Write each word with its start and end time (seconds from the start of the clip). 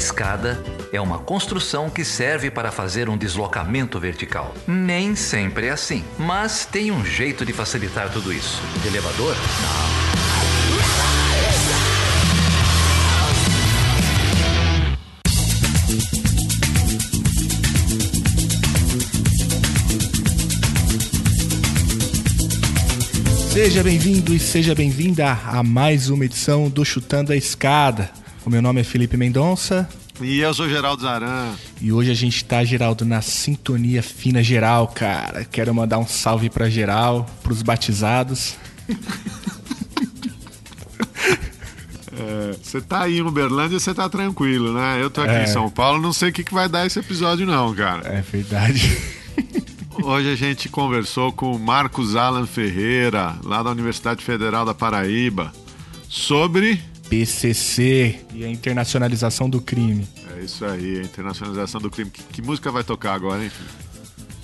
escada 0.00 0.58
é 0.94 0.98
uma 0.98 1.18
construção 1.18 1.90
que 1.90 2.06
serve 2.06 2.50
para 2.50 2.72
fazer 2.72 3.10
um 3.10 3.18
deslocamento 3.18 4.00
vertical. 4.00 4.54
Nem 4.66 5.14
sempre 5.14 5.66
é 5.66 5.70
assim, 5.70 6.02
mas 6.18 6.64
tem 6.64 6.90
um 6.90 7.04
jeito 7.04 7.44
de 7.44 7.52
facilitar 7.52 8.10
tudo 8.10 8.32
isso. 8.32 8.62
De 8.80 8.88
elevador? 8.88 9.36
Não. 9.36 10.00
Seja 23.52 23.82
bem-vindo 23.82 24.32
e 24.32 24.38
seja 24.38 24.74
bem-vinda 24.74 25.30
a 25.30 25.62
mais 25.62 26.08
uma 26.08 26.24
edição 26.24 26.70
do 26.70 26.86
Chutando 26.86 27.32
a 27.32 27.36
Escada. 27.36 28.10
O 28.46 28.48
meu 28.48 28.62
nome 28.62 28.80
é 28.80 28.84
Felipe 28.84 29.18
Mendonça 29.18 29.86
E 30.20 30.40
eu 30.40 30.52
sou 30.52 30.68
Geraldo 30.68 31.02
Zaran. 31.02 31.54
e 31.80 31.90
hoje 31.92 32.10
a 32.10 32.14
gente 32.14 32.44
tá, 32.44 32.62
Geraldo, 32.62 33.04
na 33.06 33.22
sintonia 33.22 34.02
fina 34.02 34.42
geral, 34.42 34.86
cara. 34.88 35.44
Quero 35.44 35.74
mandar 35.74 35.98
um 35.98 36.06
salve 36.06 36.50
pra 36.50 36.68
geral, 36.68 37.24
pros 37.42 37.62
batizados. 37.62 38.54
Você 42.62 42.80
tá 42.80 43.02
aí 43.04 43.18
em 43.18 43.22
Uberlândia 43.22 43.76
e 43.76 43.80
você 43.80 43.94
tá 43.94 44.08
tranquilo, 44.08 44.72
né? 44.74 44.98
Eu 45.00 45.08
tô 45.10 45.22
aqui 45.22 45.32
É. 45.32 45.44
em 45.44 45.46
São 45.46 45.70
Paulo, 45.70 46.00
não 46.00 46.12
sei 46.12 46.28
o 46.28 46.32
que, 46.32 46.44
que 46.44 46.52
vai 46.52 46.68
dar 46.68 46.86
esse 46.86 46.98
episódio, 46.98 47.46
não, 47.46 47.74
cara. 47.74 48.06
É 48.08 48.20
verdade. 48.20 48.96
Hoje 50.02 50.30
a 50.32 50.36
gente 50.36 50.68
conversou 50.68 51.32
com 51.32 51.52
o 51.54 51.58
Marcos 51.58 52.16
Alan 52.16 52.46
Ferreira, 52.46 53.36
lá 53.44 53.62
da 53.62 53.70
Universidade 53.70 54.22
Federal 54.24 54.64
da 54.64 54.74
Paraíba, 54.74 55.52
sobre. 56.08 56.80
PCC 57.10 58.20
e 58.32 58.44
a 58.44 58.48
internacionalização 58.48 59.50
do 59.50 59.60
crime. 59.60 60.06
É 60.38 60.44
isso 60.44 60.64
aí, 60.64 61.00
a 61.00 61.02
internacionalização 61.02 61.80
do 61.80 61.90
crime. 61.90 62.08
Que, 62.08 62.22
que 62.22 62.40
música 62.40 62.70
vai 62.70 62.84
tocar 62.84 63.14
agora, 63.14 63.42
hein? 63.42 63.50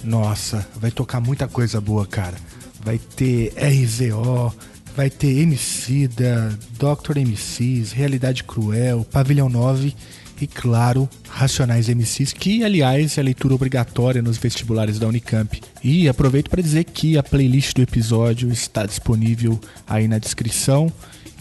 Nossa, 0.02 0.66
vai 0.76 0.90
tocar 0.90 1.20
muita 1.20 1.46
coisa 1.46 1.80
boa, 1.80 2.04
cara. 2.04 2.36
Vai 2.84 2.98
ter 2.98 3.54
RZO, 3.56 4.52
vai 4.96 5.08
ter 5.08 5.38
Emicida, 5.38 6.58
Dr. 6.72 7.18
MCs, 7.18 7.92
Realidade 7.92 8.42
Cruel, 8.42 9.04
Pavilhão 9.04 9.48
9 9.48 9.94
e, 10.40 10.46
claro, 10.46 11.08
Racionais 11.28 11.88
MCs, 11.88 12.32
que, 12.32 12.64
aliás, 12.64 13.16
é 13.16 13.22
leitura 13.22 13.54
obrigatória 13.54 14.20
nos 14.20 14.36
vestibulares 14.38 14.98
da 14.98 15.06
Unicamp. 15.06 15.60
E 15.82 16.08
aproveito 16.08 16.50
para 16.50 16.62
dizer 16.62 16.84
que 16.84 17.16
a 17.16 17.22
playlist 17.22 17.74
do 17.74 17.82
episódio 17.82 18.50
está 18.50 18.84
disponível 18.84 19.58
aí 19.86 20.06
na 20.08 20.18
descrição, 20.18 20.92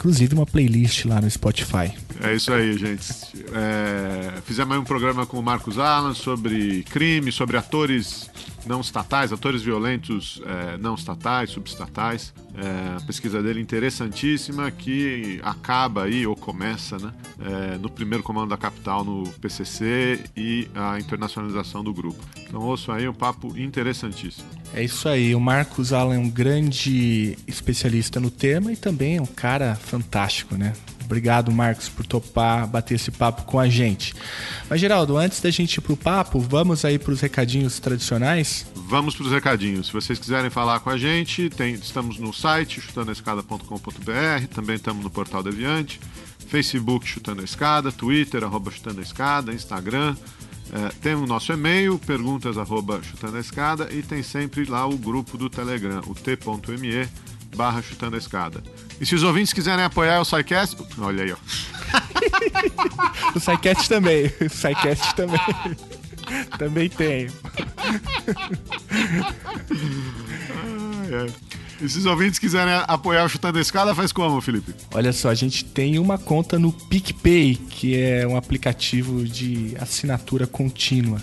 inclusive 0.05 0.35
uma 0.35 0.45
playlist 0.45 1.03
lá 1.05 1.19
no 1.19 1.27
Spotify. 1.31 2.04
É 2.23 2.33
isso 2.33 2.51
aí, 2.53 2.77
gente. 2.77 3.05
É, 3.53 4.41
fizemos 4.45 4.73
aí 4.73 4.79
um 4.79 4.83
programa 4.83 5.25
com 5.25 5.37
o 5.37 5.43
Marcos 5.43 5.77
Alan 5.77 6.13
sobre 6.13 6.83
crime, 6.83 7.31
sobre 7.31 7.57
atores 7.57 8.29
não 8.65 8.81
estatais, 8.81 9.31
atores 9.31 9.61
violentos 9.61 10.41
é, 10.45 10.77
não 10.77 10.95
estatais, 10.95 11.51
subestatais. 11.51 12.33
É, 12.57 12.97
a 12.97 13.01
pesquisa 13.01 13.43
dele 13.43 13.59
interessantíssima 13.59 14.71
que 14.71 15.39
acaba 15.43 16.05
aí, 16.05 16.25
ou 16.25 16.35
começa, 16.35 16.97
né, 16.97 17.13
é, 17.39 17.77
no 17.77 17.89
primeiro 17.89 18.23
comando 18.23 18.49
da 18.49 18.57
capital 18.57 19.03
no 19.03 19.29
PCC 19.41 20.23
e 20.35 20.67
a 20.73 20.97
internacionalização 20.97 21.83
do 21.83 21.93
grupo. 21.93 22.23
Então 22.47 22.61
ouço 22.61 22.91
aí 22.91 23.07
um 23.07 23.13
papo 23.13 23.57
interessantíssimo. 23.57 24.47
É 24.73 24.83
isso 24.83 25.07
aí, 25.07 25.35
o 25.35 25.39
Marcos 25.39 25.93
Allen 25.93 26.17
é 26.17 26.19
um 26.19 26.29
grande 26.29 27.37
especialista 27.45 28.19
no 28.19 28.31
tema 28.31 28.71
e 28.71 28.75
também 28.75 29.17
é 29.17 29.21
um 29.21 29.25
cara 29.25 29.75
fantástico, 29.75 30.55
né? 30.55 30.73
Obrigado, 31.05 31.51
Marcos, 31.51 31.87
por 31.87 32.05
topar 32.05 32.67
bater 32.67 32.95
esse 32.95 33.11
papo 33.11 33.43
com 33.43 33.59
a 33.59 33.69
gente. 33.69 34.13
Mas, 34.69 34.81
Geraldo, 34.81 35.15
antes 35.17 35.39
da 35.39 35.49
gente 35.51 35.75
ir 35.75 35.81
pro 35.81 35.95
papo, 35.95 36.39
vamos 36.39 36.83
aí 36.83 36.97
pros 36.99 37.21
recadinhos 37.21 37.79
tradicionais? 37.79 38.65
Vamos 38.75 39.15
para 39.15 39.25
os 39.25 39.31
recadinhos. 39.31 39.87
Se 39.87 39.93
vocês 39.93 40.17
quiserem 40.19 40.49
falar 40.49 40.79
com 40.79 40.89
a 40.89 40.97
gente, 40.97 41.49
tem- 41.49 41.75
estamos 41.75 42.17
no 42.17 42.33
site 42.33 42.81
chutandoaescada.com.br, 42.81 44.47
também 44.53 44.75
estamos 44.75 45.03
no 45.03 45.09
Portal 45.09 45.43
Deviante, 45.43 45.99
Facebook 46.47 47.07
Chutando 47.07 47.41
a 47.41 47.45
Escada, 47.45 47.91
Twitter 47.91 48.43
arroba 48.43 48.71
Chutando 48.71 48.99
a 48.99 49.03
Escada, 49.03 49.53
Instagram. 49.53 50.15
É, 50.73 50.89
tem 51.01 51.13
o 51.13 51.27
nosso 51.27 51.53
e-mail, 51.53 51.99
perguntas 51.99 52.57
arroba 52.57 52.99
Chutando 53.03 53.37
a 53.37 53.39
Escada 53.39 53.87
e 53.91 54.01
tem 54.01 54.23
sempre 54.23 54.65
lá 54.65 54.85
o 54.87 54.97
grupo 54.97 55.37
do 55.37 55.49
Telegram, 55.49 56.01
o 56.07 56.15
t.me 56.15 57.07
barra 57.55 57.81
Chutando 57.81 58.15
a 58.15 58.19
Escada. 58.19 58.63
E 58.99 59.05
se 59.05 59.15
os 59.15 59.23
ouvintes 59.23 59.53
quiserem 59.53 59.83
apoiar 59.83 60.21
o 60.21 60.25
SciCast, 60.25 60.77
olha 60.97 61.23
aí, 61.23 61.31
ó. 61.31 61.37
O 63.35 63.39
SciCast 63.39 63.89
também. 63.89 64.31
O 64.41 64.49
SciCast 64.49 65.15
também. 65.15 65.39
também 66.57 66.89
tem. 66.89 67.27
É. 71.11 71.55
E 71.81 71.89
se 71.89 71.97
os 71.97 72.05
ouvintes 72.05 72.39
quiserem 72.39 72.73
apoiar 72.87 73.25
o 73.25 73.29
Chutando 73.29 73.57
a 73.57 73.61
Escada, 73.61 73.93
faz 73.93 74.11
como, 74.13 74.39
Felipe? 74.39 74.73
Olha 74.93 75.11
só, 75.11 75.29
a 75.29 75.35
gente 75.35 75.65
tem 75.65 75.99
uma 75.99 76.17
conta 76.17 76.57
no 76.57 76.71
PicPay, 76.71 77.55
que 77.55 77.99
é 77.99 78.25
um 78.25 78.37
aplicativo 78.37 79.25
de 79.25 79.75
assinatura 79.79 80.47
contínua. 80.47 81.21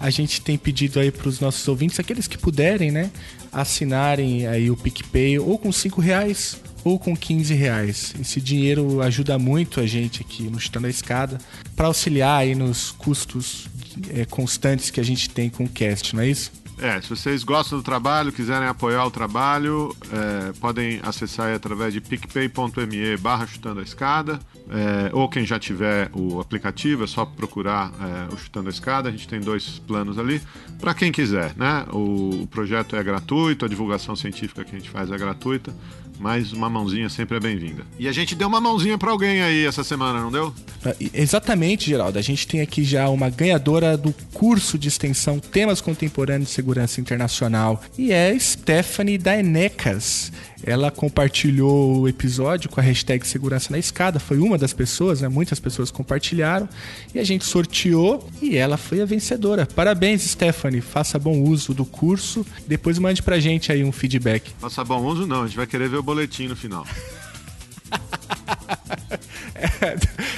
A 0.00 0.08
gente 0.08 0.40
tem 0.40 0.56
pedido 0.56 0.98
aí 0.98 1.10
para 1.10 1.28
os 1.28 1.38
nossos 1.38 1.66
ouvintes, 1.68 2.00
aqueles 2.00 2.26
que 2.26 2.38
puderem, 2.38 2.90
né, 2.90 3.10
assinarem 3.52 4.46
aí 4.46 4.70
o 4.70 4.76
PicPay 4.76 5.38
ou 5.38 5.58
com 5.58 5.70
5 5.70 6.00
reais 6.00 6.56
ou 6.84 6.98
com 6.98 7.16
15 7.16 7.54
reais. 7.54 8.14
Esse 8.20 8.40
dinheiro 8.40 9.00
ajuda 9.00 9.38
muito 9.38 9.80
a 9.80 9.86
gente 9.86 10.20
aqui 10.20 10.44
no 10.44 10.60
Chutando 10.60 10.86
a 10.86 10.90
Escada 10.90 11.38
para 11.74 11.86
auxiliar 11.86 12.40
aí 12.40 12.54
nos 12.54 12.92
custos 12.92 13.66
eh, 14.10 14.24
constantes 14.26 14.90
que 14.90 15.00
a 15.00 15.04
gente 15.04 15.30
tem 15.30 15.48
com 15.48 15.64
o 15.64 15.68
cast, 15.68 16.14
não 16.14 16.22
é 16.22 16.28
isso? 16.28 16.52
É, 16.78 17.00
se 17.00 17.08
vocês 17.08 17.44
gostam 17.44 17.78
do 17.78 17.84
trabalho, 17.84 18.32
quiserem 18.32 18.66
apoiar 18.66 19.06
o 19.06 19.10
trabalho, 19.10 19.94
é, 20.12 20.52
podem 20.60 20.98
acessar 21.04 21.54
através 21.54 21.92
de 21.92 22.00
picpay.me 22.00 23.16
barra 23.16 23.46
chutando 23.46 23.78
a 23.78 23.82
escada, 23.82 24.40
é, 24.68 25.10
ou 25.12 25.28
quem 25.28 25.46
já 25.46 25.58
tiver 25.58 26.10
o 26.12 26.40
aplicativo, 26.40 27.04
é 27.04 27.06
só 27.06 27.24
procurar 27.24 27.92
é, 28.00 28.34
o 28.34 28.36
Chutando 28.36 28.68
a 28.68 28.70
Escada, 28.70 29.08
a 29.08 29.12
gente 29.12 29.28
tem 29.28 29.38
dois 29.38 29.78
planos 29.80 30.18
ali, 30.18 30.40
para 30.80 30.94
quem 30.94 31.12
quiser, 31.12 31.54
né? 31.56 31.86
O, 31.92 32.42
o 32.42 32.46
projeto 32.46 32.96
é 32.96 33.02
gratuito, 33.02 33.64
a 33.64 33.68
divulgação 33.68 34.16
científica 34.16 34.64
que 34.64 34.74
a 34.74 34.78
gente 34.78 34.90
faz 34.90 35.10
é 35.10 35.16
gratuita, 35.16 35.72
mas 36.18 36.52
uma 36.52 36.70
mãozinha 36.70 37.08
sempre 37.08 37.36
é 37.36 37.40
bem-vinda. 37.40 37.84
E 37.98 38.08
a 38.08 38.12
gente 38.12 38.34
deu 38.34 38.48
uma 38.48 38.60
mãozinha 38.60 38.96
para 38.96 39.10
alguém 39.10 39.42
aí 39.42 39.66
essa 39.66 39.84
semana, 39.84 40.20
não 40.20 40.30
deu? 40.30 40.54
Ah, 40.84 40.94
Exatamente, 41.12 41.86
Geraldo. 41.86 42.18
A 42.18 42.22
gente 42.22 42.46
tem 42.46 42.60
aqui 42.60 42.84
já 42.84 43.08
uma 43.08 43.30
ganhadora 43.30 43.96
do 43.96 44.14
curso 44.32 44.78
de 44.78 44.88
extensão 44.88 45.38
Temas 45.38 45.80
Contemporâneos 45.80 46.48
de 46.48 46.54
Segurança 46.54 47.00
Internacional 47.00 47.82
e 47.98 48.12
é 48.12 48.38
Stephanie 48.38 49.18
Daenecas. 49.18 50.32
Ela 50.66 50.90
compartilhou 50.90 52.00
o 52.00 52.08
episódio 52.08 52.70
com 52.70 52.80
a 52.80 52.82
hashtag 52.82 53.26
Segurança 53.26 53.70
na 53.70 53.78
Escada. 53.78 54.18
Foi 54.18 54.38
uma 54.38 54.56
das 54.56 54.72
pessoas, 54.72 55.20
né? 55.20 55.28
Muitas 55.28 55.60
pessoas 55.60 55.90
compartilharam 55.90 56.66
e 57.14 57.18
a 57.18 57.24
gente 57.24 57.44
sorteou 57.44 58.26
e 58.40 58.56
ela 58.56 58.78
foi 58.78 59.02
a 59.02 59.04
vencedora. 59.04 59.66
Parabéns, 59.66 60.22
Stephanie. 60.22 60.80
Faça 60.80 61.18
bom 61.18 61.42
uso 61.42 61.74
do 61.74 61.84
curso. 61.84 62.46
Depois 62.66 62.98
mande 62.98 63.22
pra 63.22 63.38
gente 63.38 63.70
aí 63.70 63.84
um 63.84 63.92
feedback. 63.92 64.52
Faça 64.58 64.82
bom 64.82 65.04
uso, 65.04 65.26
não, 65.26 65.42
a 65.42 65.46
gente 65.46 65.56
vai 65.56 65.66
querer 65.66 65.88
ver 65.88 65.98
o 65.98 66.02
boletim 66.02 66.48
no 66.48 66.56
final. 66.56 66.86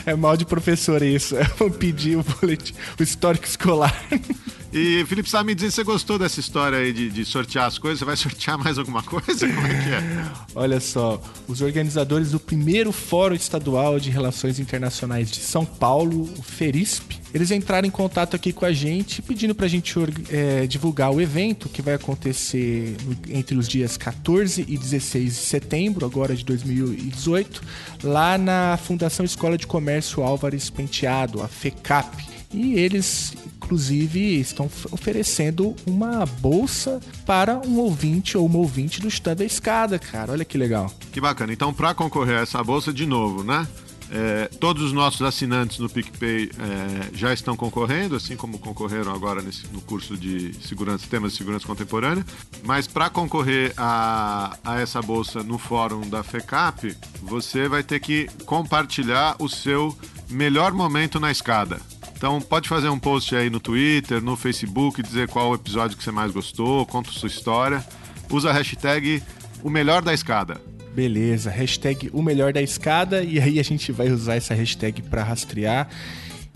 É 0.04 0.14
mal 0.14 0.36
de 0.36 0.44
professor 0.44 1.02
isso. 1.02 1.34
Vou 1.58 1.70
pedir 1.70 2.16
o 2.16 2.22
boletim, 2.22 2.74
o 2.98 3.02
histórico 3.02 3.44
escolar. 3.44 3.94
E 4.78 5.06
Felipe, 5.06 5.30
sabe 5.30 5.46
me 5.46 5.54
dizer 5.54 5.70
se 5.70 5.76
você 5.76 5.84
gostou 5.84 6.18
dessa 6.18 6.38
história 6.38 6.76
aí 6.76 6.92
de, 6.92 7.08
de 7.08 7.24
sortear 7.24 7.64
as 7.64 7.78
coisas? 7.78 7.98
Você 8.00 8.04
vai 8.04 8.14
sortear 8.16 8.58
mais 8.58 8.76
alguma 8.76 9.02
coisa? 9.02 9.48
Como 9.48 9.66
é 9.66 9.70
que 9.70 9.88
é? 9.88 10.02
Olha 10.54 10.78
só, 10.80 11.18
os 11.48 11.62
organizadores 11.62 12.32
do 12.32 12.38
primeiro 12.38 12.92
Fórum 12.92 13.34
Estadual 13.34 13.98
de 13.98 14.10
Relações 14.10 14.58
Internacionais 14.60 15.30
de 15.30 15.38
São 15.40 15.64
Paulo, 15.64 16.28
o 16.38 16.42
FERISP, 16.42 17.18
eles 17.32 17.50
entraram 17.50 17.88
em 17.88 17.90
contato 17.90 18.36
aqui 18.36 18.52
com 18.52 18.66
a 18.66 18.72
gente 18.72 19.22
pedindo 19.22 19.54
pra 19.54 19.66
gente 19.66 19.98
org- 19.98 20.26
eh, 20.30 20.66
divulgar 20.66 21.10
o 21.10 21.22
evento 21.22 21.70
que 21.70 21.80
vai 21.80 21.94
acontecer 21.94 22.96
entre 23.30 23.56
os 23.56 23.66
dias 23.66 23.96
14 23.96 24.62
e 24.68 24.76
16 24.76 25.24
de 25.36 25.40
setembro, 25.40 26.04
agora 26.04 26.36
de 26.36 26.44
2018, 26.44 27.62
lá 28.04 28.36
na 28.36 28.76
Fundação 28.76 29.24
Escola 29.24 29.56
de 29.56 29.66
Comércio 29.66 30.22
Álvares 30.22 30.68
Penteado, 30.68 31.42
a 31.42 31.48
FECAP. 31.48 32.35
E 32.56 32.74
eles, 32.74 33.34
inclusive, 33.56 34.40
estão 34.40 34.70
oferecendo 34.90 35.76
uma 35.86 36.24
bolsa 36.24 37.00
para 37.26 37.58
um 37.58 37.76
ouvinte 37.78 38.36
ou 38.38 38.46
uma 38.46 38.58
ouvinte 38.58 39.00
do 39.00 39.08
Stand 39.08 39.36
da 39.36 39.44
Escada, 39.44 39.98
cara. 39.98 40.32
Olha 40.32 40.44
que 40.44 40.56
legal. 40.56 40.90
Que 41.12 41.20
bacana. 41.20 41.52
Então, 41.52 41.72
para 41.74 41.92
concorrer 41.94 42.38
a 42.38 42.40
essa 42.40 42.64
bolsa, 42.64 42.92
de 42.92 43.04
novo, 43.04 43.44
né? 43.44 43.66
É, 44.08 44.48
todos 44.60 44.84
os 44.84 44.92
nossos 44.92 45.20
assinantes 45.22 45.78
no 45.80 45.88
PicPay 45.90 46.48
é, 46.58 47.08
já 47.12 47.32
estão 47.34 47.56
concorrendo, 47.56 48.14
assim 48.14 48.36
como 48.36 48.56
concorreram 48.56 49.12
agora 49.12 49.42
nesse- 49.42 49.66
no 49.72 49.80
curso 49.80 50.16
de 50.16 50.54
segurança, 50.64 51.04
temas 51.10 51.32
de 51.32 51.38
segurança 51.38 51.66
contemporânea. 51.66 52.24
Mas 52.62 52.86
para 52.86 53.10
concorrer 53.10 53.74
a, 53.76 54.56
a 54.64 54.80
essa 54.80 55.02
bolsa 55.02 55.42
no 55.42 55.58
fórum 55.58 56.08
da 56.08 56.22
FECAP, 56.22 56.96
você 57.20 57.68
vai 57.68 57.82
ter 57.82 57.98
que 57.98 58.28
compartilhar 58.44 59.34
o 59.40 59.48
seu 59.48 59.92
melhor 60.30 60.72
momento 60.72 61.18
na 61.18 61.32
escada. 61.32 61.80
Então 62.16 62.40
pode 62.40 62.68
fazer 62.68 62.88
um 62.88 62.98
post 62.98 63.36
aí 63.36 63.50
no 63.50 63.60
Twitter, 63.60 64.22
no 64.22 64.36
Facebook, 64.36 65.02
dizer 65.02 65.28
qual 65.28 65.50
o 65.50 65.54
episódio 65.54 65.96
que 65.96 66.02
você 66.02 66.10
mais 66.10 66.32
gostou, 66.32 66.86
conta 66.86 67.10
sua 67.12 67.28
história. 67.28 67.84
Usa 68.30 68.50
a 68.50 68.52
hashtag 68.52 69.22
o 69.62 69.68
melhor 69.68 70.02
da 70.02 70.14
escada. 70.14 70.60
Beleza, 70.94 71.50
hashtag 71.50 72.08
o 72.12 72.22
melhor 72.22 72.54
da 72.54 72.62
escada 72.62 73.22
e 73.22 73.38
aí 73.38 73.60
a 73.60 73.62
gente 73.62 73.92
vai 73.92 74.10
usar 74.10 74.36
essa 74.36 74.54
hashtag 74.54 75.02
para 75.02 75.22
rastrear 75.22 75.88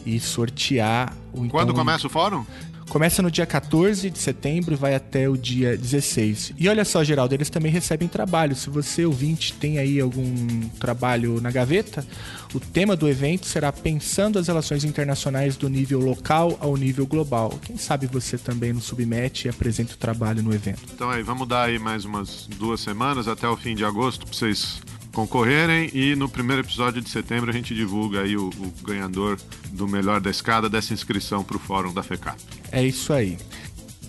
e 0.06 0.18
sortear 0.18 1.14
o 1.32 1.44
então, 1.44 1.50
Quando 1.50 1.74
começa 1.74 2.06
o 2.06 2.10
fórum? 2.10 2.44
Começa 2.90 3.22
no 3.22 3.30
dia 3.30 3.46
14 3.46 4.10
de 4.10 4.18
setembro 4.18 4.74
e 4.74 4.76
vai 4.76 4.96
até 4.96 5.28
o 5.28 5.36
dia 5.36 5.76
16. 5.76 6.54
E 6.58 6.68
olha 6.68 6.84
só, 6.84 7.04
Geraldo, 7.04 7.32
eles 7.32 7.48
também 7.48 7.70
recebem 7.70 8.08
trabalho. 8.08 8.56
Se 8.56 8.68
você, 8.68 9.06
ouvinte, 9.06 9.52
tem 9.52 9.78
aí 9.78 10.00
algum 10.00 10.60
trabalho 10.80 11.40
na 11.40 11.52
gaveta, 11.52 12.04
o 12.52 12.58
tema 12.58 12.96
do 12.96 13.08
evento 13.08 13.46
será 13.46 13.70
Pensando 13.70 14.40
as 14.40 14.48
Relações 14.48 14.82
Internacionais 14.82 15.56
do 15.56 15.68
nível 15.68 16.00
local 16.00 16.58
ao 16.60 16.76
nível 16.76 17.06
global. 17.06 17.60
Quem 17.62 17.76
sabe 17.76 18.08
você 18.08 18.36
também 18.36 18.72
nos 18.72 18.86
submete 18.86 19.46
e 19.46 19.50
apresenta 19.50 19.94
o 19.94 19.96
trabalho 19.96 20.42
no 20.42 20.52
evento. 20.52 20.82
Então 20.92 21.08
aí, 21.08 21.22
vamos 21.22 21.46
dar 21.46 21.68
aí 21.68 21.78
mais 21.78 22.04
umas 22.04 22.48
duas 22.58 22.80
semanas 22.80 23.28
até 23.28 23.48
o 23.48 23.56
fim 23.56 23.76
de 23.76 23.84
agosto 23.84 24.26
para 24.26 24.34
vocês 24.34 24.82
concorrerem 25.12 25.90
e 25.92 26.14
no 26.14 26.28
primeiro 26.28 26.62
episódio 26.62 27.00
de 27.00 27.10
setembro 27.10 27.50
a 27.50 27.52
gente 27.52 27.74
divulga 27.74 28.22
aí 28.22 28.36
o, 28.36 28.48
o 28.48 28.84
ganhador 28.84 29.38
do 29.72 29.88
melhor 29.88 30.20
da 30.20 30.30
escada 30.30 30.68
dessa 30.68 30.92
inscrição 30.92 31.42
para 31.42 31.56
o 31.56 31.60
fórum 31.60 31.92
da 31.92 32.02
FECAP. 32.02 32.40
É 32.70 32.84
isso 32.84 33.12
aí. 33.12 33.36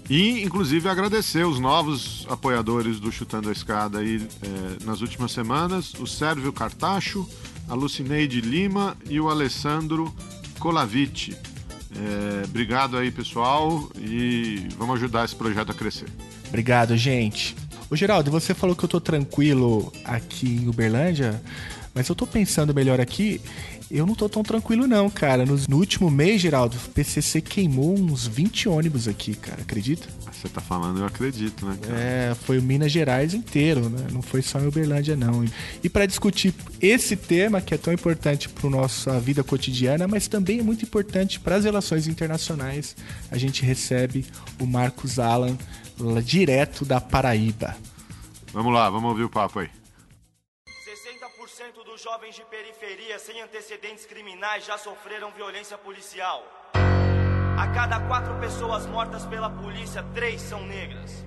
E, 0.09 0.43
inclusive, 0.43 0.89
agradecer 0.89 1.45
os 1.45 1.57
novos 1.57 2.27
apoiadores 2.29 2.99
do 2.99 3.11
Chutando 3.11 3.47
a 3.47 3.51
Escada 3.53 3.99
aí 3.99 4.27
é, 4.43 4.83
nas 4.83 4.99
últimas 4.99 5.31
semanas: 5.31 5.93
o 5.93 6.05
Sérvio 6.05 6.51
Cartacho, 6.51 7.25
a 7.69 7.73
Lucineide 7.73 8.41
Lima 8.41 8.97
e 9.09 9.21
o 9.21 9.29
Alessandro 9.29 10.13
Colaviti. 10.59 11.31
É, 11.95 12.43
obrigado 12.43 12.97
aí, 12.97 13.09
pessoal, 13.09 13.89
e 13.97 14.67
vamos 14.77 14.95
ajudar 14.95 15.23
esse 15.23 15.35
projeto 15.35 15.71
a 15.71 15.73
crescer. 15.73 16.09
Obrigado, 16.49 16.97
gente. 16.97 17.55
Ô, 17.91 17.95
Geraldo, 17.97 18.31
você 18.31 18.53
falou 18.53 18.73
que 18.73 18.85
eu 18.85 18.87
tô 18.87 19.01
tranquilo 19.01 19.91
aqui 20.05 20.61
em 20.63 20.69
Uberlândia, 20.69 21.41
mas 21.93 22.07
eu 22.07 22.15
tô 22.15 22.25
pensando 22.25 22.73
melhor 22.73 23.01
aqui 23.01 23.41
eu 23.97 24.05
não 24.05 24.15
tô 24.15 24.29
tão 24.29 24.43
tranquilo, 24.43 24.87
não, 24.87 25.09
cara. 25.09 25.45
No, 25.45 25.59
no 25.67 25.77
último 25.77 26.09
mês, 26.09 26.41
Geraldo, 26.41 26.77
o 26.77 26.89
PCC 26.89 27.41
queimou 27.41 27.93
uns 27.97 28.25
20 28.25 28.69
ônibus 28.69 29.07
aqui, 29.07 29.35
cara. 29.35 29.61
Acredita? 29.61 30.07
Você 30.31 30.47
tá 30.49 30.61
falando, 30.61 30.99
eu 30.99 31.05
acredito, 31.05 31.65
né? 31.65 31.77
Cara? 31.81 31.99
É, 31.99 32.35
foi 32.35 32.57
o 32.57 32.63
Minas 32.63 32.91
Gerais 32.91 33.33
inteiro, 33.33 33.89
né? 33.89 34.07
Não 34.11 34.21
foi 34.21 34.41
só 34.41 34.59
em 34.59 34.67
Uberlândia, 34.67 35.15
não. 35.15 35.45
E 35.83 35.89
para 35.89 36.05
discutir 36.05 36.53
esse 36.81 37.15
tema, 37.15 37.61
que 37.61 37.73
é 37.73 37.77
tão 37.77 37.93
importante 37.93 38.49
para 38.49 38.69
nossa 38.69 39.19
vida 39.19 39.43
cotidiana, 39.43 40.07
mas 40.07 40.27
também 40.27 40.59
é 40.59 40.63
muito 40.63 40.83
importante 40.83 41.39
para 41.39 41.55
as 41.55 41.65
relações 41.65 42.07
internacionais, 42.07 42.95
a 43.29 43.37
gente 43.37 43.63
recebe 43.63 44.25
o 44.59 44.65
Marcos 44.65 45.19
Alan, 45.19 45.57
direto 46.23 46.85
da 46.85 46.99
Paraíba. 46.99 47.75
Vamos 48.53 48.73
lá, 48.73 48.89
vamos 48.89 49.09
ouvir 49.09 49.23
o 49.23 49.29
papo 49.29 49.59
aí 49.59 49.80
dos 51.83 52.01
jovens 52.01 52.33
de 52.35 52.45
periferia 52.45 53.19
sem 53.19 53.41
antecedentes 53.41 54.05
criminais 54.05 54.65
já 54.65 54.77
sofreram 54.77 55.31
violência 55.31 55.77
policial. 55.77 56.45
A 57.57 57.67
cada 57.67 57.99
quatro 57.99 58.33
pessoas 58.39 58.85
mortas 58.85 59.25
pela 59.25 59.49
polícia, 59.49 60.01
três 60.13 60.41
são 60.41 60.65
negras. 60.65 61.25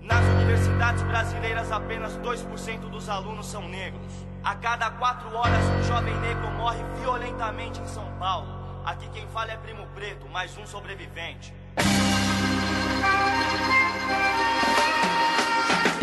Nas 0.00 0.24
universidades 0.26 1.02
brasileiras, 1.04 1.70
apenas 1.70 2.18
2% 2.18 2.90
dos 2.90 3.08
alunos 3.08 3.46
são 3.46 3.68
negros. 3.68 4.12
A 4.42 4.56
cada 4.56 4.90
quatro 4.90 5.32
horas, 5.32 5.64
um 5.78 5.82
jovem 5.84 6.16
negro 6.16 6.50
morre 6.50 6.82
violentamente 7.00 7.80
em 7.80 7.86
São 7.86 8.10
Paulo. 8.18 8.82
Aqui 8.84 9.08
quem 9.10 9.26
fala 9.28 9.52
é 9.52 9.56
Primo 9.56 9.86
Preto, 9.94 10.28
mais 10.28 10.58
um 10.58 10.66
sobrevivente 10.66 11.54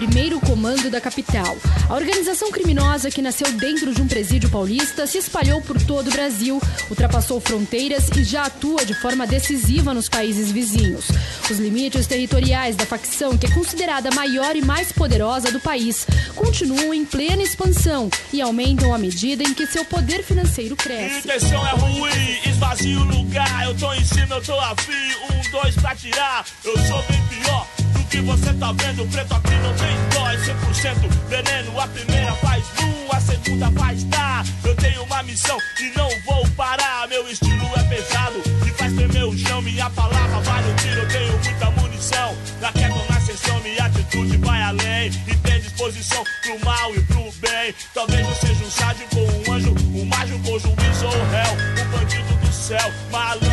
primeiro 0.07 0.39
comando 0.39 0.89
da 0.89 1.00
capital. 1.00 1.56
A 1.88 1.94
organização 1.94 2.50
criminosa 2.50 3.12
que 3.12 3.21
nasceu 3.21 3.51
dentro 3.53 3.94
de 3.94 4.01
um 4.01 4.07
presídio 4.07 4.50
paulista 4.50 5.06
se 5.06 5.19
espalhou 5.19 5.62
por 5.62 5.80
todo 5.80 6.07
o 6.07 6.12
Brasil, 6.12 6.59
ultrapassou 6.89 7.39
fronteiras 7.39 8.09
e 8.18 8.24
já 8.24 8.45
atua 8.45 8.83
de 8.83 8.95
forma 8.95 9.27
decisiva 9.27 9.94
nos 9.94 10.09
países 10.09 10.51
vizinhos. 10.51 11.06
Os 11.51 11.59
limites 11.59 12.07
territoriais 12.07 12.75
da 12.75 12.83
facção, 12.83 13.38
que 13.38 13.45
é 13.45 13.51
considerada 13.51 14.09
a 14.09 14.15
maior 14.15 14.56
e 14.56 14.62
mais 14.63 14.92
poderosa 14.92 15.51
do 15.51 15.59
país, 15.59 16.07
continuam 16.36 16.95
em 16.95 17.06
plena 17.06 17.44
expansão 17.44 18.09
e 18.33 18.42
aumentam 18.42 18.95
à 18.95 18.98
medida 18.98 19.44
em 19.44 19.53
que 19.53 19.68
seu 19.68 19.86
poder 19.86 20.24
financeiro 20.24 20.75
cresce. 20.75 21.19
Intenção 21.19 21.68
é 21.68 21.71
ruim, 21.75 22.39
esvazia 22.50 23.00
o 23.00 23.03
lugar. 23.03 23.65
Eu 23.65 23.77
tô 23.77 23.94
em 23.94 24.03
cima, 24.03 24.36
eu 24.36 24.42
tô 24.42 24.59
afim. 24.59 24.92
Um, 25.30 25.51
dois 25.51 25.75
pra 25.75 25.95
tirar. 25.95 26.44
Eu 26.63 26.75
sou 26.88 27.03
bem 27.03 27.21
pior 27.30 27.70
que 28.11 28.19
você 28.21 28.53
tá 28.53 28.73
vendo, 28.73 29.07
preto 29.09 29.33
aqui 29.33 29.55
não 29.55 29.73
tem 29.73 29.95
dó, 30.13 30.29
é 30.29 30.37
100% 30.37 31.09
veneno. 31.29 31.79
A 31.79 31.87
primeira 31.87 32.33
faz 32.35 32.65
nu, 32.77 33.07
a 33.09 33.21
segunda 33.21 33.71
faz 33.71 34.03
dar. 34.03 34.45
Eu 34.65 34.75
tenho 34.75 35.03
uma 35.03 35.23
missão 35.23 35.57
e 35.79 35.97
não 35.97 36.09
vou 36.25 36.45
parar. 36.57 37.07
Meu 37.07 37.25
estilo 37.29 37.65
é 37.77 37.83
pesado 37.83 38.43
e 38.67 38.69
faz 38.71 38.93
tremer 38.93 39.23
o 39.23 39.37
chão. 39.37 39.61
Minha 39.61 39.89
palavra 39.91 40.41
vale 40.41 40.71
um 40.71 40.75
tiro, 40.75 40.99
eu 40.99 41.07
tenho 41.07 41.39
muita 41.39 41.71
munição. 41.71 42.35
Na 42.59 42.71
queda 42.73 42.95
na 43.09 43.21
sessão, 43.21 43.59
minha 43.61 43.85
atitude 43.85 44.37
vai 44.37 44.61
além. 44.61 45.07
E 45.27 45.35
tem 45.37 45.61
disposição 45.61 46.21
pro 46.41 46.65
mal 46.65 46.93
e 46.93 46.99
pro 47.03 47.31
bem. 47.39 47.73
Talvez 47.93 48.27
eu 48.27 48.35
seja 48.35 48.65
um 48.65 48.71
sádio 48.71 49.07
com 49.07 49.21
um 49.21 49.55
anjo, 49.55 49.73
um 49.95 50.05
mágico 50.05 50.39
com 50.39 50.59
juiz 50.59 51.01
ou 51.01 51.11
réu. 51.31 51.85
Um 51.85 51.97
bandido 51.97 52.33
do 52.35 52.53
céu, 52.53 52.91
malandro 53.09 53.50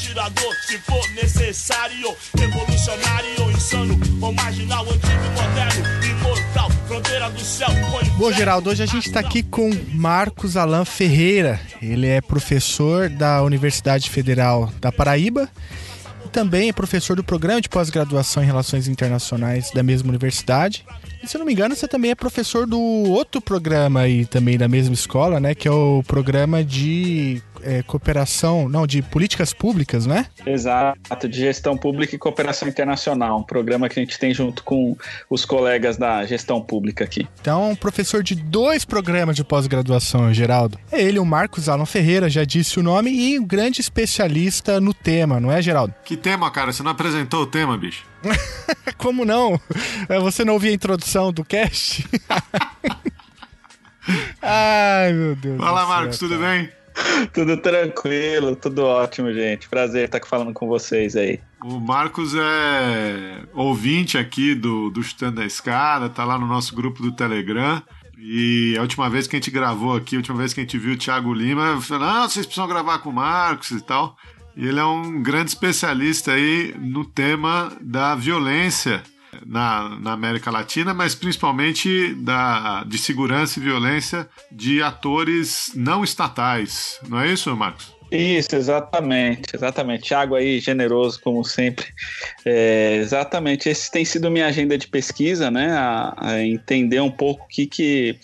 atirador, 0.00 0.54
se 0.66 0.78
for 0.78 1.08
necessário. 1.10 2.16
Revolucionário, 2.36 3.50
insano, 3.50 4.00
ou 4.20 4.32
marginal, 4.32 4.84
antigo 4.84 5.30
moderno, 5.34 6.04
imortal, 6.04 6.70
fronteira 6.86 7.30
do 7.30 7.40
céu. 7.40 7.68
Bom, 8.16 8.32
Geraldo, 8.32 8.70
hoje 8.70 8.82
a 8.82 8.86
gente 8.86 9.06
está 9.06 9.20
aqui 9.20 9.42
com 9.42 9.70
Marcos 9.92 10.56
Alain 10.56 10.84
Ferreira. 10.84 11.60
Ele 11.82 12.06
é 12.06 12.20
professor 12.20 13.10
da 13.10 13.42
Universidade 13.42 14.08
Federal 14.08 14.72
da 14.80 14.90
Paraíba 14.90 15.48
também 16.30 16.68
é 16.68 16.72
professor 16.72 17.16
do 17.16 17.24
programa 17.24 17.60
de 17.60 17.68
pós-graduação 17.68 18.40
em 18.42 18.46
Relações 18.46 18.86
Internacionais 18.86 19.70
da 19.72 19.82
mesma 19.82 20.10
universidade. 20.10 20.84
E 21.20 21.26
se 21.26 21.36
eu 21.36 21.40
não 21.40 21.46
me 21.46 21.52
engano, 21.52 21.74
você 21.74 21.88
também 21.88 22.12
é 22.12 22.14
professor 22.14 22.66
do 22.66 22.78
outro 22.78 23.40
programa 23.40 24.00
aí 24.00 24.24
também 24.24 24.56
da 24.56 24.68
mesma 24.68 24.94
escola, 24.94 25.40
né? 25.40 25.56
Que 25.56 25.66
é 25.66 25.72
o 25.72 26.04
programa 26.06 26.62
de 26.62 27.42
é, 27.62 27.82
cooperação, 27.82 28.68
não, 28.68 28.86
de 28.86 29.02
políticas 29.02 29.52
públicas, 29.52 30.06
né? 30.06 30.26
Exato, 30.46 31.28
de 31.28 31.38
gestão 31.38 31.76
pública 31.76 32.14
e 32.14 32.18
cooperação 32.18 32.68
internacional, 32.68 33.38
um 33.38 33.42
programa 33.42 33.88
que 33.88 33.98
a 33.98 34.02
gente 34.02 34.18
tem 34.18 34.32
junto 34.32 34.62
com 34.64 34.96
os 35.28 35.44
colegas 35.44 35.96
da 35.96 36.24
gestão 36.24 36.60
pública 36.60 37.04
aqui. 37.04 37.28
Então, 37.40 37.74
professor 37.76 38.22
de 38.22 38.34
dois 38.34 38.84
programas 38.84 39.36
de 39.36 39.44
pós-graduação, 39.44 40.32
Geraldo. 40.32 40.78
É 40.90 41.02
ele, 41.02 41.18
o 41.18 41.24
Marcos 41.24 41.68
Alan 41.68 41.86
Ferreira, 41.86 42.28
já 42.28 42.44
disse 42.44 42.78
o 42.78 42.82
nome, 42.82 43.10
e 43.10 43.38
um 43.38 43.46
grande 43.46 43.80
especialista 43.80 44.80
no 44.80 44.94
tema, 44.94 45.40
não 45.40 45.50
é, 45.50 45.60
Geraldo? 45.60 45.94
Que 46.04 46.16
tema, 46.16 46.50
cara? 46.50 46.72
Você 46.72 46.82
não 46.82 46.90
apresentou 46.90 47.42
o 47.42 47.46
tema, 47.46 47.76
bicho? 47.76 48.04
Como 48.98 49.24
não? 49.24 49.60
É, 50.08 50.18
você 50.18 50.44
não 50.44 50.54
ouviu 50.54 50.70
a 50.70 50.74
introdução 50.74 51.32
do 51.32 51.44
cast? 51.44 52.06
Ai, 54.42 55.12
meu 55.12 55.36
Deus. 55.36 55.58
Fala, 55.58 55.86
Marcos, 55.86 56.18
tudo 56.18 56.38
bem? 56.38 56.70
tudo 57.32 57.56
tranquilo, 57.56 58.56
tudo 58.56 58.84
ótimo, 58.84 59.32
gente. 59.32 59.68
Prazer 59.68 60.04
estar 60.04 60.20
falando 60.26 60.52
com 60.52 60.66
vocês 60.66 61.16
aí. 61.16 61.40
O 61.62 61.78
Marcos 61.78 62.34
é 62.34 63.42
ouvinte 63.54 64.16
aqui 64.16 64.54
do, 64.54 64.90
do 64.90 65.02
Chutando 65.02 65.40
a 65.40 65.46
Escada, 65.46 66.08
tá 66.08 66.24
lá 66.24 66.38
no 66.38 66.46
nosso 66.46 66.74
grupo 66.74 67.02
do 67.02 67.12
Telegram. 67.12 67.82
E 68.18 68.76
a 68.76 68.82
última 68.82 69.08
vez 69.08 69.26
que 69.26 69.36
a 69.36 69.38
gente 69.38 69.50
gravou 69.50 69.96
aqui, 69.96 70.16
a 70.16 70.18
última 70.18 70.38
vez 70.38 70.52
que 70.52 70.60
a 70.60 70.62
gente 70.62 70.78
viu 70.78 70.94
o 70.94 70.96
Thiago 70.96 71.32
Lima, 71.32 71.68
eu 71.68 71.80
falei, 71.80 72.08
ah, 72.08 72.28
vocês 72.28 72.44
precisam 72.44 72.68
gravar 72.68 72.98
com 72.98 73.10
o 73.10 73.14
Marcos 73.14 73.70
e 73.70 73.80
tal. 73.80 74.16
E 74.56 74.66
ele 74.66 74.78
é 74.78 74.84
um 74.84 75.22
grande 75.22 75.50
especialista 75.50 76.32
aí 76.32 76.74
no 76.78 77.04
tema 77.04 77.72
da 77.80 78.14
violência 78.14 79.02
na, 79.46 79.98
na 80.00 80.12
América 80.12 80.50
Latina, 80.50 80.94
mas 80.94 81.14
principalmente 81.14 82.14
da, 82.14 82.84
de 82.84 82.98
segurança 82.98 83.58
e 83.58 83.62
violência 83.62 84.28
de 84.50 84.82
atores 84.82 85.72
não 85.74 86.04
estatais. 86.04 87.00
Não 87.08 87.20
é 87.20 87.32
isso, 87.32 87.54
Marcos? 87.56 88.00
Isso, 88.10 88.56
exatamente, 88.56 89.54
exatamente. 89.54 90.02
Tiago 90.02 90.34
aí, 90.34 90.58
generoso 90.58 91.20
como 91.20 91.44
sempre. 91.44 91.86
É, 92.44 92.96
exatamente, 92.96 93.68
esse 93.68 93.88
tem 93.88 94.04
sido 94.04 94.30
minha 94.30 94.46
agenda 94.46 94.76
de 94.76 94.88
pesquisa, 94.88 95.48
né? 95.48 95.70
A, 95.70 96.14
a 96.16 96.44
entender 96.44 97.00
um 97.00 97.10
pouco 97.10 97.44
o 97.44 97.46
que, 97.46 97.66
que 97.66 98.16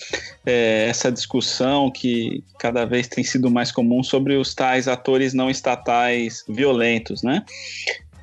é, 0.44 0.88
essa 0.88 1.12
discussão 1.12 1.88
que 1.88 2.42
cada 2.58 2.84
vez 2.84 3.06
tem 3.06 3.22
sido 3.22 3.48
mais 3.48 3.70
comum 3.70 4.02
sobre 4.02 4.34
os 4.34 4.54
tais 4.54 4.88
atores 4.88 5.32
não 5.32 5.48
estatais 5.48 6.44
violentos, 6.48 7.22
né? 7.22 7.44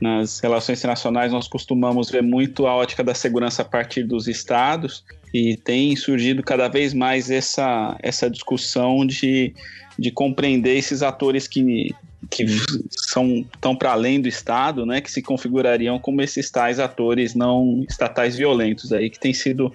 Nas 0.04 0.42
relações 0.42 0.80
internacionais 0.80 1.32
nós 1.32 1.48
costumamos 1.48 2.12
ver 2.12 2.22
muito 2.22 2.68
a 2.68 2.76
ótica 2.76 3.02
da 3.02 3.16
segurança 3.16 3.62
a 3.62 3.66
partir 3.66 4.04
dos 4.04 4.28
estados 4.28 5.06
E 5.34 5.56
tem 5.56 5.96
surgido 5.96 6.44
cada 6.44 6.68
vez 6.68 6.94
mais 6.94 7.32
essa, 7.32 7.98
essa 8.04 8.30
discussão 8.30 9.06
de, 9.06 9.56
de 9.98 10.12
compreender 10.12 10.76
esses 10.78 11.02
atores 11.02 11.48
que, 11.48 11.96
que 12.30 12.46
são 12.92 13.46
tão 13.62 13.76
para 13.76 13.94
além 13.94 14.22
do 14.22 14.28
Estado, 14.28 14.86
né, 14.86 15.00
que 15.00 15.10
se 15.10 15.22
configurariam 15.22 15.98
como 15.98 16.22
esses 16.22 16.52
tais 16.52 16.80
atores 16.80 17.34
não 17.34 17.86
estatais 17.90 18.36
violentos 18.36 18.92
aí, 18.92 19.10
que 19.10 19.20
tem 19.20 19.34
sido 19.34 19.74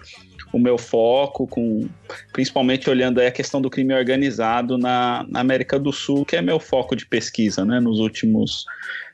o 0.52 0.58
meu 0.58 0.78
foco, 0.78 1.46
com 1.46 1.88
principalmente 2.32 2.88
olhando 2.88 3.18
a 3.20 3.30
questão 3.30 3.60
do 3.60 3.68
crime 3.68 3.94
organizado 3.94 4.78
na, 4.78 5.26
na 5.28 5.40
América 5.40 5.78
do 5.78 5.92
Sul, 5.92 6.24
que 6.24 6.36
é 6.36 6.42
meu 6.42 6.60
foco 6.60 6.94
de 6.94 7.06
pesquisa, 7.06 7.64
né, 7.64 7.80
nos 7.80 7.98
últimos 7.98 8.64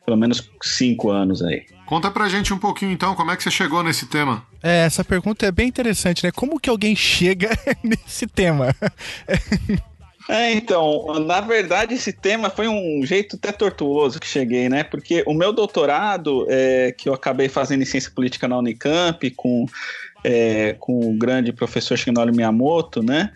pelo 0.05 0.17
menos 0.17 0.51
cinco 0.63 1.11
anos 1.11 1.43
aí. 1.43 1.65
Conta 1.87 2.11
pra 2.11 2.29
gente 2.29 2.53
um 2.53 2.59
pouquinho 2.59 2.93
então, 2.93 3.15
como 3.15 3.31
é 3.31 3.37
que 3.37 3.43
você 3.43 3.51
chegou 3.51 3.83
nesse 3.83 4.07
tema? 4.07 4.47
É, 4.63 4.85
essa 4.85 5.05
pergunta 5.05 5.47
é 5.47 5.53
bem 5.53 5.69
interessante, 5.69 6.25
né? 6.25 6.33
Como 6.33 6.59
que 6.59 6.71
alguém 6.71 6.97
chega 6.97 7.51
nesse 7.85 8.27
tema? 8.27 8.75
É, 10.29 10.53
então, 10.53 11.21
na 11.27 11.41
verdade, 11.43 11.95
esse 11.95 12.13
tema 12.13 12.49
foi 12.49 12.67
um 12.67 13.05
jeito 13.05 13.37
até 13.37 13.53
tortuoso 13.53 14.19
que 14.19 14.27
cheguei, 14.27 14.69
né? 14.71 14.83
Porque 14.83 15.23
o 15.27 15.35
meu 15.35 15.53
doutorado, 15.53 16.47
é, 16.49 16.93
que 16.93 17.09
eu 17.09 17.15
acabei 17.15 17.49
fazendo 17.49 17.83
em 17.83 17.87
ciência 17.87 18.11
política 18.11 18.49
na 18.49 18.57
Unicamp, 18.57 19.31
com, 19.33 19.67
é, 20.23 20.75
com 20.79 21.11
o 21.11 21.13
grande 21.13 21.53
professor 21.53 21.99
Shigenori 21.99 22.33
Miyamoto, 22.33 23.03
né? 23.03 23.31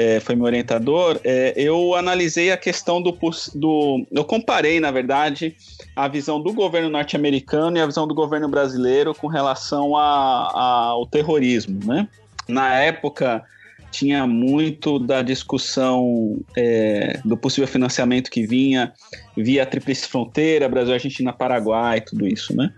É, 0.00 0.20
foi 0.20 0.36
meu 0.36 0.44
orientador, 0.44 1.18
é, 1.24 1.52
eu 1.56 1.96
analisei 1.96 2.52
a 2.52 2.56
questão 2.56 3.02
do, 3.02 3.18
do. 3.52 4.06
Eu 4.12 4.24
comparei, 4.24 4.78
na 4.78 4.92
verdade, 4.92 5.56
a 5.96 6.06
visão 6.06 6.40
do 6.40 6.52
governo 6.52 6.88
norte-americano 6.88 7.76
e 7.76 7.80
a 7.80 7.86
visão 7.86 8.06
do 8.06 8.14
governo 8.14 8.48
brasileiro 8.48 9.12
com 9.12 9.26
relação 9.26 9.96
a, 9.96 10.52
a, 10.54 10.84
ao 10.90 11.04
terrorismo, 11.04 11.80
né? 11.84 12.06
Na 12.48 12.78
época 12.78 13.44
tinha 13.90 14.24
muito 14.24 15.00
da 15.00 15.20
discussão 15.20 16.38
é, 16.56 17.18
do 17.24 17.36
possível 17.36 17.66
financiamento 17.66 18.30
que 18.30 18.46
vinha 18.46 18.92
via 19.36 19.66
Tríplice 19.66 20.06
Fronteira, 20.06 20.68
Brasil, 20.68 20.94
Argentina, 20.94 21.32
Paraguai, 21.32 22.00
tudo 22.00 22.24
isso, 22.24 22.56
né? 22.56 22.70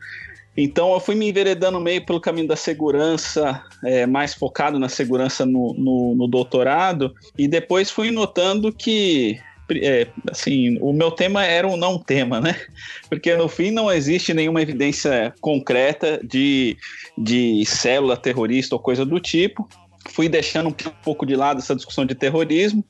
Então 0.63 0.93
eu 0.93 1.01
fui 1.01 1.15
me 1.15 1.29
enveredando 1.29 1.81
meio 1.81 2.05
pelo 2.05 2.21
caminho 2.21 2.49
da 2.49 2.57
segurança, 2.57 3.63
é, 3.85 4.07
mais 4.07 4.35
focado 4.35 4.79
na 4.79 4.89
segurança 4.89 5.47
no, 5.47 5.75
no, 5.75 6.15
no, 6.15 6.29
doutorado, 6.29 7.15
e 7.39 7.49
depois 7.49 7.91
fui 7.91 8.11
notando 8.11 8.73
que 8.73 9.39
é, 9.73 10.09
assim, 10.31 10.77
o 10.81 10.93
meu 10.93 11.11
tema 11.11 11.45
era 11.45 11.67
um 11.67 11.77
não 11.77 11.99
tema, 11.99 12.41
né? 12.41 12.61
Porque 13.09 13.35
no 13.37 13.49
fim 13.49 13.71
não 13.71 13.91
existe 13.91 14.35
nenhuma 14.35 14.61
evidência 14.61 15.33
concreta 15.41 16.21
de, 16.23 16.77
de 17.17 17.65
célula 17.65 18.17
terrorista 18.17 18.75
ou 18.75 18.81
coisa 18.81 19.07
do 19.07 19.21
tipo 19.21 19.69
fui 20.09 20.29
deixando 20.29 20.69
um 20.69 20.75
pouco 21.03 21.27
de 21.27 21.37
lado 21.37 21.59
essa 21.59 21.77
discussão 21.77 22.05
de 22.07 22.15
terrorismo. 22.15 22.85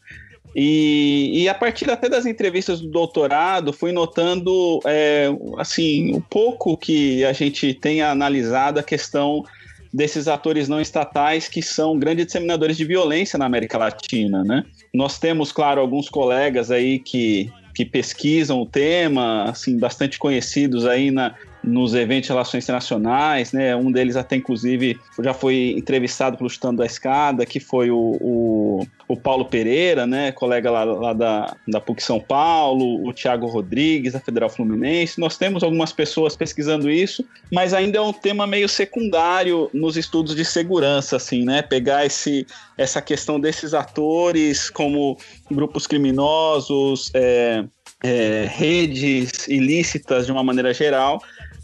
E, 0.54 1.42
e 1.42 1.48
a 1.48 1.54
partir 1.54 1.90
até 1.90 2.08
das 2.08 2.26
entrevistas 2.26 2.80
do 2.80 2.88
doutorado, 2.88 3.72
fui 3.72 3.92
notando 3.92 4.80
é, 4.84 5.28
assim 5.58 6.14
um 6.14 6.20
pouco 6.20 6.76
que 6.76 7.24
a 7.24 7.32
gente 7.32 7.72
tenha 7.74 8.10
analisado 8.10 8.78
a 8.80 8.82
questão 8.82 9.44
desses 9.92 10.28
atores 10.28 10.68
não 10.68 10.80
estatais 10.80 11.48
que 11.48 11.62
são 11.62 11.98
grandes 11.98 12.26
disseminadores 12.26 12.76
de 12.76 12.84
violência 12.84 13.38
na 13.38 13.46
América 13.46 13.76
Latina, 13.76 14.44
né? 14.44 14.64
Nós 14.94 15.18
temos, 15.18 15.50
claro, 15.52 15.80
alguns 15.80 16.08
colegas 16.08 16.70
aí 16.70 16.98
que, 16.98 17.50
que 17.74 17.84
pesquisam 17.84 18.60
o 18.60 18.66
tema, 18.66 19.44
assim, 19.44 19.78
bastante 19.78 20.18
conhecidos 20.18 20.86
aí 20.86 21.10
na, 21.10 21.34
nos 21.62 21.94
eventos 21.94 22.26
de 22.26 22.32
relações 22.32 22.64
internacionais, 22.64 23.52
né? 23.52 23.76
Um 23.76 23.92
deles 23.92 24.16
até, 24.16 24.36
inclusive, 24.36 24.98
já 25.20 25.34
foi 25.34 25.74
entrevistado 25.76 26.36
pelo 26.36 26.48
Chutando 26.48 26.78
da 26.78 26.86
Escada, 26.86 27.44
que 27.44 27.60
foi 27.60 27.90
o, 27.90 28.16
o, 28.20 28.86
o 29.06 29.16
Paulo 29.16 29.44
Pereira, 29.44 30.06
né? 30.06 30.32
Colega 30.32 30.70
lá, 30.70 30.84
lá, 30.84 31.12
da, 31.12 31.56
da 31.68 31.80
PUC 31.80 32.02
São 32.02 32.18
Paulo, 32.18 33.06
o 33.06 33.12
Tiago 33.12 33.46
Rodrigues, 33.46 34.14
da 34.14 34.20
Federal 34.20 34.48
Fluminense. 34.48 35.20
Nós 35.20 35.36
temos 35.36 35.62
algumas 35.62 35.92
pessoas 35.92 36.34
pesquisando 36.34 36.90
isso, 36.90 37.24
mas 37.52 37.74
ainda 37.74 37.98
é 37.98 38.00
um 38.00 38.12
tema 38.12 38.46
meio 38.46 38.68
secundário 38.68 39.70
nos 39.74 39.96
estudos 39.96 40.34
de 40.34 40.44
segurança, 40.44 41.16
assim, 41.16 41.44
né? 41.44 41.60
Pegar 41.62 42.06
esse, 42.06 42.46
essa 42.78 43.02
questão 43.02 43.38
desses 43.38 43.74
atores 43.74 44.70
como 44.70 45.18
grupos 45.50 45.86
criminosos, 45.86 47.10
é, 47.14 47.64
é, 48.02 48.46
redes 48.48 49.46
ilícitas 49.48 50.26
de 50.26 50.32
uma 50.32 50.42
maneira 50.42 50.72
geral, 50.72 51.22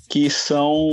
que 0.09 0.31
são 0.31 0.89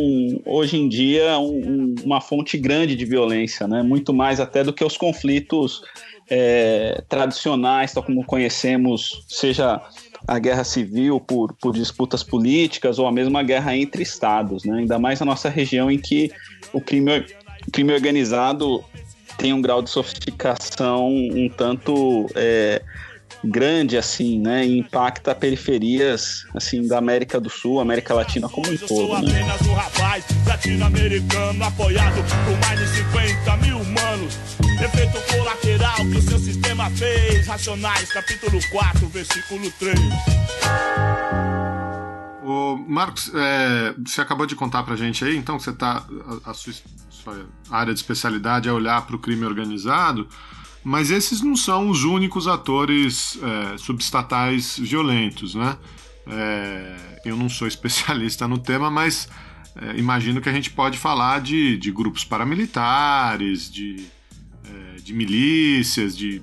hoje 0.46 0.78
em 0.78 0.90
dia 0.90 1.38
um, 1.38 1.96
uma 2.04 2.20
fonte 2.20 2.58
grande 2.58 2.96
de 2.96 3.06
violência, 3.06 3.68
né? 3.68 3.84
muito 3.84 4.14
mais 4.14 4.40
até 4.40 4.64
do 4.64 4.74
que 4.74 4.84
os 4.84 4.98
conflitos 4.98 5.84
é, 6.30 7.04
tradicionais, 7.08 7.94
tal 7.94 8.04
como 8.04 8.26
conhecemos, 8.26 9.24
seja 9.28 9.82
a 10.28 10.40
guerra 10.40 10.64
civil 10.64 11.20
por, 11.20 11.54
por 11.54 11.74
disputas 11.74 12.24
políticas 12.24 12.98
ou 12.98 13.06
a 13.06 13.12
mesma 13.12 13.44
guerra 13.44 13.76
entre 13.76 14.02
estados, 14.02 14.64
né? 14.64 14.80
ainda 14.80 14.98
mais 14.98 15.20
na 15.20 15.26
nossa 15.28 15.50
região 15.50 15.92
em 15.92 16.00
que 16.00 16.32
o 16.72 16.82
crime, 16.82 17.26
o 17.68 17.72
crime 17.72 17.94
organizado 17.94 18.84
tem 19.38 19.54
um 19.54 19.62
grau 19.62 19.82
de 19.82 19.90
sofisticação 19.90 21.08
um 21.10 21.50
tanto 21.50 22.28
é, 22.36 22.82
grande 23.44 23.98
assim, 23.98 24.40
né, 24.40 24.66
e 24.66 24.80
impacta 24.80 25.36
periferias 25.36 26.46
assim 26.54 26.88
da 26.88 26.98
América 26.98 27.40
do 27.40 27.50
Sul, 27.50 27.80
América 27.80 28.14
Latina 28.14 28.50
como 28.50 28.70
um 28.70 28.78
todo. 28.78 28.82
Eu 28.82 28.88
sou 28.88 29.22
né? 29.22 29.30
apenas 29.30 29.62
um 29.62 29.74
rapaz 29.74 30.26
latino-americano 30.48 31.64
apoiado 31.64 32.24
por 32.46 32.58
mais 32.60 32.80
de 32.80 32.88
50 32.98 33.58
mil 33.58 33.78
humanos. 33.80 34.38
Efeito 34.84 35.18
colateral 35.32 35.96
que 35.96 36.18
o 36.18 36.22
seu 36.22 36.40
sistema 36.40 36.90
fez. 36.92 37.48
Racionais, 37.48 38.12
capítulo 38.12 38.60
4, 38.72 39.08
versículo 39.08 39.72
3. 39.80 40.00
O 42.44 42.76
Marcos, 42.76 43.32
é, 43.34 43.94
você 44.06 44.20
acabou 44.20 44.46
de 44.46 44.56
contar 44.56 44.84
pra 44.84 44.96
gente 44.96 45.24
aí, 45.24 45.38
então 45.38 45.58
você 45.58 45.72
tá. 45.72 46.04
A, 46.46 46.52
a 46.52 46.54
sua, 46.54 46.74
sua 47.10 47.46
área 47.72 47.94
de 47.94 48.00
especialidade 48.00 48.68
é 48.68 48.72
olhar 48.72 49.06
para 49.06 49.16
o 49.16 49.20
crime 49.20 49.46
organizado. 49.46 50.28
Mas 50.84 51.12
esses 51.12 51.42
não 51.42 51.56
são 51.56 51.90
os 51.90 52.04
únicos 52.04 52.48
atores 52.48 53.40
é, 53.42 53.78
subestatais 53.78 54.78
violentos, 54.78 55.56
né? 55.56 55.78
É, 56.28 57.22
eu 57.26 57.38
não 57.38 57.48
sou 57.48 57.68
especialista 57.70 58.48
no 58.48 58.58
tema, 58.58 58.92
mas 58.92 59.30
é, 59.76 59.98
imagino 59.98 60.42
que 60.42 60.50
a 60.50 60.54
gente 60.54 60.70
pode 60.70 60.98
falar 60.98 61.42
de, 61.42 61.78
de 61.78 61.92
grupos 61.92 62.24
paramilitares, 62.24 63.72
de, 63.72 64.06
é, 64.66 64.96
de 65.02 65.14
milícias, 65.14 66.16
de, 66.16 66.40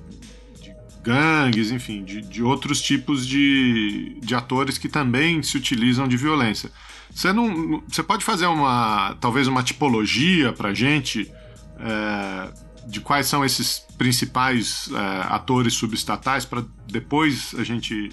de, 0.59 0.73
gangues, 1.03 1.71
enfim, 1.71 2.03
de, 2.03 2.21
de 2.21 2.43
outros 2.43 2.81
tipos 2.81 3.27
de, 3.27 4.17
de 4.21 4.35
atores 4.35 4.77
que 4.77 4.89
também 4.89 5.41
se 5.43 5.55
utilizam 5.55 6.07
de 6.07 6.17
violência. 6.17 6.71
Você, 7.13 7.31
não, 7.31 7.83
você 7.87 8.01
pode 8.01 8.23
fazer 8.23 8.47
uma 8.47 9.15
talvez 9.19 9.47
uma 9.47 9.61
tipologia 9.61 10.51
para 10.53 10.73
gente 10.73 11.31
é, 11.79 12.53
de 12.85 12.99
quais 13.01 13.27
são 13.27 13.45
esses 13.45 13.85
principais 13.97 14.89
é, 14.91 15.33
atores 15.33 15.73
subestatais 15.73 16.45
para 16.45 16.63
depois 16.87 17.53
a 17.57 17.63
gente 17.63 18.11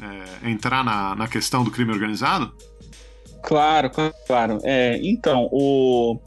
é, 0.00 0.50
entrar 0.50 0.84
na, 0.84 1.14
na 1.14 1.28
questão 1.28 1.64
do 1.64 1.70
crime 1.70 1.92
organizado? 1.92 2.52
Claro, 3.42 3.90
claro. 4.26 4.58
É, 4.64 4.98
então, 5.02 5.48
o, 5.52 6.20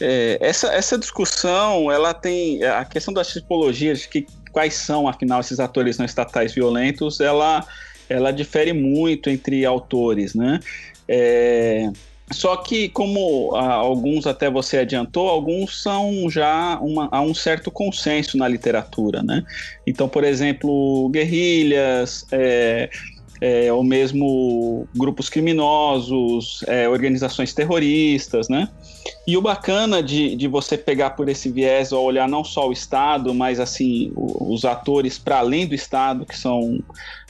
é, 0.00 0.38
essa, 0.40 0.68
essa 0.68 0.98
discussão, 0.98 1.92
ela 1.92 2.14
tem 2.14 2.64
a 2.64 2.84
questão 2.84 3.12
das 3.12 3.28
tipologias, 3.28 4.06
que 4.06 4.26
quais 4.50 4.74
são, 4.74 5.06
afinal, 5.06 5.40
esses 5.40 5.60
atores 5.60 5.98
não 5.98 6.06
estatais 6.06 6.54
violentos, 6.54 7.20
ela, 7.20 7.64
ela 8.08 8.32
difere 8.32 8.72
muito 8.72 9.28
entre 9.28 9.64
autores, 9.64 10.34
né? 10.34 10.60
É, 11.06 11.90
só 12.32 12.56
que, 12.56 12.88
como 12.88 13.54
ah, 13.56 13.74
alguns 13.74 14.26
até 14.26 14.48
você 14.48 14.78
adiantou, 14.78 15.28
alguns 15.28 15.82
são 15.82 16.30
já 16.30 16.78
uma, 16.80 17.08
há 17.10 17.20
um 17.20 17.34
certo 17.34 17.70
consenso 17.70 18.36
na 18.36 18.46
literatura, 18.46 19.22
né? 19.22 19.44
Então, 19.86 20.08
por 20.08 20.22
exemplo, 20.22 21.08
guerrilhas, 21.08 22.24
é, 22.30 22.88
é, 23.40 23.72
ou 23.72 23.82
mesmo 23.82 24.86
grupos 24.94 25.30
criminosos, 25.30 26.62
é, 26.66 26.88
organizações 26.88 27.54
terroristas, 27.54 28.48
né? 28.48 28.68
E 29.26 29.36
o 29.36 29.40
bacana 29.40 30.02
de, 30.02 30.36
de 30.36 30.46
você 30.46 30.76
pegar 30.76 31.10
por 31.10 31.28
esse 31.28 31.50
viés 31.50 31.90
ou 31.90 32.04
olhar 32.04 32.28
não 32.28 32.44
só 32.44 32.68
o 32.68 32.72
Estado, 32.72 33.34
mas 33.34 33.58
assim 33.58 34.12
os 34.14 34.64
atores 34.64 35.18
para 35.18 35.38
além 35.38 35.66
do 35.66 35.74
Estado 35.74 36.26
que 36.26 36.36
são 36.36 36.80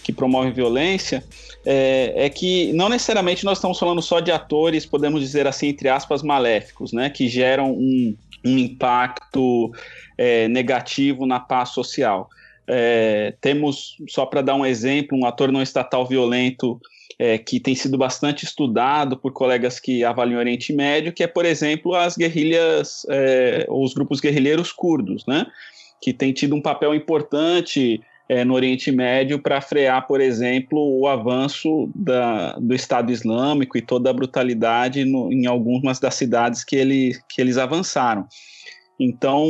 que 0.02 0.12
promovem 0.12 0.52
violência, 0.52 1.22
é, 1.64 2.12
é, 2.16 2.28
que 2.30 2.72
não 2.72 2.88
necessariamente 2.88 3.44
nós 3.44 3.58
estamos 3.58 3.78
falando 3.78 4.00
só 4.00 4.20
de 4.20 4.30
atores, 4.30 4.86
podemos 4.86 5.20
dizer 5.20 5.46
assim 5.46 5.68
entre 5.68 5.88
aspas 5.88 6.22
maléficos, 6.22 6.92
né? 6.92 7.10
Que 7.10 7.28
geram 7.28 7.72
um, 7.72 8.16
um 8.44 8.58
impacto 8.58 9.70
é, 10.16 10.48
negativo 10.48 11.26
na 11.26 11.38
paz 11.38 11.70
social. 11.70 12.28
É, 12.66 13.34
temos, 13.40 13.96
só 14.08 14.24
para 14.24 14.42
dar 14.42 14.54
um 14.54 14.64
exemplo, 14.64 15.18
um 15.18 15.26
ator 15.26 15.50
não 15.50 15.60
estatal 15.60 16.06
violento 16.06 16.80
é, 17.18 17.36
que 17.36 17.60
tem 17.60 17.74
sido 17.74 17.98
bastante 17.98 18.44
estudado 18.44 19.16
por 19.16 19.32
colegas 19.32 19.78
que 19.78 20.04
avaliam 20.04 20.38
o 20.38 20.40
Oriente 20.40 20.72
Médio, 20.72 21.12
que 21.12 21.22
é, 21.22 21.26
por 21.26 21.44
exemplo, 21.44 21.94
as 21.94 22.16
guerrilhas, 22.16 23.04
é, 23.10 23.66
os 23.68 23.92
grupos 23.92 24.20
guerrilheiros 24.20 24.72
curdos, 24.72 25.26
né? 25.26 25.46
Que 26.00 26.14
tem 26.14 26.32
tido 26.32 26.54
um 26.54 26.62
papel 26.62 26.94
importante 26.94 28.00
é, 28.30 28.44
no 28.44 28.54
Oriente 28.54 28.92
Médio 28.92 29.40
para 29.40 29.60
frear, 29.60 30.06
por 30.06 30.20
exemplo, 30.20 30.78
o 30.78 31.08
avanço 31.08 31.90
da, 31.92 32.52
do 32.52 32.72
Estado 32.72 33.10
Islâmico 33.10 33.76
e 33.76 33.82
toda 33.82 34.08
a 34.08 34.12
brutalidade 34.12 35.04
no, 35.04 35.32
em 35.32 35.46
algumas 35.46 35.98
das 35.98 36.14
cidades 36.14 36.62
que, 36.62 36.76
ele, 36.76 37.18
que 37.28 37.40
eles 37.40 37.58
avançaram. 37.58 38.28
Então, 39.00 39.48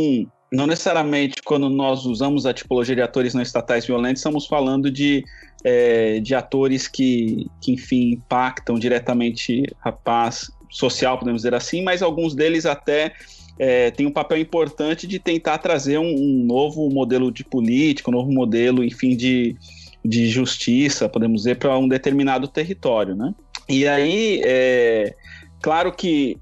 não 0.50 0.66
necessariamente 0.66 1.42
quando 1.44 1.68
nós 1.68 2.06
usamos 2.06 2.46
a 2.46 2.54
tipologia 2.54 2.96
de 2.96 3.02
atores 3.02 3.34
não 3.34 3.42
estatais 3.42 3.84
violentos, 3.84 4.20
estamos 4.20 4.46
falando 4.46 4.90
de, 4.90 5.22
é, 5.62 6.18
de 6.20 6.34
atores 6.34 6.88
que, 6.88 7.48
que, 7.60 7.72
enfim, 7.72 8.12
impactam 8.12 8.78
diretamente 8.78 9.62
a 9.82 9.92
paz 9.92 10.50
social, 10.70 11.18
podemos 11.18 11.42
dizer 11.42 11.54
assim, 11.54 11.82
mas 11.82 12.00
alguns 12.00 12.34
deles 12.34 12.64
até 12.64 13.12
é, 13.62 13.90
têm 13.90 14.06
um 14.06 14.10
papel 14.10 14.38
importante 14.38 15.06
de 15.06 15.18
tentar 15.18 15.58
trazer 15.58 15.98
um, 15.98 16.14
um, 16.14 16.44
novo 16.46 16.88
modelo 16.88 17.30
de 17.30 17.44
política, 17.44 18.08
um 18.08 18.14
novo 18.14 18.32
modelo, 18.32 18.82
enfim, 18.82 19.14
de, 19.14 19.54
de 20.02 20.30
justiça, 20.30 21.10
podemos 21.10 21.42
dizer, 21.42 21.58
para 21.58 21.76
um 21.76 21.86
determinado 21.86 22.48
território, 22.48 23.14
né? 23.14 23.34
E 23.68 23.86
aí, 23.86 24.40
é, 24.46 25.14
Claro 25.62 25.92
que, 25.92 26.38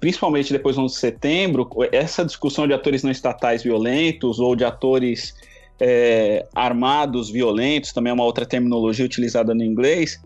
principalmente 0.00 0.50
depois 0.50 0.76
do 0.76 0.82
11 0.82 0.94
de 0.94 1.00
setembro, 1.00 1.68
essa 1.92 2.24
discussão 2.24 2.66
de 2.66 2.72
atores 2.72 3.02
não 3.02 3.10
estatais 3.10 3.62
violentos 3.62 4.38
ou 4.38 4.56
de 4.56 4.64
atores 4.64 5.34
é, 5.78 6.46
armados 6.54 7.28
violentos, 7.28 7.92
também 7.92 8.12
é 8.12 8.14
uma 8.14 8.24
outra 8.24 8.46
terminologia 8.46 9.04
utilizada 9.04 9.54
no 9.54 9.62
inglês, 9.62 10.18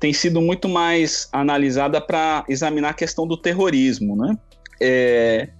tem 0.00 0.14
sido 0.14 0.40
muito 0.40 0.66
mais 0.66 1.28
analisada 1.30 2.00
para 2.00 2.42
examinar 2.48 2.88
a 2.88 2.94
questão 2.94 3.26
do 3.26 3.36
terrorismo, 3.36 4.16
né? 4.16 4.34
É, 4.80 5.50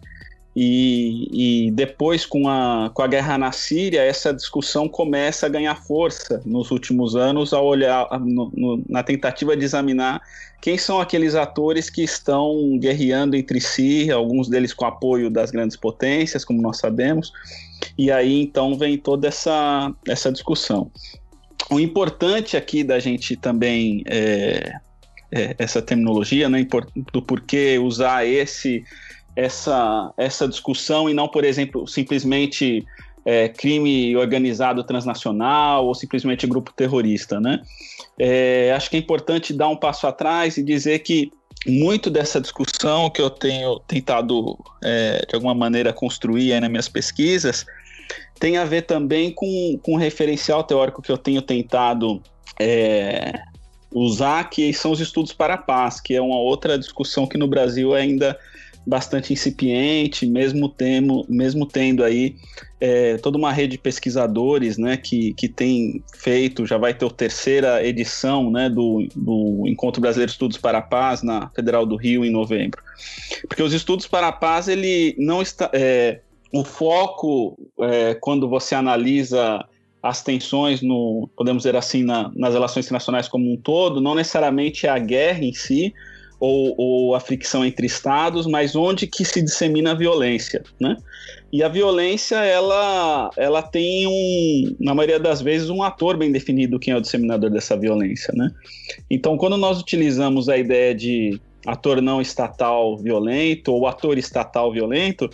e, 0.57 1.67
e, 1.67 1.71
depois, 1.73 2.25
com 2.25 2.49
a, 2.49 2.89
com 2.95 3.03
a 3.03 3.09
guerra 3.09 3.37
na 3.37 3.51
Síria, 3.51 4.03
essa 4.03 4.33
discussão 4.33 4.89
começa 4.89 5.47
a 5.47 5.49
ganhar 5.49 5.75
força 5.75 6.41
nos 6.47 6.71
últimos 6.71 7.17
anos, 7.17 7.53
ao 7.53 7.67
olhar 7.67 8.07
no, 8.21 8.53
no, 8.55 8.85
na 8.89 9.03
tentativa 9.03 9.57
de 9.57 9.65
examinar 9.65 10.23
quem 10.65 10.79
são 10.79 11.01
aqueles 11.01 11.35
atores 11.35 11.91
que 11.91 12.03
estão 12.03 12.79
guerreando 12.79 13.37
entre 13.37 13.61
si, 13.61 14.11
alguns 14.11 14.49
deles 14.49 14.73
com 14.73 14.87
apoio 14.87 15.29
das 15.29 15.51
grandes 15.51 15.77
potências, 15.77 16.45
como 16.45 16.63
nós 16.63 16.79
sabemos, 16.79 17.33
e 17.99 18.11
aí 18.11 18.41
então 18.41 18.79
vem 18.79 18.97
toda 18.97 19.29
essa, 19.29 19.93
essa 20.09 20.31
discussão. 20.33 20.91
O 21.71 21.81
importante 21.81 22.57
aqui 22.57 22.85
da 22.85 22.99
gente 22.99 23.37
também, 23.37 24.05
é, 24.07 24.73
é, 25.33 25.55
essa 25.59 25.83
terminologia, 25.83 26.49
né, 26.49 26.67
do 27.13 27.21
porquê 27.21 27.79
usar 27.79 28.25
esse 28.25 28.85
essa, 29.37 30.13
essa 30.17 30.47
discussão 30.49 31.09
e 31.09 31.15
não, 31.15 31.29
por 31.29 31.45
exemplo, 31.45 31.87
simplesmente 31.87 32.85
é, 33.25 33.49
crime 33.49 34.17
organizado 34.17 34.85
transnacional 34.85 35.87
ou 35.87 35.95
simplesmente 35.95 36.47
grupo 36.47 36.73
terrorista, 36.73 37.41
né? 37.41 37.61
É, 38.19 38.73
acho 38.77 38.91
que 38.91 38.97
é 38.97 38.99
importante 38.99 39.53
dar 39.53 39.69
um 39.69 39.77
passo 39.77 40.07
atrás 40.07 40.57
e 40.57 40.63
dizer 40.63 41.01
que 41.01 41.33
muito 41.67 42.11
dessa 42.11 42.41
discussão 42.41 43.09
que 43.11 43.21
eu 43.21 43.31
tenho 43.31 43.81
tentado, 43.81 44.59
é, 44.83 45.25
de 45.27 45.35
alguma 45.35 45.55
maneira, 45.55 45.93
construir 45.93 46.59
nas 46.61 46.71
minhas 46.71 46.89
pesquisas 46.89 47.65
tem 48.39 48.57
a 48.57 48.65
ver 48.65 48.83
também 48.83 49.31
com, 49.31 49.79
com 49.83 49.95
um 49.95 49.97
referencial 49.97 50.63
teórico 50.63 51.01
que 51.01 51.11
eu 51.11 51.17
tenho 51.17 51.41
tentado 51.41 52.23
é, 52.61 53.33
usar, 53.93 54.51
que 54.51 54.73
são 54.73 54.91
os 54.91 55.01
estudos 55.01 55.33
para 55.33 55.55
a 55.55 55.59
paz, 55.59 56.01
que 56.01 56.15
é 56.15 56.21
uma 56.21 56.37
outra 56.37 56.79
discussão 56.79 57.27
que 57.27 57.39
no 57.39 57.47
Brasil 57.47 57.95
ainda 57.95 58.39
bastante 58.87 59.33
incipiente, 59.33 60.27
mesmo, 60.27 60.69
temo, 60.69 61.25
mesmo 61.29 61.67
tendo 61.67 62.05
aí 62.05 62.37
é, 62.81 63.17
toda 63.17 63.39
uma 63.39 63.51
rede 63.53 63.73
de 63.73 63.79
pesquisadores 63.79 64.77
né, 64.77 64.97
que, 64.97 65.33
que 65.35 65.49
tem 65.49 66.03
feito, 66.15 66.67
já 66.67 66.77
vai 66.77 66.93
ter 66.93 67.07
a 67.07 67.11
terceira 67.11 67.85
edição 67.87 68.51
né, 68.51 68.69
do, 68.69 69.09
do 69.17 69.65
Encontro 69.67 70.03
Brasileiro 70.03 70.29
de 70.29 70.35
Estudos 70.35 70.59
para 70.59 70.79
a 70.79 70.83
Paz 70.83 71.23
na 71.23 71.49
Federal 71.51 71.87
do 71.87 71.97
Rio 71.97 72.25
em 72.25 72.31
novembro. 72.31 72.83
Porque 73.49 73.63
os 73.63 73.73
estudos 73.73 74.07
para 74.07 74.29
a 74.29 74.33
paz, 74.33 74.69
ele 74.69 75.15
não 75.19 75.41
está. 75.41 75.71
É, 75.73 76.21
o 76.53 76.63
foco, 76.63 77.59
é, 77.81 78.15
quando 78.15 78.49
você 78.49 78.75
analisa 78.75 79.65
as 80.03 80.23
tensões 80.23 80.83
no, 80.83 81.29
podemos 81.35 81.63
dizer 81.63 81.75
assim, 81.75 82.05
na, 82.05 82.31
nas 82.37 82.53
relações 82.53 82.85
internacionais 82.85 83.27
como 83.27 83.51
um 83.51 83.57
todo, 83.57 84.01
não 84.01 84.15
necessariamente 84.15 84.87
é 84.87 84.91
a 84.91 84.99
guerra 84.99 85.43
em 85.43 85.55
si, 85.55 85.95
ou, 86.45 86.75
ou, 86.77 87.15
a 87.15 87.21
fricção 87.21 87.65
entre 87.65 87.87
estados, 87.87 88.47
mas 88.47 88.77
onde 88.77 89.07
que 89.07 89.25
se 89.25 89.41
dissemina 89.41 89.93
a 89.93 89.95
violência, 89.95 90.63
né? 90.79 90.97
E 91.51 91.63
a 91.63 91.69
violência, 91.69 92.37
ela, 92.37 93.31
ela 93.37 93.63
tem 93.63 94.07
um, 94.07 94.77
na 94.79 94.95
maioria 94.95 95.19
das 95.19 95.41
vezes, 95.41 95.71
um 95.71 95.83
ator 95.83 96.17
bem 96.17 96.31
definido 96.31 96.79
quem 96.79 96.93
é 96.93 96.97
o 96.97 97.01
disseminador 97.01 97.49
dessa 97.49 97.77
violência, 97.77 98.33
né? 98.37 98.51
Então, 99.11 99.37
quando 99.37 99.57
nós 99.57 99.81
utilizamos 99.81 100.49
a 100.49 100.59
ideia 100.59 100.95
de 100.95 101.41
ator 101.67 102.03
não 102.03 102.21
estatal 102.21 102.99
violento 102.99 103.73
ou 103.73 103.87
ator 103.87 104.19
estatal 104.19 104.71
violento, 104.71 105.31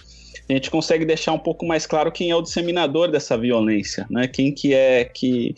a 0.49 0.53
gente 0.53 0.71
consegue 0.71 1.05
deixar 1.05 1.33
um 1.33 1.39
pouco 1.39 1.67
mais 1.67 1.87
claro 1.87 2.13
quem 2.13 2.31
é 2.31 2.37
o 2.37 2.43
disseminador 2.43 3.11
dessa 3.11 3.37
violência, 3.37 4.07
né? 4.11 4.29
Quem 4.29 4.53
que 4.53 4.75
é 4.75 5.05
que 5.05 5.55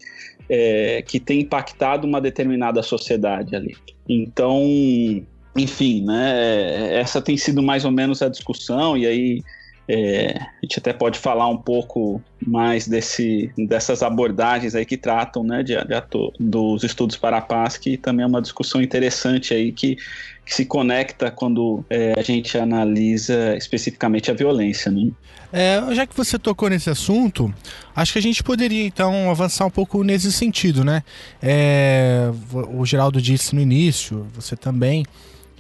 é, 0.49 1.03
que 1.03 1.19
tem 1.19 1.41
impactado 1.41 2.07
uma 2.07 2.21
determinada 2.21 2.83
sociedade 2.83 3.57
ali. 3.57 3.75
Então, 4.09 4.61
enfim, 5.57 6.05
né, 6.05 6.95
essa 6.99 7.21
tem 7.21 7.37
sido 7.37 7.63
mais 7.63 7.85
ou 7.85 7.91
menos 7.91 8.23
a 8.23 8.29
discussão, 8.29 8.97
e 8.97 9.07
aí 9.07 9.43
é, 9.89 10.39
a 10.39 10.59
gente 10.63 10.79
até 10.79 10.93
pode 10.93 11.19
falar 11.19 11.49
um 11.49 11.57
pouco 11.57 12.23
mais 12.47 12.87
desse, 12.87 13.51
dessas 13.59 14.03
abordagens 14.03 14.75
aí 14.75 14.87
que 14.87 14.97
tratam 14.97 15.43
né, 15.43 15.63
de, 15.63 15.77
de 15.85 15.95
ator, 15.95 16.33
dos 16.39 16.85
estudos 16.85 17.17
para 17.17 17.39
a 17.39 17.41
paz, 17.41 17.77
que 17.77 17.97
também 17.97 18.25
é 18.25 18.27
uma 18.27 18.41
discussão 18.41 18.81
interessante 18.81 19.53
aí 19.53 19.73
que, 19.73 19.97
que 20.47 20.55
se 20.55 20.65
conecta 20.65 21.31
quando 21.31 21.85
é, 21.91 22.15
a 22.17 22.23
gente 22.23 22.57
analisa 22.57 23.57
especificamente 23.57 24.31
a 24.31 24.35
violência. 24.35 24.91
Né? 24.91 25.11
É, 25.53 25.83
já 25.95 26.07
que 26.07 26.17
você 26.17 26.39
tocou 26.39 26.71
nesse 26.71 26.89
assunto, 26.89 27.53
acho 27.95 28.13
que 28.13 28.19
a 28.19 28.23
gente 28.23 28.43
poderia 28.43 28.87
então 28.87 29.31
avançar 29.31 29.67
um 29.67 29.71
pouco 29.71 30.03
nesse 30.05 30.33
sentido, 30.33 30.85
né? 30.85 31.03
É, 31.43 32.31
o 32.73 32.87
Geraldo 32.87 33.21
disse 33.21 33.55
no 33.55 33.61
início, 33.61 34.27
você 34.35 34.57
também 34.57 35.05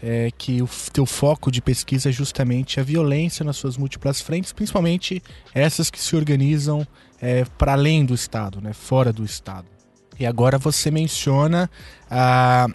é, 0.02 0.30
que 0.36 0.60
o 0.60 0.68
teu 0.92 1.06
foco 1.06 1.50
de 1.50 1.62
pesquisa 1.62 2.08
é 2.08 2.12
justamente 2.12 2.80
a 2.80 2.82
violência 2.82 3.44
nas 3.44 3.56
suas 3.56 3.76
múltiplas 3.76 4.20
frentes, 4.20 4.52
principalmente 4.52 5.22
essas 5.54 5.90
que 5.90 6.00
se 6.00 6.16
organizam 6.16 6.86
é, 7.20 7.44
para 7.56 7.72
além 7.72 8.04
do 8.04 8.14
Estado, 8.14 8.60
né, 8.60 8.72
fora 8.72 9.12
do 9.12 9.24
Estado. 9.24 9.66
E 10.18 10.26
agora 10.26 10.58
você 10.58 10.90
menciona, 10.90 11.70
ah, 12.10 12.66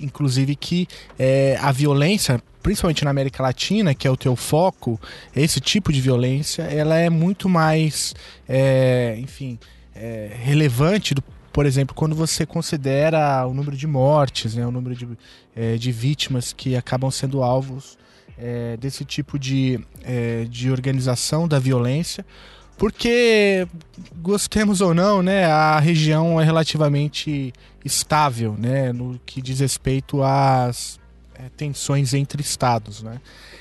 inclusive, 0.00 0.54
que 0.54 0.86
é, 1.18 1.58
a 1.60 1.72
violência, 1.72 2.40
principalmente 2.62 3.04
na 3.04 3.10
América 3.10 3.42
Latina, 3.42 3.94
que 3.94 4.06
é 4.06 4.10
o 4.10 4.16
teu 4.16 4.36
foco, 4.36 5.00
esse 5.34 5.60
tipo 5.60 5.92
de 5.92 6.00
violência, 6.00 6.62
ela 6.62 6.96
é 6.96 7.10
muito 7.10 7.48
mais, 7.48 8.14
é, 8.48 9.16
enfim, 9.18 9.58
é, 9.94 10.36
relevante 10.42 11.14
do 11.14 11.22
por 11.54 11.66
exemplo, 11.66 11.94
quando 11.94 12.16
você 12.16 12.44
considera 12.44 13.46
o 13.46 13.54
número 13.54 13.76
de 13.76 13.86
mortes, 13.86 14.56
né, 14.56 14.66
o 14.66 14.72
número 14.72 14.96
de, 14.96 15.08
é, 15.54 15.76
de 15.76 15.92
vítimas 15.92 16.52
que 16.52 16.74
acabam 16.74 17.08
sendo 17.12 17.44
alvos 17.44 17.96
é, 18.36 18.76
desse 18.76 19.04
tipo 19.04 19.38
de, 19.38 19.78
é, 20.02 20.46
de 20.50 20.68
organização 20.68 21.46
da 21.46 21.60
violência, 21.60 22.26
porque, 22.76 23.68
gostemos 24.16 24.80
ou 24.80 24.92
não, 24.92 25.22
né, 25.22 25.44
a 25.46 25.78
região 25.78 26.40
é 26.40 26.44
relativamente 26.44 27.52
estável 27.84 28.56
né, 28.58 28.92
no 28.92 29.20
que 29.24 29.40
diz 29.40 29.60
respeito 29.60 30.24
às 30.24 30.98
é, 31.34 31.48
tensões 31.56 32.14
entre 32.14 32.40
estados. 32.40 33.02
Né? 33.02 33.20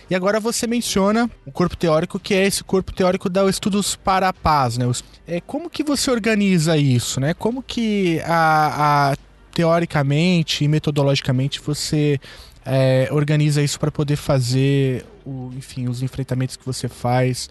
E 0.10 0.16
agora 0.16 0.40
você 0.40 0.68
menciona 0.68 1.30
o 1.46 1.52
corpo 1.52 1.76
teórico, 1.76 2.20
que 2.20 2.34
é 2.34 2.46
esse 2.46 2.64
corpo 2.64 2.94
teórico 2.94 3.30
da 3.30 3.50
Estudos 3.50 3.96
para 3.96 4.30
a 4.30 4.34
Paz, 4.34 4.78
né? 4.78 4.90
É, 5.26 5.40
como 5.42 5.70
que 5.70 5.84
você 5.84 6.12
organiza 6.12 6.78
isso, 6.78 7.20
né? 7.20 7.34
Como 7.34 7.64
que 7.64 8.22
a, 8.26 9.12
a 9.12 9.16
teoricamente 9.54 10.64
e 10.64 10.68
metodologicamente 10.68 11.62
você 11.62 12.20
é, 12.66 13.08
organiza 13.12 13.62
isso 13.62 13.80
para 13.80 13.92
poder 13.92 14.16
fazer, 14.16 15.06
o, 15.26 15.52
enfim, 15.56 15.88
os 15.88 16.02
enfrentamentos 16.02 16.56
que 16.56 16.66
você 16.66 16.88
faz 16.88 17.50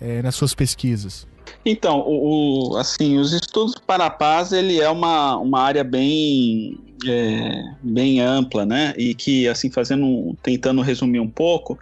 é, 0.00 0.20
nas 0.22 0.34
suas 0.34 0.54
pesquisas? 0.54 1.26
Então, 1.64 2.00
o, 2.00 2.72
o, 2.72 2.76
assim, 2.76 3.18
os 3.18 3.32
estudos 3.32 3.74
para 3.86 4.06
a 4.06 4.10
paz 4.10 4.52
ele 4.52 4.80
é 4.80 4.88
uma, 4.88 5.36
uma 5.36 5.60
área 5.60 5.84
bem 5.84 6.78
é, 7.06 7.64
bem 7.82 8.20
ampla, 8.20 8.64
né? 8.64 8.94
E 8.96 9.14
que, 9.14 9.48
assim, 9.48 9.70
fazendo, 9.70 10.36
tentando 10.42 10.80
resumir 10.80 11.20
um 11.20 11.28
pouco, 11.28 11.78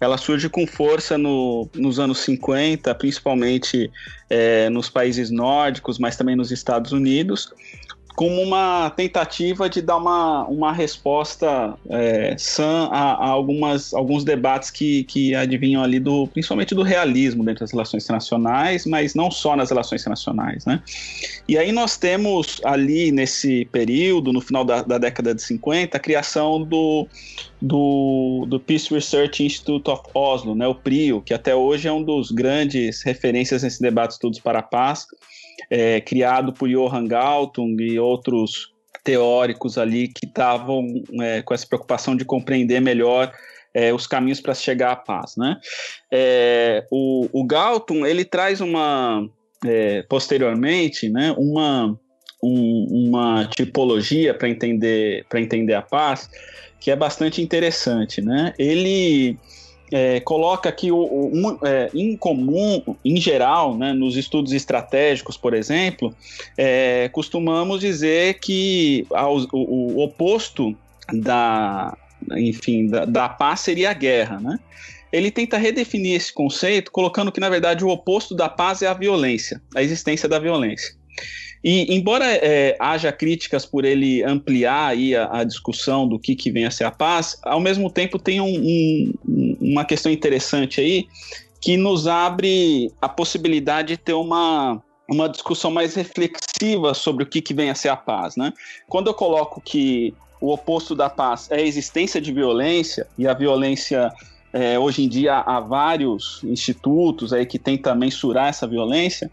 ela 0.00 0.16
surge 0.16 0.48
com 0.48 0.66
força 0.66 1.16
no, 1.16 1.68
nos 1.74 1.98
anos 1.98 2.18
50, 2.18 2.94
principalmente 2.94 3.90
é, 4.28 4.68
nos 4.70 4.88
países 4.88 5.30
nórdicos, 5.30 5.98
mas 5.98 6.16
também 6.16 6.36
nos 6.36 6.50
Estados 6.50 6.92
Unidos, 6.92 7.52
como 8.16 8.40
uma 8.40 8.88
tentativa 8.96 9.68
de 9.68 9.82
dar 9.82 9.98
uma, 9.98 10.46
uma 10.46 10.72
resposta 10.72 11.74
é, 11.90 12.34
sã 12.38 12.88
a, 12.90 13.12
a, 13.12 13.28
algumas, 13.28 13.92
alguns 13.92 14.24
debates 14.24 14.70
que, 14.70 15.04
que 15.04 15.34
adivinham 15.34 15.82
ali 15.82 16.00
do, 16.00 16.26
principalmente 16.28 16.74
do 16.74 16.82
realismo 16.82 17.44
dentro 17.44 17.60
das 17.60 17.72
relações 17.72 18.04
internacionais, 18.04 18.86
mas 18.86 19.14
não 19.14 19.30
só 19.30 19.54
nas 19.54 19.68
relações 19.68 20.00
internacionais, 20.00 20.64
né? 20.64 20.82
E 21.46 21.58
aí 21.58 21.70
nós 21.70 21.98
temos 21.98 22.58
ali 22.64 23.12
nesse 23.12 23.66
período, 23.66 24.32
no 24.32 24.40
final 24.40 24.64
da, 24.64 24.80
da 24.80 24.96
década 24.96 25.34
de 25.34 25.42
50, 25.42 25.98
a 25.98 26.00
criação 26.00 26.62
do, 26.62 27.06
do, 27.60 28.46
do 28.48 28.58
Peace 28.58 28.92
Research 28.92 29.44
Institute 29.44 29.90
of 29.90 30.02
Oslo, 30.14 30.54
né, 30.54 30.66
o 30.66 30.74
PRIO, 30.74 31.20
que 31.20 31.34
até 31.34 31.54
hoje 31.54 31.86
é 31.86 31.92
um 31.92 32.02
dos 32.02 32.30
grandes 32.30 33.02
referências 33.02 33.62
nesse 33.62 33.82
debate 33.82 34.12
Estudos 34.12 34.40
para 34.40 34.60
a 34.60 34.62
Paz, 34.62 35.06
é, 35.70 36.00
criado 36.00 36.52
por 36.52 36.68
Johann 36.68 37.06
Galtung 37.06 37.76
e 37.80 37.98
outros 37.98 38.72
teóricos 39.04 39.78
ali 39.78 40.08
que 40.08 40.26
estavam 40.26 40.84
é, 41.20 41.40
com 41.42 41.54
essa 41.54 41.66
preocupação 41.66 42.16
de 42.16 42.24
compreender 42.24 42.80
melhor 42.80 43.32
é, 43.72 43.92
os 43.92 44.06
caminhos 44.06 44.40
para 44.40 44.54
chegar 44.54 44.92
à 44.92 44.96
paz, 44.96 45.36
né? 45.36 45.58
É, 46.10 46.86
o, 46.90 47.28
o 47.32 47.44
Galtung 47.44 48.04
ele 48.06 48.24
traz 48.24 48.60
uma 48.60 49.28
é, 49.64 50.02
posteriormente, 50.08 51.08
né, 51.08 51.34
uma 51.38 51.98
um, 52.42 53.08
uma 53.08 53.46
tipologia 53.46 54.34
para 54.34 54.48
entender 54.48 55.24
para 55.28 55.40
entender 55.40 55.74
a 55.74 55.82
paz 55.82 56.28
que 56.80 56.90
é 56.90 56.96
bastante 56.96 57.42
interessante, 57.42 58.20
né? 58.20 58.54
Ele 58.58 59.38
é, 59.92 60.20
coloca 60.20 60.70
que 60.72 60.90
o, 60.90 60.98
o 60.98 61.58
é, 61.64 61.90
em 61.94 62.16
comum, 62.16 62.82
em 63.04 63.16
geral, 63.16 63.76
né, 63.76 63.92
nos 63.92 64.16
estudos 64.16 64.52
estratégicos, 64.52 65.36
por 65.36 65.54
exemplo, 65.54 66.14
é, 66.56 67.08
costumamos 67.10 67.80
dizer 67.80 68.38
que 68.40 69.06
ao, 69.10 69.36
o, 69.52 69.98
o, 69.98 70.04
oposto 70.04 70.76
da, 71.12 71.96
enfim, 72.36 72.88
da, 72.88 73.04
da 73.04 73.28
paz 73.28 73.60
seria 73.60 73.90
a 73.90 73.94
guerra, 73.94 74.40
né? 74.40 74.58
Ele 75.12 75.30
tenta 75.30 75.56
redefinir 75.56 76.16
esse 76.16 76.32
conceito, 76.32 76.90
colocando 76.90 77.30
que, 77.30 77.40
na 77.40 77.48
verdade, 77.48 77.84
o 77.84 77.88
oposto 77.88 78.34
da 78.34 78.48
paz 78.48 78.82
é 78.82 78.88
a 78.88 78.92
violência, 78.92 79.62
a 79.74 79.82
existência 79.82 80.28
da 80.28 80.38
violência. 80.38 80.94
E 81.64 81.94
embora 81.94 82.24
é, 82.26 82.76
haja 82.78 83.10
críticas 83.10 83.66
por 83.66 83.84
ele 83.84 84.22
ampliar 84.22 84.88
aí 84.88 85.16
a, 85.16 85.40
a, 85.40 85.44
discussão 85.44 86.06
do 86.06 86.18
que, 86.18 86.34
que 86.34 86.50
vem 86.50 86.64
a 86.64 86.70
ser 86.70 86.84
a 86.84 86.90
paz, 86.90 87.38
ao 87.42 87.60
mesmo 87.60 87.90
tempo 87.90 88.18
tem 88.18 88.40
um, 88.40 88.46
um, 89.26 89.56
uma 89.60 89.84
questão 89.84 90.12
interessante 90.12 90.80
aí 90.80 91.06
que 91.60 91.76
nos 91.76 92.06
abre 92.06 92.92
a 93.00 93.08
possibilidade 93.08 93.88
de 93.88 93.96
ter 93.96 94.12
uma, 94.12 94.80
uma 95.08 95.28
discussão 95.28 95.70
mais 95.70 95.94
reflexiva 95.94 96.94
sobre 96.94 97.24
o 97.24 97.26
que, 97.26 97.40
que 97.40 97.54
vem 97.54 97.70
a 97.70 97.74
ser 97.74 97.88
a 97.88 97.96
paz. 97.96 98.36
Né? 98.36 98.52
Quando 98.88 99.08
eu 99.08 99.14
coloco 99.14 99.60
que 99.60 100.14
o 100.40 100.52
oposto 100.52 100.94
da 100.94 101.08
paz 101.08 101.50
é 101.50 101.56
a 101.56 101.62
existência 101.62 102.20
de 102.20 102.32
violência, 102.32 103.06
e 103.18 103.26
a 103.26 103.34
violência 103.34 104.12
é, 104.52 104.78
hoje 104.78 105.02
em 105.02 105.08
dia 105.08 105.38
há 105.38 105.60
vários 105.60 106.40
institutos 106.44 107.32
aí 107.32 107.44
que 107.44 107.58
tentam 107.58 107.94
mensurar 107.96 108.48
essa 108.48 108.66
violência, 108.66 109.30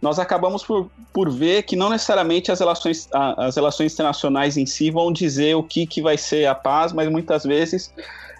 nós 0.00 0.18
acabamos 0.18 0.64
por, 0.64 0.90
por 1.12 1.30
ver 1.30 1.64
que 1.64 1.76
não 1.76 1.90
necessariamente 1.90 2.50
as 2.50 2.58
relações, 2.60 3.08
as 3.12 3.56
relações 3.56 3.92
internacionais 3.92 4.56
em 4.56 4.64
si 4.64 4.90
vão 4.90 5.12
dizer 5.12 5.54
o 5.56 5.62
que, 5.62 5.86
que 5.86 6.00
vai 6.00 6.16
ser 6.16 6.46
a 6.46 6.54
paz, 6.54 6.92
mas 6.92 7.10
muitas 7.10 7.44
vezes 7.44 7.92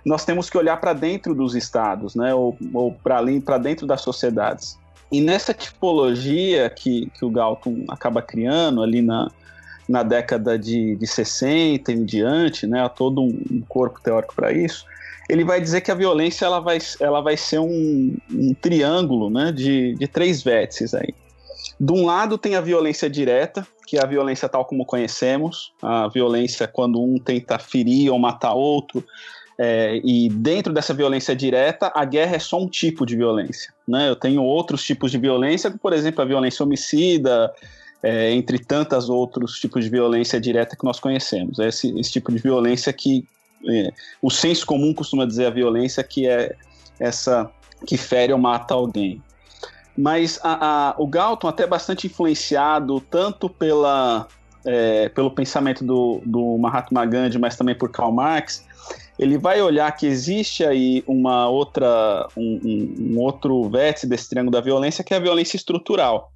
nós 0.04 0.24
temos 0.24 0.48
que 0.48 0.56
olhar 0.56 0.78
para 0.78 0.94
dentro 0.94 1.34
dos 1.34 1.54
estados, 1.54 2.14
né, 2.14 2.34
ou, 2.34 2.56
ou 2.72 2.92
para 2.92 3.58
dentro 3.58 3.86
das 3.86 4.00
sociedades. 4.00 4.78
E 5.12 5.20
nessa 5.20 5.52
tipologia 5.52 6.70
que, 6.70 7.10
que 7.10 7.24
o 7.24 7.30
Galton 7.30 7.84
acaba 7.88 8.22
criando 8.22 8.82
ali 8.82 9.02
na, 9.02 9.30
na 9.88 10.02
década 10.02 10.58
de, 10.58 10.96
de 10.96 11.06
60 11.06 11.92
em 11.92 12.04
diante, 12.04 12.66
né, 12.66 12.82
há 12.82 12.88
todo 12.88 13.20
um, 13.20 13.62
corpo 13.68 14.00
teórico 14.00 14.34
para 14.34 14.52
isso, 14.52 14.86
ele 15.28 15.44
vai 15.44 15.60
dizer 15.60 15.80
que 15.80 15.90
a 15.90 15.94
violência 15.94 16.46
ela 16.46 16.60
vai, 16.60 16.78
ela 17.00 17.20
vai 17.20 17.36
ser 17.36 17.58
um, 17.58 18.16
um 18.32 18.54
triângulo 18.54 19.28
né, 19.28 19.52
de, 19.52 19.94
de 19.96 20.08
três 20.08 20.42
vértices 20.42 20.94
aí. 20.94 21.12
De 21.80 21.92
um 21.92 22.04
lado 22.04 22.36
tem 22.36 22.56
a 22.56 22.60
violência 22.60 23.08
direta, 23.08 23.66
que 23.86 23.96
é 23.96 24.02
a 24.02 24.06
violência 24.06 24.48
tal 24.50 24.66
como 24.66 24.84
conhecemos, 24.84 25.72
a 25.80 26.08
violência 26.08 26.68
quando 26.68 27.02
um 27.02 27.18
tenta 27.18 27.58
ferir 27.58 28.12
ou 28.12 28.18
matar 28.18 28.52
outro, 28.52 29.02
é, 29.58 29.98
e 30.04 30.28
dentro 30.28 30.72
dessa 30.72 30.92
violência 30.92 31.34
direta, 31.34 31.90
a 31.94 32.04
guerra 32.04 32.36
é 32.36 32.38
só 32.38 32.60
um 32.60 32.68
tipo 32.68 33.06
de 33.06 33.16
violência. 33.16 33.72
Né? 33.88 34.08
Eu 34.10 34.16
tenho 34.16 34.42
outros 34.42 34.84
tipos 34.84 35.10
de 35.10 35.18
violência, 35.18 35.70
por 35.70 35.92
exemplo, 35.94 36.20
a 36.20 36.24
violência 36.26 36.62
homicida, 36.64 37.50
é, 38.02 38.30
entre 38.32 38.58
tantos 38.58 39.08
outros 39.08 39.58
tipos 39.58 39.84
de 39.84 39.90
violência 39.90 40.40
direta 40.40 40.76
que 40.76 40.84
nós 40.84 41.00
conhecemos. 41.00 41.58
É 41.58 41.68
esse, 41.68 41.98
esse 41.98 42.12
tipo 42.12 42.30
de 42.30 42.38
violência 42.38 42.92
que 42.92 43.24
é, 43.68 43.90
o 44.22 44.30
senso 44.30 44.66
comum 44.66 44.92
costuma 44.94 45.26
dizer 45.26 45.46
a 45.46 45.50
violência 45.50 46.02
que 46.02 46.26
é 46.26 46.54
essa 46.98 47.50
que 47.86 47.96
fere 47.96 48.32
ou 48.32 48.38
mata 48.38 48.74
alguém. 48.74 49.22
Mas 49.96 50.38
a, 50.42 50.90
a, 50.90 50.94
o 50.98 51.07
Galton, 51.07 51.48
até 51.48 51.66
bastante 51.66 52.07
influenciado 52.07 53.00
tanto 53.00 53.48
pela, 53.48 54.26
é, 54.64 55.09
pelo 55.09 55.31
pensamento 55.31 55.85
do, 55.85 56.22
do 56.24 56.57
Mahatma 56.59 57.05
Gandhi, 57.05 57.38
mas 57.38 57.57
também 57.57 57.74
por 57.74 57.90
Karl 57.90 58.12
Marx, 58.12 58.66
ele 59.18 59.37
vai 59.37 59.61
olhar 59.61 59.90
que 59.92 60.07
existe 60.07 60.64
aí 60.64 61.05
uma 61.07 61.48
outra, 61.48 62.26
um, 62.37 62.61
um, 62.64 63.12
um 63.12 63.18
outro 63.20 63.68
vértice 63.68 64.07
desse 64.07 64.29
triângulo 64.31 64.53
da 64.53 64.61
violência, 64.61 65.05
que 65.05 65.12
é 65.12 65.16
a 65.16 65.20
violência 65.20 65.57
estrutural 65.57 66.33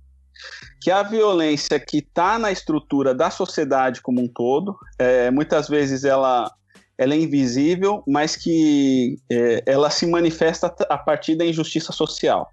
que 0.85 0.91
a 0.91 1.03
violência 1.03 1.81
que 1.81 1.99
está 1.99 2.39
na 2.39 2.53
estrutura 2.53 3.15
da 3.15 3.31
sociedade 3.31 4.03
como 4.03 4.21
um 4.21 4.29
todo, 4.29 4.77
é, 4.99 5.31
muitas 5.31 5.67
vezes 5.67 6.05
ela, 6.05 6.53
ela 6.99 7.15
é 7.15 7.19
invisível, 7.19 8.03
mas 8.07 8.37
que 8.37 9.17
é, 9.33 9.63
ela 9.65 9.89
se 9.89 10.07
manifesta 10.07 10.67
a 10.91 10.99
partir 10.99 11.37
da 11.37 11.47
injustiça 11.47 11.91
social. 11.91 12.53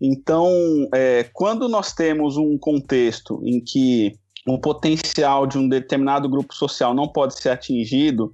Então, 0.00 0.48
é, 0.94 1.24
quando 1.32 1.68
nós 1.68 1.92
temos 1.92 2.36
um 2.36 2.56
contexto 2.56 3.40
em 3.44 3.60
que 3.60 4.14
o 4.46 4.58
potencial 4.58 5.46
de 5.46 5.58
um 5.58 5.68
determinado 5.68 6.28
grupo 6.28 6.54
social 6.54 6.94
não 6.94 7.08
pode 7.08 7.38
ser 7.38 7.50
atingido 7.50 8.32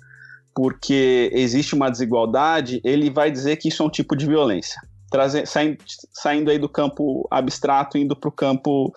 porque 0.54 1.30
existe 1.32 1.74
uma 1.74 1.90
desigualdade, 1.90 2.80
ele 2.84 3.10
vai 3.10 3.30
dizer 3.30 3.56
que 3.56 3.68
isso 3.68 3.82
é 3.82 3.86
um 3.86 3.90
tipo 3.90 4.14
de 4.14 4.26
violência. 4.26 4.80
Traze, 5.10 5.44
saindo, 5.46 5.78
saindo 6.12 6.50
aí 6.50 6.58
do 6.58 6.68
campo 6.68 7.26
abstrato 7.30 7.98
indo 7.98 8.14
para 8.14 8.28
o 8.28 8.32
campo 8.32 8.92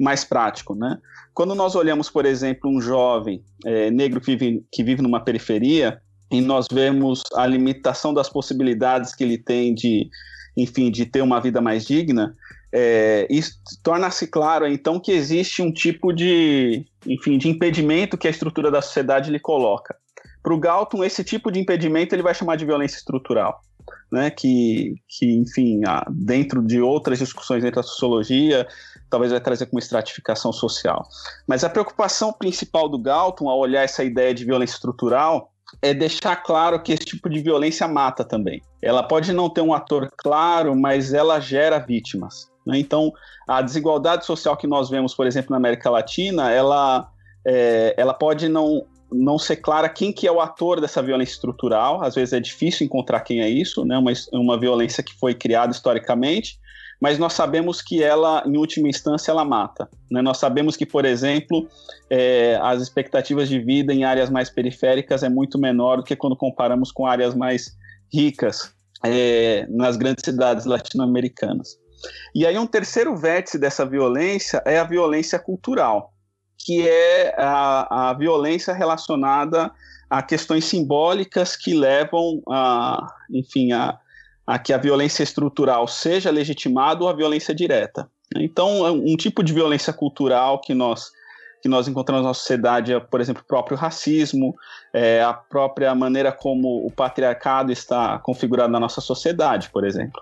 mais 0.00 0.24
prático, 0.24 0.74
né? 0.74 0.98
Quando 1.34 1.54
nós 1.54 1.74
olhamos, 1.74 2.10
por 2.10 2.26
exemplo, 2.26 2.70
um 2.70 2.80
jovem 2.80 3.42
é, 3.64 3.90
negro 3.90 4.20
que 4.20 4.36
vive, 4.36 4.64
que 4.70 4.82
vive 4.82 5.02
numa 5.02 5.20
periferia 5.20 6.00
e 6.30 6.40
nós 6.40 6.66
vemos 6.70 7.22
a 7.34 7.46
limitação 7.46 8.12
das 8.12 8.28
possibilidades 8.28 9.14
que 9.14 9.24
ele 9.24 9.38
tem 9.38 9.74
de 9.74 10.08
enfim, 10.56 10.90
de 10.90 11.06
ter 11.06 11.22
uma 11.22 11.40
vida 11.40 11.60
mais 11.60 11.84
digna, 11.84 12.36
é, 12.72 13.28
torna-se 13.82 14.26
claro 14.26 14.66
então 14.66 14.98
que 14.98 15.12
existe 15.12 15.60
um 15.60 15.70
tipo 15.70 16.12
de, 16.12 16.86
enfim, 17.06 17.36
de 17.36 17.48
impedimento 17.48 18.16
que 18.16 18.26
a 18.26 18.30
estrutura 18.30 18.70
da 18.70 18.80
sociedade 18.80 19.30
lhe 19.30 19.38
coloca. 19.38 19.94
Para 20.42 20.54
o 20.54 20.58
Galton, 20.58 21.04
esse 21.04 21.22
tipo 21.22 21.52
de 21.52 21.60
impedimento 21.60 22.14
ele 22.14 22.22
vai 22.22 22.34
chamar 22.34 22.56
de 22.56 22.64
violência 22.64 22.96
estrutural, 22.96 23.60
né? 24.10 24.30
Que, 24.30 24.94
que 25.08 25.36
enfim, 25.36 25.82
dentro 26.10 26.62
de 26.62 26.80
outras 26.80 27.18
discussões 27.18 27.62
dentro 27.62 27.80
da 27.80 27.86
sociologia, 27.86 28.66
talvez 29.08 29.30
vai 29.30 29.40
trazer 29.40 29.66
como 29.66 29.78
estratificação 29.78 30.52
social. 30.52 31.06
Mas 31.46 31.62
a 31.62 31.70
preocupação 31.70 32.32
principal 32.32 32.88
do 32.88 32.98
Galton 32.98 33.48
ao 33.48 33.58
olhar 33.58 33.82
essa 33.82 34.02
ideia 34.02 34.34
de 34.34 34.44
violência 34.44 34.74
estrutural 34.74 35.51
é 35.80 35.94
deixar 35.94 36.36
claro 36.36 36.82
que 36.82 36.92
esse 36.92 37.04
tipo 37.04 37.28
de 37.28 37.40
violência 37.40 37.86
mata 37.88 38.24
também. 38.24 38.62
Ela 38.82 39.02
pode 39.02 39.32
não 39.32 39.48
ter 39.48 39.60
um 39.60 39.72
ator 39.72 40.10
claro, 40.16 40.74
mas 40.76 41.14
ela 41.14 41.40
gera 41.40 41.78
vítimas. 41.78 42.50
Né? 42.66 42.78
Então, 42.78 43.12
a 43.48 43.62
desigualdade 43.62 44.24
social 44.24 44.56
que 44.56 44.66
nós 44.66 44.90
vemos, 44.90 45.14
por 45.14 45.26
exemplo, 45.26 45.50
na 45.50 45.56
América 45.56 45.90
Latina, 45.90 46.50
ela, 46.50 47.08
é, 47.46 47.94
ela 47.96 48.14
pode 48.14 48.48
não, 48.48 48.84
não 49.10 49.38
ser 49.38 49.56
clara 49.56 49.88
quem 49.88 50.12
que 50.12 50.26
é 50.26 50.32
o 50.32 50.40
ator 50.40 50.80
dessa 50.80 51.02
violência 51.02 51.34
estrutural. 51.34 52.02
Às 52.02 52.14
vezes 52.14 52.32
é 52.32 52.40
difícil 52.40 52.84
encontrar 52.84 53.20
quem 53.20 53.40
é 53.40 53.48
isso, 53.48 53.84
né? 53.84 53.96
uma, 53.98 54.12
uma 54.32 54.58
violência 54.58 55.02
que 55.02 55.14
foi 55.14 55.34
criada 55.34 55.72
historicamente, 55.72 56.58
mas 57.02 57.18
nós 57.18 57.32
sabemos 57.32 57.82
que 57.82 58.00
ela, 58.00 58.44
em 58.46 58.56
última 58.56 58.88
instância, 58.88 59.32
ela 59.32 59.44
mata. 59.44 59.88
Né? 60.08 60.22
Nós 60.22 60.38
sabemos 60.38 60.76
que, 60.76 60.86
por 60.86 61.04
exemplo, 61.04 61.68
é, 62.08 62.56
as 62.62 62.80
expectativas 62.80 63.48
de 63.48 63.58
vida 63.58 63.92
em 63.92 64.04
áreas 64.04 64.30
mais 64.30 64.48
periféricas 64.48 65.24
é 65.24 65.28
muito 65.28 65.58
menor 65.58 65.96
do 65.96 66.04
que 66.04 66.14
quando 66.14 66.36
comparamos 66.36 66.92
com 66.92 67.04
áreas 67.04 67.34
mais 67.34 67.76
ricas 68.14 68.72
é, 69.04 69.66
nas 69.68 69.96
grandes 69.96 70.22
cidades 70.24 70.64
latino-americanas. 70.64 71.76
E 72.32 72.46
aí 72.46 72.56
um 72.56 72.68
terceiro 72.68 73.16
vértice 73.16 73.58
dessa 73.58 73.84
violência 73.84 74.62
é 74.64 74.78
a 74.78 74.84
violência 74.84 75.40
cultural, 75.40 76.12
que 76.56 76.88
é 76.88 77.34
a, 77.36 78.10
a 78.10 78.14
violência 78.14 78.72
relacionada 78.72 79.72
a 80.08 80.22
questões 80.22 80.66
simbólicas 80.66 81.56
que 81.56 81.74
levam 81.74 82.40
a, 82.48 83.12
enfim, 83.28 83.72
a, 83.72 83.98
a 84.46 84.58
que 84.58 84.72
a 84.72 84.78
violência 84.78 85.22
estrutural 85.22 85.86
seja 85.86 86.30
legitimada 86.30 87.02
ou 87.02 87.08
a 87.08 87.12
violência 87.12 87.54
direta. 87.54 88.08
Então, 88.36 88.86
é 88.86 88.90
um 88.90 89.16
tipo 89.16 89.42
de 89.42 89.52
violência 89.52 89.92
cultural 89.92 90.60
que 90.60 90.74
nós 90.74 91.10
que 91.62 91.68
nós 91.68 91.86
encontramos 91.86 92.24
na 92.26 92.34
sociedade 92.34 92.92
é, 92.92 92.98
por 92.98 93.20
exemplo, 93.20 93.40
o 93.40 93.46
próprio 93.46 93.76
racismo, 93.76 94.52
é, 94.92 95.22
a 95.22 95.32
própria 95.32 95.94
maneira 95.94 96.32
como 96.32 96.84
o 96.84 96.90
patriarcado 96.90 97.70
está 97.70 98.18
configurado 98.18 98.72
na 98.72 98.80
nossa 98.80 99.00
sociedade, 99.00 99.70
por 99.70 99.84
exemplo. 99.84 100.20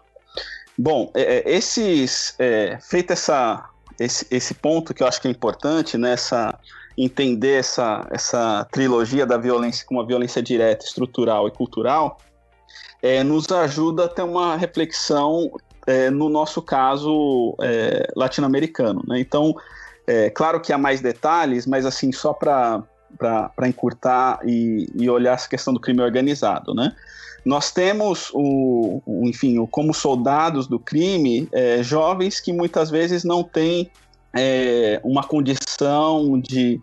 Bom, 0.76 1.11
é, 1.14 1.38
é 1.38 1.50
esses, 1.50 2.35
é, 2.38 2.78
feito 2.83 3.14
essa, 3.14 3.70
esse, 3.98 4.26
esse 4.30 4.52
ponto 4.52 4.92
que 4.92 5.02
eu 5.02 5.06
acho 5.06 5.18
que 5.18 5.28
é 5.28 5.30
importante, 5.30 5.96
nessa 5.96 6.48
né, 6.48 6.52
entender 6.98 7.61
essa, 7.61 8.06
essa 8.11 8.66
trilogia 8.70 9.24
da 9.24 9.38
violência 9.38 9.87
como 9.87 10.00
uma 10.00 10.06
violência 10.06 10.42
direta, 10.42 10.85
estrutural 10.85 11.48
e 11.48 11.50
cultural, 11.50 12.18
é, 13.02 13.22
nos 13.24 13.50
ajuda 13.50 14.04
a 14.04 14.08
ter 14.08 14.22
uma 14.22 14.56
reflexão, 14.56 15.50
é, 15.86 16.10
no 16.10 16.28
nosso 16.28 16.60
caso, 16.60 17.54
é, 17.60 18.10
latino-americano. 18.14 19.02
Né? 19.06 19.20
Então, 19.20 19.54
é, 20.06 20.30
claro 20.30 20.60
que 20.60 20.72
há 20.72 20.78
mais 20.78 21.00
detalhes, 21.00 21.66
mas 21.66 21.86
assim, 21.86 22.12
só 22.12 22.32
para 22.32 22.82
encurtar 23.66 24.40
e, 24.44 24.88
e, 24.94 25.08
olhar 25.08 25.34
essa 25.34 25.48
questão 25.48 25.72
do 25.72 25.80
crime 25.80 26.02
organizado. 26.02 26.74
Né? 26.74 26.94
Nós 27.44 27.72
temos, 27.72 28.30
o, 28.34 29.02
o 29.06 29.26
enfim, 29.26 29.58
o, 29.58 29.66
como 29.66 29.94
soldados 29.94 30.66
do 30.66 30.78
crime, 30.78 31.48
é, 31.52 31.82
jovens 31.82 32.40
que 32.40 32.52
muitas 32.52 32.90
vezes 32.90 33.24
não 33.24 33.42
têm 33.42 33.90
é, 34.36 35.00
uma 35.02 35.24
condição 35.24 36.38
de 36.38 36.80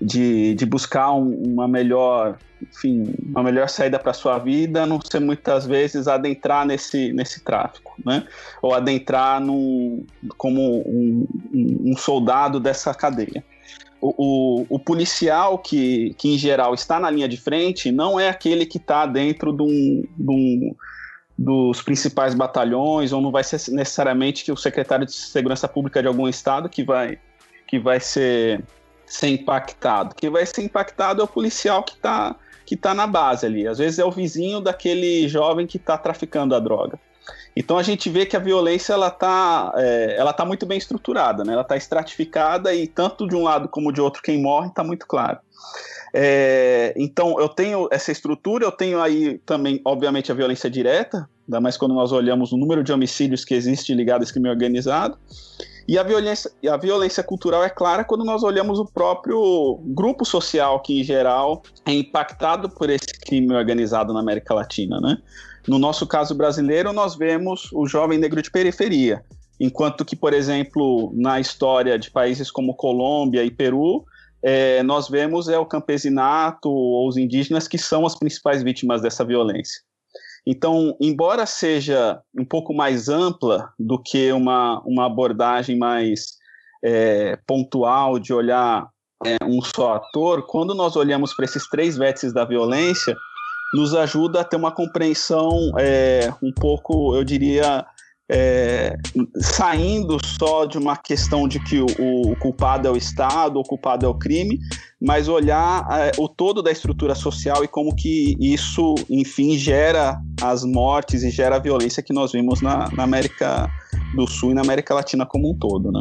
de, 0.00 0.54
de 0.54 0.66
buscar 0.66 1.12
um, 1.12 1.30
uma 1.52 1.68
melhor 1.68 2.38
enfim, 2.62 3.14
uma 3.24 3.42
melhor 3.42 3.68
saída 3.68 3.98
para 3.98 4.12
sua 4.12 4.38
vida, 4.38 4.84
não 4.84 5.00
ser 5.00 5.20
muitas 5.20 5.66
vezes 5.66 6.06
adentrar 6.06 6.66
nesse, 6.66 7.12
nesse 7.12 7.40
tráfico, 7.40 7.94
né? 8.04 8.26
Ou 8.60 8.74
adentrar 8.74 9.40
num, 9.40 10.04
como 10.36 10.80
um, 10.86 11.26
um 11.52 11.96
soldado 11.96 12.60
dessa 12.60 12.92
cadeia. 12.94 13.42
O, 14.00 14.14
o, 14.16 14.66
o, 14.68 14.78
policial 14.78 15.58
que, 15.58 16.14
que, 16.18 16.34
em 16.34 16.38
geral, 16.38 16.74
está 16.74 16.98
na 16.98 17.10
linha 17.10 17.28
de 17.28 17.36
frente 17.36 17.92
não 17.92 18.18
é 18.18 18.28
aquele 18.28 18.64
que 18.64 18.78
está 18.78 19.04
dentro 19.04 19.52
de 19.52 19.62
um, 19.62 20.04
de 20.16 20.30
um, 20.30 20.74
dos 21.36 21.82
principais 21.82 22.34
batalhões, 22.34 23.12
ou 23.12 23.20
não 23.20 23.30
vai 23.30 23.44
ser 23.44 23.60
necessariamente 23.72 24.44
que 24.44 24.52
o 24.52 24.56
secretário 24.56 25.04
de 25.04 25.12
Segurança 25.12 25.68
Pública 25.68 26.00
de 26.00 26.08
algum 26.08 26.28
estado 26.28 26.68
que 26.68 26.82
vai, 26.82 27.18
que 27.66 27.78
vai 27.78 28.00
ser 28.00 28.62
ser 29.10 29.28
impactado. 29.28 30.14
Quem 30.14 30.30
vai 30.30 30.46
ser 30.46 30.62
impactado 30.62 31.20
é 31.20 31.24
o 31.24 31.28
policial 31.28 31.82
que 31.82 31.94
está 31.94 32.36
que 32.64 32.76
tá 32.76 32.94
na 32.94 33.04
base 33.04 33.44
ali. 33.44 33.66
Às 33.66 33.78
vezes 33.78 33.98
é 33.98 34.04
o 34.04 34.12
vizinho 34.12 34.60
daquele 34.60 35.26
jovem 35.28 35.66
que 35.66 35.76
está 35.76 35.98
traficando 35.98 36.54
a 36.54 36.60
droga. 36.60 37.00
Então 37.56 37.76
a 37.76 37.82
gente 37.82 38.08
vê 38.08 38.24
que 38.24 38.36
a 38.36 38.38
violência 38.38 38.92
ela 38.92 39.08
está 39.08 39.72
é, 39.76 40.14
ela 40.16 40.32
tá 40.32 40.44
muito 40.44 40.64
bem 40.64 40.78
estruturada, 40.78 41.42
né? 41.42 41.52
ela 41.52 41.62
está 41.62 41.76
estratificada 41.76 42.72
e 42.72 42.86
tanto 42.86 43.26
de 43.26 43.34
um 43.34 43.42
lado 43.42 43.68
como 43.68 43.92
de 43.92 44.00
outro 44.00 44.22
quem 44.22 44.40
morre 44.40 44.68
está 44.68 44.84
muito 44.84 45.04
claro. 45.04 45.38
É, 46.14 46.94
então 46.96 47.40
eu 47.40 47.48
tenho 47.48 47.88
essa 47.90 48.12
estrutura, 48.12 48.64
eu 48.64 48.72
tenho 48.72 49.00
aí 49.00 49.38
também, 49.38 49.80
obviamente, 49.84 50.30
a 50.30 50.34
violência 50.34 50.70
direta, 50.70 51.28
ainda 51.48 51.60
mais 51.60 51.76
quando 51.76 51.94
nós 51.94 52.12
olhamos 52.12 52.52
o 52.52 52.56
número 52.56 52.84
de 52.84 52.92
homicídios 52.92 53.44
que 53.44 53.54
existe 53.54 53.92
ligado 53.94 54.20
a 54.20 54.24
esse 54.24 54.32
crime 54.32 54.48
organizado. 54.48 55.18
E 55.86 55.98
a 55.98 56.02
violência, 56.02 56.50
a 56.70 56.76
violência 56.76 57.22
cultural 57.22 57.64
é 57.64 57.70
clara 57.70 58.04
quando 58.04 58.24
nós 58.24 58.42
olhamos 58.42 58.78
o 58.78 58.84
próprio 58.84 59.80
grupo 59.86 60.24
social 60.24 60.80
que, 60.80 61.00
em 61.00 61.04
geral, 61.04 61.62
é 61.86 61.92
impactado 61.92 62.68
por 62.68 62.90
esse 62.90 63.18
crime 63.20 63.54
organizado 63.54 64.12
na 64.12 64.20
América 64.20 64.54
Latina. 64.54 65.00
Né? 65.00 65.18
No 65.66 65.78
nosso 65.78 66.06
caso 66.06 66.34
brasileiro, 66.34 66.92
nós 66.92 67.16
vemos 67.16 67.70
o 67.72 67.86
jovem 67.86 68.18
negro 68.18 68.40
de 68.40 68.50
periferia, 68.50 69.22
enquanto 69.58 70.04
que, 70.04 70.16
por 70.16 70.32
exemplo, 70.32 71.12
na 71.14 71.38
história 71.40 71.98
de 71.98 72.10
países 72.10 72.50
como 72.50 72.74
Colômbia 72.74 73.44
e 73.44 73.50
Peru, 73.50 74.04
é, 74.42 74.82
nós 74.82 75.08
vemos 75.08 75.48
é 75.48 75.58
o 75.58 75.66
campesinato 75.66 76.70
ou 76.70 77.06
os 77.06 77.16
indígenas 77.16 77.68
que 77.68 77.76
são 77.76 78.06
as 78.06 78.18
principais 78.18 78.62
vítimas 78.62 79.02
dessa 79.02 79.24
violência. 79.24 79.82
Então, 80.46 80.96
embora 81.00 81.44
seja 81.46 82.20
um 82.36 82.44
pouco 82.44 82.74
mais 82.74 83.08
ampla 83.08 83.72
do 83.78 83.98
que 83.98 84.32
uma, 84.32 84.80
uma 84.84 85.06
abordagem 85.06 85.76
mais 85.76 86.38
é, 86.82 87.38
pontual 87.46 88.18
de 88.18 88.32
olhar 88.32 88.88
é, 89.24 89.36
um 89.44 89.60
só 89.62 89.96
ator, 89.96 90.46
quando 90.46 90.74
nós 90.74 90.96
olhamos 90.96 91.34
para 91.34 91.44
esses 91.44 91.68
três 91.68 91.96
vértices 91.96 92.32
da 92.32 92.44
violência, 92.44 93.14
nos 93.74 93.94
ajuda 93.94 94.40
a 94.40 94.44
ter 94.44 94.56
uma 94.56 94.72
compreensão 94.72 95.72
é, 95.78 96.32
um 96.42 96.52
pouco, 96.52 97.14
eu 97.14 97.22
diria, 97.22 97.86
é, 98.32 98.96
saindo 99.40 100.16
só 100.24 100.64
de 100.64 100.78
uma 100.78 100.96
questão 100.96 101.48
de 101.48 101.58
que 101.58 101.80
o, 101.80 101.86
o, 102.30 102.36
culpado 102.36 102.86
é 102.86 102.90
o 102.90 102.96
Estado, 102.96 103.58
o 103.58 103.64
culpado 103.64 104.06
é 104.06 104.08
o 104.08 104.14
crime, 104.14 104.60
mas 105.00 105.26
olhar 105.26 105.84
é, 105.90 106.12
o 106.16 106.28
todo 106.28 106.62
da 106.62 106.70
estrutura 106.70 107.16
social 107.16 107.64
e 107.64 107.68
como 107.68 107.94
que 107.94 108.36
isso, 108.38 108.94
enfim, 109.10 109.58
gera 109.58 110.16
as 110.40 110.64
mortes 110.64 111.24
e 111.24 111.30
gera 111.30 111.56
a 111.56 111.58
violência 111.58 112.04
que 112.04 112.12
nós 112.12 112.30
vimos 112.30 112.60
na, 112.60 112.88
na 112.92 113.02
América 113.02 113.68
do 114.14 114.28
Sul 114.28 114.52
e 114.52 114.54
na 114.54 114.60
América 114.60 114.94
Latina 114.94 115.26
como 115.26 115.50
um 115.50 115.58
todo, 115.58 115.90
né? 115.90 116.00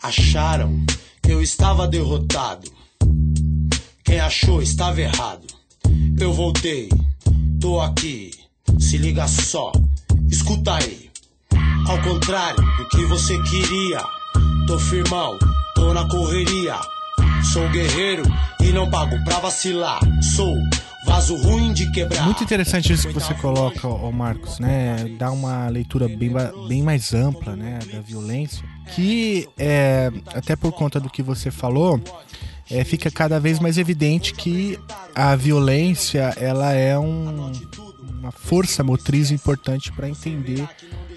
Acharam 0.00 0.70
que 1.20 1.32
eu 1.32 1.42
estava 1.42 1.88
derrotado. 1.88 2.70
Quem 4.04 4.20
achou 4.20 4.62
estava 4.62 5.00
errado. 5.00 5.46
Eu 6.20 6.32
voltei, 6.32 6.88
tô 7.60 7.80
aqui. 7.80 8.30
Se 8.78 8.96
liga 8.96 9.26
só, 9.26 9.72
Escuta 10.30 10.76
aí, 10.76 11.10
ao 11.88 12.00
contrário 12.02 12.62
do 12.78 12.88
que 12.88 13.04
você 13.06 13.36
queria, 13.42 13.98
tô 14.66 14.78
firmão, 14.78 15.36
tô 15.74 15.92
na 15.92 16.06
correria. 16.08 16.76
Sou 17.52 17.68
guerreiro 17.70 18.22
e 18.60 18.70
não 18.70 18.88
pago 18.88 19.22
pra 19.24 19.40
vacilar. 19.40 19.98
Sou 20.36 20.54
vaso 21.04 21.34
ruim 21.34 21.72
de 21.72 21.90
quebrar. 21.90 22.22
Muito 22.24 22.44
interessante 22.44 22.92
isso 22.92 23.08
que 23.08 23.14
você 23.14 23.34
coloca, 23.34 23.88
ô 23.88 24.12
Marcos, 24.12 24.60
né? 24.60 25.16
Dá 25.18 25.32
uma 25.32 25.68
leitura 25.68 26.06
bem, 26.06 26.32
bem 26.68 26.82
mais 26.82 27.12
ampla, 27.12 27.56
né, 27.56 27.80
da 27.92 28.00
violência, 28.00 28.64
que 28.94 29.48
é 29.58 30.12
até 30.32 30.54
por 30.54 30.70
conta 30.70 31.00
do 31.00 31.10
que 31.10 31.22
você 31.22 31.50
falou, 31.50 32.00
é, 32.70 32.84
fica 32.84 33.10
cada 33.10 33.40
vez 33.40 33.58
mais 33.58 33.78
evidente 33.78 34.32
que 34.32 34.78
a 35.12 35.34
violência 35.34 36.32
ela 36.36 36.72
é 36.72 36.96
um 36.96 37.50
uma 38.20 38.30
força 38.30 38.84
motriz 38.84 39.30
importante 39.30 39.90
para 39.90 40.08
entender 40.08 40.68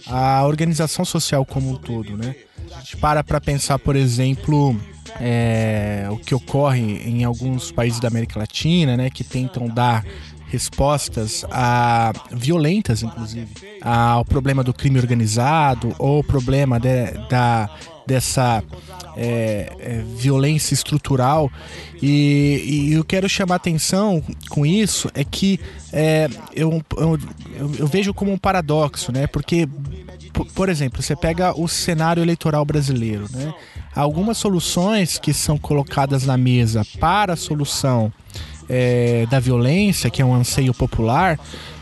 a 0.07 0.45
organização 0.45 1.03
social 1.03 1.45
como 1.45 1.71
um 1.71 1.75
todo, 1.75 2.15
né? 2.15 2.33
A 2.73 2.79
gente 2.79 2.97
para 2.97 3.21
para 3.23 3.41
pensar, 3.41 3.77
por 3.77 3.95
exemplo, 3.95 4.75
é, 5.19 6.07
o 6.09 6.17
que 6.17 6.33
ocorre 6.33 6.81
em 6.81 7.25
alguns 7.25 7.71
países 7.71 7.99
da 7.99 8.07
América 8.07 8.39
Latina, 8.39 8.95
né, 8.95 9.09
que 9.09 9.23
tentam 9.23 9.67
dar 9.67 10.05
respostas 10.47 11.45
a 11.51 12.13
violentas, 12.31 13.03
inclusive, 13.03 13.49
ao 13.81 14.23
problema 14.23 14.63
do 14.63 14.73
crime 14.73 14.99
organizado 14.99 15.93
ou 15.99 16.19
o 16.19 16.23
problema 16.23 16.79
de, 16.79 17.11
da 17.27 17.69
dessa 18.05 18.63
é, 19.15 19.71
é, 19.79 20.03
violência 20.15 20.73
estrutural 20.73 21.51
e, 22.01 22.89
e, 22.89 22.93
eu 22.93 23.03
quero 23.03 23.29
chamar 23.29 23.55
atenção 23.55 24.21
com 24.49 24.65
isso 24.65 25.09
é 25.13 25.23
que 25.23 25.59
é, 25.91 26.27
eu, 26.53 26.83
eu, 26.97 27.19
eu, 27.79 27.87
vejo 27.87 28.13
como 28.13 28.31
um 28.31 28.37
paradoxo, 28.37 29.11
né? 29.11 29.25
Porque, 29.27 29.69
por 30.53 30.67
exemplo, 30.67 31.01
você 31.01 31.15
pega 31.15 31.57
o 31.57 31.67
cenário 31.67 32.21
eleitoral 32.21 32.65
brasileiro, 32.65 33.25
né? 33.31 33.53
Algumas 33.95 34.37
soluções 34.37 35.17
que 35.17 35.33
são 35.33 35.57
colocadas 35.57 36.25
na 36.25 36.35
mesa 36.35 36.85
para 36.99 37.33
a 37.33 37.37
solução 37.37 38.11
é, 38.67 39.25
da 39.29 39.39
violência, 39.39 40.09
que 40.09 40.21
é 40.21 40.25
um 40.25 40.33
anseio 40.33 40.73
popular, 40.73 41.39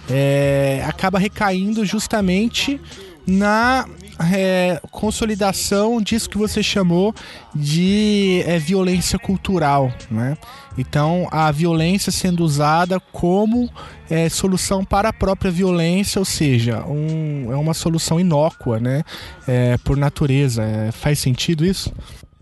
é, 0.09 0.83
acaba 0.87 1.17
recaindo 1.17 1.85
justamente 1.85 2.79
na 3.25 3.87
é, 4.31 4.79
consolidação 4.91 6.01
disso 6.01 6.29
que 6.29 6.37
você 6.37 6.61
chamou 6.61 7.13
de 7.55 8.43
é, 8.45 8.59
violência 8.59 9.17
cultural, 9.17 9.91
né? 10.09 10.37
Então, 10.77 11.27
a 11.31 11.51
violência 11.51 12.11
sendo 12.11 12.43
usada 12.43 12.99
como 12.99 13.69
é, 14.09 14.29
solução 14.29 14.85
para 14.85 15.09
a 15.09 15.13
própria 15.13 15.51
violência, 15.51 16.19
ou 16.19 16.25
seja, 16.25 16.83
um, 16.85 17.51
é 17.51 17.55
uma 17.55 17.73
solução 17.73 18.19
inócua, 18.19 18.79
né? 18.79 19.03
É, 19.47 19.77
por 19.79 19.97
natureza. 19.97 20.63
É, 20.63 20.91
faz 20.91 21.19
sentido 21.19 21.65
isso? 21.65 21.93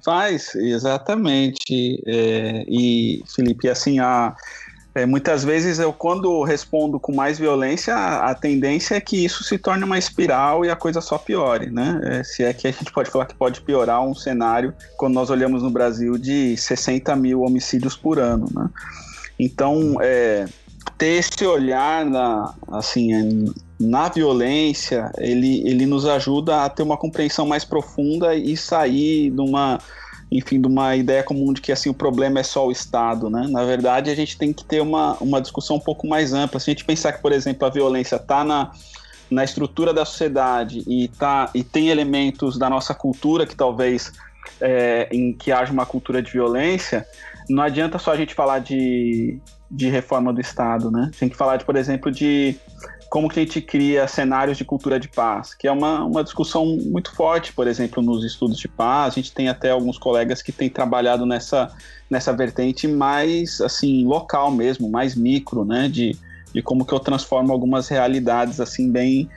Faz, 0.03 0.55
exatamente. 0.55 2.01
É, 2.05 2.63
e, 2.67 3.23
Felipe, 3.27 3.67
assim, 3.67 3.99
a, 3.99 4.35
é, 4.99 5.05
muitas 5.05 5.43
vezes 5.43 5.79
eu, 5.79 5.93
quando 5.93 6.43
respondo 6.43 6.99
com 6.99 7.13
mais 7.13 7.39
violência, 7.39 7.95
a, 7.95 8.31
a, 8.31 8.35
tendência 8.35 8.95
é 8.95 9.01
que 9.01 9.23
isso 9.23 9.43
se 9.43 9.57
torne 9.57 9.83
uma 9.83 9.97
espiral 9.97 10.65
e 10.65 10.69
a 10.69 10.75
coisa 10.75 10.99
só 10.99 11.17
piore, 11.17 11.69
né? 11.69 12.01
É, 12.03 12.23
se 12.23 12.43
é 12.43 12.53
que 12.53 12.67
a 12.67 12.71
gente 12.71 12.91
pode 12.91 13.09
falar 13.09 13.25
que 13.25 13.35
pode 13.35 13.61
piorar 13.61 14.01
um 14.01 14.13
cenário 14.13 14.73
quando 14.97 15.13
nós 15.13 15.29
olhamos 15.29 15.63
no 15.63 15.69
Brasil 15.69 16.17
de 16.17 16.57
60 16.57 17.15
mil 17.15 17.41
homicídios 17.41 17.95
por 17.95 18.19
ano, 18.19 18.47
né? 18.53 18.69
Então, 19.39 19.97
é, 20.01 20.45
ter 20.97 21.19
esse 21.19 21.45
olhar 21.45 22.03
na, 22.03 22.53
assim, 22.67 23.45
na 23.79 24.09
violência, 24.09 25.11
ele, 25.17 25.65
ele 25.65 25.85
nos 25.85 26.05
ajuda 26.05 26.65
a 26.65 26.69
ter 26.69 26.83
uma 26.83 26.97
compreensão 26.97 27.45
mais 27.45 27.63
profunda 27.63 28.35
e 28.35 28.57
sair 28.57 29.29
de 29.29 29.39
uma 29.39 29.79
enfim, 30.31 30.61
de 30.61 30.67
uma 30.67 30.95
ideia 30.95 31.23
comum 31.23 31.51
de 31.53 31.61
que 31.61 31.71
assim 31.71 31.89
o 31.89 31.93
problema 31.93 32.39
é 32.39 32.43
só 32.43 32.67
o 32.67 32.71
Estado, 32.71 33.29
né? 33.29 33.47
Na 33.49 33.63
verdade, 33.63 34.11
a 34.11 34.15
gente 34.15 34.37
tem 34.37 34.53
que 34.53 34.63
ter 34.63 34.81
uma, 34.81 35.13
uma 35.19 35.41
discussão 35.41 35.77
um 35.77 35.79
pouco 35.79 36.07
mais 36.07 36.33
ampla. 36.33 36.59
Se 36.59 36.69
a 36.69 36.73
gente 36.73 36.85
pensar 36.85 37.13
que, 37.13 37.21
por 37.21 37.31
exemplo, 37.31 37.65
a 37.65 37.69
violência 37.69 38.17
está 38.17 38.43
na, 38.43 38.71
na 39.29 39.43
estrutura 39.43 39.93
da 39.93 40.05
sociedade 40.05 40.83
e, 40.87 41.07
tá, 41.07 41.49
e 41.53 41.63
tem 41.63 41.89
elementos 41.89 42.57
da 42.57 42.69
nossa 42.69 42.93
cultura 42.93 43.45
que 43.47 43.55
talvez 43.55 44.11
é, 44.61 45.07
em 45.11 45.33
que 45.33 45.51
haja 45.51 45.71
uma 45.71 45.85
cultura 45.85 46.21
de 46.21 46.31
violência, 46.31 47.07
não 47.49 47.63
adianta 47.63 47.97
só 47.97 48.11
a 48.11 48.17
gente 48.17 48.33
falar 48.33 48.59
de, 48.59 49.39
de 49.69 49.89
reforma 49.89 50.31
do 50.31 50.41
Estado, 50.41 50.91
né? 50.91 51.09
Tem 51.19 51.27
que 51.27 51.35
falar, 51.35 51.57
de, 51.57 51.65
por 51.65 51.75
exemplo, 51.75 52.11
de 52.11 52.55
como 53.09 53.27
que 53.27 53.39
a 53.39 53.43
gente 53.43 53.59
cria 53.59 54.07
cenários 54.07 54.57
de 54.57 54.63
cultura 54.63 54.99
de 54.99 55.07
paz, 55.07 55.53
que 55.55 55.67
é 55.67 55.71
uma, 55.71 56.05
uma 56.05 56.23
discussão 56.23 56.65
muito 56.65 57.13
forte, 57.15 57.51
por 57.51 57.67
exemplo, 57.67 58.03
nos 58.03 58.23
estudos 58.23 58.57
de 58.57 58.67
paz. 58.67 59.13
A 59.13 59.15
gente 59.15 59.33
tem 59.33 59.49
até 59.49 59.71
alguns 59.71 59.97
colegas 59.97 60.41
que 60.43 60.51
têm 60.51 60.69
trabalhado 60.69 61.25
nessa, 61.25 61.75
nessa 62.09 62.31
vertente 62.31 62.87
mais, 62.87 63.59
assim, 63.61 64.05
local 64.05 64.51
mesmo, 64.51 64.89
mais 64.89 65.15
micro, 65.15 65.65
né? 65.65 65.89
De, 65.89 66.15
de 66.53 66.61
como 66.61 66.85
que 66.85 66.93
eu 66.93 66.99
transformo 66.99 67.51
algumas 67.51 67.87
realidades, 67.87 68.59
assim, 68.59 68.91
bem, 68.91 69.27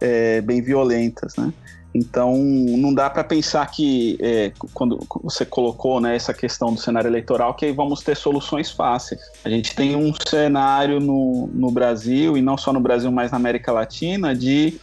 é, 0.00 0.40
bem 0.40 0.60
violentas, 0.60 1.36
né? 1.36 1.52
Então, 1.92 2.36
não 2.36 2.94
dá 2.94 3.10
para 3.10 3.24
pensar 3.24 3.68
que, 3.68 4.16
é, 4.20 4.52
quando 4.72 4.98
você 5.22 5.44
colocou 5.44 6.00
né, 6.00 6.14
essa 6.14 6.32
questão 6.32 6.72
do 6.72 6.80
cenário 6.80 7.08
eleitoral, 7.08 7.54
que 7.54 7.64
aí 7.64 7.72
vamos 7.72 8.00
ter 8.00 8.16
soluções 8.16 8.70
fáceis. 8.70 9.20
A 9.44 9.48
gente 9.48 9.74
tem 9.74 9.96
um 9.96 10.12
cenário 10.28 11.00
no, 11.00 11.48
no 11.52 11.70
Brasil, 11.70 12.36
e 12.36 12.42
não 12.42 12.56
só 12.56 12.72
no 12.72 12.80
Brasil, 12.80 13.10
mas 13.10 13.32
na 13.32 13.38
América 13.38 13.72
Latina, 13.72 14.34
de 14.34 14.78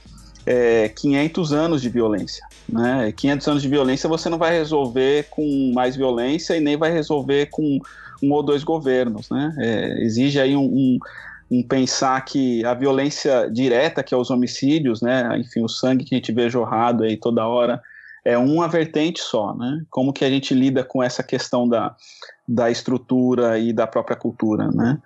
é, 0.45 0.89
500 0.89 1.53
anos 1.53 1.81
de 1.81 1.89
violência. 1.89 2.45
Né? 2.67 3.13
500 3.15 3.47
anos 3.47 3.61
de 3.63 3.69
violência 3.69 4.09
você 4.09 4.29
não 4.29 4.37
vai 4.37 4.51
resolver 4.51 5.27
com 5.29 5.71
mais 5.73 5.95
violência 5.95 6.55
e 6.55 6.59
nem 6.59 6.75
vai 6.75 6.91
resolver 6.91 7.47
com 7.47 7.79
um 8.21 8.31
ou 8.31 8.43
dois 8.43 8.63
governos. 8.63 9.29
Né? 9.29 9.55
É, 9.59 10.03
exige 10.03 10.39
aí 10.39 10.55
um, 10.55 10.65
um 10.65 10.99
em 11.49 11.63
pensar 11.63 12.19
que 12.25 12.63
a 12.65 12.73
violência 12.73 13.49
direta, 13.49 14.03
que 14.03 14.13
é 14.13 14.17
os 14.17 14.29
homicídios, 14.29 15.01
né, 15.01 15.37
enfim, 15.39 15.63
o 15.63 15.69
sangue 15.69 16.03
que 16.03 16.13
a 16.13 16.17
gente 16.17 16.31
vê 16.31 16.49
jorrado 16.49 17.03
aí 17.03 17.17
toda 17.17 17.47
hora, 17.47 17.81
é 18.27 18.37
uma 18.37 18.67
vertente 18.67 19.21
só, 19.21 19.55
né? 19.55 19.85
Como 19.89 20.11
que 20.11 20.25
a 20.25 20.29
gente 20.29 20.53
lida 20.53 20.83
com 20.83 21.01
essa 21.01 21.23
questão 21.23 21.65
da, 21.65 21.95
da 22.45 22.69
estrutura 22.69 23.57
e 23.57 23.71
da 23.71 23.87
própria 23.87 24.17
cultura, 24.17 24.67
né? 24.67 24.97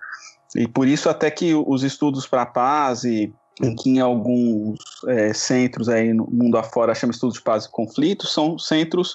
E 0.56 0.66
por 0.66 0.88
isso 0.88 1.08
até 1.08 1.30
que 1.30 1.54
os 1.54 1.84
estudos 1.84 2.26
para 2.26 2.42
a 2.42 2.46
paz 2.46 3.04
e 3.04 3.32
que 3.78 3.90
em 3.90 4.00
alguns 4.00 4.78
é, 5.06 5.32
centros 5.32 5.88
aí 5.88 6.12
no 6.12 6.26
mundo 6.26 6.56
afora 6.58 6.94
chama 6.96 7.12
estudos 7.12 7.36
de 7.36 7.42
paz 7.42 7.66
e 7.66 7.70
conflito, 7.70 8.26
são 8.26 8.58
centros 8.58 9.14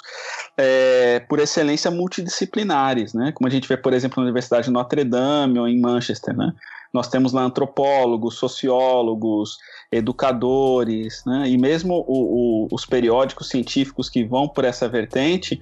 é, 0.55 1.19
por 1.27 1.39
excelência 1.39 1.91
multidisciplinares, 1.91 3.13
né? 3.13 3.33
Como 3.33 3.47
a 3.47 3.51
gente 3.51 3.67
vê, 3.67 3.75
por 3.75 3.93
exemplo, 3.93 4.21
na 4.21 4.27
Universidade 4.27 4.67
de 4.67 4.71
Notre 4.71 5.03
Dame 5.03 5.59
ou 5.59 5.67
em 5.67 5.81
Manchester, 5.81 6.35
né? 6.35 6.53
Nós 6.97 7.07
temos 7.07 7.31
lá 7.31 7.43
antropólogos, 7.43 8.39
sociólogos, 8.39 9.59
educadores, 9.91 11.23
né? 11.27 11.47
e 11.47 11.55
mesmo 11.55 12.03
o, 12.07 12.65
o, 12.65 12.67
os 12.71 12.87
periódicos 12.87 13.49
científicos 13.49 14.09
que 14.09 14.23
vão 14.23 14.49
por 14.49 14.65
essa 14.65 14.89
vertente 14.89 15.59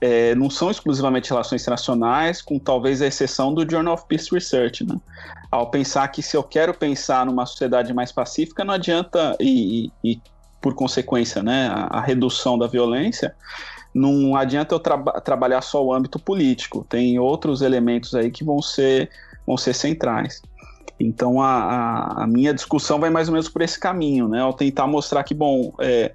é, 0.00 0.34
não 0.34 0.50
são 0.50 0.72
exclusivamente 0.72 1.30
relações 1.30 1.62
internacionais, 1.62 2.42
com 2.42 2.58
talvez 2.58 3.00
a 3.00 3.06
exceção 3.06 3.54
do 3.54 3.68
Journal 3.70 3.94
of 3.94 4.06
Peace 4.08 4.28
Research. 4.32 4.84
Né? 4.84 4.96
Ao 5.52 5.70
pensar 5.70 6.08
que 6.08 6.20
se 6.20 6.36
eu 6.36 6.42
quero 6.42 6.74
pensar 6.74 7.24
numa 7.24 7.46
sociedade 7.46 7.94
mais 7.94 8.10
pacífica, 8.10 8.64
não 8.64 8.74
adianta, 8.74 9.36
e, 9.38 9.86
e, 10.02 10.12
e 10.12 10.20
por 10.60 10.74
consequência, 10.74 11.44
né, 11.44 11.68
a, 11.68 11.98
a 11.98 12.00
redução 12.00 12.58
da 12.58 12.66
violência, 12.66 13.32
não 13.94 14.34
adianta 14.34 14.74
eu 14.74 14.80
tra 14.80 14.98
trabalhar 15.20 15.60
só 15.60 15.84
o 15.84 15.92
âmbito 15.92 16.18
político, 16.18 16.84
tem 16.88 17.18
outros 17.20 17.62
elementos 17.62 18.14
aí 18.16 18.30
que 18.30 18.42
vão 18.42 18.60
ser, 18.60 19.08
vão 19.46 19.56
ser 19.56 19.74
centrais. 19.74 20.42
Então 21.02 21.40
a, 21.40 21.48
a, 21.48 22.24
a, 22.24 22.26
minha 22.26 22.54
discussão 22.54 22.98
vai 22.98 23.10
mais 23.10 23.28
ou 23.28 23.32
menos 23.32 23.48
por 23.48 23.62
esse 23.62 23.78
caminho, 23.78 24.28
né? 24.28 24.40
Ao 24.40 24.52
tentar 24.52 24.86
mostrar 24.86 25.24
que, 25.24 25.34
bom, 25.34 25.72
é, 25.80 26.12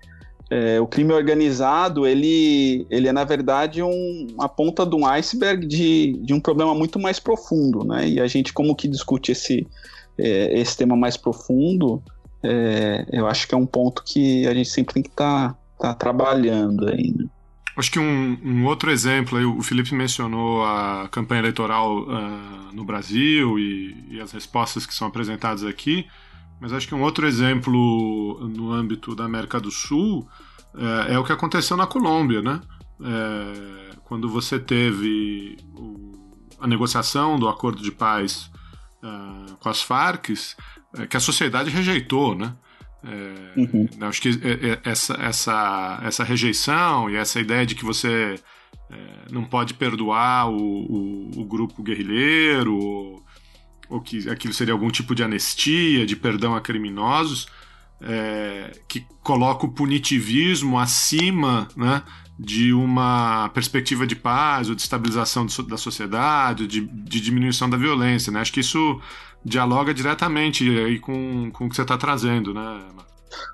é, 0.50 0.80
o 0.80 0.88
crime 0.88 1.14
organizado, 1.14 2.08
ele, 2.08 2.88
ele 2.90 3.08
é 3.08 3.12
na 3.12 3.24
verdade 3.24 3.84
um, 3.84 4.28
a 4.40 4.48
ponta 4.48 4.86
de 4.86 4.96
um 4.96 5.06
iceberg 5.06 5.66
de, 5.66 6.14
de 6.22 6.34
um 6.34 6.40
problema 6.40 6.74
muito 6.74 7.00
mais 7.00 7.20
profundo, 7.20 7.84
né? 7.84 8.08
E 8.08 8.20
a 8.20 8.28
gente 8.28 8.54
como 8.54 8.76
que 8.76 8.88
discute 8.88 9.32
esse, 9.32 9.68
é, 10.18 10.60
esse 10.60 10.78
tema 10.78 10.96
mais 10.96 11.18
profundo, 11.18 12.02
é, 12.42 13.06
eu 13.12 13.28
acho 13.28 13.48
que 13.48 13.54
é 13.54 13.58
um 13.58 13.66
ponto 13.66 14.04
que 14.04 14.48
a 14.48 14.54
gente 14.54 14.70
sempre 14.70 14.94
tem 14.94 15.04
que 15.04 15.10
estar 15.10 15.54
tá, 15.80 15.90
tá 15.90 15.94
trabalhando 15.94 16.86
né? 16.86 16.96
Acho 17.78 17.92
que 17.92 18.00
um, 18.00 18.40
um, 18.44 18.66
outro 18.66 18.90
exemplo, 18.90 19.38
aí, 19.38 19.46
o 19.46 19.62
Felipe 19.62 19.94
mencionou 19.94 20.66
a 20.66 21.08
campanha 21.12 21.42
eleitoral 21.42 22.00
uh, 22.00 22.74
no 22.74 22.84
Brasil 22.84 23.60
e, 23.60 23.96
e, 24.10 24.20
as 24.20 24.32
respostas 24.32 24.84
que 24.88 24.96
são 24.96 25.08
apresentadas 25.08 25.64
aqui, 25.64 26.08
mas 26.60 26.74
acho 26.74 26.88
que 26.88 26.96
um 26.96 27.04
outro 27.04 27.28
exemplo 27.28 28.50
no 28.50 28.72
âmbito 28.72 29.16
da 29.16 29.26
América 29.26 29.60
do 29.60 29.70
Sul 29.70 30.28
uh, 30.74 31.08
é 31.08 31.20
o 31.20 31.24
que 31.24 31.32
aconteceu 31.32 31.78
na 31.78 31.86
Colômbia, 31.86 32.42
né? 32.42 32.60
Uh, 33.00 33.96
quando 34.06 34.28
você 34.28 34.58
teve 34.58 35.58
o, 35.76 36.34
a 36.60 36.66
negociação 36.66 37.38
do 37.38 37.48
acordo 37.48 37.84
de 37.84 37.92
paz 37.92 38.50
com 39.60 39.70
as 39.70 39.82
Farc, 39.82 40.34
que 41.10 41.16
a 41.16 41.20
sociedade 41.20 41.70
rejeitou, 41.70 42.36
né? 42.36 42.56
É, 43.08 43.60
uhum. 43.60 43.88
Acho 44.02 44.22
que 44.22 44.30
é, 44.30 44.72
é, 44.72 44.80
essa, 44.84 45.14
essa, 45.14 46.02
essa 46.04 46.24
rejeição 46.26 47.10
e 47.10 47.16
essa 47.16 47.40
ideia 47.40 47.66
de 47.66 47.74
que 47.74 47.86
você 47.86 48.36
é, 48.92 49.32
não 49.32 49.46
pode 49.46 49.74
perdoar 49.74 50.50
o, 50.50 50.58
o, 50.58 51.42
o 51.42 51.46
grupo 51.46 51.82
guerrilheiro, 51.82 52.78
ou, 52.78 53.24
ou, 53.90 54.02
que 54.02 54.30
aquilo 54.30 54.54
seria 54.54 54.74
algum 54.74 54.90
tipo 54.90 55.16
de 55.16 55.24
anistia, 55.24 56.06
de 56.06 56.18
perdão 56.18 56.54
a 56.54 56.60
criminosos, 56.60 57.48
é, 58.02 58.78
que 58.90 59.06
coloca 59.24 59.66
o 59.66 59.72
punitivismo 59.72 60.78
acima 60.78 61.70
né, 61.78 62.04
de 62.38 62.74
uma 62.74 63.50
perspectiva 63.54 64.06
de 64.06 64.18
paz 64.18 64.68
ou 64.68 64.76
de 64.76 64.82
estabilização 64.82 65.46
da 65.66 65.78
sociedade, 65.78 66.68
de, 66.68 66.82
de 66.82 67.22
diminuição 67.22 67.70
da 67.70 67.78
violência. 67.78 68.34
Né? 68.34 68.42
Acho 68.42 68.52
que 68.52 68.60
isso 68.60 69.02
dialoga 69.48 69.94
diretamente 69.94 70.64
aí 70.80 71.00
com, 71.00 71.50
com 71.52 71.66
o 71.66 71.70
que 71.70 71.76
você 71.76 71.82
está 71.82 71.98
trazendo, 71.98 72.54
né? 72.54 72.82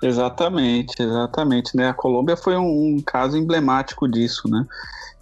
Exatamente, 0.02 1.00
exatamente. 1.00 1.76
Né? 1.76 1.88
A 1.88 1.94
Colômbia 1.94 2.36
foi 2.36 2.56
um, 2.56 2.96
um, 2.96 3.00
caso 3.00 3.36
emblemático 3.36 4.08
disso, 4.08 4.48
né? 4.48 4.66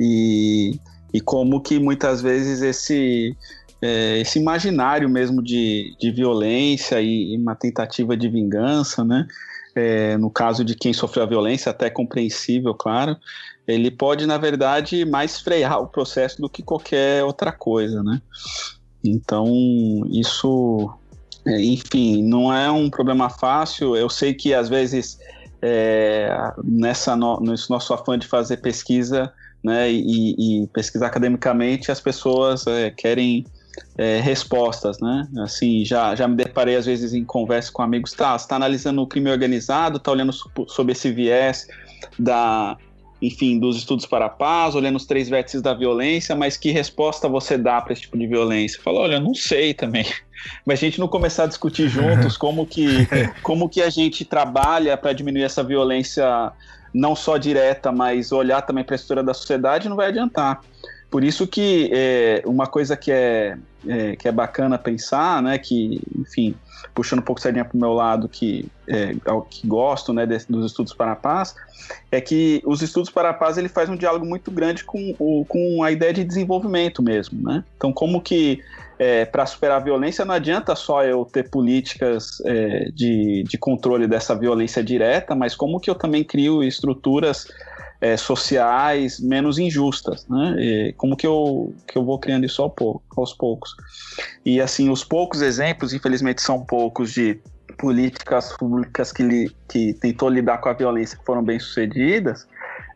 E, 0.01 0.81
e 1.13 1.21
como 1.21 1.61
que 1.61 1.79
muitas 1.79 2.23
vezes 2.23 2.63
esse, 2.63 3.37
é, 3.81 4.19
esse 4.19 4.39
imaginário 4.39 5.09
mesmo 5.09 5.43
de, 5.43 5.95
de 6.01 6.11
violência 6.11 7.01
e, 7.01 7.35
e 7.35 7.37
uma 7.37 7.55
tentativa 7.55 8.17
de 8.17 8.29
vingança, 8.29 9.05
né? 9.05 9.27
É, 9.75 10.19
no 10.19 10.31
caso 10.31 10.65
de 10.65 10.75
quem 10.75 10.93
sofreu 10.93 11.25
a 11.25 11.29
violência, 11.29 11.71
até 11.71 11.89
compreensível, 11.89 12.75
claro, 12.75 13.17
ele 13.67 13.91
pode, 13.91 14.27
na 14.27 14.37
verdade, 14.37 15.05
mais 15.05 15.41
frear 15.41 15.81
o 15.81 15.87
processo 15.87 16.41
do 16.43 16.49
que 16.49 16.63
qualquer 16.63 17.25
outra 17.25 17.53
coisa, 17.53 18.03
né? 18.03 18.21
Então, 19.05 19.47
isso, 20.11 20.91
é, 21.47 21.61
enfim, 21.61 22.23
não 22.23 22.53
é 22.53 22.71
um 22.71 22.89
problema 22.89 23.29
fácil. 23.29 23.97
Eu 23.97 24.09
sei 24.09 24.35
que 24.35 24.55
às 24.55 24.69
vezes 24.69 25.19
é, 25.61 26.53
nessa 26.63 27.17
no, 27.17 27.41
nesse 27.41 27.71
nosso 27.71 27.95
afã 27.95 28.19
de 28.19 28.27
fazer 28.27 28.59
pesquisa, 28.59 29.33
né, 29.63 29.91
e, 29.91 30.65
e 30.65 30.67
pesquisar 30.69 31.07
academicamente, 31.07 31.93
as 31.93 32.01
pessoas 32.01 32.67
é, 32.67 32.91
querem 32.91 33.47
é, 33.97 34.21
respostas, 34.21 34.99
né? 35.01 35.29
Assim, 35.39 35.85
já, 35.85 36.15
já 36.15 36.27
me 36.27 36.35
deparei 36.35 36.77
às 36.77 36.87
vezes 36.87 37.15
em 37.15 37.25
conversa 37.25 37.71
com 37.73 37.83
amigos, 37.83 38.13
tá, 38.13 38.37
você 38.37 38.45
está 38.45 38.57
analisando 38.57 39.01
o 39.01 39.07
crime 39.07 39.31
organizado, 39.31 39.99
está 39.99 40.11
olhando 40.11 40.33
sobre 40.67 40.93
esse 40.93 41.13
viés 41.13 41.67
da 42.19 42.77
enfim, 43.23 43.57
dos 43.57 43.77
estudos 43.77 44.05
para 44.05 44.27
a 44.27 44.29
paz, 44.29 44.75
olhando 44.75 44.97
os 44.97 45.07
três 45.07 45.29
vértices 45.29 45.63
da 45.63 45.73
violência, 45.73 46.35
mas 46.35 46.57
que 46.57 46.73
resposta 46.73 47.29
você 47.29 47.57
dá 47.57 47.81
para 47.81 47.93
esse 47.93 48.03
tipo 48.03 48.19
de 48.19 48.27
violência? 48.27 48.83
Fala, 48.83 48.99
olha, 48.99 49.21
não 49.21 49.33
sei 49.33 49.73
também. 49.73 50.05
Mas 50.67 50.81
a 50.81 50.85
gente 50.87 50.99
não 50.99 51.07
começar 51.07 51.45
a 51.45 51.47
discutir 51.47 51.89
juntos 51.89 52.37
como 52.37 52.67
que, 52.67 53.07
como 53.45 53.69
que 53.69 53.81
a 53.81 53.89
gente 53.89 54.25
trabalha 54.25 54.97
para 54.97 55.13
diminuir 55.13 55.45
essa 55.45 55.63
violência 55.63 56.51
não 56.93 57.15
só 57.15 57.37
direta, 57.37 57.93
mas 57.93 58.33
olhar 58.33 58.61
também 58.63 58.83
para 58.83 58.95
a 58.95 58.97
estrutura 58.97 59.23
da 59.23 59.33
sociedade, 59.33 59.89
não 59.89 59.95
vai 59.95 60.09
adiantar. 60.09 60.61
Por 61.13 61.23
isso 61.23 61.47
que 61.47 61.91
é, 61.93 62.43
uma 62.47 62.67
coisa 62.67 62.97
que 62.97 63.13
é, 63.13 63.59
é, 63.87 64.17
que 64.17 64.27
é 64.27 64.33
bacana 64.33 64.79
pensar, 64.79 65.43
né, 65.43 65.59
que, 65.59 66.01
enfim, 66.19 66.55
puxando 66.95 67.19
um 67.19 67.23
pouco 67.23 67.39
a 67.39 67.43
sardinha 67.43 67.67
para 67.67 67.77
o 67.77 67.81
meu 67.81 67.93
lado, 67.93 68.31
que, 68.31 68.67
é, 68.89 69.15
que 69.51 69.67
gosto 69.67 70.11
né, 70.15 70.25
desse, 70.25 70.51
dos 70.51 70.65
estudos 70.65 70.95
para 70.95 71.13
a 71.13 71.17
paz, 71.17 71.55
é 72.11 72.19
que 72.19 72.63
os 72.65 72.81
estudos 72.81 73.11
para 73.11 73.29
a 73.29 73.35
paz 73.35 73.59
ele 73.59 73.69
faz 73.69 73.91
um 73.91 73.97
diálogo 73.97 74.25
muito 74.25 74.51
grande 74.51 74.85
com, 74.85 75.15
o, 75.19 75.45
com 75.45 75.85
a 75.85 75.93
ideia 75.93 76.15
de 76.15 76.25
desenvolvimento 76.25 77.03
mesmo. 77.03 77.43
Né? 77.43 77.63
Então, 77.77 77.93
como 77.93 78.19
que 78.23 78.63
é, 78.99 79.27
para 79.27 79.45
superar 79.45 79.83
a 79.83 79.85
violência 79.85 80.25
não 80.25 80.35
adianta 80.35 80.75
só 80.75 81.05
eu 81.05 81.27
ter 81.27 81.51
políticas 81.51 82.41
é, 82.47 82.89
de, 82.95 83.43
de 83.43 83.59
controle 83.59 84.07
dessa 84.07 84.35
violência 84.35 84.83
direta, 84.83 85.35
mas 85.35 85.55
como 85.55 85.79
que 85.79 85.91
eu 85.91 85.95
também 85.95 86.25
crio 86.25 86.63
estruturas 86.63 87.49
é, 88.03 88.17
sociais 88.17 89.21
menos 89.21 89.59
injustas, 89.61 90.27
né? 90.29 90.57
E 90.59 90.93
como 90.95 91.17
que 91.17 91.27
eu, 91.27 91.73
que 91.87 91.97
eu 91.97 92.05
vou 92.05 92.19
criando 92.19 92.45
isso 92.45 92.61
ao 92.61 92.69
pouco, 92.69 93.03
aos 93.17 93.33
poucos. 93.33 93.77
E 94.45 94.61
assim, 94.61 94.91
os 94.91 95.05
poucos 95.05 95.41
exemplos, 95.41 95.95
infelizmente 95.95 96.43
são 96.43 96.65
poucos, 96.65 97.13
de 97.13 97.41
políticas 97.79 98.57
públicas 98.57 99.13
que, 99.13 99.23
li, 99.23 99.57
que 99.69 99.95
tentou 99.95 100.29
lidar 100.29 100.59
com 100.59 100.69
a 100.69 100.73
violência 100.73 101.17
que 101.17 101.25
foram 101.25 101.45
bem 101.45 101.61
sucedidas, 101.61 102.47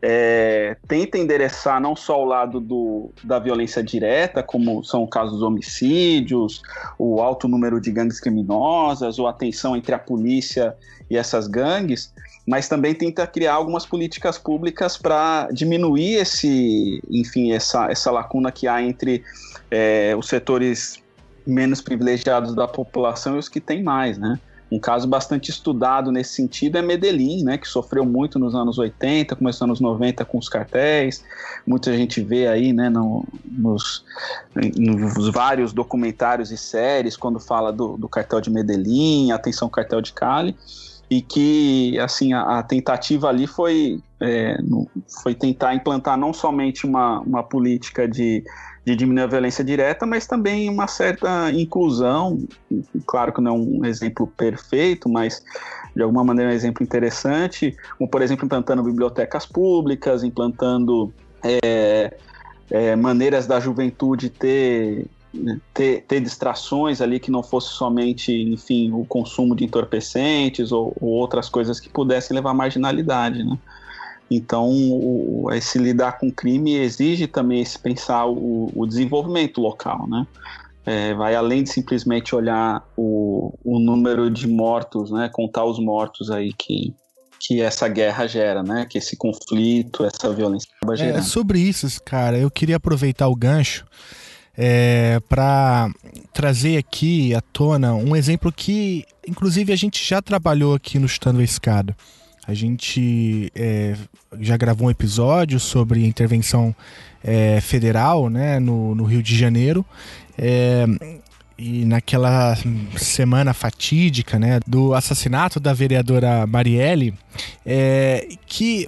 é, 0.01 0.75
tenta 0.87 1.17
endereçar 1.17 1.81
não 1.81 1.95
só 1.95 2.21
o 2.21 2.25
lado 2.25 2.59
do, 2.59 3.11
da 3.23 3.39
violência 3.39 3.81
direta, 3.81 4.43
como 4.43 4.83
são 4.83 5.03
o 5.03 5.07
caso 5.07 5.31
dos 5.31 5.41
homicídios, 5.41 6.61
o 6.99 7.21
alto 7.21 7.47
número 7.47 7.81
de 7.81 7.91
gangues 7.91 8.19
criminosas, 8.19 9.17
ou 9.19 9.27
a 9.27 9.33
tensão 9.33 9.75
entre 9.75 9.95
a 9.95 9.99
polícia 9.99 10.75
e 11.09 11.17
essas 11.17 11.47
gangues, 11.47 12.13
mas 12.47 12.69
também 12.69 12.95
tenta 12.95 13.27
criar 13.27 13.55
algumas 13.55 13.85
políticas 13.85 14.37
públicas 14.37 14.97
para 14.97 15.49
diminuir 15.51 16.15
esse, 16.15 17.03
enfim, 17.09 17.51
essa, 17.51 17.91
essa 17.91 18.09
lacuna 18.09 18.53
que 18.53 18.69
há 18.69 18.81
entre 18.81 19.21
é, 19.69 20.15
os 20.17 20.29
setores 20.29 21.03
menos 21.45 21.81
privilegiados 21.81 22.55
da 22.55 22.65
população 22.65 23.35
e 23.35 23.39
os 23.39 23.49
que 23.49 23.59
têm 23.59 23.83
mais, 23.83 24.17
né? 24.17 24.39
Um 24.69 24.79
caso 24.79 25.07
bastante 25.07 25.49
estudado 25.49 26.11
nesse 26.11 26.33
sentido 26.33 26.77
é 26.77 26.81
Medellín, 26.81 27.43
né, 27.43 27.57
que 27.57 27.67
sofreu 27.67 28.05
muito 28.05 28.37
nos 28.37 28.53
anos 28.53 28.77
80, 28.77 29.33
começou 29.35 29.65
nos 29.65 29.79
anos 29.79 29.91
90 29.91 30.25
com 30.25 30.37
os 30.37 30.49
cartéis. 30.49 31.23
Muita 31.65 31.95
gente 31.95 32.21
vê 32.21 32.47
aí, 32.47 32.73
né, 32.73 32.89
no, 32.89 33.25
nos, 33.45 34.03
nos, 34.75 35.29
vários 35.29 35.71
documentários 35.71 36.51
e 36.51 36.57
séries 36.57 37.15
quando 37.15 37.39
fala 37.39 37.71
do, 37.71 37.95
do 37.95 38.09
cartel 38.09 38.41
de 38.41 38.49
Medellín, 38.49 39.31
atenção 39.31 39.69
cartel 39.69 40.01
de 40.01 40.11
Cali, 40.11 40.53
e 41.09 41.21
que 41.21 41.97
assim 41.99 42.33
a, 42.33 42.59
a 42.59 42.63
tentativa 42.63 43.29
ali 43.29 43.47
foi 43.47 43.99
é, 44.19 44.57
foi 45.23 45.33
tentar 45.33 45.73
implantar 45.73 46.17
não 46.17 46.33
somente 46.33 46.85
uma, 46.85 47.19
uma 47.21 47.43
política 47.43 48.07
de 48.07 48.43
de 48.87 48.95
diminuir 48.95 49.23
a 49.23 49.27
violência 49.27 49.65
direta, 49.65 50.05
mas 50.05 50.25
também 50.25 50.69
uma 50.69 50.87
certa 50.87 51.51
inclusão. 51.51 52.39
Claro 53.05 53.33
que 53.33 53.41
não 53.41 53.51
é 53.51 53.59
um 53.59 53.85
exemplo 53.85 54.25
perfeito, 54.27 55.09
mas 55.09 55.43
de 55.93 56.01
alguma 56.01 56.23
maneira 56.23 56.51
é 56.51 56.53
um 56.53 56.55
exemplo 56.55 56.81
interessante, 56.81 57.75
como 57.97 58.09
por 58.09 58.21
exemplo 58.21 58.45
implantando 58.45 58.81
bibliotecas 58.81 59.45
públicas, 59.45 60.23
implantando 60.23 61.13
é, 61.43 62.13
é, 62.71 62.95
maneiras 62.95 63.45
da 63.45 63.59
juventude 63.59 64.29
ter, 64.29 65.05
ter, 65.73 66.03
ter 66.07 66.19
distrações 66.19 67.01
ali 67.01 67.19
que 67.19 67.31
não 67.31 67.43
fosse 67.43 67.69
somente, 67.69 68.31
enfim, 68.31 68.91
o 68.91 69.05
consumo 69.05 69.55
de 69.55 69.65
entorpecentes 69.65 70.71
ou, 70.71 70.95
ou 70.99 71.09
outras 71.09 71.49
coisas 71.49 71.79
que 71.79 71.89
pudessem 71.89 72.35
levar 72.35 72.51
à 72.51 72.53
marginalidade, 72.53 73.43
né? 73.43 73.57
Então, 74.29 74.69
o, 74.69 75.49
esse 75.53 75.77
lidar 75.77 76.17
com 76.19 76.29
crime 76.29 76.75
exige 76.75 77.27
também 77.27 77.61
esse 77.61 77.79
pensar 77.79 78.25
o, 78.25 78.71
o 78.75 78.85
desenvolvimento 78.85 79.61
local, 79.61 80.07
né? 80.07 80.27
É, 80.85 81.13
vai 81.13 81.35
além 81.35 81.63
de 81.63 81.69
simplesmente 81.69 82.33
olhar 82.33 82.81
o, 82.95 83.53
o 83.63 83.79
número 83.79 84.29
de 84.29 84.47
mortos, 84.47 85.11
né? 85.11 85.29
Contar 85.31 85.65
os 85.65 85.79
mortos 85.79 86.29
aí 86.29 86.53
que, 86.53 86.93
que 87.39 87.61
essa 87.61 87.87
guerra 87.87 88.27
gera, 88.27 88.63
né? 88.63 88.85
Que 88.89 88.97
esse 88.97 89.15
conflito, 89.17 90.05
essa 90.05 90.33
violência 90.33 90.69
acaba 90.77 90.95
gerando. 90.95 91.19
É, 91.19 91.21
sobre 91.21 91.59
isso, 91.59 91.87
cara, 92.03 92.37
eu 92.37 92.51
queria 92.51 92.77
aproveitar 92.77 93.27
o 93.27 93.35
gancho 93.35 93.85
é, 94.57 95.19
para 95.29 95.89
trazer 96.33 96.77
aqui 96.77 97.35
à 97.35 97.41
tona 97.41 97.93
um 97.93 98.15
exemplo 98.15 98.51
que, 98.51 99.05
inclusive, 99.27 99.71
a 99.71 99.75
gente 99.75 100.03
já 100.03 100.21
trabalhou 100.21 100.73
aqui 100.73 100.97
no 100.97 101.07
Chutando 101.07 101.39
a 101.39 101.43
Escada. 101.43 101.95
A 102.47 102.53
gente 102.53 103.51
é, 103.53 103.95
já 104.39 104.55
gravou 104.57 104.87
um 104.87 104.91
episódio 104.91 105.59
sobre 105.59 106.05
intervenção 106.05 106.73
é, 107.23 107.59
federal 107.61 108.29
né, 108.29 108.59
no, 108.59 108.95
no, 108.95 109.03
Rio 109.03 109.21
de 109.21 109.37
Janeiro. 109.37 109.85
É, 110.37 110.85
e 111.57 111.85
naquela 111.85 112.55
semana 112.97 113.53
fatídica 113.53 114.37
né, 114.37 114.59
do 114.65 114.93
assassinato 114.93 115.59
da 115.59 115.73
vereadora 115.73 116.45
Marielle, 116.45 117.13
é, 117.65 118.27
que 118.45 118.87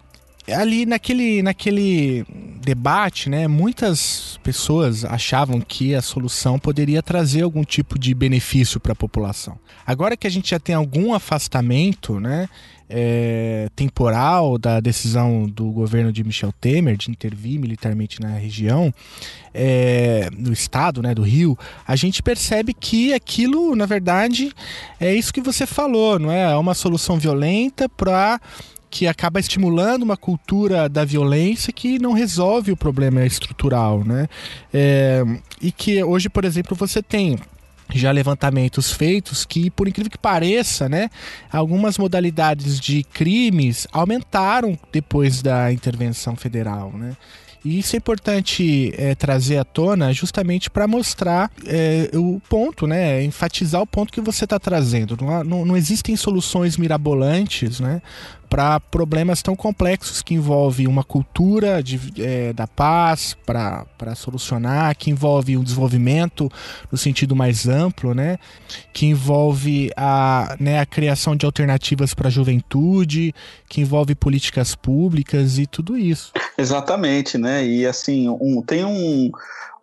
ali 0.54 0.86
naquele, 0.86 1.42
naquele 1.42 2.26
debate, 2.62 3.30
né, 3.30 3.48
muitas 3.48 4.40
pessoas 4.44 5.06
achavam 5.06 5.62
que 5.62 5.96
a 5.96 6.02
solução 6.02 6.60
poderia 6.60 7.02
trazer 7.02 7.42
algum 7.42 7.64
tipo 7.64 7.98
de 7.98 8.14
benefício 8.14 8.80
para 8.80 8.94
a 8.94 8.96
população. 8.96 9.58
Agora 9.86 10.16
que 10.16 10.28
a 10.28 10.30
gente 10.30 10.52
já 10.52 10.60
tem 10.60 10.76
algum 10.76 11.14
afastamento, 11.14 12.20
né, 12.20 12.48
é, 12.90 13.70
temporal 13.76 14.58
da 14.58 14.80
decisão 14.80 15.48
do 15.48 15.70
governo 15.70 16.12
de 16.12 16.24
Michel 16.24 16.52
Temer 16.52 16.98
de 16.98 17.12
intervir 17.12 17.60
militarmente 17.60 18.20
na 18.20 18.30
região, 18.30 18.92
é, 19.54 20.28
no 20.36 20.52
estado 20.52 21.02
né, 21.02 21.14
do 21.14 21.22
Rio, 21.22 21.58
a 21.88 21.96
gente 21.96 22.24
percebe 22.24 22.74
que 22.74 23.14
aquilo, 23.14 23.76
na 23.76 23.86
verdade, 23.86 24.52
é 25.00 25.14
isso 25.14 25.34
que 25.34 25.42
você 25.42 25.68
falou, 25.68 26.18
não 26.18 26.32
é? 26.32 26.52
É 26.52 26.56
uma 26.56 26.74
solução 26.74 27.20
violenta 27.20 27.88
para 27.88 28.42
que 28.90 29.08
acaba 29.08 29.40
estimulando 29.40 30.04
uma 30.04 30.18
cultura 30.18 30.90
da 30.90 31.06
violência 31.06 31.72
que 31.72 32.00
não 32.00 32.14
resolve 32.14 32.72
o 32.72 32.78
problema 32.78 33.26
estrutural, 33.26 34.04
né? 34.04 34.28
É, 34.74 35.24
e 35.62 35.72
que 35.72 36.04
hoje, 36.04 36.30
por 36.30 36.44
exemplo, 36.46 36.76
você 36.76 37.02
tem 37.02 37.38
já 37.94 38.12
levantamentos 38.12 38.92
feitos 38.92 39.46
que, 39.46 39.70
por 39.72 39.88
incrível 39.88 40.12
que 40.12 40.18
pareça, 40.18 40.88
né, 40.88 41.10
algumas 41.52 41.98
modalidades 41.98 42.80
de 42.80 43.04
crimes 43.04 43.88
aumentaram 43.92 44.78
depois 44.92 45.42
da 45.42 45.72
intervenção 45.74 46.36
federal, 46.36 46.92
né? 46.94 47.16
E 47.64 47.78
isso 47.78 47.96
é 47.96 47.98
importante 47.98 48.94
é, 48.98 49.14
trazer 49.16 49.58
à 49.58 49.66
tona 49.66 50.14
justamente 50.14 50.70
para 50.70 50.88
mostrar 50.88 51.52
é, 51.66 52.10
o 52.14 52.42
ponto, 52.48 52.88
né? 52.88 53.22
Enfatizar 53.22 53.82
o 53.82 53.88
ponto 53.88 54.14
que 54.14 54.22
você 54.22 54.46
está 54.46 54.58
trazendo. 54.58 55.18
Não, 55.20 55.44
não, 55.44 55.66
não, 55.66 55.78
existem 55.78 56.16
soluções 56.16 56.78
mirabolantes, 56.78 57.82
né? 57.82 58.02
Para 58.50 58.80
problemas 58.80 59.42
tão 59.42 59.56
complexos 59.56 60.22
que 60.22 60.34
envolvem 60.34 60.88
uma 60.88 61.04
cultura 61.04 61.84
de, 61.84 62.00
é, 62.18 62.52
da 62.52 62.66
paz 62.66 63.38
para 63.46 64.16
solucionar, 64.16 64.96
que 64.98 65.12
envolve 65.12 65.56
um 65.56 65.64
desenvolvimento 65.64 66.52
no 66.92 66.98
sentido 66.98 67.36
mais 67.36 67.68
amplo, 67.68 68.14
né? 68.14 68.38
que 68.92 69.06
envolve 69.06 69.92
a, 69.96 70.58
né, 70.60 70.80
a 70.80 70.86
criação 70.86 71.36
de 71.36 71.46
alternativas 71.46 72.14
para 72.14 72.28
a 72.28 72.32
juventude, 72.32 73.34
que 73.68 73.82
envolve 73.82 74.16
políticas 74.16 74.76
públicas 74.76 75.58
e 75.58 75.66
tudo 75.66 75.98
isso. 75.98 76.32
Exatamente, 76.58 77.38
né? 77.38 77.66
E 77.66 77.86
assim, 77.86 78.28
um, 78.28 78.62
tem 78.62 78.84
um, 78.84 79.32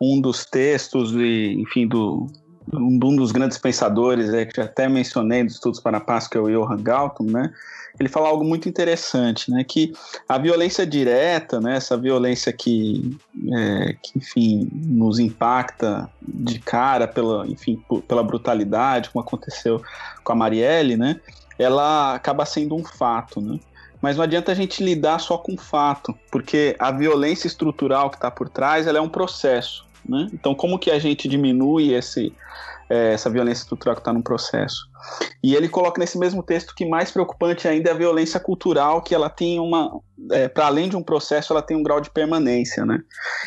um 0.00 0.20
dos 0.20 0.44
textos, 0.44 1.12
de, 1.12 1.56
enfim, 1.60 1.86
do, 1.86 2.26
um 2.72 3.16
dos 3.16 3.32
grandes 3.32 3.58
pensadores, 3.58 4.32
é, 4.32 4.44
que 4.44 4.60
até 4.60 4.88
mencionei 4.88 5.44
dos 5.44 5.54
Estudos 5.54 5.80
para 5.80 5.98
a 5.98 6.00
Paz, 6.00 6.26
que 6.26 6.36
é 6.36 6.40
o 6.40 6.48
Johann 6.48 6.82
Galton, 6.82 7.24
né? 7.24 7.52
ele 7.98 8.08
fala 8.08 8.28
algo 8.28 8.44
muito 8.44 8.68
interessante, 8.68 9.50
né? 9.50 9.64
Que 9.64 9.92
a 10.28 10.38
violência 10.38 10.86
direta, 10.86 11.60
né? 11.60 11.76
Essa 11.76 11.96
violência 11.96 12.52
que, 12.52 13.18
é, 13.52 13.96
que 14.02 14.18
enfim, 14.18 14.68
nos 14.72 15.18
impacta 15.18 16.08
de 16.20 16.58
cara 16.58 17.08
pela, 17.08 17.46
enfim, 17.46 17.82
pela 18.06 18.22
brutalidade, 18.22 19.10
como 19.10 19.24
aconteceu 19.24 19.82
com 20.22 20.32
a 20.32 20.36
Marielle, 20.36 20.96
né? 20.96 21.20
Ela 21.58 22.14
acaba 22.14 22.44
sendo 22.44 22.74
um 22.74 22.84
fato, 22.84 23.40
né? 23.40 23.58
Mas 24.00 24.16
não 24.16 24.24
adianta 24.24 24.52
a 24.52 24.54
gente 24.54 24.84
lidar 24.84 25.18
só 25.18 25.38
com 25.38 25.54
o 25.54 25.58
fato, 25.58 26.14
porque 26.30 26.76
a 26.78 26.90
violência 26.90 27.46
estrutural 27.46 28.10
que 28.10 28.16
está 28.16 28.30
por 28.30 28.48
trás, 28.48 28.86
ela 28.86 28.98
é 28.98 29.00
um 29.00 29.08
processo, 29.08 29.85
né? 30.08 30.28
Então, 30.32 30.54
como 30.54 30.78
que 30.78 30.90
a 30.90 30.98
gente 30.98 31.28
diminui 31.28 31.92
esse 31.92 32.32
é, 32.88 33.12
essa 33.14 33.28
violência 33.28 33.62
estrutural 33.62 33.94
que 33.94 34.00
está 34.00 34.12
no 34.12 34.22
processo. 34.22 34.88
E 35.42 35.54
ele 35.54 35.68
coloca 35.68 36.00
nesse 36.00 36.18
mesmo 36.18 36.42
texto 36.42 36.74
que 36.74 36.84
mais 36.84 37.10
preocupante 37.10 37.66
ainda 37.66 37.90
é 37.90 37.92
a 37.92 37.96
violência 37.96 38.40
cultural, 38.40 39.02
que 39.02 39.14
ela 39.14 39.28
tem 39.28 39.58
uma, 39.58 40.00
é, 40.30 40.48
para 40.48 40.66
além 40.66 40.88
de 40.88 40.96
um 40.96 41.02
processo, 41.02 41.52
ela 41.52 41.62
tem 41.62 41.76
um 41.76 41.82
grau 41.82 42.00
de 42.00 42.10
permanência, 42.10 42.84
né? 42.84 43.00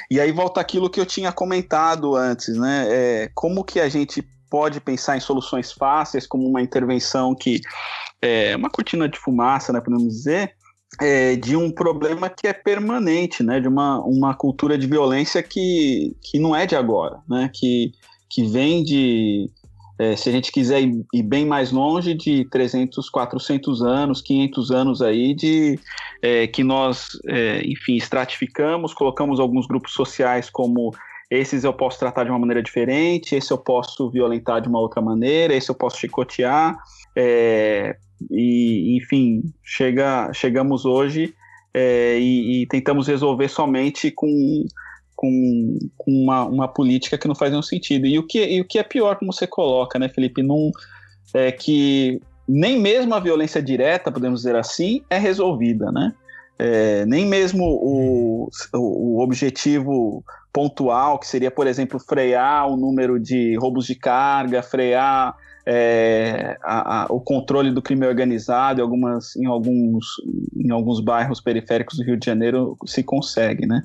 E 0.10 0.20
aí 0.20 0.32
volta 0.32 0.60
aquilo 0.60 0.89
que 0.89 0.99
eu 0.99 1.05
tinha 1.05 1.32
comentado 1.32 2.16
antes, 2.16 2.55
né? 2.57 2.88
É, 2.89 3.32
como 3.34 3.64
que 3.64 3.80
a 3.80 3.89
gente 3.89 4.22
pode 4.49 4.82
pensar 4.82 5.16
em 5.16 5.20
soluções 5.20 5.72
fáceis, 5.72 6.26
como 6.26 6.47
uma 6.47 6.62
intervenção 6.62 7.36
que 7.36 7.62
é 8.22 8.55
uma 8.55 8.70
cortina 8.70 9.07
de 9.07 9.18
fumaça, 9.18 9.72
né, 9.72 9.80
podemos 9.80 10.07
dizer, 10.07 10.55
é, 11.01 11.35
de 11.35 11.55
um 11.55 11.71
problema 11.71 12.29
que 12.29 12.47
é 12.47 12.53
permanente, 12.53 13.43
né, 13.43 13.59
de 13.59 13.67
uma, 13.67 13.99
uma 13.99 14.33
cultura 14.33 14.77
de 14.77 14.87
violência 14.87 15.43
que, 15.43 16.15
que 16.21 16.39
não 16.39 16.55
é 16.55 16.65
de 16.65 16.75
agora, 16.75 17.19
né, 17.27 17.49
que 17.53 17.93
que 18.29 18.43
vem 18.43 18.83
de, 18.83 19.49
é, 19.97 20.15
se 20.15 20.29
a 20.29 20.31
gente 20.31 20.51
quiser 20.51 20.81
ir, 20.81 21.03
ir, 21.13 21.23
bem 21.23 21.45
mais 21.45 21.71
longe, 21.71 22.13
de 22.13 22.45
300, 22.45 23.09
400 23.09 23.81
anos, 23.81 24.21
500 24.21 24.71
anos 24.71 25.01
aí, 25.01 25.33
de 25.33 25.79
é, 26.21 26.45
que 26.47 26.63
nós, 26.63 27.17
é, 27.27 27.61
enfim, 27.65 27.95
estratificamos, 27.95 28.93
colocamos 28.93 29.39
alguns 29.39 29.65
grupos 29.65 29.93
sociais 29.93 30.49
como 30.49 30.91
esses 31.29 31.63
eu 31.63 31.73
posso 31.73 31.99
tratar 31.99 32.23
de 32.23 32.29
uma 32.29 32.39
maneira 32.39 32.61
diferente, 32.61 33.35
esse 33.35 33.51
eu 33.51 33.57
posso 33.57 34.09
violentar 34.09 34.61
de 34.61 34.69
uma 34.69 34.79
outra 34.79 35.01
maneira, 35.01 35.53
esse 35.53 35.69
eu 35.69 35.75
posso 35.75 35.97
chicotear, 35.97 36.77
é, 37.15 37.97
e 38.30 38.97
enfim, 38.97 39.43
chega, 39.63 40.32
chegamos 40.34 40.86
hoje 40.86 41.34
é, 41.74 42.17
e, 42.20 42.63
e, 42.63 42.67
tentamos 42.67 43.07
resolver 43.07 43.47
somente 43.47 44.11
com, 44.11 44.65
com, 45.15 45.78
com 45.97 46.11
uma, 46.11 46.45
uma, 46.45 46.67
política 46.67 47.17
que 47.17 47.28
não 47.28 47.36
faz 47.36 47.51
nenhum 47.51 47.63
sentido. 47.63 48.05
E 48.05 48.17
o 48.17 48.26
que, 48.26 48.43
e 48.43 48.61
o 48.61 48.65
que 48.65 48.80
é 48.80 48.84
pior, 48.84 49.17
como 49.17 49.32
você 49.32 49.45
coloca, 49.45 49.99
né, 49.99 50.09
Felipe, 50.09 50.41
não, 50.41 50.72
é 51.34 51.51
que 51.51 52.22
nem 52.47 52.80
mesmo 52.80 53.13
a 53.13 53.20
violência 53.20 53.61
direta, 53.61 54.11
podemos 54.11 54.41
dizer 54.41 54.55
assim, 54.55 55.03
é 55.09 55.17
resolvida, 55.17 55.91
né? 55.91 56.13
É, 56.57 57.05
nem 57.05 57.26
mesmo 57.26 57.63
o, 57.63 58.49
o 58.74 59.22
objetivo 59.22 60.24
pontual, 60.51 61.20
que 61.20 61.28
seria, 61.28 61.49
por 61.51 61.67
exemplo, 61.67 61.99
frear 61.99 62.67
o 62.67 62.76
número 62.76 63.20
de 63.20 63.55
roubos 63.55 63.86
de 63.86 63.95
carga, 63.95 64.61
frear 64.61 65.36
é, 65.66 66.57
a, 66.64 67.03
a, 67.03 67.05
o 67.10 67.20
controle 67.20 67.72
do 67.72 67.82
crime 67.82 68.05
organizado 68.05 68.80
em, 68.80 68.84
algumas, 68.84 69.36
em, 69.36 69.45
alguns, 69.45 70.05
em 70.55 70.72
alguns 70.72 70.99
bairros 70.99 71.41
periféricos 71.41 71.97
do 71.97 72.03
Rio 72.03 72.18
de 72.18 72.26
Janeiro 72.26 72.78
se 72.86 73.03
consegue, 73.03 73.66
né? 73.66 73.84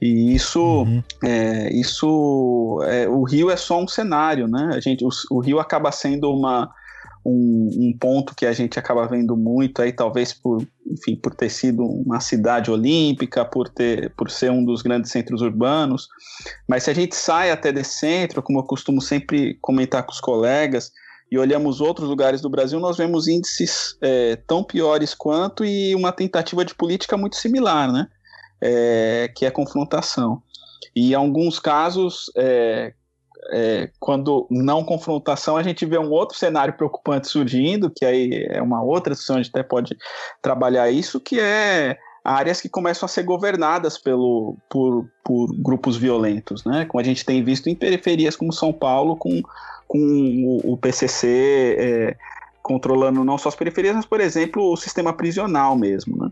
E 0.00 0.34
isso, 0.34 0.60
uhum. 0.60 1.02
é, 1.24 1.72
isso 1.72 2.80
é, 2.84 3.08
o 3.08 3.22
Rio 3.22 3.50
é 3.50 3.56
só 3.56 3.80
um 3.80 3.88
cenário, 3.88 4.46
né? 4.46 4.72
A 4.74 4.80
gente, 4.80 5.04
o, 5.04 5.08
o 5.30 5.40
Rio 5.40 5.58
acaba 5.58 5.90
sendo 5.90 6.30
uma, 6.30 6.70
um, 7.28 7.88
um, 7.88 7.98
ponto 7.98 8.34
que 8.34 8.46
a 8.46 8.52
gente 8.52 8.78
acaba 8.78 9.06
vendo 9.06 9.36
muito 9.36 9.82
aí, 9.82 9.92
talvez 9.92 10.32
por, 10.32 10.66
enfim, 10.86 11.16
por 11.16 11.34
ter 11.34 11.50
sido 11.50 11.82
uma 11.82 12.20
cidade 12.20 12.70
olímpica, 12.70 13.44
por 13.44 13.68
ter, 13.68 14.12
por 14.16 14.30
ser 14.30 14.50
um 14.50 14.64
dos 14.64 14.80
grandes 14.80 15.10
centros 15.10 15.42
urbanos. 15.42 16.08
Mas 16.68 16.84
se 16.84 16.90
a 16.90 16.94
gente 16.94 17.16
sai 17.16 17.50
até 17.50 17.72
desse 17.72 17.98
centro, 17.98 18.42
como 18.42 18.60
eu 18.60 18.62
costumo 18.62 19.00
sempre 19.00 19.58
comentar 19.60 20.04
com 20.04 20.12
os 20.12 20.20
colegas, 20.20 20.92
e 21.30 21.36
olhamos 21.36 21.80
outros 21.80 22.08
lugares 22.08 22.40
do 22.40 22.48
Brasil, 22.48 22.78
nós 22.78 22.96
vemos 22.96 23.26
índices 23.26 23.96
é, 24.00 24.36
tão 24.46 24.62
piores 24.62 25.12
quanto 25.12 25.64
e 25.64 25.92
uma 25.94 26.12
tentativa 26.12 26.64
de 26.64 26.74
política 26.74 27.16
muito 27.16 27.34
similar, 27.34 27.90
né? 27.92 28.06
É, 28.60 29.32
que 29.34 29.44
é 29.44 29.48
a 29.48 29.52
confrontação. 29.52 30.40
E 30.94 31.10
em 31.10 31.14
alguns 31.14 31.58
casos, 31.58 32.30
é, 32.36 32.94
é, 33.50 33.90
quando 34.00 34.46
não 34.50 34.84
confrontação, 34.84 35.56
a 35.56 35.62
gente 35.62 35.84
vê 35.86 35.98
um 35.98 36.10
outro 36.10 36.36
cenário 36.36 36.74
preocupante 36.74 37.28
surgindo, 37.28 37.90
que 37.94 38.04
aí 38.04 38.46
é 38.50 38.60
uma 38.60 38.82
outra 38.82 39.12
discussão, 39.12 39.36
a 39.36 39.42
gente 39.42 39.50
até 39.50 39.62
pode 39.62 39.96
trabalhar 40.42 40.90
isso, 40.90 41.20
que 41.20 41.38
é 41.38 41.96
áreas 42.24 42.60
que 42.60 42.68
começam 42.68 43.06
a 43.06 43.08
ser 43.08 43.22
governadas 43.22 43.96
pelo, 43.96 44.56
por, 44.68 45.08
por 45.24 45.46
grupos 45.56 45.96
violentos, 45.96 46.64
né? 46.64 46.84
Como 46.84 47.00
a 47.00 47.04
gente 47.04 47.24
tem 47.24 47.42
visto 47.42 47.68
em 47.68 47.74
periferias 47.74 48.34
como 48.34 48.52
São 48.52 48.72
Paulo, 48.72 49.16
com, 49.16 49.40
com 49.86 50.60
o, 50.64 50.76
PCC 50.76 51.76
é, 51.78 52.16
controlando 52.62 53.24
não 53.24 53.38
só 53.38 53.48
as 53.48 53.54
periferias, 53.54 53.94
mas, 53.94 54.06
por 54.06 54.20
exemplo, 54.20 54.72
o 54.72 54.76
sistema 54.76 55.12
prisional 55.12 55.76
mesmo, 55.76 56.16
né? 56.16 56.30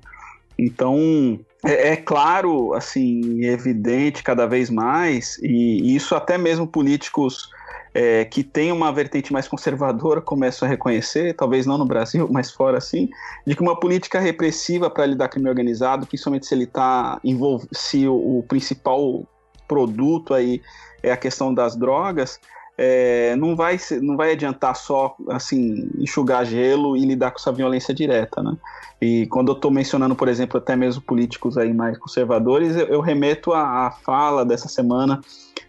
Então, 0.58 1.38
é, 1.64 1.92
é, 1.92 1.96
claro, 1.96 2.74
assim, 2.74 3.44
evidente 3.44 4.22
cada 4.22 4.46
vez 4.46 4.68
mais, 4.68 5.38
e, 5.42 5.94
isso 5.94 6.14
até 6.14 6.36
mesmo 6.36 6.66
políticos 6.66 7.50
é, 7.94 8.24
que 8.24 8.42
têm 8.42 8.72
uma 8.72 8.92
vertente 8.92 9.32
mais 9.32 9.48
conservadora 9.48 10.20
começam 10.20 10.66
a 10.66 10.68
reconhecer, 10.68 11.34
talvez 11.34 11.64
não 11.64 11.78
no 11.78 11.86
Brasil, 11.86 12.28
mas 12.30 12.50
fora 12.50 12.78
assim, 12.78 13.08
de 13.46 13.54
que 13.54 13.62
uma 13.62 13.78
política 13.78 14.20
repressiva 14.20 14.90
para 14.90 15.06
lidar 15.06 15.28
com 15.28 15.34
crime 15.34 15.48
organizado, 15.48 16.06
principalmente 16.06 16.46
se 16.46 16.54
ele 16.54 16.64
está 16.64 17.18
envolvido, 17.24 17.70
se 17.72 18.06
o, 18.06 18.38
o 18.38 18.42
principal 18.42 19.26
produto 19.66 20.34
aí 20.34 20.60
é 21.02 21.12
a 21.12 21.16
questão 21.16 21.54
das 21.54 21.76
drogas, 21.76 22.38
é, 22.76 23.36
não, 23.36 23.54
vai, 23.54 23.78
não 24.02 24.16
vai 24.16 24.32
adiantar 24.32 24.74
só 24.74 25.16
assim 25.28 25.88
enxugar 25.98 26.44
gelo 26.44 26.96
e 26.96 27.04
lidar 27.04 27.30
com 27.30 27.38
essa 27.38 27.52
violência 27.52 27.94
direta, 27.94 28.42
né? 28.42 28.56
E 29.00 29.26
quando 29.26 29.52
eu 29.52 29.54
estou 29.54 29.70
mencionando, 29.70 30.14
por 30.14 30.28
exemplo, 30.28 30.58
até 30.58 30.74
mesmo 30.74 31.02
políticos 31.02 31.58
aí 31.58 31.72
mais 31.72 31.98
conservadores, 31.98 32.76
eu, 32.76 32.86
eu 32.86 33.00
remeto 33.00 33.52
à, 33.52 33.90
fala 33.90 34.44
dessa 34.44 34.68
semana 34.68 35.20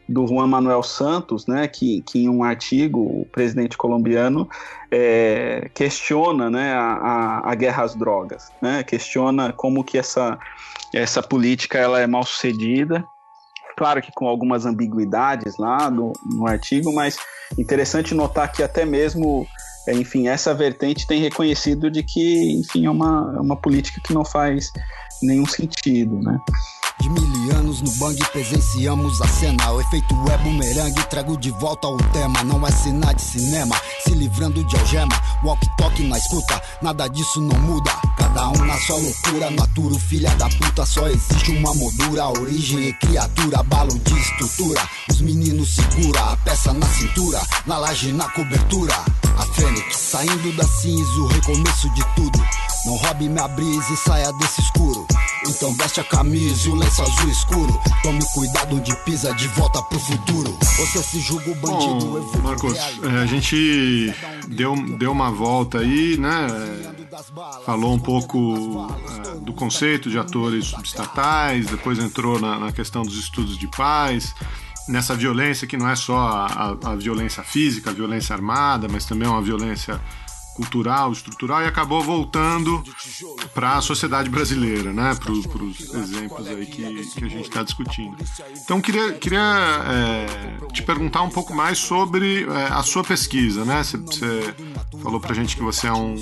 do 0.08 0.26
Juan 0.26 0.47
Manuel 0.47 0.84
Santos, 0.84 1.47
né, 1.47 1.68
que, 1.68 2.01
que 2.03 2.24
em 2.24 2.30
um 2.30 2.43
artigo, 2.43 2.99
o 2.99 3.28
presidente 3.32 3.76
colombiano 3.76 4.47
é, 4.91 5.70
questiona 5.74 6.49
né, 6.49 6.74
a, 6.74 6.93
a, 6.93 7.51
a, 7.51 7.56
guerra 7.56 7.84
às 7.84 7.95
drogas, 7.95 8.51
né, 8.62 8.84
questiona 8.84 9.51
como 9.51 9.84
que 9.84 9.97
essa, 9.97 10.38
essa 10.93 11.24
política 11.24 11.80
ela 11.80 11.99
é 11.99 12.06
mal 12.06 12.24
sucedida 12.24 13.03
claro 13.76 14.01
que 14.01 14.11
com 14.11 14.28
algumas 14.28 14.65
ambiguidades 14.65 15.57
lá 15.57 15.89
no, 15.89 16.13
no 16.26 16.47
artigo, 16.47 16.93
mas 16.93 17.17
interessante 17.57 18.13
notar 18.13 18.51
que 18.51 18.63
até 18.63 18.86
mesmo, 18.86 19.45
é, 19.88 19.93
enfim, 19.93 20.28
essa 20.28 20.53
vertente 20.53 21.07
tem 21.07 21.21
reconhecido 21.21 21.91
de 21.91 22.03
que, 22.03 22.59
enfim, 22.59 22.86
é 22.86 22.89
uma, 22.89 23.34
é 23.38 23.39
uma 23.39 23.55
política 23.55 24.01
que 24.03 24.13
não 24.13 24.26
faz 24.26 24.71
nenhum 25.21 25.45
sentido, 25.45 26.19
né? 26.21 26.38
De 27.00 27.10
mil 27.10 27.36
anos 27.56 27.82
no 27.82 27.91
bang 27.91 28.18
presenciamos 28.32 29.22
a 29.22 29.28
cena. 29.28 29.72
O 29.72 29.82
efeito 29.82 30.16
é 30.32 30.38
bumerangue, 30.38 31.04
trago 31.10 31.38
de 31.38 31.52
volta 31.52 31.88
o 31.88 31.98
tema. 32.12 32.43
Não 32.43 32.66
é 32.66 32.72
cena 32.72 33.14
de 33.14 33.22
cinema, 33.22 33.76
se 34.04 34.12
livrando 34.12 34.64
de 34.64 34.76
algema. 34.78 35.16
Walk-talk 35.43 36.02
na 36.04 36.18
escuta, 36.18 36.62
nada 36.82 37.08
disso 37.08 37.41
não 37.41 37.60
muda. 37.60 37.91
Cada 38.18 38.50
um 38.50 38.66
na 38.66 38.78
sua 38.80 38.98
loucura, 38.98 39.52
naturo, 39.52 40.00
filha 40.00 40.34
da 40.36 40.50
puta. 40.50 40.86
Só 40.86 41.08
existe 41.08 41.52
uma 41.52 41.74
moldura, 41.74 42.28
origem 42.28 42.88
e 42.88 42.93
criatura, 42.93 43.62
balo 43.64 43.98
de 44.00 44.18
estrutura. 44.18 44.82
Os 45.10 45.22
meninos 45.22 45.76
segura 45.76 46.20
a 46.32 46.38
peça 46.38 46.74
na 46.74 46.88
cintura, 46.88 47.41
na 47.66 47.78
laje, 47.78 48.12
na 48.12 48.30
cobertura. 48.30 48.96
A 49.38 49.46
fênix 49.54 49.98
saindo 49.98 50.56
da 50.56 50.64
cinza, 50.64 51.20
o 51.20 51.28
recomeço 51.28 51.89
de 51.93 52.04
tudo. 52.16 52.39
Não 52.86 52.96
roube 52.96 53.28
minha 53.28 53.48
brisa 53.50 53.93
e 53.93 53.98
saia 53.98 54.32
desse 54.34 54.62
escuro. 54.62 55.06
Então 55.48 55.74
veste 55.76 56.00
a 56.00 56.04
camisa 56.04 56.68
e 56.68 56.72
o 56.72 56.76
lenço 56.76 57.02
azul 57.02 57.30
escuro. 57.30 57.82
Tome 58.02 58.20
cuidado 58.34 58.76
onde 58.76 58.96
pisa 59.04 59.34
de 59.34 59.48
volta 59.50 59.82
pro 59.84 60.00
futuro. 60.00 60.58
Você 60.78 61.04
se 61.04 61.20
julga 61.20 61.52
o 61.52 61.56
bandido. 61.56 62.06
Bom, 62.34 62.41
Marcos, 62.41 62.78
é, 62.78 63.22
a 63.22 63.26
gente 63.26 64.14
deu, 64.48 64.76
deu 64.98 65.12
uma 65.12 65.32
volta 65.32 65.80
aí, 65.80 66.18
né? 66.18 66.48
Falou 67.66 67.93
um 67.93 68.00
pouco 68.00 68.88
é, 69.26 69.39
do 69.39 69.54
conceito 69.54 70.10
de 70.10 70.18
atores 70.18 70.68
subestatais, 70.68 71.68
depois 71.68 72.00
entrou 72.00 72.39
na, 72.39 72.60
na 72.60 72.72
questão 72.72 73.04
dos 73.04 73.18
estudos 73.18 73.58
de 73.58 73.68
paz 73.68 74.34
nessa 74.88 75.16
violência 75.16 75.68
que 75.68 75.78
não 75.78 75.89
é 75.89 75.96
só 75.96 76.16
a, 76.16 76.46
a, 76.46 76.91
a, 76.91 76.96
violência 76.96 77.43
física, 77.43 77.89
a 77.89 77.93
violência 77.93 78.36
armada, 78.36 78.88
mas 78.88 79.06
também 79.06 79.28
é 79.28 79.32
uma 79.32 79.41
violência 79.41 80.00
cultural, 80.56 81.12
estrutural 81.12 81.62
e 81.62 81.66
acabou 81.66 82.01
voltando 82.01 82.82
para 83.53 83.78
a 83.78 83.82
sociedade 83.82 84.30
brasileira, 84.30 84.93
né? 84.93 85.14
Para 85.16 85.32
os 85.32 85.93
exemplos 85.93 86.47
aí 86.47 86.66
que, 86.66 87.06
que 87.12 87.26
a 87.26 87.30
gente 87.30 87.47
está 87.49 87.62
discutindo. 87.62 88.16
Então 88.64 88.80
queria, 88.80 89.14
queria 89.14 89.39
é, 89.39 90.68
te 90.72 90.82
perguntar 90.82 91.22
um 91.24 91.30
pouco 91.30 91.53
mais 91.53 91.78
sobre 91.78 92.45
é, 92.45 92.68
a 92.72 92.82
sua 92.84 93.03
pesquisa, 93.03 93.66
né? 93.66 93.84
Você, 93.84 94.56
falou 95.03 95.20
para 95.20 95.34
gente 95.34 95.56
que 95.56 95.62
você 95.62 95.88
é 95.88 95.93
um 95.93 96.16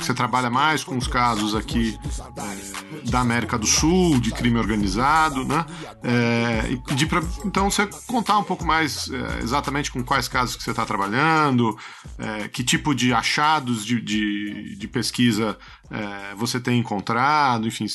você 0.00 0.12
trabalha 0.12 0.50
mais 0.50 0.84
com 0.84 0.96
os 0.96 1.08
casos 1.08 1.54
aqui 1.54 1.98
é, 2.36 3.10
da 3.10 3.20
América 3.20 3.58
do 3.58 3.66
Sul, 3.66 4.20
de 4.20 4.30
crime 4.30 4.58
organizado, 4.58 5.44
né? 5.44 5.64
É, 6.02 6.70
e 6.70 6.76
pedir 6.76 7.06
para 7.06 7.22
então 7.44 7.70
você 7.70 7.88
contar 8.06 8.38
um 8.38 8.44
pouco 8.44 8.64
mais 8.64 9.10
é, 9.10 9.42
exatamente 9.42 9.90
com 9.90 10.04
quais 10.04 10.28
casos 10.28 10.54
que 10.54 10.62
você 10.62 10.70
está 10.70 10.84
trabalhando, 10.84 11.76
é, 12.18 12.48
que 12.48 12.62
tipo 12.62 12.94
de 12.94 13.12
achados 13.26 13.84
de, 13.84 14.00
de, 14.00 14.76
de 14.76 14.88
pesquisa 14.88 15.58
é, 15.90 16.34
você 16.36 16.60
tem 16.60 16.78
encontrado, 16.78 17.66
enfim, 17.66 17.86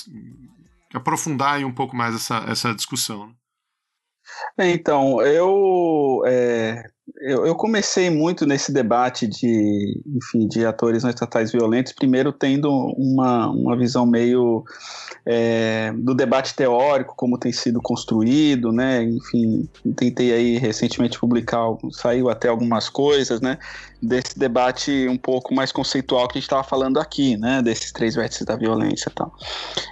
aprofundar 0.94 1.64
um 1.64 1.74
pouco 1.74 1.96
mais 1.96 2.14
essa, 2.14 2.46
essa 2.50 2.76
discussão. 2.76 3.34
Né? 4.58 4.72
Então, 4.72 5.22
eu, 5.22 6.22
é, 6.26 6.84
eu, 7.22 7.46
eu, 7.46 7.56
comecei 7.56 8.10
muito 8.10 8.46
nesse 8.46 8.74
debate 8.74 9.26
de, 9.26 10.02
enfim, 10.06 10.48
de 10.48 10.66
atores 10.66 11.04
não 11.04 11.10
estatais 11.10 11.52
violentos, 11.52 11.94
primeiro 11.94 12.32
tendo 12.34 12.70
uma, 12.98 13.50
uma 13.50 13.78
visão 13.78 14.06
meio 14.06 14.64
é, 15.26 15.91
do 15.95 16.15
debate 16.15 16.55
teórico, 16.55 17.15
como 17.15 17.38
tem 17.38 17.51
sido 17.51 17.82
construído, 17.82 18.72
né, 18.72 19.03
enfim, 19.03 19.69
tentei 19.95 20.34
aí 20.34 20.57
recentemente 20.57 21.19
publicar, 21.19 21.65
saiu 21.91 22.30
até 22.30 22.47
algumas 22.47 22.89
coisas, 22.89 23.39
né, 23.41 23.57
desse 24.01 24.38
debate 24.38 25.07
um 25.07 25.17
pouco 25.17 25.53
mais 25.53 25.72
conceitual 25.72 26.28
que 26.28 26.38
a 26.38 26.39
gente 26.39 26.47
estava 26.47 26.63
falando 26.63 26.99
aqui, 26.99 27.38
né, 27.38 27.61
desses 27.61 27.91
três 27.91 28.15
vértices 28.15 28.45
da 28.45 28.55
violência 28.55 29.09
e 29.09 29.13
tal. 29.13 29.32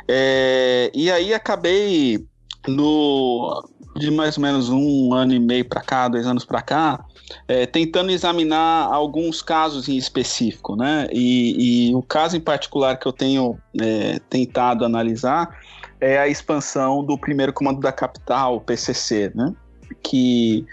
É, 0.08 0.92
e 0.94 1.12
aí 1.12 1.34
acabei 1.34 2.26
no 2.68 3.64
de 3.96 4.12
mais 4.12 4.38
ou 4.38 4.44
menos 4.44 4.70
um 4.70 5.14
ano 5.14 5.34
e 5.34 5.40
meio 5.40 5.66
para 5.66 5.82
cá, 5.82 6.08
dois 6.08 6.26
anos 6.26 6.46
para 6.46 6.62
cá, 6.62 7.04
é, 7.48 7.66
tentando 7.66 8.12
examinar 8.12 8.86
alguns 8.86 9.42
casos 9.42 9.90
em 9.90 9.98
específico, 9.98 10.76
né? 10.76 11.08
E, 11.12 11.90
e, 11.90 11.96
o 11.96 12.02
caso 12.02 12.38
em 12.38 12.42
particular 12.42 12.98
que 12.98 13.08
eu 13.08 13.14
tenho 13.14 13.58
é, 13.80 14.20
tentado 14.30 14.86
analisar 14.86 15.60
é 16.00 16.18
a 16.18 16.28
expansão 16.28 17.04
do 17.04 17.18
primeiro 17.18 17.52
comando 17.52 17.82
da 17.82 17.92
capital, 17.92 18.56
o 18.56 18.62
PCC, 18.62 19.32
né? 19.36 19.54
Que 20.02 20.66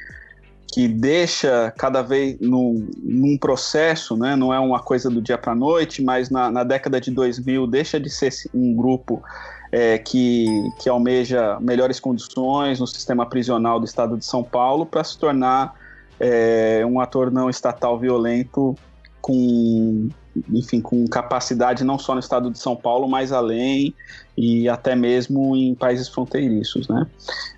que 0.77 0.87
deixa 0.89 1.73
cada 1.79 2.03
vez 2.03 2.39
num, 2.39 2.91
num 3.03 3.39
processo, 3.39 4.15
né, 4.15 4.37
não 4.37 4.53
é 4.53 4.61
uma 4.61 4.79
coisa 4.79 5.09
do 5.09 5.23
dia 5.23 5.39
para 5.39 5.53
a 5.53 5.55
noite, 5.55 6.03
mas 6.03 6.29
na, 6.29 6.51
na, 6.51 6.65
década 6.65 7.01
de 7.01 7.11
2000 7.11 7.67
deixa 7.67 7.99
de 7.99 8.11
ser 8.11 8.31
um 8.53 8.75
grupo 8.75 9.23
é, 9.77 9.99
que, 9.99 10.73
que 10.79 10.89
almeja 10.89 11.61
melhores 11.61 12.01
condições 12.01 12.81
no 12.81 12.87
sistema 12.87 13.27
prisional 13.27 13.79
do 13.79 13.85
estado 13.85 14.17
de 14.17 14.25
São 14.25 14.43
Paulo 14.43 14.87
para 14.87 15.05
se 15.05 15.19
tornar 15.19 15.75
é, 16.19 16.83
um 16.89 16.99
ator 16.99 17.31
não 17.31 17.51
estatal 17.51 17.99
violento 17.99 18.75
com 19.21 20.09
enfim, 20.51 20.81
com 20.81 21.07
capacidade 21.07 21.85
não 21.85 21.99
só 21.99 22.15
no 22.15 22.21
estado 22.21 22.51
de 22.51 22.59
São 22.59 22.75
Paulo, 22.75 23.07
mas 23.07 23.33
além 23.33 23.95
e 24.37 24.69
até 24.69 24.95
mesmo 24.95 25.57
em 25.57 25.75
países 25.75 26.09
fronteiriços, 26.09 26.89
né? 26.89 27.07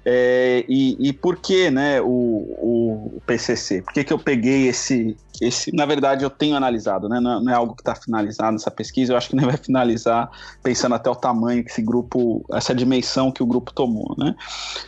É, 0.05 0.65
e, 0.69 0.97
e, 1.09 1.13
por 1.13 1.37
que, 1.37 1.71
né, 1.71 2.01
o, 2.01 2.07
o 2.07 3.23
PCC? 3.27 3.83
Por 3.83 3.93
que, 3.93 4.05
que 4.05 4.13
eu 4.13 4.19
peguei 4.19 4.69
esse, 4.69 5.17
esse? 5.41 5.75
Na 5.75 5.85
verdade, 5.85 6.25
eu 6.25 6.31
tenho 6.31 6.57
analisado, 6.57 7.09
né? 7.09 7.21
Não, 7.21 7.43
não 7.43 7.53
é 7.53 7.55
algo 7.55 7.75
que 7.75 7.83
está 7.83 7.95
finalizado 7.95 8.53
nessa 8.53 8.71
pesquisa. 8.71 9.13
Eu 9.13 9.17
acho 9.17 9.29
que 9.29 9.37
nem 9.37 9.45
vai 9.45 9.57
finalizar 9.57 10.31
pensando 10.63 10.95
até 10.95 11.11
o 11.11 11.15
tamanho 11.15 11.63
que 11.65 11.71
esse 11.71 11.83
grupo, 11.83 12.45
essa 12.53 12.75
dimensão 12.75 13.31
que 13.31 13.43
o 13.43 13.47
grupo 13.47 13.73
tomou, 13.73 14.15
né? 14.17 14.35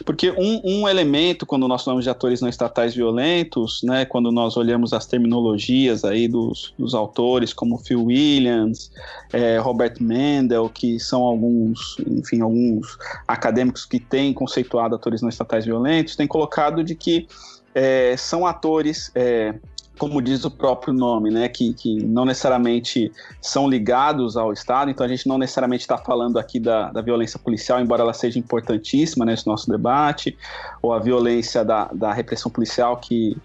Porque 0.06 0.30
um, 0.30 0.60
um 0.64 0.88
elemento 0.88 1.44
quando 1.44 1.68
nós 1.68 1.84
falamos 1.84 2.04
de 2.04 2.10
atores 2.10 2.40
não 2.40 2.48
estatais 2.48 2.94
violentos, 2.94 3.82
né? 3.82 4.04
Quando 4.04 4.32
nós 4.32 4.56
olhamos 4.56 4.92
as 4.92 5.06
terminologias 5.06 6.04
aí 6.04 6.28
dos, 6.28 6.72
dos 6.78 6.94
autores, 6.94 7.52
como 7.52 7.76
Phil 7.76 8.04
Williams, 8.04 8.90
é, 9.32 9.58
Robert 9.58 9.96
Mendel, 10.00 10.70
que 10.70 10.98
são 10.98 11.22
alguns, 11.22 11.79
enfim, 12.06 12.40
alguns 12.40 12.98
acadêmicos 13.26 13.84
que 13.84 13.98
têm 13.98 14.32
conceituado 14.32 14.94
atores 14.94 15.22
não 15.22 15.28
estatais 15.28 15.64
violentos, 15.64 16.16
têm 16.16 16.26
colocado 16.26 16.82
de 16.82 16.94
que 16.94 17.26
é, 17.74 18.16
são 18.16 18.46
atores 18.46 19.10
é, 19.14 19.54
como 20.00 20.22
diz 20.22 20.46
o 20.46 20.50
próprio 20.50 20.94
nome, 20.94 21.30
né, 21.30 21.46
que, 21.46 21.74
que 21.74 22.02
não 22.02 22.24
necessariamente 22.24 23.12
são 23.38 23.68
ligados 23.68 24.34
ao 24.34 24.50
Estado, 24.50 24.90
então 24.90 25.04
a 25.04 25.08
gente 25.08 25.28
não 25.28 25.36
necessariamente 25.36 25.82
está 25.82 25.98
falando 25.98 26.38
aqui 26.38 26.58
da, 26.58 26.90
da 26.90 27.02
violência 27.02 27.38
policial, 27.38 27.78
embora 27.78 28.00
ela 28.00 28.14
seja 28.14 28.38
importantíssima 28.38 29.26
nesse 29.26 29.46
nosso 29.46 29.70
debate, 29.70 30.38
ou 30.80 30.94
a 30.94 30.98
violência 30.98 31.62
da, 31.62 31.84
da 31.92 32.14
repressão 32.14 32.50
policial, 32.50 32.96
que, 32.96 33.36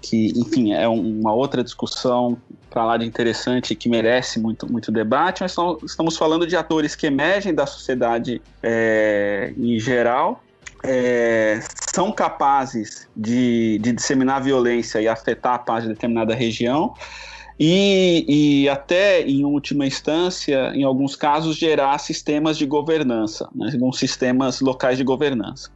que 0.00 0.32
enfim, 0.36 0.72
é 0.72 0.88
uma 0.88 1.32
outra 1.32 1.62
discussão 1.62 2.38
para 2.70 2.84
lá 2.84 2.96
de 2.96 3.06
interessante 3.06 3.74
que 3.74 3.88
merece 3.88 4.38
muito, 4.38 4.70
muito 4.70 4.92
debate, 4.92 5.42
mas 5.42 5.56
estamos 5.84 6.16
falando 6.16 6.46
de 6.46 6.56
atores 6.56 6.94
que 6.94 7.06
emergem 7.06 7.54
da 7.54 7.66
sociedade 7.66 8.40
é, 8.62 9.52
em 9.56 9.78
geral, 9.78 10.42
é, 10.84 11.60
são 11.92 12.12
capazes 12.12 13.08
de, 13.16 13.78
de 13.80 13.92
disseminar 13.92 14.42
violência 14.42 15.00
e 15.00 15.08
afetar 15.08 15.54
a 15.54 15.58
paz 15.58 15.82
de 15.84 15.88
determinada 15.88 16.34
região, 16.34 16.94
e, 17.60 18.24
e, 18.62 18.68
até, 18.68 19.22
em 19.22 19.44
última 19.44 19.84
instância, 19.84 20.70
em 20.76 20.84
alguns 20.84 21.16
casos, 21.16 21.56
gerar 21.56 21.98
sistemas 21.98 22.56
de 22.56 22.64
governança, 22.64 23.48
né, 23.52 23.72
sistemas 23.94 24.60
locais 24.60 24.96
de 24.96 25.02
governança. 25.02 25.68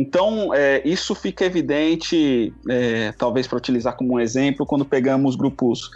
Então, 0.00 0.54
é, 0.54 0.80
isso 0.84 1.12
fica 1.12 1.44
evidente, 1.44 2.54
é, 2.68 3.10
talvez 3.18 3.48
para 3.48 3.58
utilizar 3.58 3.96
como 3.96 4.14
um 4.14 4.20
exemplo, 4.20 4.64
quando 4.64 4.84
pegamos 4.84 5.34
grupos 5.34 5.90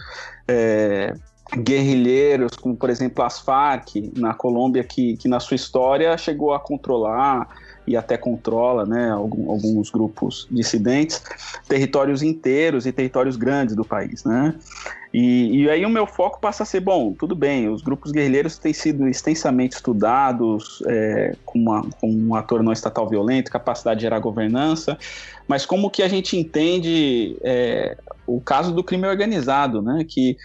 é, 0.49 1.15
guerrilheiros, 1.57 2.51
como 2.57 2.77
por 2.77 2.91
exemplo 2.91 3.25
as 3.25 3.39
Farc 3.39 3.95
na 4.17 4.35
Colômbia, 4.35 4.83
que, 4.83 5.17
que 5.19 5.29
na 5.29 5.39
sua 5.39 5.55
história 5.55 6.19
chegou 6.19 6.53
a 6.53 6.59
controlar 6.59 7.47
e 7.87 7.97
até 7.97 8.17
controla 8.17 8.87
né, 8.87 9.11
alguns 9.11 9.91
grupos 9.91 10.47
dissidentes, 10.51 11.23
territórios 11.69 12.23
inteiros 12.23 12.87
e 12.87 12.93
territórios 12.93 13.37
grandes 13.37 13.75
do 13.75 13.85
país. 13.85 14.25
Né? 14.25 14.55
E, 15.13 15.63
e, 15.63 15.71
aí 15.71 15.85
o 15.85 15.91
meu 15.91 16.07
foco 16.07 16.41
passa 16.41 16.63
a 16.63 16.67
ser, 16.67 16.81
bom, 16.81 17.13
tudo 17.13 17.35
bem, 17.35 17.69
os 17.69 17.83
grupos 17.83 18.13
guerrilheiros 18.13 18.57
têm 18.57 18.73
sido 18.73 19.07
extensamente 19.07 19.77
estudados 19.77 20.83
é, 20.87 21.37
como, 21.45 21.71
uma, 21.71 21.83
como 22.01 22.29
um 22.29 22.35
ator 22.35 22.63
não 22.63 22.73
estatal 22.73 23.09
violento, 23.09 23.51
capacidade 23.51 23.99
de 23.99 24.03
gerar 24.03 24.21
governança, 24.21 24.97
mas 25.47 25.67
como 25.67 25.91
que 25.91 26.03
a 26.03 26.09
gente 26.09 26.37
entende 26.37 27.37
é, 27.43 27.97
o 28.27 28.41
caso 28.41 28.73
do 28.73 28.83
crime 28.83 29.07
organizado, 29.07 29.83
né, 29.83 30.05
que 30.09 30.37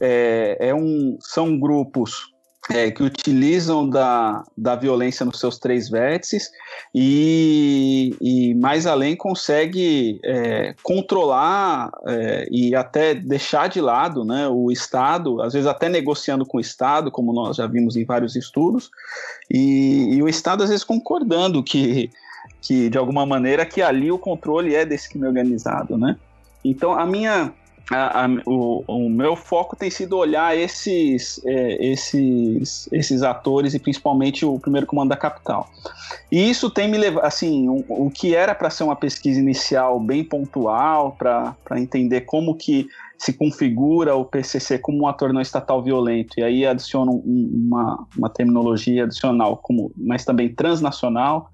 é, 0.00 0.56
é 0.58 0.74
um, 0.74 1.16
são 1.20 1.58
grupos 1.58 2.34
é, 2.70 2.90
que 2.90 3.02
utilizam 3.02 3.88
da, 3.88 4.44
da 4.56 4.74
violência 4.74 5.24
nos 5.24 5.38
seus 5.38 5.58
três 5.58 5.88
vértices 5.88 6.50
e, 6.94 8.16
e 8.20 8.54
mais 8.54 8.86
além 8.86 9.14
consegue 9.14 10.20
é, 10.24 10.74
controlar 10.82 11.90
é, 12.06 12.48
e 12.50 12.74
até 12.74 13.14
deixar 13.14 13.68
de 13.68 13.80
lado 13.80 14.24
né, 14.24 14.48
o 14.48 14.70
Estado, 14.72 15.40
às 15.40 15.52
vezes 15.52 15.68
até 15.68 15.88
negociando 15.88 16.44
com 16.44 16.58
o 16.58 16.60
Estado, 16.60 17.10
como 17.10 17.32
nós 17.32 17.56
já 17.56 17.66
vimos 17.66 17.96
em 17.96 18.04
vários 18.04 18.34
estudos, 18.34 18.90
e, 19.50 20.14
e 20.14 20.22
o 20.22 20.28
Estado 20.28 20.64
às 20.64 20.70
vezes 20.70 20.84
concordando 20.84 21.62
que, 21.62 22.10
que 22.60 22.88
de 22.88 22.98
alguma 22.98 23.24
maneira 23.24 23.64
que 23.64 23.80
ali 23.80 24.10
o 24.10 24.18
controle 24.18 24.74
é 24.74 24.84
desse 24.84 25.08
crime 25.08 25.26
organizado, 25.26 25.96
né? 25.96 26.16
Então 26.64 26.98
a 26.98 27.06
minha 27.06 27.52
a, 27.90 28.24
a, 28.24 28.28
o, 28.44 28.82
o, 28.86 29.08
meu 29.08 29.36
foco 29.36 29.76
tem 29.76 29.90
sido 29.90 30.16
olhar 30.16 30.56
esses, 30.56 31.40
é, 31.44 31.86
esses, 31.86 32.88
esses 32.90 33.22
atores 33.22 33.74
e 33.74 33.78
principalmente 33.78 34.44
o 34.44 34.58
primeiro 34.58 34.86
comando 34.86 35.10
da 35.10 35.16
capital. 35.16 35.68
E 36.30 36.50
isso 36.50 36.68
tem 36.68 36.88
me 36.88 36.98
levado, 36.98 37.24
assim, 37.24 37.68
o, 37.68 37.84
o 37.88 38.10
que 38.10 38.34
era 38.34 38.54
para 38.54 38.70
ser 38.70 38.82
uma 38.82 38.96
pesquisa 38.96 39.38
inicial 39.38 40.00
bem 40.00 40.24
pontual, 40.24 41.12
para 41.16 41.54
entender 41.76 42.22
como 42.22 42.56
que 42.56 42.88
se 43.16 43.32
configura 43.32 44.14
o 44.14 44.24
PCC 44.24 44.78
como 44.78 45.04
um 45.04 45.06
ator 45.06 45.32
não 45.32 45.40
estatal 45.40 45.82
violento, 45.82 46.38
e 46.38 46.42
aí 46.42 46.66
adiciona 46.66 47.10
um, 47.10 47.68
uma, 47.68 48.06
uma 48.16 48.28
terminologia 48.28 49.04
adicional, 49.04 49.58
como, 49.58 49.92
mas 49.96 50.24
também 50.24 50.52
transnacional, 50.52 51.50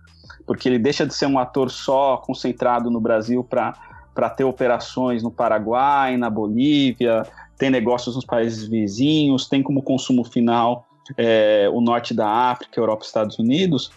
porque 0.47 0.69
ele 0.69 0.79
deixa 0.79 1.07
de 1.07 1.15
ser 1.15 1.27
um 1.27 1.39
ator 1.39 1.71
só 1.71 2.17
concentrado 2.17 2.91
no 2.91 3.01
Brasil 3.01 3.45
para 3.45 3.75
para 4.15 4.29
ter 4.31 4.45
operações 4.45 5.23
no 5.23 5.31
Paraguai, 5.31 6.17
na 6.17 6.29
Bolívia, 6.29 7.23
tem 7.59 7.71
negócios 7.71 8.17
nos 8.17 8.25
países 8.25 8.67
vizinhos, 8.67 9.49
tem 9.49 9.63
como 9.63 9.83
consumo 9.83 10.25
final 10.25 10.87
é, 11.17 11.69
o 11.73 11.81
norte 11.81 12.15
da 12.15 12.29
África, 12.29 12.81
Europa, 12.81 13.05
Estados 13.05 13.39
Unidos. 13.39 13.91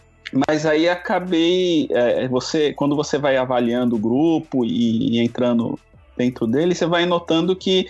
Mas 0.47 0.65
aí 0.65 0.89
acabei, 0.89 1.87
é, 1.91 2.27
você, 2.27 2.73
quando 2.73 2.95
você 2.95 3.17
vai 3.17 3.37
avaliando 3.37 3.95
o 3.95 3.99
grupo 3.99 4.65
e, 4.65 5.15
e, 5.15 5.19
entrando 5.19 5.79
dentro 6.17 6.47
dele, 6.47 6.73
você 6.73 6.85
vai 6.85 7.05
notando 7.05 7.55
que 7.55 7.87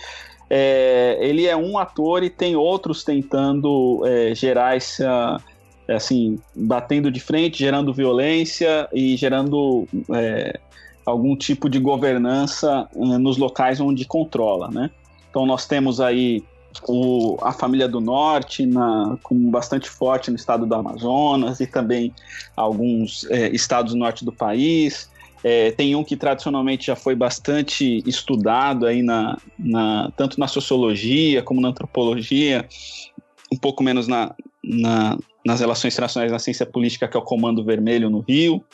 é, 0.48 1.18
ele 1.20 1.46
é 1.46 1.56
um 1.56 1.78
ator 1.78 2.22
e 2.22 2.30
tem 2.30 2.54
outros 2.54 3.02
tentando 3.02 4.02
é, 4.04 4.34
gerar 4.34 4.76
essa, 4.76 5.40
assim, 5.88 6.38
batendo 6.54 7.10
de 7.10 7.20
frente, 7.20 7.58
gerando 7.58 7.92
violência 7.92 8.88
e 8.92 9.16
gerando 9.16 9.88
é, 10.14 10.60
algum 11.06 11.36
tipo 11.36 11.70
de 11.70 11.78
governança 11.78 12.88
uh, 12.92 13.18
nos 13.18 13.38
locais 13.38 13.80
onde 13.80 14.04
controla, 14.04 14.68
né? 14.68 14.90
Então 15.30 15.46
nós 15.46 15.66
temos 15.66 16.00
aí 16.00 16.42
o, 16.86 17.38
a 17.40 17.52
família 17.52 17.88
do 17.88 18.00
norte 18.00 18.66
na, 18.66 19.16
com 19.22 19.50
bastante 19.50 19.88
forte 19.88 20.30
no 20.30 20.36
estado 20.36 20.66
do 20.66 20.74
Amazonas 20.74 21.60
e 21.60 21.66
também 21.66 22.12
alguns 22.56 23.24
é, 23.30 23.48
estados 23.48 23.92
do 23.92 23.98
norte 23.98 24.24
do 24.24 24.32
país. 24.32 25.08
É, 25.44 25.70
tem 25.70 25.94
um 25.94 26.02
que 26.02 26.16
tradicionalmente 26.16 26.86
já 26.86 26.96
foi 26.96 27.14
bastante 27.14 28.02
estudado 28.06 28.86
aí 28.86 29.02
na, 29.02 29.38
na, 29.58 30.10
tanto 30.16 30.40
na 30.40 30.48
sociologia 30.48 31.42
como 31.42 31.60
na 31.60 31.68
antropologia, 31.68 32.66
um 33.52 33.56
pouco 33.56 33.82
menos 33.82 34.08
na, 34.08 34.34
na, 34.64 35.16
nas 35.44 35.60
relações 35.60 35.94
internacionais 35.94 36.32
na 36.32 36.38
ciência 36.38 36.66
política, 36.66 37.06
que 37.06 37.16
é 37.16 37.20
o 37.20 37.22
Comando 37.22 37.64
Vermelho 37.64 38.10
no 38.10 38.20
Rio. 38.20 38.64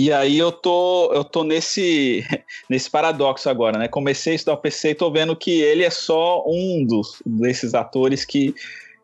E 0.00 0.12
aí 0.12 0.38
eu 0.38 0.52
tô, 0.52 1.12
eu 1.12 1.24
tô 1.24 1.42
nesse, 1.42 2.24
nesse 2.70 2.88
paradoxo 2.88 3.50
agora, 3.50 3.76
né? 3.76 3.88
Comecei 3.88 4.34
a 4.34 4.36
estudar 4.36 4.54
o 4.54 4.60
PC 4.60 4.90
e 4.90 4.94
tô 4.94 5.10
vendo 5.10 5.34
que 5.34 5.60
ele 5.60 5.82
é 5.82 5.90
só 5.90 6.44
um 6.46 6.86
dos 6.86 7.20
desses 7.26 7.74
atores 7.74 8.24
que, 8.24 8.54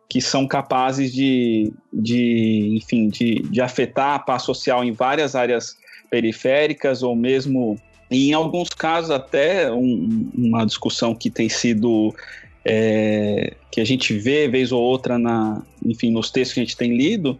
que 0.07 0.21
são 0.21 0.47
capazes 0.47 1.11
de, 1.11 1.73
de 1.91 2.77
enfim, 2.77 3.09
de, 3.09 3.41
de 3.41 3.59
afetar 3.59 4.15
a 4.15 4.19
paz 4.19 4.43
social 4.43 4.85
em 4.85 4.93
várias 4.93 5.35
áreas 5.35 5.75
periféricas 6.09 7.03
ou 7.03 7.13
mesmo 7.13 7.77
em 8.09 8.31
alguns 8.31 8.69
casos 8.69 9.11
até 9.11 9.69
um, 9.69 10.31
uma 10.33 10.65
discussão 10.65 11.13
que 11.13 11.29
tem 11.29 11.49
sido 11.49 12.15
é, 12.63 13.53
que 13.69 13.81
a 13.81 13.85
gente 13.85 14.13
vê 14.17 14.47
vez 14.47 14.71
ou 14.71 14.81
outra 14.81 15.19
na, 15.19 15.61
enfim, 15.85 16.09
nos 16.09 16.31
textos 16.31 16.53
que 16.53 16.61
a 16.61 16.63
gente 16.63 16.77
tem 16.77 16.95
lido, 16.95 17.37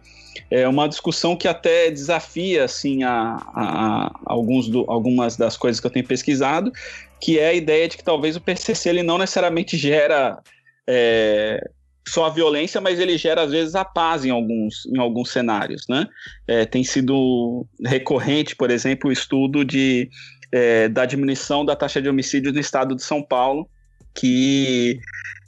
é 0.50 0.66
uma 0.68 0.88
discussão 0.88 1.36
que 1.36 1.48
até 1.48 1.90
desafia 1.90 2.64
assim 2.64 3.02
a, 3.02 3.36
a, 3.54 4.06
a 4.06 4.12
alguns 4.24 4.68
do, 4.68 4.84
algumas 4.88 5.36
das 5.36 5.56
coisas 5.56 5.80
que 5.80 5.86
eu 5.86 5.90
tenho 5.90 6.06
pesquisado, 6.06 6.72
que 7.20 7.38
é 7.38 7.48
a 7.48 7.54
ideia 7.54 7.88
de 7.88 7.96
que 7.96 8.04
talvez 8.04 8.36
o 8.36 8.40
PCC 8.40 8.88
ele 8.88 9.02
não 9.02 9.18
necessariamente 9.18 9.76
gera 9.76 10.38
é, 10.86 11.60
só 12.06 12.26
a 12.26 12.30
violência, 12.30 12.80
mas 12.80 13.00
ele 13.00 13.18
gera 13.18 13.42
às 13.42 13.50
vezes 13.50 13.74
a 13.74 13.84
paz 13.84 14.24
em 14.24 14.30
alguns, 14.30 14.86
em 14.86 14.98
alguns 14.98 15.30
cenários, 15.30 15.86
né? 15.88 16.06
É, 16.46 16.64
tem 16.64 16.84
sido 16.84 17.66
recorrente, 17.84 18.54
por 18.54 18.70
exemplo, 18.70 19.10
o 19.10 19.12
estudo 19.12 19.64
de 19.64 20.08
é, 20.52 20.88
da 20.88 21.04
diminuição 21.04 21.64
da 21.64 21.74
taxa 21.74 22.00
de 22.00 22.08
homicídios 22.08 22.54
no 22.54 22.60
estado 22.60 22.94
de 22.94 23.02
São 23.02 23.22
Paulo, 23.22 23.68
que 24.14 25.00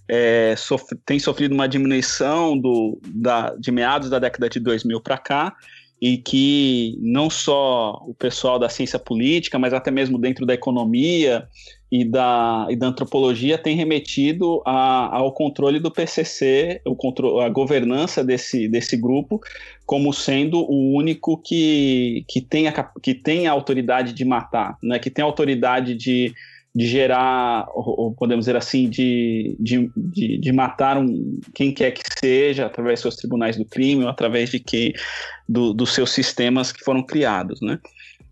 é, 0.09 0.55
tem 1.05 1.19
sofrido 1.19 1.55
uma 1.55 1.69
diminuição 1.69 2.57
do, 2.59 2.99
da, 3.07 3.55
de 3.57 3.71
meados 3.71 4.09
da 4.09 4.19
década 4.19 4.49
de 4.49 4.59
2000 4.59 5.01
para 5.01 5.19
cá, 5.19 5.55
e 6.01 6.17
que 6.17 6.97
não 7.01 7.29
só 7.29 8.01
o 8.07 8.15
pessoal 8.15 8.59
da 8.59 8.69
ciência 8.69 8.99
política, 8.99 9.59
mas 9.59 9.73
até 9.73 9.91
mesmo 9.91 10.17
dentro 10.17 10.47
da 10.47 10.55
economia 10.55 11.49
e 11.91 12.05
da, 12.05 12.67
e 12.71 12.77
da 12.77 12.87
antropologia 12.87 13.59
tem 13.59 13.75
remetido 13.75 14.63
a, 14.65 15.17
ao 15.17 15.33
controle 15.33 15.81
do 15.81 15.91
PCC, 15.91 16.81
o 16.87 17.41
a 17.41 17.49
governança 17.49 18.23
desse, 18.23 18.69
desse 18.69 18.97
grupo, 18.97 19.41
como 19.85 20.13
sendo 20.13 20.61
o 20.71 20.95
único 20.95 21.37
que, 21.37 22.25
que, 22.29 22.41
tem, 22.41 22.69
a, 22.69 22.91
que 23.03 23.15
tem 23.15 23.49
a 23.49 23.53
autoridade 23.53 24.13
de 24.13 24.25
matar, 24.25 24.79
né? 24.83 24.99
que 24.99 25.11
tem 25.11 25.23
a 25.23 25.27
autoridade 25.27 25.95
de 25.95 26.33
de 26.79 26.87
gerar, 26.87 27.66
ou, 27.74 28.14
podemos 28.14 28.45
dizer 28.45 28.55
assim, 28.55 28.89
de, 28.89 29.57
de, 29.59 29.91
de, 29.97 30.39
de, 30.39 30.53
matar 30.53 30.97
um, 30.97 31.41
quem 31.53 31.74
quer 31.74 31.91
que 31.91 32.03
seja, 32.20 32.66
através 32.66 33.01
dos 33.01 33.03
seus 33.03 33.16
tribunais 33.16 33.57
do 33.57 33.64
crime, 33.64 34.05
ou 34.05 34.09
através 34.09 34.49
de 34.49 34.61
que, 34.61 34.95
do, 35.49 35.74
dos 35.74 35.93
seus 35.93 36.12
sistemas 36.12 36.70
que 36.70 36.85
foram 36.85 37.03
criados, 37.03 37.61
né? 37.61 37.81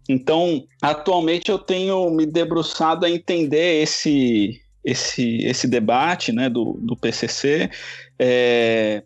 Então, 0.09 0.65
atualmente 0.81 1.51
eu 1.51 1.59
tenho 1.59 2.09
me 2.11 2.25
debruçado 2.25 3.05
a 3.05 3.11
entender 3.11 3.83
esse, 3.83 4.61
esse, 4.87 5.39
esse 5.45 5.67
debate 5.67 6.31
né, 6.31 6.49
do, 6.49 6.79
do 6.81 6.97
PCC. 6.97 7.69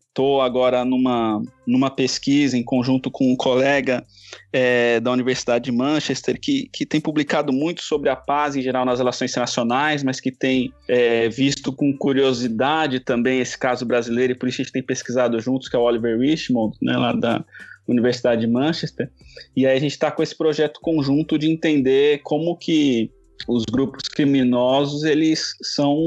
Estou 0.06 0.42
é, 0.42 0.46
agora 0.46 0.84
numa, 0.84 1.42
numa 1.66 1.90
pesquisa 1.90 2.56
em 2.56 2.62
conjunto 2.62 3.10
com 3.10 3.32
um 3.32 3.34
colega 3.34 4.04
é, 4.52 5.00
da 5.00 5.10
Universidade 5.10 5.64
de 5.64 5.72
Manchester 5.72 6.38
que, 6.38 6.68
que 6.70 6.84
tem 6.84 7.00
publicado 7.00 7.50
muito 7.50 7.82
sobre 7.82 8.10
a 8.10 8.14
paz 8.14 8.54
em 8.54 8.62
geral 8.62 8.84
nas 8.84 8.98
relações 8.98 9.30
internacionais, 9.30 10.04
mas 10.04 10.20
que 10.20 10.30
tem 10.30 10.70
é, 10.86 11.30
visto 11.30 11.72
com 11.72 11.96
curiosidade 11.96 13.00
também 13.00 13.40
esse 13.40 13.58
caso 13.58 13.86
brasileiro 13.86 14.34
e 14.34 14.36
por 14.36 14.50
isso 14.50 14.60
a 14.60 14.64
gente 14.64 14.72
tem 14.72 14.82
pesquisado 14.82 15.40
juntos, 15.40 15.68
que 15.68 15.74
é 15.74 15.78
o 15.78 15.82
Oliver 15.82 16.18
Richmond, 16.18 16.76
né, 16.82 16.94
lá 16.96 17.12
da 17.12 17.42
Universidade 17.88 18.42
de 18.42 18.46
Manchester. 18.46 19.10
E 19.56 19.66
aí 19.66 19.76
a 19.76 19.80
gente 19.80 19.92
está 19.92 20.12
com 20.12 20.22
esse 20.22 20.36
projeto 20.36 20.78
conjunto 20.80 21.38
de 21.38 21.50
entender 21.50 22.20
como 22.22 22.54
que 22.54 23.10
os 23.46 23.64
grupos 23.64 24.08
criminosos 24.08 25.04
eles 25.04 25.54
são 25.62 25.98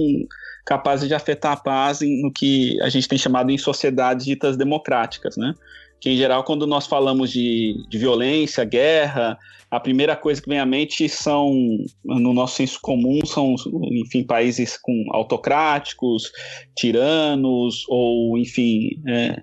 capazes 0.65 1.07
de 1.07 1.13
afetar 1.13 1.53
a 1.53 1.57
paz 1.57 1.99
no 2.01 2.31
que 2.31 2.81
a 2.81 2.89
gente 2.89 3.07
tem 3.07 3.17
chamado 3.17 3.51
em 3.51 3.57
sociedades 3.57 4.25
ditas 4.25 4.57
democráticas, 4.57 5.35
né? 5.37 5.53
Que 5.99 6.09
em 6.09 6.17
geral, 6.17 6.43
quando 6.43 6.67
nós 6.67 6.85
falamos 6.85 7.31
de, 7.31 7.75
de 7.89 7.97
violência, 7.97 8.63
guerra, 8.65 9.37
a 9.71 9.79
primeira 9.79 10.15
coisa 10.15 10.41
que 10.41 10.49
vem 10.49 10.59
à 10.59 10.65
mente 10.65 11.07
são, 11.07 11.53
no 12.03 12.33
nosso 12.33 12.57
senso 12.57 12.79
comum, 12.81 13.25
são, 13.25 13.55
enfim, 13.91 14.23
países 14.23 14.77
com 14.77 15.05
autocráticos, 15.11 16.31
tiranos, 16.75 17.85
ou, 17.87 18.37
enfim, 18.37 19.01
é, 19.07 19.41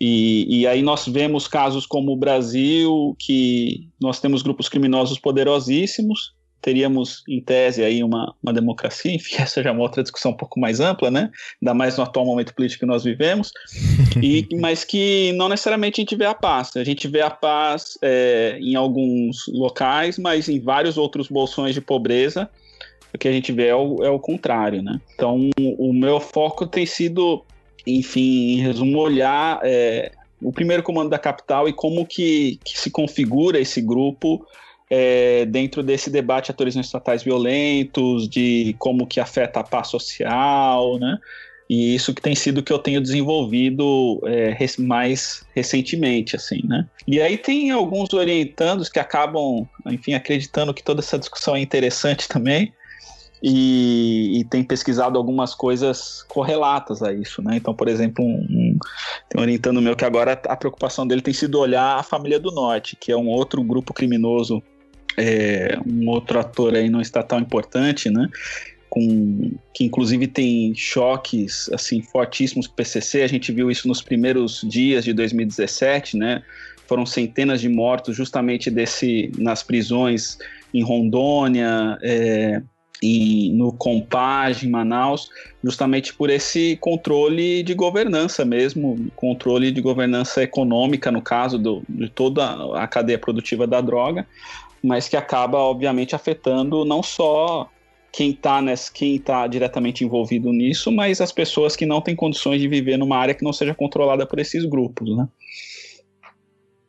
e, 0.00 0.60
e, 0.60 0.66
aí 0.66 0.80
nós 0.80 1.06
vemos 1.06 1.46
casos 1.46 1.84
como 1.84 2.12
o 2.12 2.16
Brasil, 2.16 3.14
que 3.18 3.86
nós 4.00 4.18
temos 4.18 4.40
grupos 4.40 4.66
criminosos 4.66 5.18
poderosíssimos, 5.18 6.32
teríamos, 6.60 7.22
em 7.28 7.40
tese, 7.40 7.82
aí 7.82 8.02
uma, 8.02 8.34
uma 8.42 8.52
democracia, 8.52 9.12
enfim, 9.12 9.36
essa 9.40 9.62
já 9.62 9.70
é 9.70 9.72
uma 9.72 9.82
outra 9.82 10.02
discussão 10.02 10.32
um 10.32 10.36
pouco 10.36 10.60
mais 10.60 10.80
ampla, 10.80 11.10
né? 11.10 11.30
Ainda 11.60 11.74
mais 11.74 11.96
no 11.96 12.04
atual 12.04 12.26
momento 12.26 12.54
político 12.54 12.80
que 12.80 12.86
nós 12.86 13.04
vivemos, 13.04 13.52
e, 14.22 14.46
mas 14.58 14.84
que 14.84 15.32
não 15.32 15.48
necessariamente 15.48 16.00
a 16.00 16.02
gente 16.02 16.16
vê 16.16 16.26
a 16.26 16.34
paz. 16.34 16.76
A 16.76 16.84
gente 16.84 17.08
vê 17.08 17.20
a 17.20 17.30
paz 17.30 17.98
é, 18.02 18.58
em 18.60 18.74
alguns 18.74 19.46
locais, 19.48 20.18
mas 20.18 20.48
em 20.48 20.60
vários 20.60 20.96
outros 20.98 21.28
bolsões 21.28 21.74
de 21.74 21.80
pobreza, 21.80 22.48
o 23.12 23.18
que 23.18 23.26
a 23.26 23.32
gente 23.32 23.50
vê 23.52 23.68
é 23.68 23.74
o, 23.74 24.04
é 24.04 24.10
o 24.10 24.18
contrário, 24.18 24.82
né? 24.82 25.00
Então, 25.14 25.50
o 25.58 25.92
meu 25.92 26.20
foco 26.20 26.66
tem 26.66 26.86
sido, 26.86 27.44
enfim, 27.86 28.52
em 28.52 28.60
resumo, 28.60 28.98
olhar 28.98 29.58
é, 29.64 30.12
o 30.40 30.52
primeiro 30.52 30.82
comando 30.82 31.10
da 31.10 31.18
capital 31.18 31.68
e 31.68 31.72
como 31.72 32.06
que, 32.06 32.60
que 32.64 32.78
se 32.78 32.90
configura 32.90 33.58
esse 33.58 33.80
grupo 33.80 34.46
é, 34.90 35.46
dentro 35.46 35.82
desse 35.82 36.10
debate 36.10 36.50
atores 36.50 36.74
estatais 36.74 37.22
violentos, 37.22 38.28
de 38.28 38.74
como 38.78 39.06
que 39.06 39.20
afeta 39.20 39.60
a 39.60 39.64
paz 39.64 39.88
social, 39.88 40.98
né? 40.98 41.16
E 41.68 41.94
isso 41.94 42.12
que 42.12 42.20
tem 42.20 42.34
sido 42.34 42.64
que 42.64 42.72
eu 42.72 42.80
tenho 42.80 43.00
desenvolvido 43.00 44.20
é, 44.26 44.56
mais 44.80 45.44
recentemente, 45.54 46.34
assim, 46.34 46.60
né? 46.64 46.84
E 47.06 47.22
aí 47.22 47.38
tem 47.38 47.70
alguns 47.70 48.12
orientandos 48.12 48.88
que 48.88 48.98
acabam, 48.98 49.68
enfim, 49.86 50.14
acreditando 50.14 50.74
que 50.74 50.82
toda 50.82 51.00
essa 51.00 51.16
discussão 51.16 51.54
é 51.54 51.60
interessante 51.60 52.26
também, 52.28 52.72
e, 53.42 54.40
e, 54.40 54.44
tem 54.44 54.62
pesquisado 54.62 55.16
algumas 55.16 55.54
coisas 55.54 56.22
correlatas 56.28 57.02
a 57.02 57.10
isso, 57.10 57.40
né? 57.40 57.56
Então, 57.56 57.74
por 57.74 57.88
exemplo, 57.88 58.22
um, 58.22 58.46
um, 58.50 58.78
tem 59.30 59.40
um 59.40 59.40
orientando 59.40 59.80
meu 59.80 59.96
que 59.96 60.04
agora 60.04 60.32
a 60.32 60.56
preocupação 60.56 61.06
dele 61.06 61.22
tem 61.22 61.32
sido 61.32 61.58
olhar 61.58 61.96
a 61.96 62.02
família 62.02 62.38
do 62.38 62.50
Norte, 62.50 62.96
que 62.96 63.10
é 63.10 63.16
um 63.16 63.28
outro 63.28 63.62
grupo 63.62 63.94
criminoso 63.94 64.62
é, 65.16 65.78
um 65.86 66.08
outro 66.08 66.38
ator 66.38 66.74
aí 66.74 66.88
não 66.88 67.00
está 67.00 67.22
tão 67.22 67.38
importante, 67.38 68.10
né? 68.10 68.28
Com, 68.88 69.52
que 69.72 69.84
inclusive 69.84 70.26
tem 70.26 70.74
choques 70.74 71.70
assim 71.72 72.02
fortíssimos 72.02 72.66
com 72.66 72.72
o 72.72 72.76
PCC. 72.76 73.22
A 73.22 73.28
gente 73.28 73.52
viu 73.52 73.70
isso 73.70 73.86
nos 73.86 74.02
primeiros 74.02 74.62
dias 74.68 75.04
de 75.04 75.12
2017, 75.12 76.16
né? 76.16 76.42
Foram 76.86 77.06
centenas 77.06 77.60
de 77.60 77.68
mortos 77.68 78.16
justamente 78.16 78.68
desse 78.68 79.30
nas 79.38 79.62
prisões 79.62 80.38
em 80.74 80.82
Rondônia, 80.82 81.98
é, 82.02 82.60
no 83.52 83.72
Compage, 83.72 84.66
em 84.66 84.70
Manaus, 84.70 85.30
justamente 85.64 86.12
por 86.12 86.28
esse 86.28 86.76
controle 86.80 87.62
de 87.62 87.74
governança 87.74 88.44
mesmo, 88.44 89.10
controle 89.16 89.70
de 89.70 89.80
governança 89.80 90.42
econômica, 90.42 91.10
no 91.10 91.22
caso 91.22 91.58
do, 91.58 91.82
de 91.88 92.08
toda 92.10 92.74
a 92.76 92.86
cadeia 92.86 93.18
produtiva 93.18 93.66
da 93.66 93.80
droga, 93.80 94.26
mas 94.82 95.08
que 95.08 95.16
acaba, 95.16 95.58
obviamente, 95.58 96.14
afetando 96.14 96.84
não 96.84 97.02
só 97.02 97.70
quem 98.12 98.30
está 98.30 98.60
quem 98.92 99.18
tá 99.18 99.46
diretamente 99.46 100.04
envolvido 100.04 100.52
nisso, 100.52 100.90
mas 100.90 101.20
as 101.20 101.30
pessoas 101.32 101.76
que 101.76 101.86
não 101.86 102.00
têm 102.00 102.16
condições 102.16 102.60
de 102.60 102.68
viver 102.68 102.96
numa 102.96 103.16
área 103.16 103.34
que 103.34 103.44
não 103.44 103.52
seja 103.52 103.74
controlada 103.74 104.26
por 104.26 104.38
esses 104.38 104.64
grupos, 104.64 105.16
né? 105.16 105.28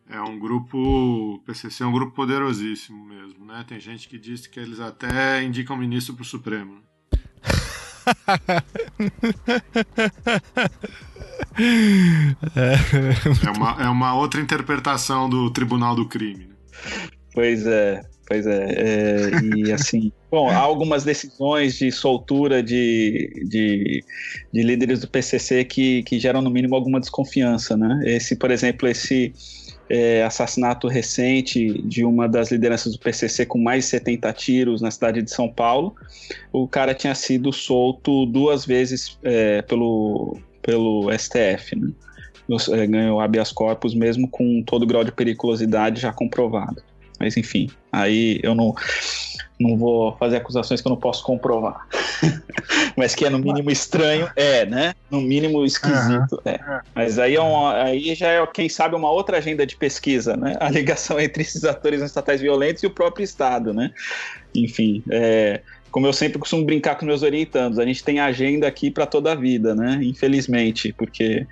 É 0.09 0.21
um 0.21 0.37
grupo, 0.37 0.77
o 0.77 1.39
PCC 1.45 1.83
é 1.83 1.85
um 1.85 1.91
grupo 1.91 2.13
poderosíssimo 2.13 3.05
mesmo, 3.05 3.45
né? 3.45 3.63
Tem 3.65 3.79
gente 3.79 4.09
que 4.09 4.17
diz 4.19 4.45
que 4.45 4.59
eles 4.59 4.81
até 4.81 5.41
indicam 5.41 5.77
ministro 5.77 6.13
para 6.13 6.23
o 6.23 6.25
Supremo. 6.25 6.81
é, 13.45 13.51
uma, 13.55 13.83
é 13.83 13.87
uma 13.87 14.13
outra 14.15 14.41
interpretação 14.41 15.29
do 15.29 15.49
Tribunal 15.51 15.95
do 15.95 16.05
Crime. 16.05 16.47
Né? 16.47 16.55
Pois 17.33 17.65
é, 17.65 18.01
pois 18.27 18.45
é. 18.45 18.65
é 18.77 19.29
e 19.55 19.71
assim, 19.73 20.11
bom, 20.29 20.49
há 20.49 20.57
algumas 20.57 21.03
decisões 21.03 21.77
de 21.77 21.91
soltura 21.91 22.61
de, 22.61 23.31
de, 23.47 24.03
de, 24.53 24.63
líderes 24.63 24.99
do 24.99 25.07
PCC 25.07 25.63
que, 25.63 26.03
que 26.03 26.19
geram, 26.19 26.41
no 26.41 26.49
mínimo, 26.49 26.75
alguma 26.75 26.99
desconfiança, 26.99 27.77
né? 27.77 28.01
Esse, 28.05 28.35
por 28.35 28.51
exemplo, 28.51 28.87
esse 28.87 29.33
é, 29.89 30.23
assassinato 30.23 30.87
recente 30.87 31.81
de 31.83 32.05
uma 32.05 32.27
das 32.27 32.51
lideranças 32.51 32.93
do 32.93 32.99
PCC 32.99 33.45
com 33.45 33.59
mais 33.59 33.83
de 33.85 33.91
70 33.91 34.33
tiros 34.33 34.81
na 34.81 34.89
cidade 34.89 35.21
de 35.21 35.29
São 35.29 35.49
Paulo, 35.49 35.95
o 36.51 36.67
cara 36.67 36.93
tinha 36.93 37.13
sido 37.13 37.51
solto 37.51 38.25
duas 38.25 38.65
vezes 38.65 39.17
é, 39.23 39.61
pelo, 39.61 40.37
pelo 40.61 41.09
STF, 41.11 41.75
né? 41.75 41.91
É, 42.73 42.85
ganhou 42.85 43.21
habeas 43.21 43.51
corpus 43.51 43.93
mesmo 43.93 44.27
com 44.27 44.61
todo 44.63 44.83
o 44.83 44.85
grau 44.85 45.03
de 45.05 45.11
periculosidade 45.11 46.01
já 46.01 46.11
comprovado. 46.11 46.81
Mas 47.21 47.37
enfim, 47.37 47.69
aí 47.91 48.39
eu 48.41 48.55
não, 48.55 48.73
não 49.59 49.77
vou 49.77 50.17
fazer 50.17 50.37
acusações 50.37 50.81
que 50.81 50.87
eu 50.87 50.89
não 50.89 50.97
posso 50.97 51.23
comprovar. 51.23 51.87
Mas 52.97 53.13
que 53.13 53.23
é 53.25 53.29
no 53.29 53.37
mínimo 53.37 53.69
estranho, 53.69 54.27
é, 54.35 54.65
né? 54.65 54.95
No 55.09 55.21
mínimo 55.21 55.63
esquisito, 55.63 56.33
uhum. 56.33 56.51
é. 56.51 56.59
Mas 56.95 57.19
aí, 57.19 57.35
é 57.35 57.41
um, 57.41 57.67
aí 57.67 58.15
já 58.15 58.27
é, 58.27 58.47
quem 58.47 58.67
sabe, 58.67 58.95
uma 58.95 59.11
outra 59.11 59.37
agenda 59.37 59.67
de 59.67 59.75
pesquisa, 59.75 60.35
né? 60.35 60.57
A 60.59 60.67
ligação 60.71 61.19
entre 61.19 61.43
esses 61.43 61.63
atores 61.63 62.01
estatais 62.01 62.41
violentos 62.41 62.81
e 62.81 62.87
o 62.87 62.91
próprio 62.91 63.23
Estado, 63.23 63.71
né? 63.71 63.91
Enfim, 64.55 65.03
é, 65.11 65.61
como 65.91 66.07
eu 66.07 66.13
sempre 66.13 66.39
costumo 66.39 66.65
brincar 66.65 66.95
com 66.95 67.05
meus 67.05 67.21
orientandos, 67.21 67.77
a 67.77 67.85
gente 67.85 68.03
tem 68.03 68.19
agenda 68.19 68.67
aqui 68.67 68.89
para 68.89 69.05
toda 69.05 69.31
a 69.31 69.35
vida, 69.35 69.75
né? 69.75 69.99
Infelizmente, 70.01 70.91
porque. 70.91 71.45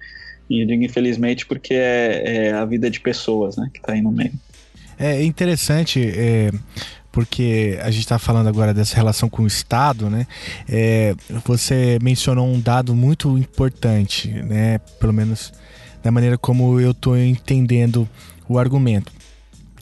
E 0.49 0.63
eu 0.63 0.65
digo 0.65 0.81
infelizmente 0.83 1.45
porque 1.45 1.75
é, 1.75 2.47
é 2.47 2.53
a 2.53 2.65
vida 2.65 2.89
de 2.89 2.99
pessoas, 2.99 3.55
né? 3.55 3.69
Que 3.71 3.79
está 3.79 3.93
aí 3.93 4.01
no 4.01 4.11
meio. 4.11 4.33
É 4.99 5.23
interessante. 5.23 6.01
É 6.03 6.51
porque 7.11 7.77
a 7.81 7.89
gente 7.89 8.01
está 8.01 8.19
falando 8.19 8.47
agora 8.47 8.73
dessa 8.73 8.95
relação 8.95 9.29
com 9.29 9.43
o 9.43 9.47
Estado, 9.47 10.09
né? 10.09 10.27
É, 10.67 11.15
você 11.43 11.97
mencionou 12.01 12.47
um 12.47 12.59
dado 12.59 12.95
muito 12.95 13.37
importante, 13.37 14.29
né? 14.29 14.77
Pelo 14.99 15.11
menos 15.11 15.51
da 16.03 16.11
maneira 16.11 16.37
como 16.37 16.79
eu 16.79 16.91
estou 16.91 17.17
entendendo 17.17 18.07
o 18.47 18.57
argumento, 18.57 19.11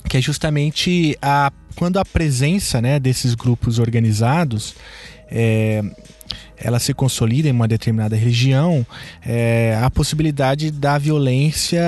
que 0.10 0.18
é 0.18 0.22
justamente 0.22 1.18
a 1.22 1.52
quando 1.76 2.00
a 2.00 2.06
presença 2.06 2.82
né, 2.82 3.00
desses 3.00 3.36
grupos 3.36 3.78
organizados 3.78 4.74
é, 5.30 5.84
ela 6.58 6.80
se 6.80 6.92
consolida 6.92 7.48
em 7.48 7.52
uma 7.52 7.68
determinada 7.68 8.16
região, 8.16 8.84
é, 9.24 9.80
a 9.80 9.92
possibilidade 9.92 10.72
da 10.72 10.98
violência 10.98 11.84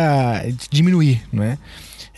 diminuir, 0.69 1.23
não 1.33 1.43
é? 1.43 1.57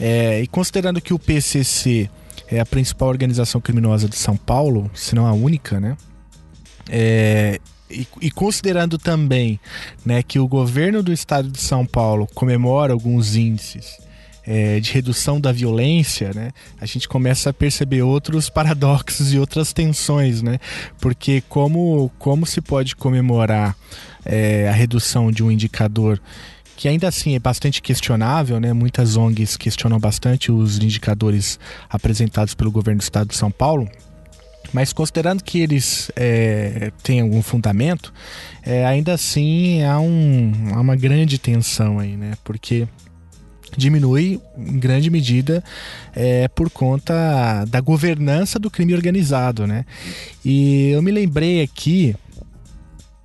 É? 0.02 0.42
E 0.42 0.48
considerando 0.48 1.00
que 1.00 1.14
o 1.14 1.20
PCC 1.20 2.10
é 2.48 2.60
a 2.60 2.66
principal 2.66 3.08
organização 3.08 3.62
criminosa 3.62 4.10
de 4.10 4.16
São 4.16 4.36
Paulo, 4.36 4.90
se 4.96 5.14
não 5.14 5.28
a 5.28 5.32
única, 5.32 5.80
né? 5.80 5.96
É, 6.90 7.60
e, 7.90 8.08
e, 8.20 8.32
considerando 8.32 8.98
também 8.98 9.60
né, 10.06 10.24
que 10.24 10.40
o 10.40 10.48
governo 10.48 11.04
do 11.04 11.14
estado 11.14 11.50
de 11.50 11.62
São 11.62 11.86
Paulo 11.86 12.28
comemora 12.34 12.94
alguns 12.94 13.36
índices 13.36 13.98
é, 14.46 14.80
de 14.80 14.92
redução 14.92 15.40
da 15.40 15.52
violência, 15.52 16.32
né, 16.34 16.52
a 16.80 16.86
gente 16.86 17.08
começa 17.08 17.52
a 17.52 17.54
perceber 17.54 18.02
outros 18.02 18.50
paradoxos 18.50 19.34
e 19.34 19.38
outras 19.38 19.72
tensões, 19.72 20.42
né? 20.42 20.58
Porque 21.00 21.44
como, 21.48 22.12
como 22.18 22.46
se 22.46 22.60
pode 22.60 22.96
comemorar 22.96 23.76
é, 24.26 24.68
a 24.68 24.72
redução 24.72 25.32
de 25.32 25.44
um 25.44 25.52
indicador 25.52 26.20
que 26.82 26.88
ainda 26.88 27.08
assim 27.08 27.36
é 27.36 27.40
bastante 27.40 27.80
questionável, 27.80 28.60
né? 28.60 28.74
Muitas 28.74 29.16
ONGs 29.16 29.56
questionam 29.56 30.00
bastante 30.00 30.52
os 30.52 30.80
indicadores 30.80 31.60
apresentados 31.88 32.56
pelo 32.56 32.72
governo 32.72 32.98
do 32.98 33.04
estado 33.04 33.28
de 33.28 33.36
São 33.36 33.52
Paulo. 33.52 33.88
Mas 34.74 34.92
considerando 34.92 35.44
que 35.44 35.60
eles 35.60 36.10
é, 36.16 36.92
têm 37.04 37.22
algum 37.22 37.44
fundamento, 37.44 38.12
é, 38.64 38.84
ainda 38.84 39.14
assim 39.14 39.84
há, 39.84 40.00
um, 40.00 40.52
há 40.74 40.82
uma 40.82 40.96
grande 40.96 41.38
tensão 41.38 42.00
aí, 42.00 42.18
né? 42.18 42.34
Porque 42.44 42.88
diminui 43.78 44.42
em 44.58 44.80
grande 44.80 45.12
medida 45.12 45.64
é, 46.16 46.48
por 46.48 46.68
conta 46.72 47.64
da 47.68 47.80
governança 47.80 48.58
do 48.58 48.72
crime 48.72 48.96
organizado, 48.96 49.68
né? 49.68 49.86
E 50.44 50.90
eu 50.90 51.02
me 51.04 51.12
lembrei 51.12 51.62
aqui, 51.62 52.16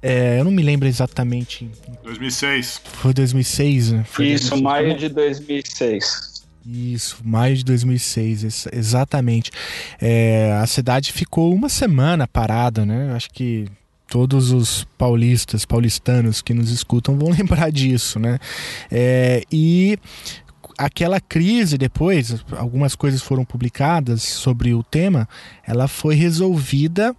é, 0.03 0.38
eu 0.38 0.44
não 0.44 0.51
me 0.51 0.62
lembro 0.62 0.86
exatamente. 0.86 1.70
2006. 2.03 2.82
Foi 2.84 3.12
2006, 3.12 3.92
né? 3.92 4.05
Foi 4.05 4.26
Isso, 4.26 4.51
2006. 4.51 4.62
maio 4.62 4.99
de 4.99 5.09
2006. 5.09 6.36
Isso, 6.68 7.18
maio 7.24 7.57
de 7.57 7.64
2006, 7.64 8.66
exatamente. 8.72 9.53
É, 10.01 10.59
a 10.61 10.66
cidade 10.66 11.12
ficou 11.12 11.55
uma 11.55 11.68
semana 11.68 12.26
parada, 12.26 12.84
né? 12.84 13.12
Acho 13.14 13.30
que 13.30 13.66
todos 14.09 14.51
os 14.51 14.84
paulistas, 14.99 15.64
paulistanos 15.64 16.42
que 16.42 16.53
nos 16.53 16.70
escutam 16.70 17.16
vão 17.16 17.30
lembrar 17.36 17.70
disso, 17.70 18.18
né? 18.18 18.38
É, 18.90 19.42
e 19.51 19.97
aquela 20.76 21.20
crise 21.20 21.78
depois, 21.78 22.44
algumas 22.53 22.94
coisas 22.94 23.22
foram 23.22 23.44
publicadas 23.44 24.22
sobre 24.22 24.74
o 24.74 24.82
tema, 24.82 25.28
ela 25.66 25.88
foi 25.88 26.14
resolvida 26.14 27.14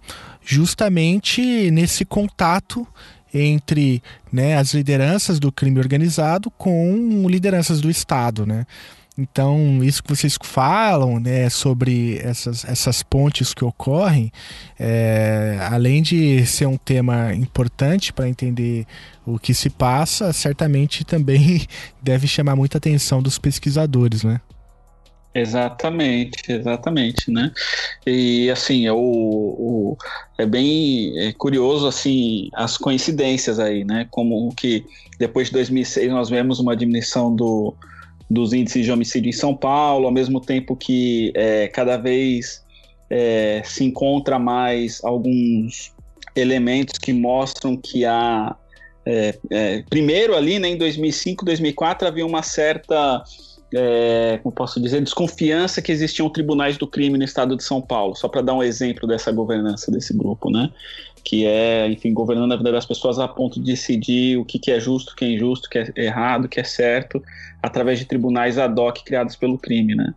justamente 0.48 1.70
nesse 1.70 2.06
contato 2.06 2.86
entre 3.34 4.02
né, 4.32 4.56
as 4.56 4.72
lideranças 4.72 5.38
do 5.38 5.52
crime 5.52 5.78
organizado 5.78 6.50
com 6.50 7.26
lideranças 7.28 7.82
do 7.82 7.90
Estado, 7.90 8.46
né? 8.46 8.64
Então, 9.18 9.82
isso 9.82 10.02
que 10.02 10.08
vocês 10.08 10.38
falam 10.40 11.18
né, 11.18 11.50
sobre 11.50 12.18
essas, 12.22 12.64
essas 12.64 13.02
pontes 13.02 13.52
que 13.52 13.64
ocorrem, 13.64 14.32
é, 14.78 15.58
além 15.70 16.00
de 16.00 16.46
ser 16.46 16.66
um 16.66 16.78
tema 16.78 17.34
importante 17.34 18.12
para 18.12 18.28
entender 18.28 18.86
o 19.26 19.36
que 19.36 19.52
se 19.52 19.68
passa, 19.68 20.32
certamente 20.32 21.04
também 21.04 21.66
deve 22.00 22.26
chamar 22.28 22.56
muita 22.56 22.78
atenção 22.78 23.20
dos 23.20 23.38
pesquisadores, 23.38 24.22
né? 24.22 24.40
Exatamente, 25.40 26.50
exatamente, 26.50 27.30
né? 27.30 27.52
E 28.06 28.50
assim, 28.50 28.86
é, 28.86 28.92
o, 28.92 28.96
o, 28.96 29.96
é 30.36 30.44
bem 30.44 31.16
é 31.18 31.32
curioso 31.32 31.86
assim 31.86 32.48
as 32.54 32.76
coincidências 32.76 33.60
aí, 33.60 33.84
né? 33.84 34.06
Como 34.10 34.52
que 34.54 34.84
depois 35.18 35.48
de 35.48 35.54
2006 35.54 36.10
nós 36.10 36.28
vemos 36.28 36.58
uma 36.58 36.76
diminuição 36.76 37.34
do, 37.34 37.74
dos 38.28 38.52
índices 38.52 38.84
de 38.84 38.90
homicídio 38.90 39.28
em 39.28 39.32
São 39.32 39.54
Paulo, 39.54 40.06
ao 40.06 40.12
mesmo 40.12 40.40
tempo 40.40 40.74
que 40.74 41.32
é, 41.36 41.68
cada 41.68 41.96
vez 41.96 42.64
é, 43.08 43.62
se 43.64 43.84
encontra 43.84 44.38
mais 44.38 45.02
alguns 45.04 45.92
elementos 46.34 46.98
que 46.98 47.12
mostram 47.12 47.76
que 47.76 48.04
há. 48.04 48.56
É, 49.06 49.38
é 49.50 49.84
primeiro, 49.88 50.36
ali 50.36 50.58
né, 50.58 50.68
em 50.68 50.76
2005, 50.76 51.44
2004, 51.44 52.08
havia 52.08 52.26
uma 52.26 52.42
certa 52.42 53.22
é, 53.74 54.38
como 54.42 54.54
posso 54.54 54.80
dizer, 54.80 55.00
desconfiança 55.00 55.82
que 55.82 55.92
existiam 55.92 56.28
tribunais 56.30 56.76
do 56.76 56.86
crime 56.86 57.18
no 57.18 57.24
estado 57.24 57.56
de 57.56 57.62
São 57.62 57.80
Paulo, 57.80 58.14
só 58.14 58.28
para 58.28 58.40
dar 58.40 58.54
um 58.54 58.62
exemplo 58.62 59.06
dessa 59.06 59.30
governança 59.30 59.90
desse 59.90 60.16
grupo, 60.16 60.50
né? 60.50 60.70
que 61.28 61.44
é, 61.44 61.86
enfim, 61.88 62.14
governando 62.14 62.52
a 62.52 62.56
vida 62.56 62.72
das 62.72 62.86
pessoas 62.86 63.18
a 63.18 63.28
ponto 63.28 63.60
de 63.60 63.66
decidir 63.66 64.38
o 64.38 64.44
que, 64.46 64.58
que 64.58 64.70
é 64.70 64.80
justo, 64.80 65.12
o 65.12 65.14
que 65.14 65.26
é 65.26 65.28
injusto, 65.28 65.66
o 65.66 65.70
que 65.70 65.78
é 65.78 65.92
errado, 65.96 66.46
o 66.46 66.48
que 66.48 66.58
é 66.58 66.64
certo, 66.64 67.22
através 67.62 67.98
de 67.98 68.06
tribunais 68.06 68.56
ad 68.56 68.80
hoc 68.80 69.02
criados 69.04 69.36
pelo 69.36 69.58
crime, 69.58 69.94
né? 69.94 70.14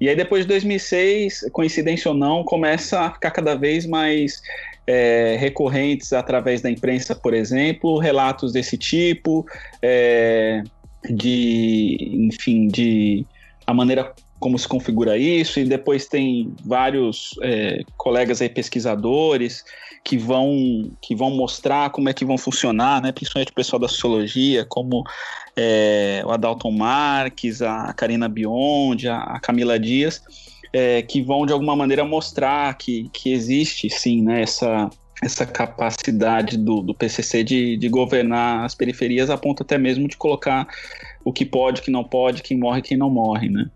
E 0.00 0.08
aí 0.08 0.16
depois 0.16 0.42
de 0.42 0.48
2006, 0.48 1.48
coincidência 1.52 2.10
ou 2.10 2.16
não, 2.16 2.42
começa 2.42 3.00
a 3.00 3.12
ficar 3.12 3.30
cada 3.30 3.54
vez 3.54 3.86
mais 3.86 4.42
é, 4.84 5.36
recorrentes 5.38 6.12
através 6.12 6.60
da 6.60 6.70
imprensa, 6.70 7.14
por 7.14 7.34
exemplo, 7.34 7.98
relatos 7.98 8.52
desse 8.52 8.76
tipo, 8.76 9.46
é, 9.80 10.64
de, 11.10 11.96
enfim, 12.12 12.68
de 12.68 13.26
a 13.66 13.74
maneira 13.74 14.14
como 14.40 14.58
se 14.58 14.68
configura 14.68 15.18
isso, 15.18 15.58
e 15.58 15.64
depois 15.64 16.06
tem 16.06 16.54
vários 16.64 17.34
é, 17.42 17.82
colegas 17.96 18.40
aí 18.40 18.48
pesquisadores 18.48 19.64
que 20.04 20.16
vão, 20.16 20.90
que 21.02 21.14
vão 21.14 21.30
mostrar 21.30 21.90
como 21.90 22.08
é 22.08 22.14
que 22.14 22.24
vão 22.24 22.38
funcionar, 22.38 23.02
né? 23.02 23.10
principalmente 23.10 23.50
o 23.50 23.54
pessoal 23.54 23.80
da 23.80 23.88
sociologia, 23.88 24.64
como 24.64 25.02
é, 25.56 26.22
o 26.24 26.30
Adalton 26.30 26.70
Marques, 26.70 27.60
a 27.62 27.92
Karina 27.92 28.28
Biondi, 28.28 29.08
a 29.08 29.40
Camila 29.40 29.78
Dias, 29.78 30.22
é, 30.72 31.02
que 31.02 31.20
vão 31.20 31.44
de 31.44 31.52
alguma 31.52 31.74
maneira 31.74 32.04
mostrar 32.04 32.72
que, 32.78 33.08
que 33.12 33.32
existe 33.32 33.90
sim 33.90 34.22
né, 34.22 34.42
essa, 34.42 34.88
essa 35.22 35.44
capacidade 35.44 36.56
do, 36.56 36.80
do 36.80 36.94
PCC 36.94 37.42
de, 37.42 37.76
de 37.76 37.88
governar 37.88 38.64
as 38.64 38.74
periferias, 38.74 39.30
a 39.30 39.36
ponto 39.36 39.62
até 39.62 39.76
mesmo 39.76 40.06
de 40.06 40.16
colocar 40.16 40.68
o 41.24 41.32
que 41.32 41.44
pode, 41.44 41.80
o 41.80 41.84
que 41.84 41.90
não 41.90 42.04
pode, 42.04 42.42
quem 42.42 42.56
morre, 42.56 42.80
quem 42.80 42.96
não 42.96 43.10
morre, 43.10 43.48
né? 43.48 43.68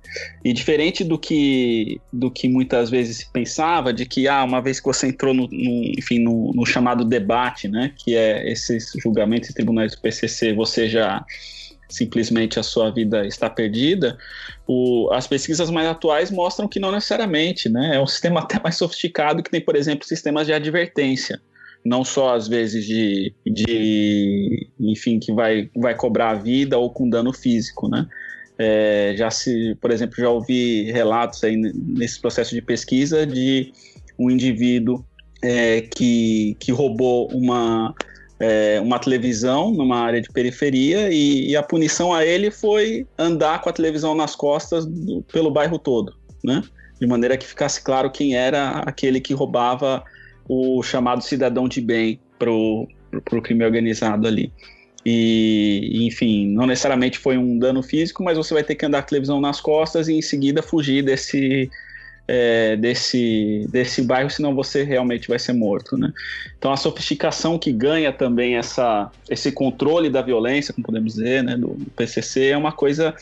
E 0.44 0.52
diferente 0.52 1.02
do 1.04 1.18
que 1.18 2.00
do 2.12 2.30
que 2.30 2.48
muitas 2.48 2.88
vezes 2.88 3.18
se 3.18 3.30
pensava, 3.30 3.92
de 3.92 4.06
que 4.06 4.28
ah, 4.28 4.44
uma 4.44 4.62
vez 4.62 4.78
que 4.78 4.86
você 4.86 5.08
entrou 5.08 5.34
no, 5.34 5.48
no 5.48 5.92
enfim, 5.98 6.18
no, 6.20 6.52
no, 6.54 6.64
chamado 6.64 7.04
debate, 7.04 7.68
né, 7.68 7.92
que 7.96 8.16
é 8.16 8.50
esses 8.50 8.92
julgamentos 9.02 9.50
em 9.50 9.52
tribunais 9.52 9.92
do 9.92 10.00
PCC, 10.00 10.54
você 10.54 10.88
já 10.88 11.24
simplesmente 11.92 12.58
a 12.58 12.62
sua 12.62 12.90
vida 12.90 13.26
está 13.26 13.48
perdida, 13.48 14.16
o, 14.66 15.10
as 15.12 15.26
pesquisas 15.26 15.70
mais 15.70 15.86
atuais 15.86 16.30
mostram 16.30 16.68
que 16.68 16.80
não 16.80 16.92
necessariamente, 16.92 17.68
né? 17.68 17.96
É 17.96 18.00
um 18.00 18.06
sistema 18.06 18.40
até 18.42 18.60
mais 18.60 18.76
sofisticado 18.76 19.42
que 19.42 19.50
tem, 19.50 19.60
por 19.60 19.76
exemplo, 19.76 20.06
sistemas 20.06 20.46
de 20.46 20.52
advertência 20.52 21.40
não 21.84 22.04
só 22.04 22.34
às 22.34 22.46
vezes 22.46 22.86
de, 22.86 23.34
de 23.44 24.68
enfim, 24.78 25.18
que 25.18 25.32
vai, 25.32 25.68
vai 25.74 25.96
cobrar 25.96 26.30
a 26.30 26.34
vida 26.34 26.78
ou 26.78 26.90
com 26.90 27.08
dano 27.08 27.32
físico, 27.32 27.88
né? 27.88 28.06
É, 28.58 29.14
já 29.16 29.30
se, 29.30 29.76
por 29.80 29.90
exemplo, 29.90 30.14
já 30.16 30.28
ouvi 30.28 30.84
relatos 30.92 31.42
aí 31.42 31.56
nesse 31.56 32.20
processo 32.20 32.54
de 32.54 32.62
pesquisa 32.62 33.26
de 33.26 33.72
um 34.18 34.30
indivíduo 34.30 35.04
é, 35.42 35.80
que, 35.80 36.56
que 36.60 36.70
roubou 36.70 37.28
uma, 37.32 37.94
é, 38.42 38.80
uma 38.80 38.98
televisão 38.98 39.70
numa 39.70 40.00
área 40.00 40.20
de 40.20 40.28
periferia 40.28 41.10
e, 41.12 41.50
e, 41.50 41.56
a 41.56 41.62
punição 41.62 42.12
a 42.12 42.26
ele 42.26 42.50
foi 42.50 43.06
andar 43.16 43.60
com 43.60 43.68
a 43.68 43.72
televisão 43.72 44.16
nas 44.16 44.34
costas 44.34 44.84
do, 44.84 45.22
pelo 45.32 45.48
bairro 45.48 45.78
todo, 45.78 46.12
né? 46.42 46.60
De 47.00 47.06
maneira 47.06 47.36
que 47.36 47.46
ficasse 47.46 47.80
claro 47.80 48.10
quem 48.10 48.34
era 48.34 48.80
aquele 48.80 49.20
que 49.20 49.32
roubava 49.32 50.02
o 50.48 50.82
chamado 50.82 51.22
cidadão 51.22 51.68
de 51.68 51.80
bem 51.80 52.18
para 52.36 52.50
o 52.50 52.88
crime 53.44 53.64
organizado 53.64 54.26
ali. 54.26 54.52
E, 55.06 56.04
enfim, 56.04 56.48
não 56.48 56.66
necessariamente 56.66 57.20
foi 57.20 57.38
um 57.38 57.56
dano 57.56 57.80
físico, 57.80 58.24
mas 58.24 58.36
você 58.36 58.52
vai 58.54 58.64
ter 58.64 58.74
que 58.74 58.84
andar 58.84 59.02
com 59.02 59.06
a 59.06 59.08
televisão 59.08 59.40
nas 59.40 59.60
costas 59.60 60.08
e 60.08 60.14
em 60.14 60.22
seguida 60.22 60.64
fugir 60.64 61.04
desse, 61.04 61.70
é, 62.26 62.76
desse, 62.76 63.66
desse 63.70 64.02
bairro, 64.02 64.30
senão 64.30 64.54
você 64.54 64.82
realmente 64.82 65.28
vai 65.28 65.38
ser 65.38 65.52
morto. 65.52 65.96
Né? 65.96 66.12
Então 66.58 66.72
a 66.72 66.76
sofisticação 66.76 67.58
que 67.58 67.72
ganha 67.72 68.12
também 68.12 68.56
essa, 68.56 69.10
esse 69.28 69.52
controle 69.52 70.08
da 70.08 70.22
violência, 70.22 70.72
como 70.72 70.84
podemos 70.84 71.14
dizer, 71.14 71.42
né, 71.42 71.56
do 71.56 71.76
PCC, 71.96 72.48
é 72.48 72.56
uma 72.56 72.72
coisa 72.72 73.14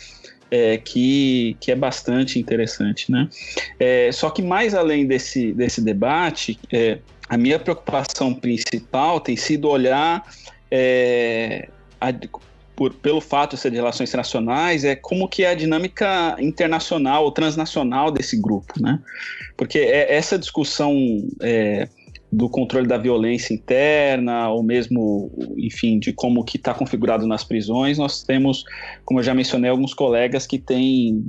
é, 0.50 0.76
que, 0.78 1.56
que 1.60 1.70
é 1.70 1.76
bastante 1.76 2.38
interessante. 2.38 3.10
Né? 3.10 3.28
É, 3.78 4.10
só 4.12 4.30
que 4.30 4.42
mais 4.42 4.74
além 4.74 5.06
desse, 5.06 5.52
desse 5.52 5.80
debate, 5.80 6.58
é, 6.72 6.98
a 7.28 7.38
minha 7.38 7.58
preocupação 7.58 8.34
principal 8.34 9.20
tem 9.20 9.36
sido 9.36 9.68
olhar 9.68 10.24
é, 10.70 11.68
a, 12.00 12.12
por, 12.80 12.94
pelo 12.94 13.20
fato 13.20 13.56
de 13.56 13.60
ser 13.60 13.70
de 13.70 13.76
relações 13.76 14.08
internacionais, 14.08 14.84
é 14.84 14.96
como 14.96 15.28
que 15.28 15.44
é 15.44 15.50
a 15.50 15.54
dinâmica 15.54 16.34
internacional 16.38 17.24
ou 17.24 17.30
transnacional 17.30 18.10
desse 18.10 18.40
grupo, 18.40 18.72
né? 18.80 18.98
Porque 19.54 19.78
é 19.78 20.16
essa 20.16 20.38
discussão 20.38 20.96
é, 21.42 21.86
do 22.32 22.48
controle 22.48 22.86
da 22.86 22.96
violência 22.96 23.52
interna, 23.52 24.48
ou 24.50 24.62
mesmo, 24.62 25.30
enfim, 25.56 25.98
de 25.98 26.12
como 26.12 26.44
que 26.44 26.56
está 26.56 26.72
configurado 26.72 27.26
nas 27.26 27.42
prisões, 27.42 27.98
nós 27.98 28.22
temos, 28.22 28.64
como 29.04 29.18
eu 29.18 29.24
já 29.24 29.34
mencionei, 29.34 29.68
alguns 29.68 29.92
colegas 29.92 30.46
que 30.46 30.58
têm 30.58 31.24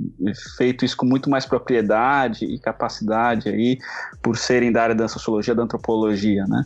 feito 0.56 0.84
isso 0.84 0.96
com 0.96 1.04
muito 1.04 1.28
mais 1.28 1.44
propriedade 1.44 2.44
e 2.44 2.56
capacidade 2.58 3.48
aí, 3.48 3.78
por 4.22 4.36
serem 4.36 4.70
da 4.70 4.82
área 4.82 4.94
da 4.94 5.08
sociologia, 5.08 5.54
da 5.54 5.64
antropologia, 5.64 6.44
né? 6.46 6.64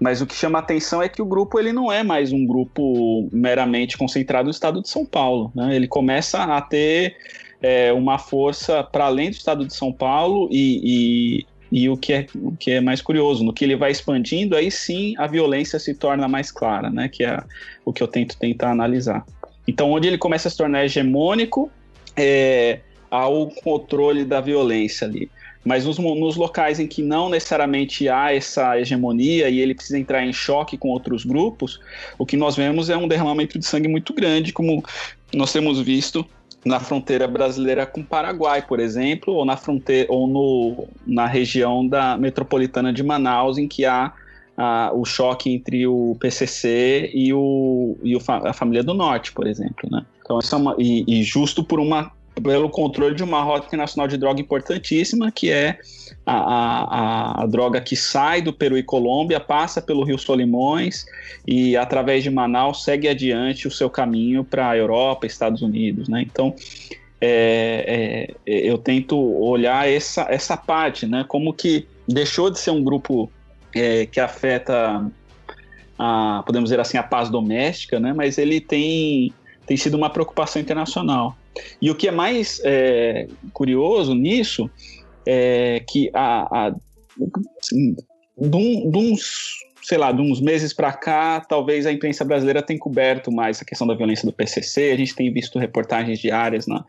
Mas 0.00 0.22
o 0.22 0.26
que 0.26 0.34
chama 0.34 0.58
atenção 0.58 1.02
é 1.02 1.08
que 1.08 1.20
o 1.20 1.26
grupo 1.26 1.58
ele 1.58 1.72
não 1.72 1.92
é 1.92 2.02
mais 2.02 2.32
um 2.32 2.46
grupo 2.46 3.28
meramente 3.30 3.98
concentrado 3.98 4.44
no 4.44 4.50
estado 4.50 4.80
de 4.80 4.88
São 4.88 5.04
Paulo, 5.04 5.52
né? 5.54 5.76
Ele 5.76 5.86
começa 5.86 6.42
a 6.42 6.60
ter 6.62 7.16
é, 7.60 7.92
uma 7.92 8.18
força 8.18 8.82
para 8.82 9.04
além 9.04 9.30
do 9.30 9.34
estado 9.34 9.66
de 9.66 9.74
São 9.74 9.92
Paulo 9.92 10.48
e, 10.50 11.40
e 11.40 11.53
e 11.74 11.88
o 11.88 11.96
que, 11.96 12.12
é, 12.12 12.26
o 12.36 12.52
que 12.52 12.70
é 12.70 12.80
mais 12.80 13.02
curioso, 13.02 13.42
no 13.42 13.52
que 13.52 13.64
ele 13.64 13.74
vai 13.74 13.90
expandindo, 13.90 14.54
aí 14.54 14.70
sim 14.70 15.12
a 15.18 15.26
violência 15.26 15.76
se 15.80 15.92
torna 15.92 16.28
mais 16.28 16.52
clara, 16.52 16.88
né? 16.88 17.08
Que 17.08 17.24
é 17.24 17.42
o 17.84 17.92
que 17.92 18.00
eu 18.00 18.06
tento 18.06 18.38
tentar 18.38 18.70
analisar. 18.70 19.26
Então, 19.66 19.90
onde 19.90 20.06
ele 20.06 20.16
começa 20.16 20.46
a 20.46 20.50
se 20.52 20.56
tornar 20.56 20.84
hegemônico, 20.84 21.68
é, 22.16 22.78
há 23.10 23.26
o 23.26 23.48
controle 23.48 24.24
da 24.24 24.40
violência 24.40 25.04
ali. 25.04 25.28
Mas 25.64 25.84
nos, 25.84 25.98
nos, 25.98 26.36
locais 26.36 26.78
em 26.78 26.86
que 26.86 27.02
não 27.02 27.28
necessariamente 27.28 28.08
há 28.08 28.32
essa 28.32 28.78
hegemonia 28.78 29.48
e 29.48 29.58
ele 29.58 29.74
precisa 29.74 29.98
entrar 29.98 30.24
em 30.24 30.32
choque 30.32 30.78
com 30.78 30.90
outros 30.90 31.24
grupos, 31.24 31.80
o 32.16 32.24
que 32.24 32.36
nós 32.36 32.54
vemos 32.54 32.88
é 32.88 32.96
um 32.96 33.08
derramamento 33.08 33.58
de 33.58 33.66
sangue 33.66 33.88
muito 33.88 34.14
grande, 34.14 34.52
como 34.52 34.84
nós 35.32 35.52
temos 35.52 35.80
visto 35.80 36.24
na 36.64 36.80
fronteira 36.80 37.28
brasileira 37.28 37.84
com 37.84 38.00
o 38.00 38.04
Paraguai, 38.04 38.62
por 38.62 38.80
exemplo, 38.80 39.34
ou 39.34 39.44
na 39.44 39.56
fronteira 39.56 40.10
ou 40.10 40.26
no, 40.26 40.88
na 41.06 41.26
região 41.26 41.86
da 41.86 42.16
metropolitana 42.16 42.92
de 42.92 43.02
Manaus, 43.02 43.58
em 43.58 43.68
que 43.68 43.84
há 43.84 44.12
o 44.94 45.04
choque 45.04 45.52
entre 45.52 45.86
o 45.86 46.16
PCC 46.20 47.10
e, 47.12 47.32
o, 47.34 47.96
e 48.02 48.16
o, 48.16 48.20
a 48.28 48.52
família 48.52 48.82
do 48.82 48.94
Norte, 48.94 49.32
por 49.32 49.46
exemplo, 49.46 49.90
né? 49.90 50.06
Então, 50.22 50.38
isso 50.38 50.54
é 50.54 50.58
uma, 50.58 50.76
e, 50.78 51.04
e 51.06 51.22
justo 51.22 51.62
por 51.62 51.80
uma 51.80 52.12
pelo 52.42 52.68
controle 52.68 53.14
de 53.14 53.22
uma 53.22 53.42
rota 53.42 53.66
internacional 53.66 54.08
de 54.08 54.16
droga 54.16 54.40
importantíssima, 54.40 55.30
que 55.30 55.50
é 55.50 55.78
a, 56.26 56.36
a, 56.36 57.42
a, 57.42 57.46
droga 57.46 57.80
que 57.80 57.94
sai 57.94 58.42
do 58.42 58.52
Peru 58.52 58.76
e 58.76 58.82
Colômbia, 58.82 59.38
passa 59.38 59.80
pelo 59.80 60.02
Rio 60.04 60.18
Solimões 60.18 61.06
e, 61.46 61.76
através 61.76 62.22
de 62.24 62.30
Manaus, 62.30 62.82
segue 62.82 63.08
adiante 63.08 63.68
o 63.68 63.70
seu 63.70 63.88
caminho 63.88 64.42
para 64.42 64.70
a 64.70 64.76
Europa, 64.76 65.26
Estados 65.26 65.62
Unidos. 65.62 66.08
Né? 66.08 66.22
Então, 66.22 66.54
é, 67.20 68.34
é, 68.46 68.68
eu 68.68 68.78
tento 68.78 69.16
olhar 69.16 69.88
essa, 69.88 70.26
essa 70.28 70.56
parte, 70.56 71.06
né? 71.06 71.24
como 71.28 71.52
que 71.52 71.86
deixou 72.08 72.50
de 72.50 72.58
ser 72.58 72.70
um 72.70 72.82
grupo 72.82 73.30
é, 73.74 74.06
que 74.06 74.18
afeta, 74.18 75.08
a, 75.98 76.42
podemos 76.44 76.68
dizer 76.68 76.80
assim, 76.80 76.98
a 76.98 77.02
paz 77.02 77.30
doméstica, 77.30 78.00
né? 78.00 78.12
mas 78.12 78.38
ele 78.38 78.60
tem, 78.60 79.32
tem 79.66 79.76
sido 79.76 79.96
uma 79.96 80.10
preocupação 80.10 80.60
internacional. 80.60 81.36
E 81.80 81.90
o 81.90 81.94
que 81.94 82.08
é 82.08 82.10
mais 82.10 82.60
é, 82.64 83.28
curioso 83.52 84.14
nisso 84.14 84.70
é 85.26 85.82
que 85.88 86.10
a, 86.12 86.66
a 86.66 86.74
assim, 87.60 87.96
de, 88.36 88.98
uns 88.98 89.64
sei 89.82 89.98
lá, 89.98 90.10
de 90.10 90.22
uns 90.22 90.40
meses 90.40 90.72
para 90.72 90.92
cá, 90.92 91.40
talvez 91.40 91.84
a 91.84 91.92
imprensa 91.92 92.24
brasileira 92.24 92.62
tenha 92.62 92.78
coberto 92.78 93.30
mais 93.30 93.60
a 93.60 93.64
questão 93.66 93.86
da 93.86 93.94
violência 93.94 94.26
do 94.26 94.32
PCC. 94.32 94.90
A 94.90 94.96
gente 94.96 95.14
tem 95.14 95.30
visto 95.30 95.58
reportagens 95.58 96.18
diárias, 96.18 96.66
na, 96.66 96.82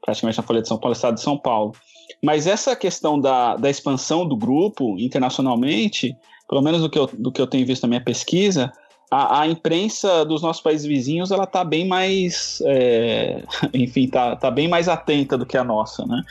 praticamente 0.00 0.38
na 0.38 0.44
Folha 0.44 0.62
de 0.62 0.68
São 0.68 0.78
Paulo, 0.78 0.94
Estado 0.94 1.16
de 1.16 1.20
São 1.20 1.36
Paulo. 1.36 1.74
Mas 2.22 2.46
essa 2.46 2.74
questão 2.74 3.20
da, 3.20 3.56
da 3.56 3.68
expansão 3.68 4.26
do 4.26 4.34
grupo 4.34 4.98
internacionalmente, 4.98 6.16
pelo 6.48 6.62
menos 6.62 6.80
do 6.80 6.88
que 6.88 6.98
eu, 6.98 7.06
do 7.06 7.30
que 7.30 7.40
eu 7.40 7.46
tenho 7.46 7.66
visto 7.66 7.82
na 7.82 7.88
minha 7.88 8.04
pesquisa, 8.04 8.72
a, 9.10 9.40
a, 9.40 9.46
imprensa 9.46 10.24
dos 10.24 10.42
nossos 10.42 10.62
países 10.62 10.86
vizinhos 10.86 11.30
ela 11.30 11.44
está 11.44 11.64
bem 11.64 11.86
mais, 11.86 12.62
é, 12.66 13.42
enfim, 13.72 14.04
está 14.04 14.36
tá 14.36 14.50
bem 14.50 14.68
mais 14.68 14.88
atenta 14.88 15.36
do 15.36 15.46
que 15.46 15.56
a 15.56 15.64
nossa, 15.64 16.04
né? 16.06 16.22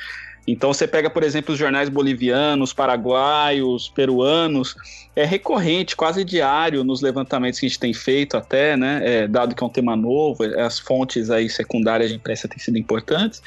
Então 0.48 0.74
você 0.74 0.88
pega, 0.88 1.10
por 1.10 1.24
exemplo, 1.24 1.54
os 1.54 1.60
jornais 1.60 1.90
bolivianos, 1.90 2.72
paraguaios, 2.72 3.90
peruanos, 3.90 4.76
é 5.14 5.26
recorrente, 5.26 5.96
quase 5.96 6.24
diário 6.24 6.84
nos 6.84 7.02
levantamentos 7.02 7.60
que 7.60 7.66
a 7.66 7.70
gente 7.70 7.80
tem 7.80 7.94
feito 7.94 8.38
até, 8.38 8.78
né? 8.78 9.02
É, 9.04 9.28
dado 9.28 9.54
que 9.54 9.62
é 9.62 9.68
um 9.68 9.70
tema 9.70 9.96
novo, 9.96 10.44
as 10.44 10.80
fontes 10.80 11.30
aí 11.30 11.50
secundárias 11.50 12.10
de 12.10 12.16
imprensa 12.16 12.48
têm 12.48 12.60
sido 12.60 12.78
importantes. 12.78 13.42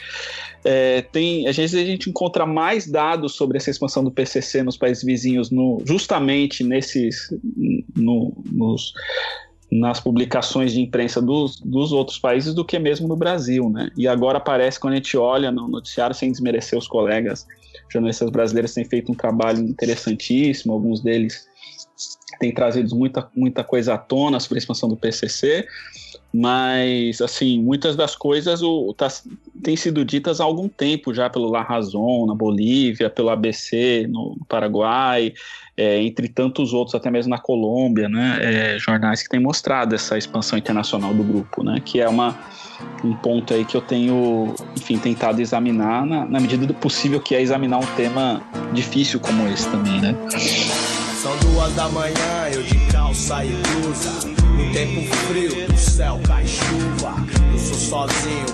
É, 0.63 1.01
tem, 1.01 1.49
às 1.49 1.57
vezes 1.57 1.81
a 1.81 1.85
gente 1.85 2.11
encontra 2.11 2.45
mais 2.45 2.87
dados 2.87 3.35
sobre 3.35 3.57
essa 3.57 3.71
expansão 3.71 4.05
do 4.05 4.11
PCC 4.11 4.63
nos 4.63 4.77
países 4.77 5.03
vizinhos, 5.03 5.51
no, 5.51 5.83
justamente 5.87 6.63
nesses, 6.63 7.33
no, 7.97 8.37
nos 8.53 8.93
nas 9.71 10.01
publicações 10.01 10.73
de 10.73 10.81
imprensa 10.81 11.23
dos, 11.23 11.61
dos 11.61 11.93
outros 11.93 12.19
países 12.19 12.55
do 12.55 12.65
que 12.65 12.79
mesmo 12.79 13.07
no 13.07 13.17
Brasil, 13.17 13.71
né? 13.71 13.91
E 13.97 14.09
agora 14.09 14.41
parece, 14.41 14.81
quando 14.81 14.95
a 14.95 14.97
gente 14.97 15.17
olha 15.17 15.53
no 15.53 15.69
noticiário, 15.69 16.15
sem 16.15 16.33
desmerecer 16.33 16.79
os 16.79 16.89
colegas 16.89 17.47
jornalistas 17.89 18.31
brasileiros, 18.31 18.75
têm 18.75 18.85
feito 18.85 19.13
um 19.13 19.15
trabalho 19.15 19.61
interessantíssimo, 19.61 20.73
alguns 20.73 21.01
deles 21.01 21.49
têm 22.41 22.53
trazido 22.53 22.95
muita, 22.97 23.29
muita 23.35 23.63
coisa 23.63 23.95
à 23.95 23.99
tona 23.99 24.41
sobre 24.41 24.59
a 24.59 24.61
expansão 24.61 24.89
do 24.89 24.97
PCC, 24.97 25.67
mas, 26.33 27.21
assim, 27.21 27.61
muitas 27.61 27.97
das 27.97 28.15
coisas 28.15 28.63
o, 28.63 28.95
tá, 28.95 29.09
têm 29.63 29.77
sido 29.77 30.05
ditas 30.05 30.41
há 30.41 30.45
algum 30.45 30.69
tempo 30.69 31.13
já 31.13 31.29
pelo 31.29 31.51
La 31.51 31.63
Razón, 31.63 32.27
na 32.27 32.35
Bolívia, 32.35 33.11
pelo 33.11 33.31
ABC, 33.31 34.07
no 34.09 34.37
Paraguai, 34.49 35.35
é, 35.81 36.03
entre 36.03 36.29
tantos 36.29 36.75
outros, 36.75 36.95
até 36.95 37.11
mesmo 37.11 37.31
na 37.31 37.39
Colômbia, 37.39 38.07
né, 38.07 38.39
é, 38.41 38.79
jornais 38.79 39.23
que 39.23 39.31
têm 39.31 39.41
mostrado 39.41 39.95
essa 39.95 40.19
expansão 40.19 40.59
internacional 40.59 41.15
do 41.15 41.25
grupo, 41.25 41.63
né, 41.63 41.81
que 41.83 41.99
é 41.99 42.07
uma, 42.07 42.39
um 43.03 43.15
ponto 43.15 43.55
aí 43.55 43.65
que 43.65 43.75
eu 43.75 43.81
tenho, 43.81 44.55
enfim, 44.77 44.99
tentado 44.99 45.41
examinar 45.41 46.05
na, 46.05 46.27
na 46.27 46.39
medida 46.39 46.67
do 46.67 46.75
possível, 46.75 47.19
que 47.19 47.35
é 47.35 47.41
examinar 47.41 47.79
um 47.79 47.87
tema 47.97 48.43
difícil 48.75 49.19
como 49.21 49.49
esse 49.49 49.67
também, 49.71 50.03
né. 50.03 50.15
São 51.23 51.35
duas 51.39 51.75
da 51.75 51.89
manhã, 51.89 52.49
eu 52.53 52.63
de 52.63 52.79
calça 52.93 53.43
e 53.45 53.49
blusa. 53.49 54.29
No 54.57 54.73
tempo 54.73 55.15
frio 55.15 55.67
do 55.67 55.77
céu 55.77 56.21
cai 56.27 56.47
chuva. 56.47 57.15
Eu 57.53 57.59
sou 57.59 57.77
sozinho, 57.77 58.47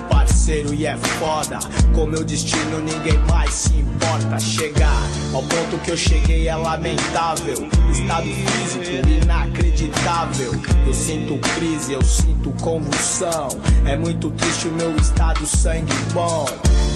parceiro, 0.46 0.72
e 0.72 0.86
é 0.86 0.96
foda. 0.96 1.58
Com 1.92 2.06
meu 2.06 2.22
destino 2.22 2.78
ninguém 2.78 3.18
mais 3.28 3.52
se 3.52 3.74
importa. 3.74 4.38
Chegar 4.38 5.02
ao 5.34 5.42
ponto 5.42 5.78
que 5.82 5.90
eu 5.90 5.96
cheguei 5.96 6.46
é 6.46 6.54
lamentável. 6.54 7.68
Estado 7.90 8.26
físico 8.26 9.08
inacreditável. 9.08 10.52
Eu 10.86 10.94
sinto 10.94 11.38
crise, 11.56 11.92
eu 11.94 12.02
sinto 12.02 12.50
convulsão. 12.62 13.48
É 13.84 13.96
muito 13.96 14.30
triste 14.30 14.68
o 14.68 14.72
meu 14.72 14.94
estado 14.96 15.44
sangue 15.46 15.92
bom. 16.12 16.46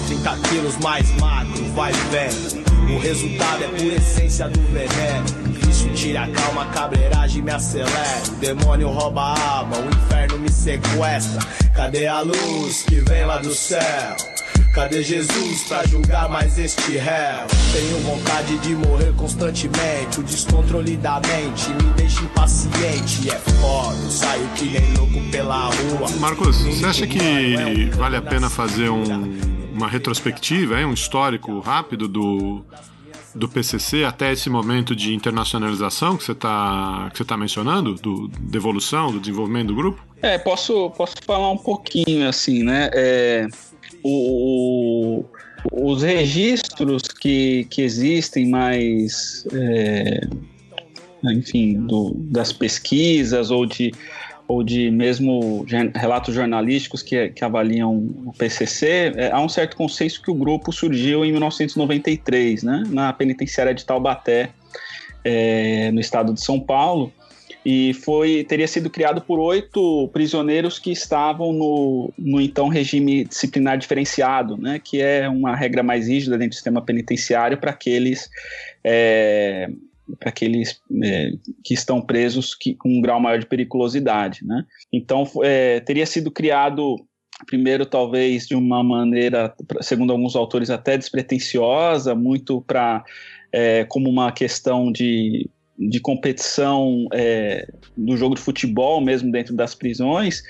30 0.07 0.37
quilos 0.49 0.77
mais 0.77 1.09
magro, 1.19 1.65
vai 1.75 1.91
vendo. 2.09 2.61
O 2.95 2.99
resultado 2.99 3.63
é 3.63 3.67
por 3.67 3.93
essência 3.93 4.47
do 4.47 4.61
veneno. 4.71 5.70
Tira 6.01 6.23
a 6.23 6.27
calma, 6.29 6.65
cabreiragem 6.73 7.43
me 7.43 7.51
acelera. 7.51 8.23
O 8.31 8.35
demônio 8.37 8.89
rouba 8.89 9.21
a 9.21 9.57
alma, 9.57 9.77
o 9.77 9.87
inferno 9.87 10.39
me 10.39 10.49
sequestra. 10.49 11.39
Cadê 11.75 12.07
a 12.07 12.21
luz 12.21 12.81
que 12.81 12.95
vem 13.01 13.23
lá 13.23 13.37
do 13.37 13.53
céu? 13.53 14.15
Cadê 14.73 15.03
Jesus 15.03 15.61
pra 15.67 15.85
julgar 15.85 16.27
mais 16.27 16.57
este 16.57 16.97
réu? 16.97 17.45
Tenho 17.71 17.99
vontade 17.99 18.57
de 18.57 18.73
morrer 18.73 19.13
constantemente. 19.15 20.21
O 20.21 20.23
descontrole 20.23 20.97
da 20.97 21.21
mente 21.21 21.69
me 21.69 21.93
deixa 21.93 22.23
impaciente. 22.23 23.29
É 23.29 23.37
foda, 23.37 24.09
saio 24.09 24.47
que 24.55 24.65
nem 24.71 24.93
louco 24.95 25.21
pela 25.29 25.65
rua. 25.65 26.09
Marcos, 26.19 26.63
você 26.63 26.83
acha 26.83 27.05
que 27.05 27.19
é 27.19 27.95
vale 27.95 28.15
a 28.15 28.21
pena 28.23 28.49
fazer 28.49 28.89
um, 28.89 29.03
uma 29.71 29.87
retrospectiva, 29.87 30.77
um 30.77 30.93
histórico 30.93 31.59
rápido 31.59 32.07
do, 32.07 32.65
do 33.33 33.47
PCC 33.47 34.03
até 34.03 34.31
esse 34.31 34.49
momento 34.49 34.95
de 34.95 35.13
internacionalização 35.13 36.17
que 36.17 36.23
você 36.23 36.31
está 36.33 37.11
tá 37.25 37.37
mencionando, 37.37 37.95
do, 37.95 38.27
da 38.27 38.57
evolução, 38.57 39.11
do 39.11 39.19
desenvolvimento 39.19 39.67
do 39.67 39.75
grupo? 39.75 40.03
É, 40.21 40.37
posso, 40.37 40.89
posso 40.91 41.15
falar 41.25 41.49
um 41.51 41.57
pouquinho 41.57 42.27
assim, 42.27 42.63
né? 42.63 42.89
É, 42.93 43.47
o, 44.03 45.23
os 45.71 46.03
registros 46.03 47.03
que, 47.03 47.65
que 47.69 47.81
existem 47.81 48.49
mais, 48.49 49.45
é, 49.53 50.21
enfim, 51.23 51.73
do, 51.85 52.13
das 52.15 52.51
pesquisas 52.51 53.51
ou 53.51 53.65
de 53.65 53.91
ou 54.51 54.63
de 54.63 54.91
mesmo 54.91 55.65
relatos 55.95 56.35
jornalísticos 56.35 57.01
que, 57.01 57.29
que 57.29 57.45
avaliam 57.45 57.95
o 58.25 58.33
PCC, 58.37 59.13
é, 59.15 59.31
há 59.31 59.39
um 59.39 59.47
certo 59.47 59.77
consenso 59.77 60.21
que 60.21 60.29
o 60.29 60.33
grupo 60.33 60.73
surgiu 60.73 61.23
em 61.23 61.31
1993, 61.31 62.61
né, 62.61 62.83
na 62.89 63.13
penitenciária 63.13 63.73
de 63.73 63.85
Taubaté, 63.85 64.49
é, 65.23 65.89
no 65.91 66.01
estado 66.01 66.33
de 66.33 66.41
São 66.41 66.59
Paulo, 66.59 67.13
e 67.65 67.93
foi 67.93 68.43
teria 68.43 68.67
sido 68.67 68.89
criado 68.89 69.21
por 69.21 69.39
oito 69.39 70.09
prisioneiros 70.11 70.77
que 70.79 70.91
estavam 70.91 71.53
no, 71.53 72.11
no 72.17 72.41
então 72.41 72.67
regime 72.67 73.23
disciplinar 73.23 73.77
diferenciado, 73.77 74.57
né, 74.57 74.81
que 74.83 75.01
é 75.01 75.29
uma 75.29 75.55
regra 75.55 75.81
mais 75.81 76.09
rígida 76.09 76.37
dentro 76.37 76.49
do 76.49 76.55
sistema 76.55 76.81
penitenciário 76.81 77.57
para 77.57 77.71
aqueles 77.71 78.29
é, 78.83 79.69
aqueles 80.25 80.81
é, 81.03 81.31
que 81.63 81.73
estão 81.73 82.01
presos 82.01 82.55
que, 82.55 82.75
com 82.75 82.89
um 82.89 83.01
grau 83.01 83.19
maior 83.19 83.39
de 83.39 83.45
periculosidade, 83.45 84.45
né? 84.45 84.65
Então 84.91 85.23
é, 85.43 85.79
teria 85.79 86.05
sido 86.05 86.31
criado 86.31 86.95
primeiro 87.45 87.85
talvez 87.85 88.47
de 88.47 88.55
uma 88.55 88.83
maneira, 88.83 89.53
segundo 89.81 90.11
alguns 90.11 90.35
autores, 90.35 90.69
até 90.69 90.97
despretensiosa, 90.97 92.13
muito 92.13 92.61
para 92.61 93.03
é, 93.51 93.83
como 93.85 94.09
uma 94.09 94.31
questão 94.31 94.91
de, 94.91 95.49
de 95.77 95.99
competição 95.99 97.07
é, 97.13 97.67
do 97.97 98.15
jogo 98.15 98.35
de 98.35 98.41
futebol 98.41 99.01
mesmo 99.01 99.31
dentro 99.31 99.55
das 99.55 99.73
prisões. 99.73 100.43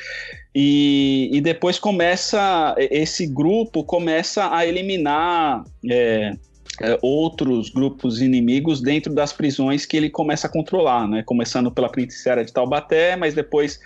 E, 0.53 1.29
e 1.31 1.39
depois 1.39 1.79
começa 1.79 2.75
esse 2.77 3.25
grupo 3.25 3.85
começa 3.85 4.53
a 4.53 4.65
eliminar 4.65 5.63
é, 6.79 6.97
outros 7.01 7.69
grupos 7.69 8.21
inimigos 8.21 8.81
dentro 8.81 9.13
das 9.13 9.33
prisões 9.33 9.85
que 9.85 9.97
ele 9.97 10.09
começa 10.09 10.47
a 10.47 10.49
controlar, 10.49 11.07
né? 11.07 11.23
Começando 11.23 11.71
pela 11.71 11.89
penitenciária 11.89 12.45
de 12.45 12.53
Taubaté, 12.53 13.15
mas 13.15 13.33
depois 13.33 13.79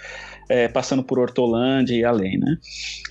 é, 0.47 0.67
passando 0.67 1.03
por 1.03 1.17
Hortolândia 1.17 1.95
e 1.95 2.05
além, 2.05 2.37
né? 2.37 2.57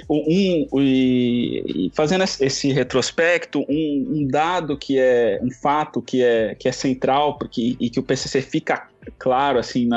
Um, 0.08 0.66
e, 0.80 1.90
fazendo 1.94 2.22
esse 2.22 2.72
retrospecto, 2.72 3.60
um, 3.68 4.06
um, 4.10 4.28
dado 4.28 4.76
que 4.76 4.98
é 4.98 5.40
um 5.42 5.50
fato 5.50 6.00
que 6.00 6.22
é, 6.22 6.54
que 6.54 6.68
é 6.68 6.72
central 6.72 7.36
porque, 7.38 7.76
e 7.80 7.90
que 7.90 7.98
o 7.98 8.02
PCC 8.02 8.40
fica 8.40 8.86
claro 9.18 9.58
assim 9.58 9.88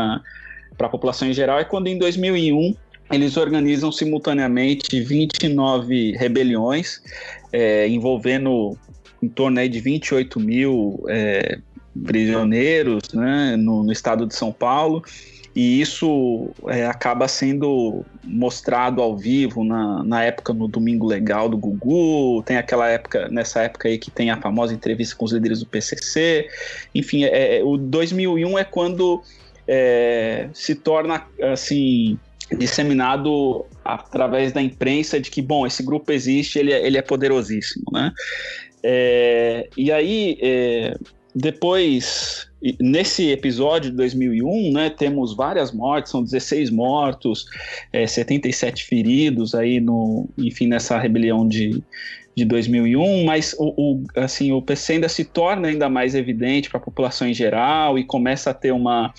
para 0.77 0.87
a 0.87 0.89
população 0.89 1.27
em 1.27 1.33
geral 1.33 1.59
é 1.59 1.63
quando 1.63 1.87
em 1.87 1.97
2001 1.97 2.75
eles 3.11 3.37
organizam 3.37 3.91
simultaneamente 3.91 4.99
29 4.99 6.11
rebeliões 6.17 7.01
é, 7.53 7.87
envolvendo 7.87 8.77
em 9.21 9.27
torno 9.27 9.59
aí 9.59 9.69
de 9.69 9.79
28 9.79 10.39
mil 10.39 11.03
é, 11.07 11.59
prisioneiros 12.05 13.13
né, 13.13 13.55
no, 13.57 13.83
no 13.83 13.91
estado 13.91 14.25
de 14.25 14.35
São 14.35 14.51
Paulo. 14.51 15.03
E 15.55 15.81
isso 15.81 16.51
é, 16.67 16.85
acaba 16.85 17.27
sendo 17.27 18.05
mostrado 18.23 19.01
ao 19.01 19.17
vivo 19.17 19.63
na, 19.63 20.03
na 20.03 20.23
época 20.23 20.53
no 20.53 20.67
Domingo 20.67 21.07
Legal 21.07 21.49
do 21.49 21.57
Gugu, 21.57 22.43
tem 22.43 22.57
aquela 22.57 22.87
época, 22.87 23.27
nessa 23.29 23.63
época 23.63 23.87
aí 23.87 23.97
que 23.97 24.11
tem 24.11 24.29
a 24.29 24.39
famosa 24.39 24.71
entrevista 24.71 25.15
com 25.15 25.25
os 25.25 25.31
líderes 25.31 25.61
do 25.61 25.65
PCC, 25.65 26.47
enfim, 26.93 27.23
é, 27.23 27.57
é 27.57 27.63
o 27.63 27.75
2001 27.75 28.59
é 28.59 28.63
quando 28.63 29.23
é, 29.67 30.47
se 30.53 30.75
torna, 30.75 31.25
assim, 31.51 32.19
disseminado 32.55 33.65
através 33.83 34.51
da 34.51 34.61
imprensa 34.61 35.19
de 35.19 35.31
que, 35.31 35.41
bom, 35.41 35.65
esse 35.65 35.83
grupo 35.83 36.11
existe, 36.11 36.59
ele 36.59 36.71
é, 36.71 36.85
ele 36.85 36.97
é 36.97 37.01
poderosíssimo, 37.01 37.85
né? 37.91 38.13
É, 38.89 39.67
e 39.75 39.91
aí, 39.91 40.37
é, 40.41 40.95
depois, 41.35 42.47
nesse 42.79 43.29
episódio 43.31 43.91
de 43.91 43.97
2001, 43.97 44.71
né, 44.71 44.89
temos 44.89 45.35
várias 45.35 45.73
mortes, 45.73 46.09
são 46.09 46.23
16 46.23 46.69
mortos, 46.69 47.45
é, 47.91 48.07
77 48.07 48.85
feridos 48.85 49.53
aí 49.53 49.81
no, 49.81 50.29
enfim, 50.37 50.67
nessa 50.67 50.97
rebelião 50.97 51.45
de, 51.45 51.83
de 52.33 52.45
2001, 52.45 53.25
mas 53.25 53.53
o, 53.59 53.73
o, 53.75 54.03
assim, 54.15 54.53
o 54.53 54.61
PC 54.61 54.93
ainda 54.93 55.09
se 55.09 55.25
torna 55.25 55.67
ainda 55.67 55.89
mais 55.89 56.15
evidente 56.15 56.69
para 56.69 56.79
a 56.79 56.83
população 56.83 57.27
em 57.27 57.33
geral 57.33 57.99
e 57.99 58.05
começa 58.05 58.51
a 58.51 58.53
ter 58.53 58.71
uma, 58.71 59.13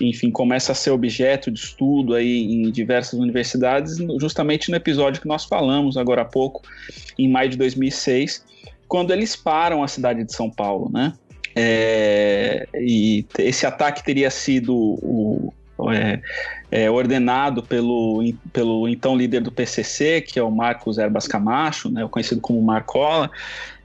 enfim, 0.00 0.30
começa 0.30 0.72
a 0.72 0.74
ser 0.74 0.90
objeto 0.90 1.50
de 1.50 1.60
estudo 1.60 2.14
aí 2.14 2.44
em 2.50 2.70
diversas 2.70 3.20
universidades, 3.20 3.98
justamente 4.18 4.70
no 4.70 4.76
episódio 4.78 5.20
que 5.20 5.28
nós 5.28 5.44
falamos 5.44 5.98
agora 5.98 6.22
há 6.22 6.24
pouco, 6.24 6.62
em 7.18 7.28
maio 7.28 7.50
de 7.50 7.58
2006, 7.58 8.42
quando 8.92 9.10
eles 9.10 9.34
param 9.34 9.82
a 9.82 9.88
cidade 9.88 10.22
de 10.22 10.34
São 10.34 10.50
Paulo, 10.50 10.90
né? 10.92 11.14
É, 11.56 12.68
e 12.74 13.24
esse 13.38 13.64
ataque 13.64 14.04
teria 14.04 14.30
sido 14.30 14.76
o, 14.76 15.50
é, 15.90 16.20
é, 16.70 16.90
ordenado 16.90 17.62
pelo, 17.62 18.22
pelo 18.52 18.86
então 18.86 19.16
líder 19.16 19.40
do 19.40 19.50
PCC, 19.50 20.20
que 20.20 20.38
é 20.38 20.42
o 20.42 20.50
Marcos 20.50 20.98
Erbas 20.98 21.26
Camacho, 21.26 21.88
né, 21.88 22.06
conhecido 22.10 22.42
como 22.42 22.60
Marcola. 22.60 23.30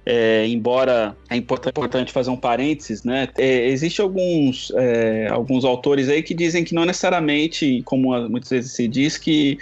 É, 0.06 0.46
embora 0.46 1.16
é 1.30 1.38
importante 1.38 2.12
fazer 2.12 2.30
um 2.30 2.36
parênteses, 2.36 3.06
né? 3.06 3.30
É, 3.38 3.70
Existem 3.70 4.04
alguns, 4.04 4.74
é, 4.76 5.30
alguns 5.32 5.64
autores 5.64 6.10
aí 6.10 6.22
que 6.22 6.34
dizem 6.34 6.66
que 6.66 6.76
não 6.76 6.84
necessariamente, 6.84 7.82
como 7.86 8.10
muitas 8.28 8.50
vezes 8.50 8.74
se 8.74 8.90
diz, 8.90 9.18
que 9.18 9.58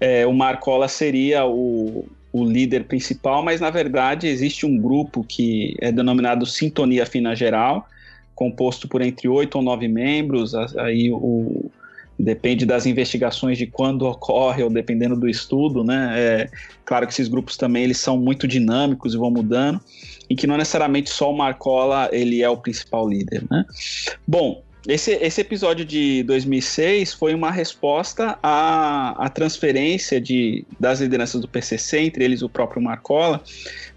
é, 0.00 0.26
o 0.26 0.32
Marcola 0.32 0.88
seria 0.88 1.46
o, 1.46 2.04
o 2.32 2.44
líder 2.44 2.84
principal, 2.84 3.42
mas 3.42 3.60
na 3.60 3.70
verdade 3.70 4.26
existe 4.26 4.66
um 4.66 4.76
grupo 4.76 5.24
que 5.24 5.74
é 5.80 5.90
denominado 5.90 6.44
Sintonia 6.44 7.06
Fina 7.06 7.34
Geral, 7.34 7.86
composto 8.34 8.86
por 8.86 9.00
entre 9.00 9.28
oito 9.28 9.56
ou 9.56 9.62
nove 9.62 9.88
membros, 9.88 10.54
aí 10.54 11.10
o, 11.10 11.70
depende 12.18 12.66
das 12.66 12.84
investigações 12.84 13.56
de 13.56 13.66
quando 13.66 14.02
ocorre 14.02 14.62
ou 14.62 14.70
dependendo 14.70 15.16
do 15.16 15.28
estudo, 15.28 15.84
né? 15.84 16.14
É, 16.16 16.50
claro 16.84 17.06
que 17.06 17.12
esses 17.12 17.28
grupos 17.28 17.56
também 17.56 17.84
eles 17.84 17.98
são 17.98 18.18
muito 18.18 18.46
dinâmicos 18.46 19.14
e 19.14 19.16
vão 19.16 19.30
mudando, 19.30 19.80
e 20.28 20.34
que 20.34 20.46
não 20.46 20.56
necessariamente 20.56 21.10
só 21.10 21.30
o 21.30 21.36
Marcola 21.36 22.08
ele 22.12 22.42
é 22.42 22.48
o 22.48 22.56
principal 22.56 23.08
líder, 23.08 23.44
né? 23.50 23.64
Bom, 24.26 24.62
esse, 24.86 25.12
esse 25.12 25.40
episódio 25.40 25.84
de 25.84 26.22
2006 26.22 27.12
foi 27.12 27.34
uma 27.34 27.50
resposta 27.50 28.38
à, 28.42 29.24
à 29.24 29.28
transferência 29.28 30.20
de, 30.20 30.64
das 30.78 31.00
lideranças 31.00 31.40
do 31.40 31.48
PCC, 31.48 32.00
entre 32.00 32.24
eles 32.24 32.42
o 32.42 32.48
próprio 32.48 32.80
Marcola, 32.80 33.42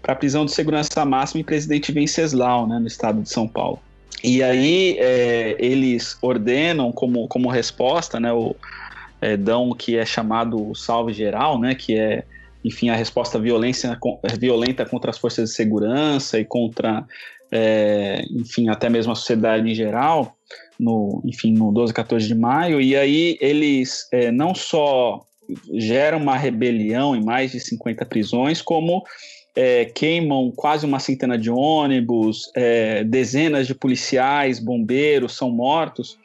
para 0.00 0.12
a 0.12 0.16
prisão 0.16 0.44
de 0.44 0.52
segurança 0.52 1.04
máxima 1.04 1.40
em 1.40 1.44
Presidente 1.44 1.92
Venceslau, 1.92 2.66
né, 2.66 2.78
no 2.78 2.86
estado 2.86 3.22
de 3.22 3.28
São 3.28 3.46
Paulo. 3.46 3.78
E 4.24 4.42
aí 4.42 4.96
é, 4.98 5.56
eles 5.58 6.16
ordenam 6.20 6.92
como, 6.92 7.28
como 7.28 7.48
resposta, 7.48 8.18
né, 8.18 8.32
o, 8.32 8.54
é, 9.20 9.36
dão 9.36 9.70
o 9.70 9.74
que 9.74 9.96
é 9.96 10.04
chamado 10.04 10.74
salve 10.74 11.12
geral, 11.12 11.58
né, 11.58 11.74
que 11.74 11.96
é 11.96 12.24
enfim, 12.64 12.90
a 12.90 12.94
resposta 12.94 13.38
violência, 13.38 13.98
violenta 14.38 14.86
contra 14.86 15.10
as 15.10 15.18
forças 15.18 15.50
de 15.50 15.56
segurança 15.56 16.38
e 16.38 16.44
contra, 16.44 17.04
é, 17.50 18.24
enfim, 18.30 18.68
até 18.68 18.88
mesmo 18.88 19.12
a 19.12 19.16
sociedade 19.16 19.68
em 19.68 19.74
geral, 19.74 20.36
no, 20.82 21.22
enfim, 21.24 21.52
no 21.52 21.70
12 21.70 21.94
14 21.94 22.26
de 22.26 22.34
maio, 22.34 22.80
e 22.80 22.96
aí 22.96 23.38
eles 23.40 24.08
é, 24.10 24.32
não 24.32 24.52
só 24.52 25.24
geram 25.74 26.18
uma 26.18 26.36
rebelião 26.36 27.14
em 27.14 27.24
mais 27.24 27.52
de 27.52 27.60
50 27.60 28.04
prisões, 28.06 28.60
como 28.60 29.04
é, 29.54 29.84
queimam 29.84 30.50
quase 30.50 30.84
uma 30.84 30.98
centena 30.98 31.38
de 31.38 31.50
ônibus, 31.50 32.50
é, 32.56 33.04
dezenas 33.04 33.66
de 33.66 33.74
policiais, 33.74 34.58
bombeiros 34.58 35.36
são 35.36 35.50
mortos. 35.50 36.18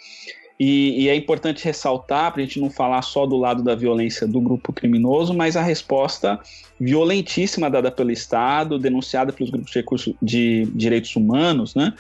E, 0.60 1.04
e 1.04 1.10
é 1.10 1.16
importante 1.16 1.64
ressaltar, 1.64 2.32
para 2.32 2.42
a 2.42 2.46
gente 2.46 2.60
não 2.60 2.72
falar 2.72 3.04
só 3.04 3.28
do 3.28 3.38
lado 3.38 3.62
da 3.62 3.76
violência 3.76 4.26
do 4.26 4.42
grupo 4.42 4.74
criminoso, 4.74 5.34
mas 5.36 5.56
a 5.56 5.62
resposta 5.62 6.40
violentíssima 6.80 7.70
dada 7.70 7.92
pelo 7.92 8.12
Estado, 8.12 8.80
denunciada 8.80 9.32
pelos 9.32 9.52
grupos 9.52 9.72
de, 9.72 9.78
recursos, 9.78 10.16
de 10.20 10.66
direitos 10.74 11.16
humanos, 11.16 11.76
né? 11.76 11.94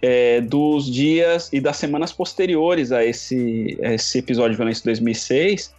É, 0.00 0.40
dos 0.40 0.90
dias 0.90 1.50
e 1.52 1.60
das 1.60 1.76
semanas 1.76 2.12
posteriores 2.12 2.92
a 2.92 3.04
esse, 3.04 3.78
a 3.82 3.94
esse 3.94 4.18
episódio 4.18 4.52
de 4.52 4.56
violência 4.56 4.80
de 4.82 4.86
2006, 4.86 5.74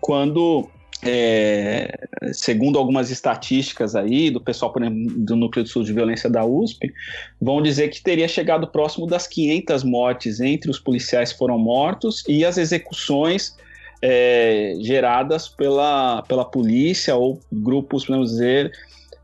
quando, 0.00 0.68
é, 1.02 2.08
segundo 2.32 2.78
algumas 2.78 3.10
estatísticas 3.10 3.94
aí 3.94 4.30
do 4.30 4.40
pessoal 4.40 4.72
do 4.72 5.36
Núcleo 5.36 5.64
de 5.64 5.70
Sul 5.70 5.84
de 5.84 5.92
Violência 5.92 6.30
da 6.30 6.44
USP, 6.44 6.92
vão 7.40 7.60
dizer 7.60 7.88
que 7.88 8.02
teria 8.02 8.28
chegado 8.28 8.66
próximo 8.66 9.06
das 9.06 9.26
500 9.26 9.84
mortes 9.84 10.40
entre 10.40 10.70
os 10.70 10.78
policiais 10.78 11.32
que 11.32 11.38
foram 11.38 11.58
mortos 11.58 12.24
e 12.26 12.44
as 12.44 12.56
execuções 12.56 13.54
é, 14.00 14.76
geradas 14.80 15.48
pela, 15.48 16.22
pela 16.22 16.44
polícia 16.44 17.14
ou 17.16 17.40
grupos, 17.52 18.06
podemos 18.06 18.30
dizer, 18.30 18.72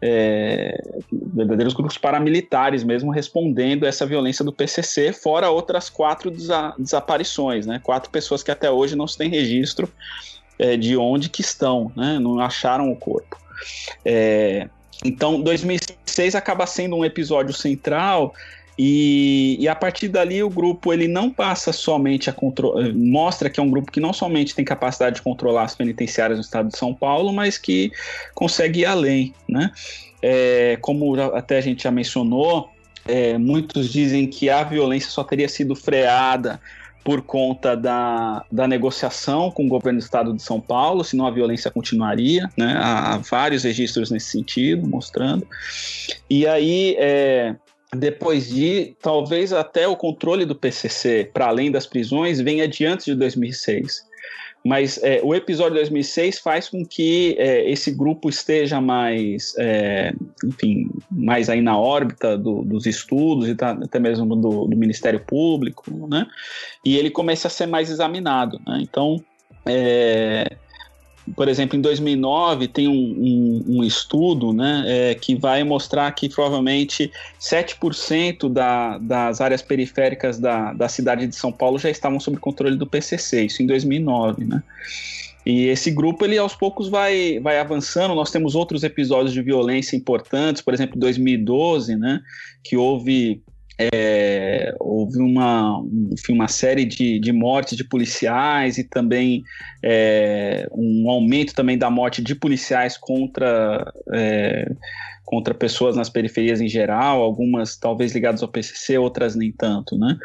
é, 0.07 0.77
verdadeiros 1.11 1.73
grupos 1.73 1.97
paramilitares 1.97 2.85
mesmo 2.85 3.11
respondendo 3.11 3.85
a 3.85 3.89
essa 3.89 4.05
violência 4.05 4.45
do 4.45 4.53
PCC, 4.53 5.15
fora 5.15 5.49
outras 5.49 5.89
quatro 5.89 6.31
desa 6.31 6.75
desaparições, 6.79 7.65
né? 7.65 7.81
Quatro 7.83 8.11
pessoas 8.11 8.43
que 8.43 8.51
até 8.51 8.71
hoje 8.71 8.95
não 8.95 9.09
se 9.09 9.17
tem 9.17 9.31
registro 9.31 9.91
é, 10.59 10.77
de 10.77 10.95
onde 10.95 11.31
que 11.31 11.41
estão, 11.41 11.91
né? 11.97 12.19
Não 12.19 12.39
acharam 12.39 12.93
o 12.93 12.97
corpo. 12.97 13.39
É, 14.05 14.69
então, 15.03 15.41
2006 15.41 16.35
acaba 16.35 16.67
sendo 16.67 16.97
um 16.97 17.05
episódio 17.05 17.55
central 17.55 18.35
e, 18.79 19.57
e, 19.61 19.69
a 19.69 19.75
partir 19.75 20.09
dali 20.09 20.43
o 20.43 20.51
grupo 20.51 20.93
ele 20.93 21.07
não 21.07 21.31
passa 21.31 21.73
somente 21.73 22.29
a 22.29 22.33
controlar, 22.33 22.93
mostra 22.93 23.49
que 23.49 23.61
é 23.61 23.63
um 23.63 23.71
grupo 23.71 23.93
que 23.93 24.01
não 24.01 24.13
somente 24.13 24.55
tem 24.55 24.65
capacidade 24.65 25.17
de 25.17 25.23
controlar 25.23 25.63
as 25.63 25.77
penitenciárias 25.77 26.39
no 26.39 26.45
estado 26.45 26.69
de 26.69 26.77
São 26.77 26.93
Paulo, 26.93 27.33
mas 27.33 27.57
que 27.57 27.93
consegue 28.35 28.81
ir 28.81 28.87
além, 28.87 29.33
né? 29.49 29.71
É, 30.21 30.77
como 30.81 31.15
até 31.21 31.59
a 31.59 31.61
gente 31.61 31.85
já 31.85 31.91
mencionou, 31.91 32.71
é, 33.07 33.37
muitos 33.39 33.93
dizem 33.93 34.27
que 34.27 34.49
a 34.51 34.65
violência 34.65 35.11
só 35.11 35.23
teria 35.23 35.49
sido 35.49 35.77
freada 35.77 36.61
por 37.05 37.21
conta 37.21 37.77
da, 37.77 38.45
da 38.51 38.67
negociação 38.67 39.51
com 39.51 39.67
o 39.67 39.69
governo 39.69 39.99
do 39.99 40.03
estado 40.03 40.33
de 40.33 40.43
São 40.43 40.59
Paulo, 40.59 41.05
senão 41.05 41.27
a 41.27 41.31
violência 41.31 41.71
continuaria, 41.71 42.51
né? 42.57 42.79
Há, 42.81 43.19
vários 43.19 43.63
registros 43.65 44.11
nesse 44.11 44.31
sentido, 44.31 44.89
mostrando. 44.89 45.47
E 46.31 46.47
aí, 46.47 46.97
é, 46.99 47.55
depois 47.95 48.49
de, 48.49 48.95
talvez 49.01 49.53
até 49.53 49.87
o 49.87 49.97
controle 49.97 50.45
do 50.45 50.55
PCC, 50.55 51.31
para 51.33 51.47
além 51.47 51.71
das 51.71 51.87
prisões, 51.87 52.41
venha 52.41 52.67
de 52.67 52.85
antes 52.85 53.07
de 53.07 53.15
2006. 53.15 54.05
Mas 54.65 54.99
é, 55.03 55.21
o 55.23 55.35
episódio 55.35 55.75
de 55.75 55.81
2006 55.81 56.39
faz 56.39 56.71
com 56.71 56.87
que 56.87 57.37
é, 57.39 57.71
esse 57.71 57.91
grupo 57.91 58.31
esteja 58.31 58.81
mais, 58.81 59.55
é, 59.59 60.15
enfim, 60.43 60.89
mais 61.11 61.51
aí 61.51 61.61
na 61.61 61.79
órbita 61.79 62.39
do, 62.39 62.63
dos 62.63 62.87
estudos 62.87 63.47
e 63.47 63.55
tá, 63.55 63.73
até 63.73 63.99
mesmo 63.99 64.35
do, 64.35 64.67
do, 64.67 64.77
Ministério 64.77 65.21
Público, 65.21 66.09
né? 66.09 66.27
E 66.83 66.97
ele 66.97 67.11
comece 67.11 67.47
a 67.47 67.51
ser 67.51 67.67
mais 67.67 67.91
examinado. 67.91 68.59
Né? 68.67 68.79
Então, 68.81 69.23
é, 69.67 70.57
por 71.35 71.49
exemplo, 71.49 71.79
em 71.79 71.81
2009 71.81 72.69
tem 72.69 72.87
um, 72.87 72.93
um, 72.93 73.65
um 73.79 73.85
estudo 73.85 74.53
né, 74.53 74.85
é, 74.87 75.15
que 75.15 75.35
vai 75.35 75.65
mostrar 75.65 76.11
que 76.13 76.29
provavelmente 76.29 77.11
7% 77.41 78.53
da, 78.53 78.99
das 78.99 79.41
áreas 79.41 79.63
periféricas 79.63 80.39
da, 80.39 80.73
da 80.75 80.89
cidade 80.89 81.27
de 81.27 81.35
São 81.35 81.51
Paulo 81.51 81.79
já 81.79 81.89
estavam 81.89 82.21
sob 82.21 82.37
controle 82.37 82.77
do 82.77 82.87
PCC, 82.87 83.47
isso 83.47 83.63
em 83.63 83.67
2009, 83.67 84.45
né? 84.45 84.63
E 85.47 85.67
esse 85.67 85.91
grupo, 85.91 86.25
ele 86.25 86.39
aos 86.39 86.55
poucos 86.55 86.89
vai, 86.89 87.39
vai 87.39 87.59
avançando. 87.59 88.15
Nós 88.15 88.31
temos 88.31 88.55
outros 88.55 88.83
episódios 88.83 89.35
de 89.35 89.43
violência 89.43 89.95
importantes, 89.95 90.63
por 90.63 90.73
exemplo, 90.73 90.97
em 90.97 91.01
2012, 91.01 91.97
né, 91.97 92.23
que 92.63 92.79
houve 92.79 93.43
é, 93.79 94.75
houve 94.79 95.19
uma, 95.19 95.83
enfim, 96.13 96.33
uma 96.33 96.49
série 96.49 96.85
de, 96.85 97.19
de 97.19 97.33
mortes 97.33 97.77
de 97.77 97.85
policiais 97.85 98.79
e 98.79 98.85
também 98.85 99.43
é, 99.83 100.69
um 100.73 101.11
aumento 101.11 101.55
também 101.55 101.77
da 101.77 101.91
morte 101.91 102.23
de 102.23 102.35
policiais 102.35 102.97
contra, 102.97 103.93
é, 104.13 104.71
contra 105.25 105.53
pessoas 105.53 105.97
nas 105.97 106.09
periferias 106.09 106.61
em 106.61 106.69
geral, 106.69 107.21
algumas 107.21 107.77
talvez 107.77 108.13
ligadas 108.13 108.43
ao 108.43 108.49
PCC, 108.49 108.97
outras 108.97 109.35
nem 109.35 109.51
tanto, 109.51 109.99
né? 109.99 110.17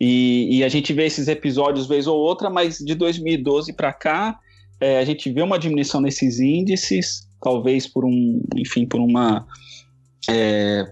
E, 0.00 0.58
e 0.58 0.64
a 0.64 0.68
gente 0.68 0.92
vê 0.92 1.06
esses 1.06 1.28
episódios 1.28 1.86
vez 1.86 2.06
ou 2.06 2.18
outra, 2.18 2.50
mas 2.50 2.78
de 2.78 2.94
2012 2.94 3.72
para 3.72 3.92
cá 3.92 4.38
é, 4.80 4.98
a 4.98 5.04
gente 5.04 5.30
vê 5.30 5.42
uma 5.42 5.58
diminuição 5.58 6.00
nesses 6.00 6.40
índices, 6.40 7.28
talvez 7.40 7.86
por 7.86 8.04
um, 8.04 8.42
enfim, 8.56 8.86
por 8.86 8.98
uma 8.98 9.46
é, 10.28 10.86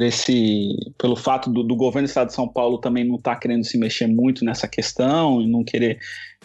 por 0.00 0.06
esse, 0.06 0.92
pelo 0.96 1.14
fato 1.14 1.50
do, 1.50 1.62
do, 1.62 1.76
governo 1.76 2.06
do 2.06 2.08
estado 2.08 2.28
de 2.28 2.34
São 2.34 2.48
Paulo 2.48 2.78
também 2.78 3.04
não 3.04 3.16
estar 3.16 3.34
tá 3.34 3.40
querendo 3.40 3.64
se 3.64 3.76
mexer 3.76 4.06
muito 4.06 4.46
nessa 4.46 4.66
questão 4.66 5.42
e 5.42 5.46
não 5.46 5.62
querer 5.62 5.98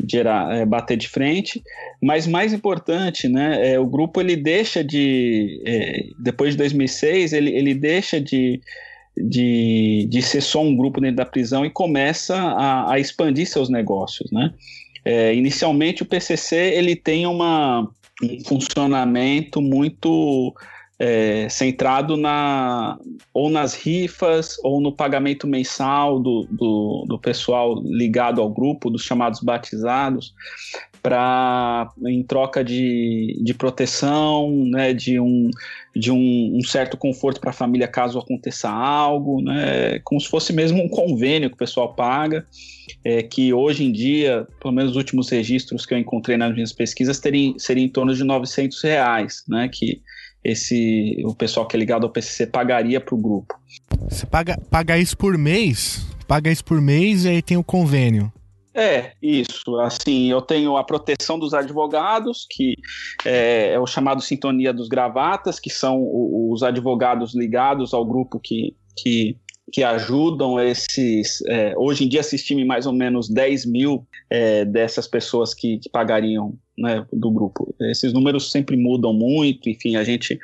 gerar, 0.05 0.53
é, 0.53 0.65
bater 0.65 0.97
de 0.97 1.07
frente, 1.07 1.63
mas 2.03 2.27
mais 2.27 2.51
importante, 2.51 3.29
né, 3.29 3.73
é, 3.73 3.79
o 3.79 3.85
grupo 3.85 4.19
ele 4.19 4.35
deixa 4.35 4.83
de, 4.83 5.63
é, 5.65 6.07
depois 6.19 6.51
de 6.51 6.57
2006, 6.57 7.31
ele, 7.31 7.55
ele 7.55 7.73
deixa 7.73 8.19
de, 8.19 8.59
de, 9.15 10.05
de 10.09 10.21
ser 10.21 10.41
só 10.41 10.61
um 10.61 10.75
grupo 10.75 10.99
dentro 10.99 11.15
da 11.15 11.25
prisão 11.25 11.65
e 11.65 11.69
começa 11.69 12.35
a, 12.35 12.91
a 12.91 12.99
expandir 12.99 13.47
seus 13.47 13.69
negócios, 13.69 14.29
né. 14.31 14.53
É, 15.05 15.33
inicialmente 15.33 16.03
o 16.03 16.05
PCC 16.05 16.73
ele 16.75 16.95
tem 16.95 17.25
uma, 17.25 17.89
um 18.21 18.43
funcionamento 18.43 19.61
muito 19.61 20.53
é, 20.97 21.47
centrado 21.49 22.15
na 22.15 22.97
ou 23.33 23.49
nas 23.49 23.73
rifas 23.73 24.57
ou 24.63 24.79
no 24.79 24.91
pagamento 24.91 25.45
mensal 25.45 26.19
do, 26.19 26.47
do, 26.49 27.05
do 27.07 27.19
pessoal 27.19 27.81
ligado 27.83 28.41
ao 28.41 28.49
grupo, 28.49 28.89
dos 28.89 29.03
chamados 29.03 29.41
batizados, 29.41 30.33
para 31.05 31.91
em 32.07 32.23
troca 32.23 32.63
de, 32.63 33.39
de 33.43 33.53
proteção, 33.53 34.49
né, 34.65 34.91
de 34.91 35.19
um, 35.19 35.51
de 35.95 36.11
um, 36.11 36.57
um 36.57 36.63
certo 36.63 36.97
conforto 36.97 37.39
para 37.39 37.51
a 37.51 37.53
família 37.53 37.87
caso 37.87 38.17
aconteça 38.17 38.69
algo, 38.69 39.39
né, 39.41 39.99
como 40.03 40.19
se 40.19 40.27
fosse 40.27 40.51
mesmo 40.51 40.81
um 40.81 40.89
convênio 40.89 41.49
que 41.49 41.55
o 41.55 41.59
pessoal 41.59 41.93
paga, 41.93 42.43
é, 43.03 43.21
que 43.21 43.53
hoje 43.53 43.83
em 43.83 43.91
dia, 43.91 44.47
pelo 44.59 44.73
menos 44.73 44.91
os 44.91 44.97
últimos 44.97 45.29
registros 45.29 45.85
que 45.85 45.93
eu 45.93 45.97
encontrei 45.99 46.37
nas 46.37 46.53
minhas 46.53 46.73
pesquisas, 46.73 47.17
seria 47.17 47.83
em 47.83 47.89
torno 47.89 48.15
de 48.15 48.23
900 48.23 48.81
reais, 48.81 49.43
né, 49.47 49.69
que 49.71 50.01
esse 50.45 51.23
o 51.25 51.33
pessoal 51.33 51.67
que 51.67 51.75
é 51.75 51.79
ligado 51.79 52.05
ao 52.05 52.11
PCC 52.11 52.45
pagaria 52.45 53.01
para 53.01 53.15
o 53.15 53.17
grupo. 53.17 53.55
Você 54.09 54.25
paga, 54.25 54.57
paga 54.69 54.97
isso 54.97 55.17
por 55.17 55.37
mês? 55.37 56.05
Paga 56.27 56.51
isso 56.51 56.63
por 56.63 56.79
mês 56.79 57.25
e 57.25 57.29
aí 57.29 57.41
tem 57.41 57.57
o 57.57 57.63
convênio. 57.63 58.31
É, 58.73 59.13
isso. 59.21 59.79
Assim, 59.79 60.29
eu 60.29 60.41
tenho 60.41 60.75
a 60.77 60.83
proteção 60.83 61.39
dos 61.39 61.53
advogados, 61.53 62.45
que 62.49 62.75
é, 63.25 63.71
é 63.71 63.79
o 63.79 63.87
chamado 63.87 64.21
Sintonia 64.21 64.73
dos 64.73 64.87
Gravatas, 64.87 65.59
que 65.59 65.69
são 65.69 65.99
os 66.51 66.61
advogados 66.61 67.33
ligados 67.33 67.93
ao 67.93 68.05
grupo 68.05 68.39
que, 68.39 68.75
que 68.95 69.37
que 69.71 69.83
ajudam 69.83 70.59
esses. 70.59 71.41
É, 71.47 71.73
hoje 71.75 72.05
em 72.05 72.07
dia 72.07 72.21
se 72.21 72.35
estima 72.35 72.63
mais 72.65 72.85
ou 72.85 72.93
menos 72.93 73.27
10 73.27 73.65
mil 73.65 74.05
é, 74.29 74.63
dessas 74.63 75.07
pessoas 75.07 75.53
que, 75.53 75.79
que 75.79 75.89
pagariam 75.89 76.53
né, 76.77 77.05
do 77.11 77.31
grupo. 77.31 77.73
Esses 77.79 78.11
números 78.13 78.51
sempre 78.51 78.75
mudam 78.75 79.13
muito, 79.13 79.69
enfim, 79.69 79.95
a 79.95 80.03
gente 80.03 80.39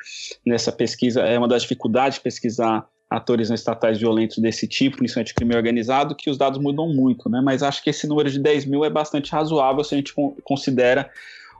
nessa 0.45 0.71
pesquisa 0.71 1.21
é 1.21 1.37
uma 1.37 1.47
das 1.47 1.63
dificuldades 1.63 2.17
de 2.17 2.23
pesquisar 2.23 2.87
atores 3.09 3.49
não 3.49 3.55
estatais 3.55 3.99
violentos 3.99 4.37
desse 4.37 4.65
tipo, 4.65 4.97
principalmente 4.97 5.33
crime 5.33 5.55
organizado, 5.55 6.15
que 6.15 6.29
os 6.29 6.37
dados 6.37 6.57
mudam 6.59 6.87
muito, 6.87 7.29
né? 7.29 7.41
Mas 7.43 7.61
acho 7.61 7.83
que 7.83 7.89
esse 7.89 8.07
número 8.07 8.29
de 8.29 8.39
10 8.39 8.65
mil 8.65 8.85
é 8.85 8.89
bastante 8.89 9.31
razoável 9.31 9.83
se 9.83 9.93
a 9.93 9.97
gente 9.97 10.13
considera 10.43 11.09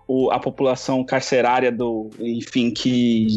o, 0.08 0.32
a 0.32 0.40
população 0.40 1.04
carcerária 1.04 1.70
do, 1.70 2.10
enfim, 2.20 2.72
que, 2.72 3.36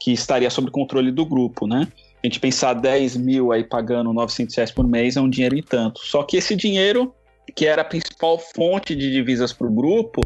que 0.00 0.12
estaria 0.12 0.50
sob 0.50 0.68
controle 0.72 1.12
do 1.12 1.24
grupo, 1.24 1.66
né? 1.66 1.86
a 2.22 2.26
gente 2.26 2.40
pensar 2.40 2.74
10 2.74 3.16
mil 3.16 3.52
aí 3.52 3.62
pagando 3.62 4.12
900 4.12 4.54
reais 4.56 4.70
por 4.70 4.86
mês 4.86 5.16
é 5.16 5.20
um 5.20 5.30
dinheiro 5.30 5.56
e 5.56 5.62
tanto. 5.62 6.00
Só 6.04 6.22
que 6.22 6.36
esse 6.36 6.56
dinheiro, 6.56 7.14
que 7.54 7.66
era 7.66 7.82
a 7.82 7.84
principal 7.84 8.38
fonte 8.38 8.94
de 8.94 9.10
divisas 9.10 9.52
para 9.52 9.66
o 9.66 9.70
grupo, 9.70 10.20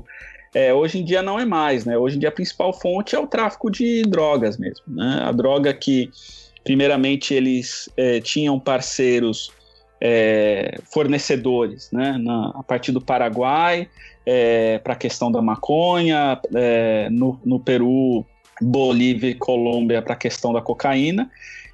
é, 0.55 0.73
hoje 0.73 0.99
em 0.99 1.05
dia 1.05 1.23
não 1.23 1.39
é 1.39 1.44
mais, 1.44 1.85
né? 1.85 1.97
Hoje 1.97 2.16
em 2.16 2.19
dia 2.19 2.28
a 2.28 2.32
principal 2.32 2.73
fonte 2.73 3.15
é 3.15 3.19
o 3.19 3.27
tráfico 3.27 3.70
de 3.70 4.03
drogas 4.03 4.59
mesmo, 4.59 4.85
né? 4.86 5.20
A 5.23 5.32
droga 5.32 5.73
que, 5.73 6.11
primeiramente, 6.62 7.32
eles 7.32 7.89
é, 7.97 8.20
tinham 8.20 8.61
parceiros 8.61 9.51
é, 10.01 10.78
fornecedores, 10.93 11.90
né? 11.90 12.19
Na, 12.19 12.49
a 12.55 12.62
partir 12.62 12.93
do 12.93 13.01
Paraguai, 13.01 13.89
é, 14.27 14.78
para 14.78 14.93
a 14.93 14.97
questão 14.97 15.32
da 15.32 15.40
maconha, 15.40 16.39
é, 16.55 17.09
no, 17.11 17.40
no 17.44 17.59
Peru, 17.59 18.27
Bolívia 18.61 19.31
e 19.31 19.35
Colômbia 19.35 20.03
para 20.03 20.12
a 20.12 20.16
questão 20.16 20.53
da 20.53 20.61
cocaína, 20.61 21.31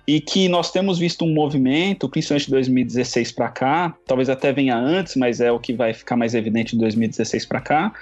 e 0.09 0.23
que 0.23 0.49
nós 0.49 0.73
temos 0.73 0.99
visto 0.99 1.23
um 1.23 1.35
movimento, 1.35 2.09
principalmente 2.09 2.47
de 2.47 2.53
2016 2.53 3.31
para 3.31 3.51
cá, 3.51 3.95
talvez 4.07 4.31
até 4.31 4.51
venha 4.55 4.75
antes, 4.75 5.15
mas 5.17 5.39
é 5.39 5.53
o 5.53 5.59
que 5.59 5.75
vai 5.75 5.93
ficar 5.93 6.17
mais 6.17 6.35
evidente 6.35 6.73
de 6.73 6.79
2016 6.79 7.45
para 7.45 7.61
cá, 7.61 7.93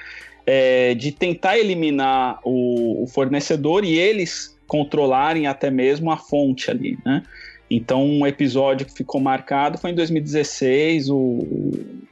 é, 0.47 0.95
de 0.95 1.11
tentar 1.11 1.59
eliminar 1.59 2.39
o, 2.45 3.03
o, 3.03 3.09
fornecedor 3.09 3.85
e 3.85 3.99
eles 3.99 4.57
controlarem 4.69 5.49
até 5.49 5.69
mesmo 5.69 6.09
a 6.13 6.17
fonte 6.17 6.71
ali, 6.71 6.97
né? 7.05 7.25
Então, 7.69 8.07
um 8.07 8.25
episódio 8.25 8.87
que 8.87 8.95
ficou 8.95 9.21
marcado 9.21 9.77
foi 9.77 9.91
em 9.91 9.95
2016, 9.97 11.11
o, 11.11 11.45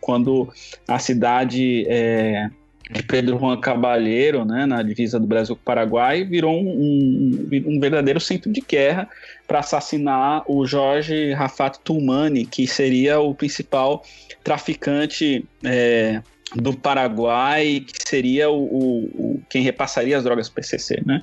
quando 0.00 0.52
a 0.88 0.98
cidade 0.98 1.86
é, 1.86 2.50
de 2.90 3.02
Pedro 3.02 3.38
Juan 3.38 3.58
Cabalheiro, 3.60 4.44
né, 4.44 4.66
na 4.66 4.82
divisa 4.82 5.18
do 5.18 5.26
Brasil 5.26 5.56
com 5.56 5.62
o 5.62 5.64
Paraguai, 5.64 6.24
virou 6.24 6.54
um, 6.54 6.68
um, 6.68 7.48
um 7.66 7.80
verdadeiro 7.80 8.20
centro 8.20 8.52
de 8.52 8.60
guerra 8.60 9.08
para 9.46 9.60
assassinar 9.60 10.44
o 10.46 10.66
Jorge 10.66 11.32
Rafat 11.32 11.78
Tulmani, 11.82 12.44
que 12.44 12.66
seria 12.66 13.20
o 13.20 13.34
principal 13.34 14.04
traficante 14.42 15.44
é, 15.64 16.20
do 16.54 16.72
Paraguai, 16.74 17.84
que 17.86 18.08
seria 18.08 18.50
o, 18.50 18.62
o, 18.62 19.04
o, 19.04 19.42
quem 19.48 19.62
repassaria 19.62 20.16
as 20.16 20.24
drogas 20.24 20.48
PCC, 20.48 21.02
né? 21.04 21.22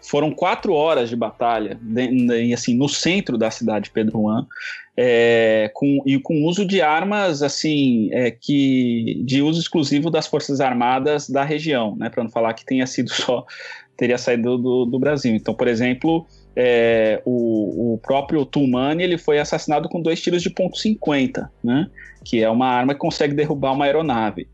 Foram 0.00 0.30
quatro 0.30 0.72
horas 0.72 1.08
de 1.08 1.16
batalha, 1.16 1.78
de, 1.82 2.26
de, 2.26 2.54
assim, 2.54 2.74
no 2.74 2.88
centro 2.88 3.36
da 3.36 3.50
cidade 3.50 3.86
de 3.86 3.90
Pedro 3.90 4.20
Juan, 4.20 4.46
é, 5.02 5.70
com, 5.72 6.02
e 6.04 6.18
com 6.18 6.44
uso 6.44 6.66
de 6.66 6.82
armas 6.82 7.42
assim 7.42 8.10
é, 8.12 8.30
que 8.30 9.22
de 9.24 9.40
uso 9.40 9.58
exclusivo 9.58 10.10
das 10.10 10.26
forças 10.26 10.60
armadas 10.60 11.26
da 11.26 11.42
região, 11.42 11.96
né? 11.96 12.10
Para 12.10 12.22
não 12.22 12.30
falar 12.30 12.52
que 12.52 12.66
tenha 12.66 12.86
sido 12.86 13.08
só 13.10 13.46
teria 13.96 14.18
saído 14.18 14.58
do, 14.58 14.84
do 14.84 14.98
Brasil. 14.98 15.34
Então, 15.34 15.54
por 15.54 15.68
exemplo, 15.68 16.26
é, 16.54 17.22
o, 17.24 17.94
o, 17.94 17.98
próprio 17.98 18.44
Tulmani 18.44 19.02
ele 19.02 19.16
foi 19.16 19.38
assassinado 19.38 19.88
com 19.88 20.02
dois 20.02 20.20
tiros 20.20 20.42
de 20.42 20.50
ponto 20.50 20.76
.50, 20.76 21.48
né? 21.64 21.88
Que 22.22 22.42
é 22.42 22.50
uma 22.50 22.66
arma 22.66 22.92
que 22.92 23.00
consegue 23.00 23.32
derrubar 23.32 23.72
uma 23.72 23.86
aeronave. 23.86 24.48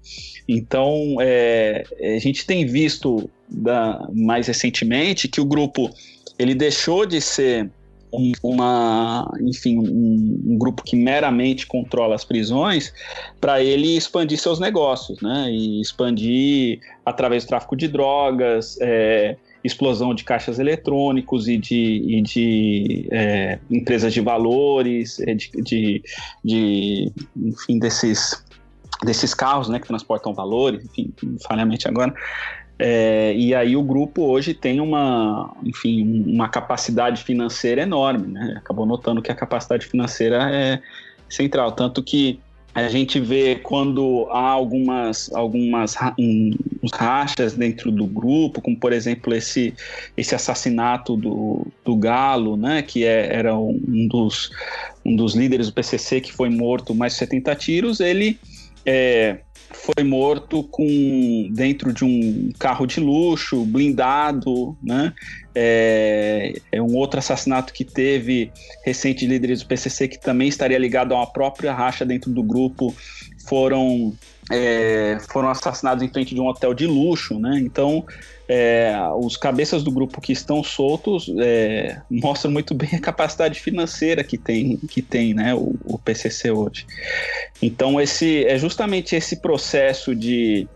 Então, 0.49 1.17
é, 1.21 1.83
a 2.01 2.21
gente 2.21 2.47
tem 2.47 2.65
visto 2.65 3.29
da, 3.49 4.09
mais 4.13 4.47
recentemente 4.47 5.27
que 5.27 5.41
o 5.41 5.45
grupo 5.45 5.91
ele 6.39 6.55
deixou 6.55 7.05
de 7.05 7.21
ser 7.21 7.69
um, 8.17 8.33
uma, 8.43 9.31
enfim, 9.41 9.79
um, 9.79 10.53
um, 10.53 10.59
grupo 10.59 10.83
que 10.83 10.97
meramente 10.97 11.67
controla 11.67 12.15
as 12.15 12.25
prisões, 12.25 12.93
para 13.41 13.63
ele 13.63 13.97
expandir 13.97 14.39
seus 14.39 14.59
negócios, 14.59 15.21
né? 15.21 15.51
E 15.51 15.81
expandir 15.81 16.81
através 17.05 17.45
do 17.45 17.49
tráfico 17.49 17.77
de 17.77 17.89
drogas, 17.89 18.79
é, 18.81 19.37
explosão 19.63 20.15
de 20.15 20.25
caixas 20.25 20.59
eletrônicos 20.59 21.49
e 21.49 21.59
de, 21.59 22.03
e 22.07 22.23
de 22.23 23.09
é, 23.11 23.59
empresas 23.71 24.13
de 24.13 24.21
valores, 24.21 25.21
é, 25.21 25.35
de, 25.35 25.51
de, 25.63 26.03
de, 26.45 27.13
enfim, 27.37 27.79
desses, 27.79 28.43
desses 29.05 29.35
carros 29.35 29.69
né, 29.69 29.79
que 29.79 29.87
transportam 29.87 30.33
valores, 30.33 30.85
enfim, 30.85 31.13
falhamente 31.47 31.87
agora. 31.87 32.15
É, 32.79 33.33
e 33.35 33.55
aí 33.55 33.77
o 33.77 33.83
grupo 33.83 34.23
hoje 34.23 34.53
tem 34.53 34.81
uma, 34.81 35.55
enfim, 35.63 36.25
uma 36.27 36.49
capacidade 36.49 37.23
financeira 37.23 37.83
enorme, 37.83 38.27
né? 38.27 38.55
Acabou 38.59 38.85
notando 38.85 39.23
que 39.23 39.33
a 39.33 39.35
capacidade 39.35 39.87
financeira 39.87 40.51
é 40.53 40.83
central, 41.29 41.73
tanto 41.73 42.03
que 42.03 42.39
a 42.75 42.89
gente 42.89 43.19
vê 43.19 43.57
quando 43.57 44.29
há 44.31 44.51
algumas, 44.51 45.33
algumas 45.33 45.97
um, 46.19 46.51
rachas 46.93 47.55
dentro 47.55 47.91
do 47.91 48.05
grupo, 48.05 48.61
como 48.61 48.79
por 48.79 48.93
exemplo 48.93 49.35
esse, 49.35 49.73
esse 50.15 50.35
assassinato 50.35 51.17
do, 51.17 51.67
do 51.83 51.97
Galo, 51.97 52.55
né, 52.55 52.83
que 52.83 53.03
é, 53.03 53.35
era 53.35 53.57
um 53.57 54.07
dos, 54.07 54.51
um 55.03 55.17
dos 55.17 55.35
líderes 55.35 55.69
do 55.69 55.73
PCC 55.73 56.21
que 56.21 56.31
foi 56.31 56.51
morto 56.51 56.95
mais 56.95 57.15
de 57.15 57.21
70 57.21 57.55
tiros, 57.55 57.99
ele 57.99 58.39
é, 58.85 59.39
foi 59.77 60.05
morto 60.05 60.65
com 60.65 61.49
dentro 61.53 61.93
de 61.93 62.05
um 62.05 62.51
carro 62.59 62.87
de 62.87 62.99
luxo, 63.01 63.65
blindado, 63.65 64.77
né? 64.83 65.13
É, 65.55 66.55
é, 66.73 66.83
um 66.83 66.95
outro 66.97 67.19
assassinato 67.19 67.73
que 67.73 67.85
teve 67.85 68.51
recente 68.85 69.21
de 69.21 69.27
líderes 69.27 69.61
do 69.63 69.67
PCC 69.67 70.09
que 70.09 70.21
também 70.21 70.49
estaria 70.49 70.79
ligado 70.79 71.13
a 71.13 71.19
uma 71.19 71.27
própria 71.27 71.73
racha 71.73 72.05
dentro 72.05 72.31
do 72.31 72.43
grupo, 72.43 72.95
foram 73.47 74.13
é, 74.51 75.19
foram 75.29 75.49
assassinados 75.49 76.03
em 76.03 76.09
frente 76.09 76.35
de 76.35 76.41
um 76.41 76.47
hotel 76.47 76.73
de 76.75 76.87
luxo, 76.87 77.39
né? 77.39 77.59
Então 77.61 78.05
é, 78.49 78.95
os 79.21 79.37
cabeças 79.37 79.83
do 79.83 79.91
grupo 79.91 80.21
que 80.21 80.33
estão 80.33 80.63
soltos 80.63 81.33
é, 81.39 82.01
mostram 82.09 82.51
muito 82.51 82.75
bem 82.75 82.91
a 82.93 83.01
capacidade 83.01 83.59
financeira 83.61 84.23
que 84.23 84.39
tem, 84.39 84.77
que 84.77 85.03
tem 85.03 85.35
né, 85.35 85.55
o, 85.55 85.75
o, 85.85 85.99
PCC 85.99 86.51
hoje. 86.51 86.87
Então, 87.61 88.01
esse 88.01 88.45
é 88.45 88.57
justamente 88.57 89.17
esse 89.17 89.37
processo 89.37 90.15
de 90.15 90.69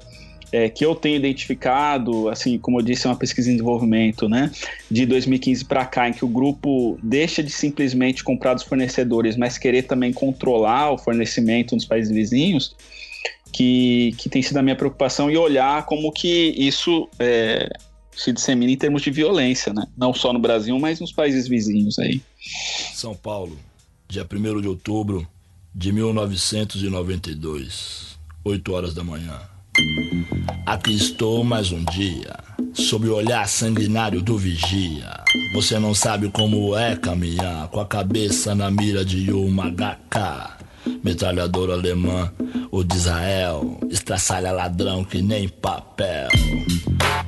é, 0.50 0.68
que 0.68 0.84
eu 0.84 0.96
tenho 0.96 1.14
identificado, 1.14 2.28
assim, 2.28 2.58
como 2.58 2.80
eu 2.80 2.84
disse, 2.84 3.06
é 3.06 3.10
uma 3.10 3.16
pesquisa 3.16 3.48
em 3.48 3.52
desenvolvimento, 3.52 4.28
né, 4.28 4.50
de 4.90 5.06
2015 5.06 5.64
para 5.64 5.84
cá, 5.84 6.08
em 6.08 6.12
que 6.12 6.24
o 6.24 6.28
grupo 6.28 6.98
deixa 7.00 7.40
de 7.40 7.50
simplesmente 7.50 8.24
comprar 8.24 8.54
dos 8.54 8.64
fornecedores, 8.64 9.36
mas 9.36 9.56
querer 9.56 9.82
também 9.82 10.12
controlar 10.12 10.90
o 10.90 10.98
fornecimento 10.98 11.76
nos 11.76 11.84
países 11.84 12.12
vizinhos 12.12 12.74
que, 13.52 14.14
que 14.18 14.28
tem 14.28 14.42
sido 14.42 14.58
a 14.58 14.62
minha 14.62 14.76
preocupação 14.76 15.30
e 15.30 15.36
olhar 15.36 15.86
como 15.86 16.12
que 16.12 16.54
isso 16.56 17.08
é, 17.18 17.68
se 18.12 18.32
dissemina 18.32 18.72
em 18.72 18.76
termos 18.76 19.02
de 19.02 19.10
violência, 19.10 19.72
né? 19.72 19.86
Não 19.96 20.12
só 20.12 20.30
no 20.32 20.38
Brasil, 20.38 20.78
mas 20.78 21.00
nos 21.00 21.12
países 21.12 21.48
vizinhos 21.48 21.98
aí. 21.98 22.20
São 22.94 23.14
Paulo, 23.14 23.58
dia 24.08 24.26
1 24.30 24.60
de 24.60 24.68
outubro 24.68 25.26
de 25.74 25.90
1992, 25.92 28.18
8 28.44 28.72
horas 28.72 28.94
da 28.94 29.02
manhã. 29.02 29.40
Aqui 30.66 30.94
estou 30.94 31.42
mais 31.42 31.72
um 31.72 31.82
dia, 31.84 32.36
sob 32.74 33.08
o 33.08 33.14
olhar 33.14 33.48
sanguinário 33.48 34.20
do 34.20 34.36
vigia. 34.36 35.24
Você 35.54 35.78
não 35.78 35.94
sabe 35.94 36.28
como 36.28 36.76
é 36.76 36.96
caminhar 36.96 37.68
com 37.68 37.80
a 37.80 37.86
cabeça 37.86 38.54
na 38.54 38.70
mira 38.70 39.02
de 39.04 39.32
uma 39.32 39.70
HK 39.70 40.59
metralhador 41.02 41.70
alemã, 41.70 42.32
o 42.70 42.82
de 42.82 42.96
Israel, 42.96 43.78
estraçalha 43.90 44.52
ladrão 44.52 45.04
que 45.04 45.22
nem 45.22 45.48
papel. 45.48 46.28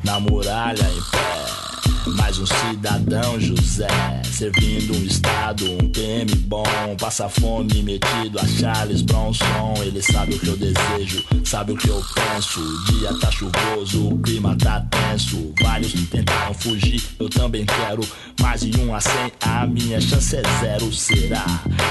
Na 0.04 0.18
muralha 0.20 0.82
em 0.82 1.10
pé 1.10 1.61
mais 2.10 2.38
um 2.38 2.46
cidadão 2.46 3.38
José, 3.40 3.86
servindo 4.24 4.96
um 4.96 5.04
estado, 5.04 5.64
um 5.72 5.88
PM 5.88 6.34
bom, 6.46 6.64
passa 6.98 7.28
fome 7.28 7.82
metido 7.82 8.38
a 8.38 8.46
Charles 8.46 9.02
Bronson. 9.02 9.74
Ele 9.78 10.02
sabe 10.02 10.34
o 10.34 10.38
que 10.38 10.48
eu 10.48 10.56
desejo, 10.56 11.24
sabe 11.44 11.72
o 11.72 11.76
que 11.76 11.88
eu 11.88 12.02
penso. 12.14 12.60
O 12.60 12.84
dia 12.92 13.14
tá 13.14 13.30
chuvoso, 13.30 14.08
o 14.08 14.18
clima 14.18 14.56
tá 14.56 14.84
tenso. 14.90 15.52
Vários 15.60 15.92
tentaram 16.08 16.54
fugir, 16.54 17.02
eu 17.18 17.28
também 17.28 17.64
quero. 17.64 18.02
Mais 18.40 18.62
de 18.62 18.80
um 18.80 18.94
a 18.94 19.00
cem, 19.00 19.32
a 19.40 19.66
minha 19.66 20.00
chance 20.00 20.36
é 20.36 20.42
zero. 20.60 20.92
Será 20.92 21.44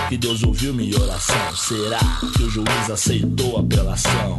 que 0.10 0.18
Deus 0.18 0.44
ouviu 0.44 0.74
minha 0.74 1.00
oração? 1.00 1.56
Será 1.56 2.00
que 2.36 2.44
o 2.44 2.50
juiz 2.50 2.90
aceitou 2.90 3.58
a 3.58 3.62
apelação? 3.62 4.38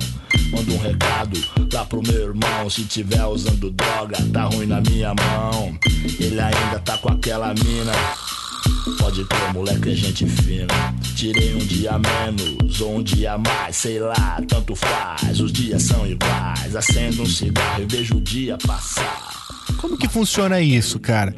Manda 0.50 0.72
um 0.72 0.78
recado 0.78 1.40
lá 1.72 1.84
pro 1.84 2.02
meu 2.02 2.28
irmão. 2.28 2.68
Se 2.68 2.84
tiver 2.84 3.24
usando 3.24 3.70
droga, 3.70 4.16
tá 4.32 4.44
ruim 4.44 4.66
na 4.66 4.80
minha 4.80 5.14
mão. 5.14 5.61
Ele 6.18 6.40
ainda 6.40 6.78
tá 6.80 6.98
com 6.98 7.08
aquela 7.08 7.54
mina. 7.54 7.92
Pode 8.98 9.24
crer, 9.24 9.52
moleque, 9.52 9.90
é 9.90 9.94
gente 9.94 10.26
fina. 10.26 10.66
Tirei 11.16 11.54
um 11.54 11.58
dia 11.58 11.92
menos 11.98 12.80
ou 12.80 12.96
um 12.96 13.02
dia 13.02 13.38
mais, 13.38 13.76
sei 13.76 13.98
lá, 13.98 14.40
tanto 14.48 14.74
faz. 14.74 15.40
Os 15.40 15.52
dias 15.52 15.82
são 15.82 16.06
iguais. 16.06 16.74
Acendo 16.74 17.22
um 17.22 17.26
cigarro 17.26 17.82
e 17.82 17.86
vejo 17.86 18.16
o 18.16 18.20
dia 18.20 18.56
passar. 18.58 19.32
Como 19.78 19.96
que 19.96 20.08
funciona 20.08 20.60
isso, 20.60 20.98
cara? 20.98 21.34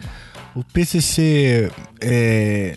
O 0.55 0.63
PCC 0.63 1.71
é, 2.01 2.77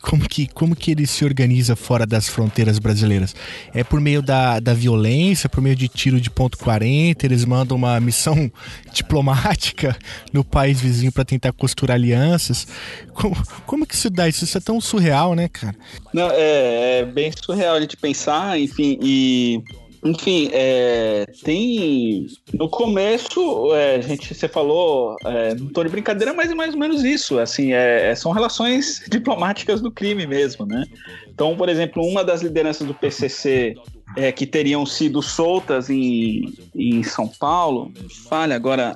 como 0.00 0.28
que, 0.28 0.46
como 0.46 0.76
que 0.76 0.90
ele 0.90 1.06
se 1.06 1.24
organiza 1.24 1.74
fora 1.76 2.06
das 2.06 2.28
fronteiras 2.28 2.78
brasileiras? 2.78 3.34
É 3.72 3.82
por 3.82 4.00
meio 4.00 4.22
da, 4.22 4.60
da 4.60 4.74
violência, 4.74 5.48
por 5.48 5.60
meio 5.60 5.76
de 5.76 5.88
tiro 5.88 6.20
de 6.20 6.30
ponto 6.30 6.58
40, 6.58 7.24
eles 7.26 7.44
mandam 7.44 7.76
uma 7.76 7.98
missão 8.00 8.50
diplomática 8.92 9.96
no 10.32 10.44
país 10.44 10.80
vizinho 10.80 11.12
para 11.12 11.24
tentar 11.24 11.52
costurar 11.52 11.96
alianças. 11.96 12.66
Como, 13.12 13.36
como 13.66 13.86
que 13.86 13.94
isso 13.94 14.10
dá? 14.10 14.28
Isso, 14.28 14.44
isso 14.44 14.58
é 14.58 14.60
tão 14.60 14.80
surreal, 14.80 15.34
né, 15.34 15.48
cara? 15.48 15.74
Não, 16.12 16.30
é, 16.30 17.00
é 17.00 17.04
bem 17.04 17.32
surreal 17.32 17.80
de 17.80 17.96
pensar, 17.96 18.58
enfim, 18.58 18.98
e 19.02 19.62
enfim, 20.04 20.50
é, 20.52 21.24
tem. 21.42 22.26
No 22.52 22.68
começo, 22.68 23.74
é, 23.74 23.96
a 23.96 24.00
gente, 24.02 24.34
você 24.34 24.46
falou, 24.46 25.16
é, 25.24 25.54
não 25.54 25.68
tô 25.68 25.82
de 25.82 25.88
brincadeira, 25.88 26.34
mas 26.34 26.50
é 26.50 26.54
mais 26.54 26.74
ou 26.74 26.78
menos 26.78 27.02
isso. 27.02 27.38
Assim, 27.38 27.72
é, 27.72 28.14
são 28.14 28.30
relações 28.30 29.02
diplomáticas 29.08 29.80
do 29.80 29.90
crime 29.90 30.26
mesmo, 30.26 30.66
né? 30.66 30.84
Então, 31.34 31.56
por 31.56 31.68
exemplo, 31.68 32.06
uma 32.06 32.22
das 32.22 32.42
lideranças 32.42 32.86
do 32.86 32.94
PCC 32.94 33.74
é, 34.16 34.30
que 34.30 34.46
teriam 34.46 34.86
sido 34.86 35.20
soltas 35.20 35.90
em, 35.90 36.54
em 36.74 37.02
São 37.02 37.26
Paulo, 37.26 37.92
falha 38.28 38.54
agora 38.54 38.94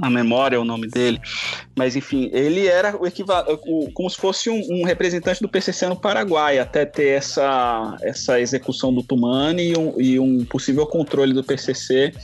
a, 0.00 0.08
memória 0.08 0.58
o 0.58 0.64
nome 0.64 0.88
dele, 0.88 1.20
mas 1.76 1.94
enfim, 1.94 2.30
ele 2.32 2.66
era 2.66 2.96
o 2.96 3.06
equivalente, 3.06 3.60
como 3.92 4.08
se 4.08 4.16
fosse 4.16 4.48
um, 4.48 4.62
um, 4.70 4.84
representante 4.84 5.42
do 5.42 5.48
PCC 5.48 5.86
no 5.86 5.96
Paraguai, 5.96 6.58
até 6.58 6.86
ter 6.86 7.08
essa, 7.08 7.98
essa 8.00 8.40
execução 8.40 8.92
do 8.94 9.02
Tumani 9.02 9.72
e 9.72 9.76
um, 9.76 10.00
e 10.00 10.18
um 10.18 10.44
possível 10.46 10.86
controle 10.86 11.34
do 11.34 11.44
PCC 11.44 12.14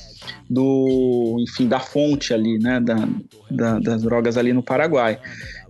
do, 0.48 1.36
enfim, 1.40 1.68
da 1.68 1.80
fonte 1.80 2.32
ali, 2.32 2.58
né, 2.58 2.80
da, 2.80 3.06
da, 3.50 3.78
das 3.78 4.02
drogas 4.02 4.38
ali 4.38 4.54
no 4.54 4.62
Paraguai. 4.62 5.18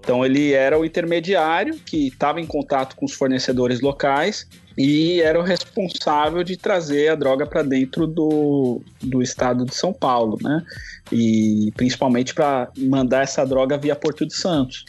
Então 0.05 0.25
ele 0.25 0.53
era 0.53 0.79
o 0.79 0.85
intermediário 0.85 1.77
que 1.79 2.09
estava 2.09 2.39
em 2.39 2.47
contato 2.47 2.95
com 2.95 3.07
os 3.07 3.15
fornecedores 3.15 3.81
locais 3.81 4.47
e 4.77 5.21
era 5.23 5.41
o 5.41 5.43
responsável 5.43 6.45
de 6.45 6.59
trazer 6.59 7.09
a 7.09 7.15
droga 7.15 7.47
para 7.47 7.63
dentro 7.63 8.07
do, 8.07 8.83
do 9.01 9.23
estado 9.23 9.65
de 9.65 9.75
São 9.75 9.95
Paulo, 9.95 10.39
né? 10.43 10.63
E 11.11 11.73
principalmente 11.75 12.35
para 12.35 12.69
mandar 12.77 13.23
essa 13.23 13.47
droga 13.47 13.79
via 13.79 13.97
Porto 13.97 14.27
de 14.27 14.35
Santos. 14.35 14.85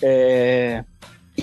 É, 0.00 0.82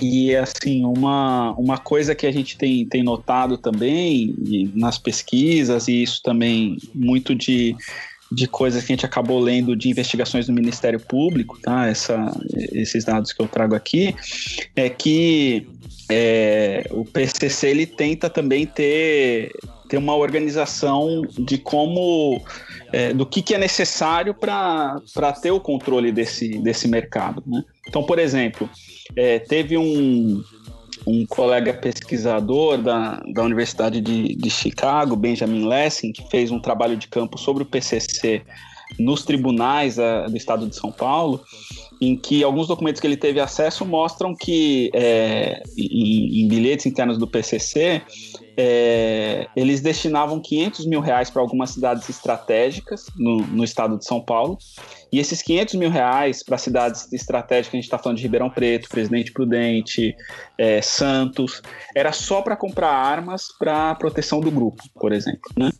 e 0.00 0.34
assim, 0.34 0.84
uma, 0.84 1.52
uma 1.52 1.78
coisa 1.78 2.14
que 2.14 2.26
a 2.26 2.32
gente 2.32 2.58
tem, 2.58 2.86
tem 2.86 3.04
notado 3.04 3.56
também 3.56 4.34
nas 4.74 4.98
pesquisas, 4.98 5.86
e 5.86 6.02
isso 6.02 6.20
também 6.22 6.76
muito 6.94 7.34
de, 7.34 7.76
de 8.30 8.46
coisas 8.46 8.84
que 8.84 8.92
a 8.92 8.96
gente 8.96 9.06
acabou 9.06 9.38
lendo 9.38 9.76
de 9.76 9.88
investigações 9.88 10.46
do 10.46 10.52
Ministério 10.52 10.98
Público, 10.98 11.58
tá? 11.60 11.86
Essa, 11.86 12.32
esses 12.72 13.04
dados 13.04 13.32
que 13.32 13.40
eu 13.40 13.46
trago 13.46 13.74
aqui, 13.74 14.14
é 14.74 14.88
que 14.88 15.66
é, 16.08 16.86
o 16.90 17.04
PCC 17.04 17.68
ele 17.68 17.86
tenta 17.86 18.28
também 18.28 18.66
ter, 18.66 19.52
ter 19.88 19.96
uma 19.96 20.16
organização 20.16 21.22
de 21.38 21.58
como 21.58 22.40
é, 22.92 23.12
do 23.12 23.26
que, 23.26 23.42
que 23.42 23.54
é 23.54 23.58
necessário 23.58 24.34
para 24.34 25.00
ter 25.40 25.50
o 25.50 25.60
controle 25.60 26.12
desse, 26.12 26.58
desse 26.58 26.88
mercado. 26.88 27.42
Né? 27.46 27.62
Então, 27.86 28.02
por 28.02 28.18
exemplo, 28.18 28.68
é, 29.14 29.38
teve 29.38 29.76
um, 29.76 30.42
um 31.06 31.24
colega 31.24 31.72
pesquisador 31.72 32.78
da, 32.78 33.22
da 33.32 33.42
Universidade 33.42 34.00
de, 34.00 34.34
de 34.34 34.50
Chicago, 34.50 35.14
Benjamin 35.14 35.66
Lessing, 35.66 36.12
que 36.12 36.28
fez 36.28 36.50
um 36.50 36.58
trabalho 36.58 36.96
de 36.96 37.06
campo 37.06 37.38
sobre 37.38 37.62
o 37.62 37.66
PCC 37.66 38.42
nos 38.98 39.24
tribunais 39.24 39.98
a, 39.98 40.26
do 40.26 40.36
estado 40.36 40.66
de 40.66 40.74
São 40.74 40.90
Paulo, 40.90 41.42
em 42.00 42.16
que 42.16 42.44
alguns 42.44 42.68
documentos 42.68 43.00
que 43.00 43.06
ele 43.06 43.16
teve 43.16 43.40
acesso 43.40 43.84
mostram 43.84 44.34
que 44.34 44.90
é, 44.94 45.62
em, 45.76 46.42
em, 46.42 46.48
bilhetes 46.48 46.86
internos 46.86 47.16
do 47.18 47.26
PCC 47.26 48.02
é, 48.56 49.48
eles 49.54 49.80
destinavam 49.80 50.40
500 50.40 50.86
mil 50.86 51.00
reais 51.00 51.30
para 51.30 51.42
algumas 51.42 51.70
cidades 51.70 52.08
estratégicas 52.08 53.06
no, 53.16 53.38
no, 53.38 53.64
estado 53.64 53.98
de 53.98 54.04
São 54.04 54.20
Paulo 54.20 54.58
e 55.12 55.18
esses 55.18 55.42
500 55.42 55.74
mil 55.74 55.90
reais 55.90 56.42
para 56.42 56.58
cidades 56.58 57.12
estratégicas 57.12 57.74
a 57.74 57.76
gente 57.76 57.84
está 57.84 57.98
falando 57.98 58.16
de 58.18 58.22
Ribeirão 58.22 58.50
Preto, 58.50 58.88
Presidente 58.88 59.32
Prudente, 59.32 60.14
é, 60.58 60.80
Santos 60.80 61.62
era 61.94 62.12
só 62.12 62.42
para 62.42 62.56
comprar 62.56 62.90
armas 62.90 63.48
para 63.58 63.94
proteção 63.94 64.40
do 64.40 64.50
grupo, 64.50 64.82
por 64.94 65.12
exemplo, 65.12 65.50
né? 65.56 65.70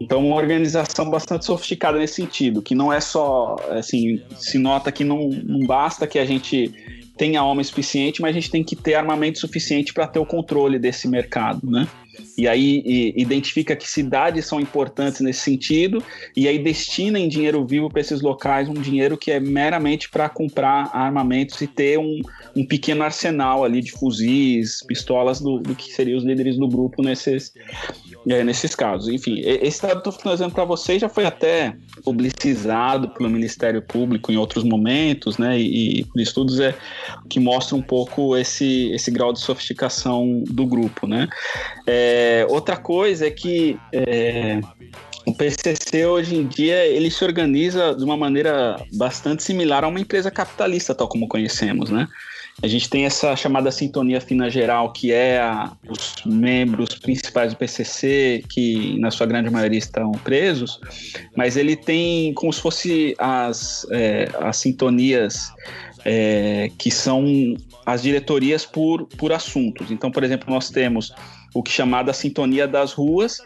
Então, 0.00 0.26
uma 0.26 0.36
organização 0.36 1.10
bastante 1.10 1.44
sofisticada 1.44 1.98
nesse 1.98 2.14
sentido, 2.14 2.62
que 2.62 2.74
não 2.74 2.90
é 2.90 3.00
só, 3.00 3.56
assim, 3.68 4.22
se 4.36 4.58
nota 4.58 4.90
que 4.90 5.04
não, 5.04 5.28
não 5.28 5.66
basta 5.66 6.06
que 6.06 6.18
a 6.18 6.24
gente 6.24 6.72
tenha 7.18 7.44
homem 7.44 7.62
suficiente, 7.62 8.22
mas 8.22 8.30
a 8.30 8.32
gente 8.32 8.50
tem 8.50 8.64
que 8.64 8.74
ter 8.74 8.94
armamento 8.94 9.38
suficiente 9.38 9.92
para 9.92 10.06
ter 10.06 10.18
o 10.18 10.24
controle 10.24 10.78
desse 10.78 11.06
mercado, 11.06 11.70
né? 11.70 11.86
E 12.36 12.48
aí 12.48 12.82
e, 12.84 13.20
identifica 13.20 13.76
que 13.76 13.88
cidades 13.88 14.46
são 14.46 14.60
importantes 14.60 15.20
nesse 15.20 15.40
sentido, 15.40 16.02
e 16.36 16.48
aí 16.48 16.58
destina 16.58 17.18
em 17.18 17.28
dinheiro 17.28 17.64
vivo 17.66 17.88
para 17.88 18.00
esses 18.00 18.20
locais 18.20 18.68
um 18.68 18.74
dinheiro 18.74 19.16
que 19.16 19.30
é 19.30 19.40
meramente 19.40 20.08
para 20.08 20.28
comprar 20.28 20.90
armamentos 20.92 21.60
e 21.60 21.66
ter 21.66 21.98
um, 21.98 22.20
um 22.56 22.64
pequeno 22.64 23.02
arsenal 23.02 23.64
ali 23.64 23.80
de 23.80 23.92
fuzis, 23.92 24.84
pistolas 24.86 25.40
do, 25.40 25.58
do 25.58 25.74
que 25.74 25.92
seriam 25.92 26.18
os 26.18 26.24
líderes 26.24 26.56
do 26.56 26.68
grupo 26.68 27.02
nesses, 27.02 27.52
é, 28.28 28.42
nesses 28.44 28.74
casos. 28.74 29.08
Enfim, 29.08 29.40
esse 29.40 29.82
dado 29.82 30.02
que 30.02 30.08
estou 30.08 30.12
finalizando 30.12 30.54
para 30.54 30.64
vocês 30.64 31.00
já 31.00 31.08
foi 31.08 31.26
até 31.26 31.76
publicizado 32.04 33.08
pelo 33.10 33.28
Ministério 33.28 33.82
Público 33.82 34.32
em 34.32 34.36
outros 34.36 34.64
momentos, 34.64 35.38
né? 35.38 35.58
E, 35.58 36.00
e 36.00 36.22
estudos 36.22 36.60
é 36.60 36.74
que 37.28 37.38
mostra 37.38 37.76
um 37.76 37.82
pouco 37.82 38.36
esse, 38.36 38.90
esse 38.92 39.10
grau 39.10 39.32
de 39.32 39.40
sofisticação 39.40 40.42
do 40.46 40.66
grupo, 40.66 41.06
né? 41.06 41.28
É, 41.86 41.99
outra 42.48 42.76
coisa 42.76 43.26
é 43.26 43.30
que 43.30 43.78
é, 43.92 44.60
o 45.26 45.34
PCC 45.34 46.06
hoje 46.06 46.36
em 46.36 46.46
dia 46.46 46.86
ele 46.86 47.10
se 47.10 47.24
organiza 47.24 47.94
de 47.94 48.04
uma 48.04 48.16
maneira 48.16 48.80
bastante 48.94 49.42
similar 49.42 49.84
a 49.84 49.88
uma 49.88 50.00
empresa 50.00 50.30
capitalista, 50.30 50.94
tal 50.94 51.08
como 51.08 51.28
conhecemos, 51.28 51.90
né? 51.90 52.08
A 52.62 52.66
gente 52.66 52.90
tem 52.90 53.06
essa 53.06 53.34
chamada 53.36 53.70
sintonia 53.70 54.20
fina 54.20 54.50
geral, 54.50 54.92
que 54.92 55.12
é 55.12 55.40
a, 55.40 55.72
os 55.88 56.16
membros 56.26 56.94
principais 56.98 57.52
do 57.52 57.56
PCC, 57.56 58.44
que 58.50 58.98
na 58.98 59.10
sua 59.10 59.26
grande 59.26 59.48
maioria 59.48 59.78
estão 59.78 60.12
presos, 60.12 60.78
mas 61.34 61.56
ele 61.56 61.74
tem 61.74 62.34
como 62.34 62.52
se 62.52 62.60
fosse 62.60 63.14
as, 63.18 63.86
é, 63.90 64.28
as 64.40 64.58
sintonias 64.58 65.50
é, 66.04 66.70
que 66.76 66.90
são 66.90 67.24
as 67.86 68.02
diretorias 68.02 68.66
por, 68.66 69.06
por 69.06 69.32
assuntos. 69.32 69.90
Então, 69.90 70.10
por 70.10 70.22
exemplo, 70.22 70.52
nós 70.52 70.68
temos 70.68 71.14
o 71.54 71.62
que 71.62 71.70
é 71.70 71.74
chamada 71.74 72.12
sintonia 72.12 72.66
das 72.66 72.92
ruas, 72.92 73.38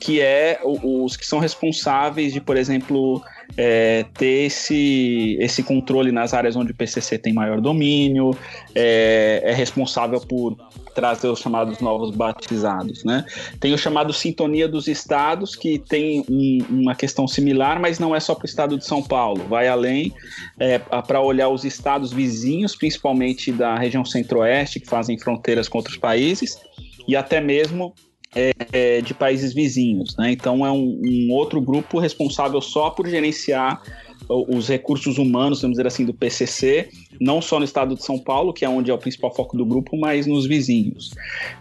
que 0.00 0.20
é 0.20 0.60
os 0.64 1.16
que 1.16 1.26
são 1.26 1.38
responsáveis 1.38 2.32
de, 2.32 2.40
por 2.40 2.56
exemplo, 2.56 3.22
é, 3.56 4.04
ter 4.14 4.46
esse, 4.46 5.36
esse 5.40 5.62
controle 5.62 6.10
nas 6.10 6.34
áreas 6.34 6.56
onde 6.56 6.72
o 6.72 6.74
PCC 6.74 7.18
tem 7.18 7.32
maior 7.32 7.60
domínio, 7.60 8.36
é, 8.74 9.42
é 9.44 9.52
responsável 9.52 10.20
por 10.20 10.56
trazer 10.94 11.28
os 11.28 11.38
chamados 11.38 11.78
novos 11.80 12.14
batizados, 12.14 13.02
né? 13.04 13.24
Tem 13.58 13.72
o 13.72 13.78
chamado 13.78 14.12
Sintonia 14.12 14.68
dos 14.68 14.88
Estados, 14.88 15.56
que 15.56 15.78
tem 15.78 16.24
um, 16.28 16.58
uma 16.68 16.94
questão 16.94 17.26
similar, 17.26 17.80
mas 17.80 17.98
não 17.98 18.14
é 18.14 18.20
só 18.20 18.34
para 18.34 18.44
o 18.44 18.46
estado 18.46 18.76
de 18.76 18.84
São 18.84 19.02
Paulo, 19.02 19.42
vai 19.48 19.68
além 19.68 20.12
é, 20.58 20.78
para 20.78 21.20
olhar 21.20 21.48
os 21.48 21.64
estados 21.64 22.12
vizinhos, 22.12 22.76
principalmente 22.76 23.50
da 23.52 23.76
região 23.76 24.04
centro-oeste, 24.04 24.80
que 24.80 24.86
fazem 24.86 25.18
fronteiras 25.18 25.68
com 25.68 25.78
outros 25.78 25.96
países, 25.96 26.58
e 27.06 27.16
até 27.16 27.40
mesmo 27.40 27.94
é, 28.34 28.52
é, 28.72 29.00
de 29.00 29.14
países 29.14 29.52
vizinhos. 29.52 30.16
Né? 30.16 30.32
Então, 30.32 30.64
é 30.64 30.70
um, 30.70 31.00
um, 31.04 31.32
outro 31.32 31.60
grupo 31.60 31.98
responsável 31.98 32.60
só 32.60 32.90
por 32.90 33.06
gerenciar 33.06 33.82
os 34.28 34.68
recursos 34.68 35.18
humanos, 35.18 35.60
vamos 35.60 35.76
dizer 35.76 35.86
assim, 35.86 36.04
do 36.04 36.14
PCC, 36.14 36.88
não 37.20 37.42
só 37.42 37.58
no 37.58 37.64
estado 37.64 37.94
de 37.94 38.04
São 38.04 38.18
Paulo, 38.18 38.52
que 38.52 38.64
é 38.64 38.68
onde 38.68 38.90
é 38.90 38.94
o 38.94 38.98
principal 38.98 39.34
foco 39.34 39.56
do 39.56 39.66
grupo, 39.66 39.96
mas 39.98 40.26
nos 40.26 40.46
vizinhos. 40.46 41.10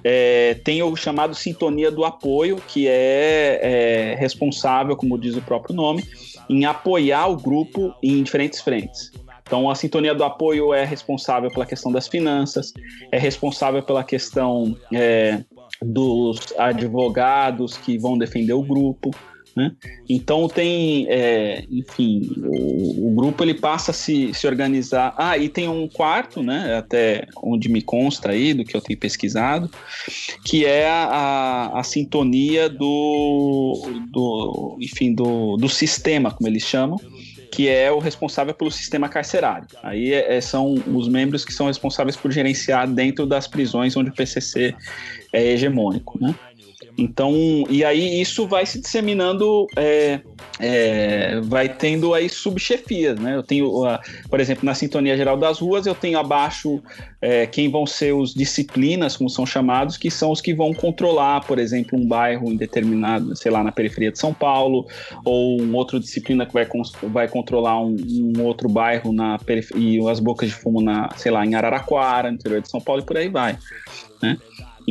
É, 0.04 0.54
tem 0.64 0.82
o 0.82 0.96
chamado 0.96 1.36
Sintonia 1.36 1.92
do 1.92 2.06
Apoio, 2.06 2.58
que 2.68 2.88
é, 2.88 3.60
é 3.62 4.16
responsável, 4.18 4.96
como 4.96 5.18
diz 5.18 5.36
o 5.36 5.42
próprio 5.42 5.76
nome, 5.76 6.04
em 6.50 6.66
apoiar 6.66 7.28
o 7.28 7.36
grupo 7.36 7.94
em 8.02 8.24
diferentes 8.24 8.62
frentes. 8.62 9.12
Então, 9.52 9.70
a 9.70 9.76
sintonia 9.76 10.16
do 10.16 10.24
apoio 10.24 10.74
é 10.74 10.86
responsável 10.86 11.52
pela 11.52 11.66
questão 11.66 11.92
das 11.92 12.08
finanças, 12.08 12.72
é 13.12 13.20
responsável 13.20 13.84
pela 13.84 14.02
questão 14.02 14.78
é, 14.94 15.44
dos 15.82 16.54
advogados 16.58 17.76
que 17.76 17.98
vão 17.98 18.18
defender 18.18 18.54
o 18.54 18.64
grupo. 18.64 19.12
Né? 19.54 19.74
Então 20.08 20.48
tem, 20.48 21.06
é, 21.10 21.66
enfim, 21.70 22.22
o, 22.38 23.10
o, 23.10 23.16
grupo 23.16 23.44
ele 23.44 23.54
passa 23.54 23.92
a 23.92 23.94
se, 23.94 24.34
se 24.34 24.48
organizar. 24.48 25.14
Ah, 25.18 25.38
e 25.38 25.50
tem 25.50 25.68
um 25.68 25.90
quarto, 25.90 26.42
né? 26.42 26.78
Até 26.78 27.28
onde 27.44 27.68
me 27.68 27.82
consta 27.82 28.32
aí 28.32 28.54
do 28.54 28.64
que 28.64 28.74
eu 28.74 28.80
tenho 28.80 28.98
pesquisado, 28.98 29.70
que 30.46 30.66
é 30.66 30.88
a, 30.88 31.72
a 31.74 31.84
sintonia 31.84 32.70
do, 32.70 33.74
do, 34.10 34.78
enfim, 34.80 35.14
do, 35.14 35.58
do 35.58 35.68
sistema, 35.68 36.32
como 36.32 36.48
eles 36.48 36.64
chamam, 36.64 36.98
que 37.52 37.68
é 37.68 37.92
o 37.92 38.00
responsável 38.00 38.54
pelo 38.54 38.72
sistema 38.72 39.10
carcerário. 39.10 39.68
Aí 39.84 40.14
é, 40.14 40.38
é, 40.38 40.42
são 40.42 40.74
os 40.88 41.10
membros 41.10 41.44
que 41.44 41.54
são 41.54 41.68
responsáveis 41.68 42.16
por 42.16 42.32
gerenciar 42.32 42.88
dentro 42.88 43.26
das 43.26 43.46
prisões 43.46 43.96
onde 43.98 44.10
o 44.10 44.14
PCC 44.14 44.74
é 45.34 45.44
hegemônico, 45.52 46.18
né? 46.20 46.34
Então, 46.98 47.34
e 47.70 47.84
aí 47.84 48.22
isso 48.22 48.48
vai 48.48 48.66
se 48.66 48.80
disseminando, 48.80 49.66
é, 49.76 50.20
é, 50.60 51.40
vai 51.42 51.70
tendo 51.70 52.14
aí 52.14 52.30
subchefias, 52.30 53.20
né? 53.20 53.36
Eu 53.36 53.44
tenho, 53.44 53.72
por 54.30 54.40
exemplo, 54.40 54.66
na 54.66 54.76
Sintonia 54.76 55.18
Geral 55.18 55.38
das 55.38 55.60
Ruas, 55.60 55.86
eu 55.86 55.96
tenho 55.96 56.20
abaixo 56.20 56.82
é, 57.22 57.46
quem 57.46 57.70
vão 57.70 57.86
ser 57.86 58.14
os 58.14 58.34
disciplinas, 58.34 59.16
como 59.16 59.30
são 59.30 59.46
chamados, 59.46 59.98
que 59.98 60.12
são 60.12 60.32
os 60.32 60.42
que 60.42 60.54
vão 60.54 60.74
controlar, 60.74 61.42
por 61.42 61.60
exemplo, 61.60 61.98
um 61.98 62.06
bairro 62.06 62.52
indeterminado, 62.52 63.36
sei 63.36 63.52
lá, 63.52 63.64
na 63.64 63.72
periferia 63.72 64.12
de 64.12 64.20
São 64.20 64.34
Paulo, 64.34 64.86
ou 65.24 65.62
um 65.62 65.76
outro 65.76 66.00
disciplina 66.00 66.46
que 66.46 66.54
vai, 66.54 66.68
vai 67.04 67.28
controlar 67.28 67.80
um, 67.82 67.96
um 67.96 68.44
outro 68.44 68.68
bairro 68.68 69.14
na 69.14 69.38
periferia, 69.40 70.02
e 70.02 70.10
as 70.10 70.20
bocas 70.20 70.50
de 70.50 70.56
fumo 70.56 70.82
na, 70.82 71.10
sei 71.16 71.32
lá, 71.32 71.46
em 71.46 71.56
Araraquara, 71.56 72.30
no 72.30 72.36
interior 72.36 72.62
de 72.62 72.70
São 72.70 72.82
Paulo, 72.82 73.02
e 73.02 73.06
por 73.06 73.18
aí 73.18 73.30
vai, 73.30 73.58
né? 74.22 74.38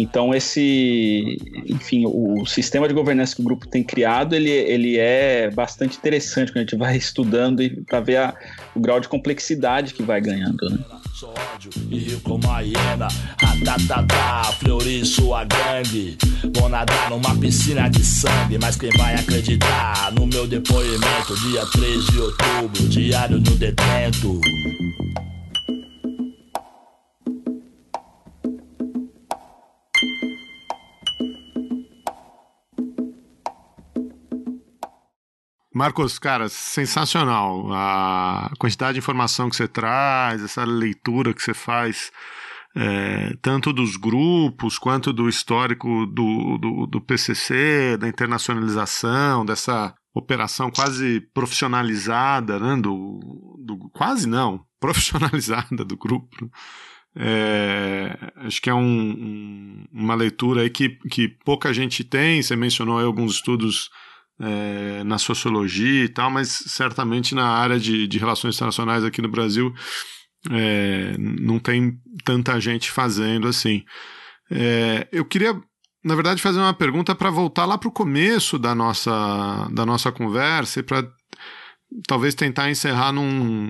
Então 0.01 0.35
esse, 0.35 1.39
enfim, 1.67 2.05
o 2.07 2.47
sistema 2.47 2.89
de 2.89 2.95
governança 2.95 3.35
que 3.35 3.43
o 3.43 3.45
grupo 3.45 3.67
tem 3.67 3.83
criado, 3.83 4.35
ele, 4.35 4.51
ele 4.51 4.99
é 4.99 5.51
bastante 5.51 5.99
interessante 5.99 6.53
quando 6.53 6.59
a 6.59 6.61
gente 6.61 6.77
vai 6.77 6.97
estudando 6.99 7.63
para 7.87 8.01
ver 8.01 8.17
a, 8.17 8.35
o 8.75 8.81
grau 8.81 8.99
de 8.99 9.09
complexidade 9.09 9.93
que 9.95 10.03
vai 10.03 10.21
ganhando, 10.21 10.71
né? 10.71 10.79
e 11.91 11.99
rio 11.99 12.21
como 12.21 12.51
a 12.51 12.61
hiena, 12.61 13.09
sua 15.05 15.45
gangue. 15.45 16.17
Vou 16.57 16.69
nadar 16.69 17.11
numa 17.11 17.37
piscina 17.37 17.91
de 17.91 18.03
sangue, 18.03 18.59
mas 18.59 18.77
quem 18.77 18.91
vai 18.97 19.15
acreditar 19.15 20.13
no 20.13 20.27
meu 20.27 20.47
depoimento? 20.47 21.35
Dia 21.43 21.67
3 21.67 22.07
de 22.07 22.21
outubro, 22.21 22.89
diário 22.89 23.39
detento. 23.57 24.41
Marcos, 35.81 36.19
cara, 36.19 36.47
sensacional. 36.51 37.73
A 37.73 38.53
quantidade 38.59 38.93
de 38.93 38.99
informação 38.99 39.49
que 39.49 39.57
você 39.57 39.67
traz, 39.67 40.43
essa 40.43 40.63
leitura 40.63 41.33
que 41.33 41.43
você 41.43 41.55
faz, 41.55 42.13
é, 42.77 43.35
tanto 43.41 43.73
dos 43.73 43.97
grupos 43.97 44.79
quanto 44.79 45.11
do 45.11 45.27
histórico 45.27 46.05
do, 46.05 46.59
do, 46.59 46.87
do, 46.87 47.01
PCC, 47.01 47.97
da 47.97 48.07
internacionalização, 48.07 49.43
dessa 49.43 49.95
operação 50.13 50.71
quase 50.71 51.23
profissionalizada, 51.33 52.59
né, 52.59 52.77
do, 52.77 53.19
do 53.65 53.89
quase 53.95 54.29
não, 54.29 54.63
profissionalizada 54.79 55.83
do 55.83 55.97
grupo. 55.97 56.51
É, 57.17 58.35
acho 58.37 58.61
que 58.61 58.69
é 58.69 58.75
um, 58.75 58.83
um, 58.83 59.85
uma 59.91 60.15
leitura 60.15 60.61
aí 60.61 60.69
que, 60.69 60.91
que 61.11 61.27
pouca 61.27 61.73
gente 61.73 62.05
tem. 62.05 62.43
Você 62.43 62.55
mencionou 62.55 63.01
alguns 63.01 63.37
estudos 63.37 63.89
é, 64.41 65.05
na 65.05 65.19
sociologia 65.19 66.05
e 66.05 66.09
tal, 66.09 66.31
mas 66.31 66.49
certamente 66.67 67.35
na 67.35 67.47
área 67.47 67.79
de, 67.79 68.07
de 68.07 68.19
relações 68.19 68.57
internacionais 68.57 69.05
aqui 69.05 69.21
no 69.21 69.29
Brasil 69.29 69.73
é, 70.51 71.15
não 71.19 71.59
tem 71.59 71.99
tanta 72.25 72.59
gente 72.61 72.91
fazendo 72.91 73.47
assim. 73.47 73.85
É, 74.51 75.07
eu 75.13 75.25
queria, 75.25 75.61
na 76.03 76.15
verdade, 76.15 76.41
fazer 76.41 76.59
uma 76.59 76.73
pergunta 76.73 77.15
para 77.15 77.31
voltar 77.31 77.67
lá 77.67 77.77
para 77.77 77.89
o 77.89 77.93
começo 77.93 78.59
da 78.59 78.75
nossa, 78.75 79.69
da 79.73 79.85
nossa 79.85 80.11
conversa 80.11 80.81
e 80.81 80.83
para 80.83 81.07
talvez 82.07 82.35
tentar 82.35 82.71
encerrar 82.71 83.13
num, 83.13 83.23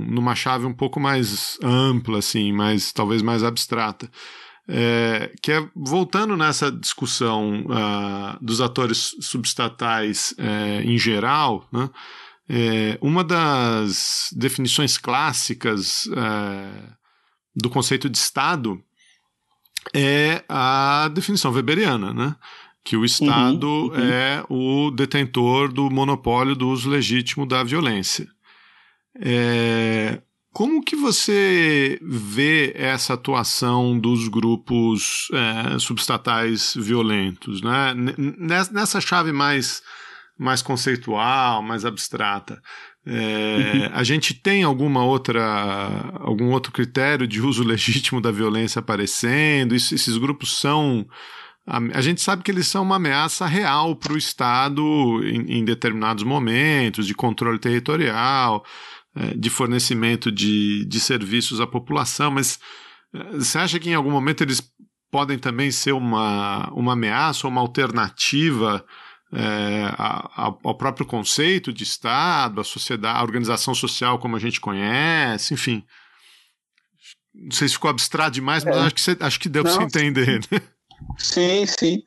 numa 0.07 0.35
chave 0.35 0.67
um 0.67 0.75
pouco 0.75 1.01
mais 1.01 1.59
ampla, 1.63 2.19
assim, 2.19 2.53
mais, 2.53 2.93
talvez 2.93 3.23
mais 3.23 3.43
abstrata. 3.43 4.09
É, 4.73 5.33
que 5.43 5.51
é 5.51 5.69
voltando 5.75 6.37
nessa 6.37 6.71
discussão 6.71 7.65
uh, 7.67 8.39
dos 8.41 8.61
atores 8.61 9.17
subestatais 9.21 10.33
é, 10.39 10.83
em 10.85 10.97
geral, 10.97 11.67
né, 11.73 11.91
é, 12.53 12.99
uma 13.01 13.23
das 13.23 14.29
definições 14.33 14.99
clássicas 14.99 16.09
é, 16.17 16.93
do 17.55 17.71
conceito 17.71 18.09
de 18.09 18.19
Estado 18.19 18.83
é 19.95 20.45
a 20.49 21.09
definição 21.15 21.53
weberiana, 21.53 22.13
né? 22.13 22.35
que 22.85 22.97
o 22.97 23.05
Estado 23.05 23.69
uhum, 23.69 23.89
uhum. 23.89 23.95
é 23.95 24.45
o 24.49 24.91
detentor 24.91 25.73
do 25.73 25.89
monopólio 25.91 26.57
do 26.57 26.69
uso 26.69 26.91
legítimo 26.91 27.47
da 27.47 27.63
violência. 27.63 28.27
É, 29.15 30.21
como 30.53 30.83
que 30.83 30.97
você 30.97 31.99
vê 32.03 32.73
essa 32.75 33.15
atuação 33.15 33.99
dos 33.99 34.27
grupos 34.29 35.29
é, 35.33 35.79
substatais 35.79 36.75
violentos, 36.77 37.63
né? 37.63 37.95
Nessa 38.71 39.01
chave 39.01 39.31
mais, 39.31 39.81
mais 40.37 40.61
conceitual, 40.61 41.63
mais 41.63 41.85
abstrata, 41.85 42.61
é, 43.07 43.89
uhum. 43.89 43.91
a 43.95 44.03
gente 44.03 44.35
tem 44.35 44.63
alguma 44.63 45.05
outra, 45.05 46.13
algum 46.21 46.51
outro 46.51 46.71
critério 46.71 47.27
de 47.27 47.41
uso 47.41 47.63
legítimo 47.65 48.21
da 48.21 48.31
violência 48.31 48.81
aparecendo? 48.81 49.75
Isso, 49.75 49.95
esses 49.95 50.17
grupos 50.19 50.59
são 50.59 51.07
a, 51.67 52.01
gente 52.01 52.21
sabe 52.21 52.43
que 52.43 52.51
eles 52.51 52.67
são 52.67 52.83
uma 52.83 52.97
ameaça 52.97 53.47
real 53.47 53.95
para 53.95 54.13
o 54.13 54.19
Estado 54.19 54.83
em, 55.23 55.59
em, 55.59 55.65
determinados 55.65 56.25
momentos, 56.25 57.07
de 57.07 57.15
controle 57.15 57.61
territorial, 57.61 58.65
de 59.37 59.51
fornecimento 59.51 60.31
de, 60.31 60.85
de 60.85 61.01
serviços 61.01 61.61
à 61.61 61.67
população, 61.67 62.31
mas 62.31 62.59
é, 63.15 63.39
você 63.39 63.59
acha 63.59 63.79
que 63.79 63.91
em 63.91 63.95
algum 63.95 64.11
momento 64.11 64.43
eles 64.43 64.63
podem 65.11 65.39
também 65.39 65.71
ser 65.71 65.93
uma, 65.93 66.71
uma 66.73 66.93
ameaça 66.93 67.47
ou 67.47 67.51
uma 67.51 67.61
alternativa 67.61 68.85
é, 69.33 69.93
ao 69.97 70.77
próprio 70.77 71.07
conceito 71.07 71.73
de 71.73 71.85
Estado, 71.85 72.61
a 72.61 72.65
sociedade, 72.65 73.19
a 73.19 73.23
organização 73.23 73.75
social 73.75 74.19
como 74.19 74.37
a 74.37 74.41
gente 74.41 74.61
conhece, 74.61 75.55
enfim. 75.55 75.85
Não 77.35 77.53
sei 77.53 77.69
se 77.69 77.75
ficou 77.75 77.91
abstrato 77.91 78.33
demais, 78.33 78.65
mas 78.65 78.77
é. 78.77 78.81
acho, 78.81 78.95
que 78.95 79.01
você, 79.01 79.17
acho 79.21 79.41
que 79.41 79.49
deu 79.49 79.63
para 79.63 79.73
você 79.73 79.83
entender. 79.83 80.41
Né? 80.51 80.61
Sim, 81.17 81.65
sim. 81.67 82.03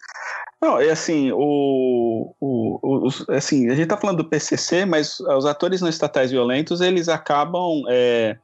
Não, 0.64 0.80
é 0.80 0.92
assim, 0.92 1.30
o, 1.34 2.34
o, 2.40 2.80
o, 2.82 3.10
assim, 3.34 3.68
a 3.68 3.72
gente 3.72 3.84
está 3.84 3.98
falando 3.98 4.24
do 4.24 4.30
PCC, 4.30 4.86
mas 4.86 5.20
os 5.20 5.46
atores 5.46 5.82
não 5.82 5.90
estatais 5.90 6.32
violentos, 6.32 6.80
eles 6.80 7.10
acabam 7.10 7.84
é, 7.90 8.38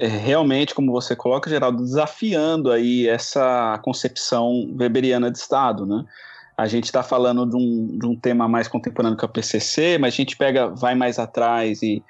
é, 0.00 0.06
realmente, 0.06 0.74
como 0.74 0.90
você 0.90 1.14
coloca, 1.14 1.50
Geraldo, 1.50 1.82
desafiando 1.82 2.72
aí 2.72 3.06
essa 3.06 3.78
concepção 3.84 4.74
weberiana 4.80 5.30
de 5.30 5.36
Estado, 5.36 5.84
né? 5.84 6.06
A 6.56 6.66
gente 6.66 6.84
está 6.84 7.02
falando 7.02 7.44
de 7.44 7.54
um, 7.54 7.98
de 7.98 8.06
um 8.06 8.16
tema 8.16 8.48
mais 8.48 8.66
contemporâneo 8.66 9.18
que 9.18 9.22
é 9.26 9.28
o 9.28 9.30
PCC, 9.30 9.98
mas 9.98 10.14
a 10.14 10.16
gente 10.16 10.38
pega, 10.38 10.68
vai 10.68 10.94
mais 10.94 11.18
atrás 11.18 11.82
e, 11.82 12.02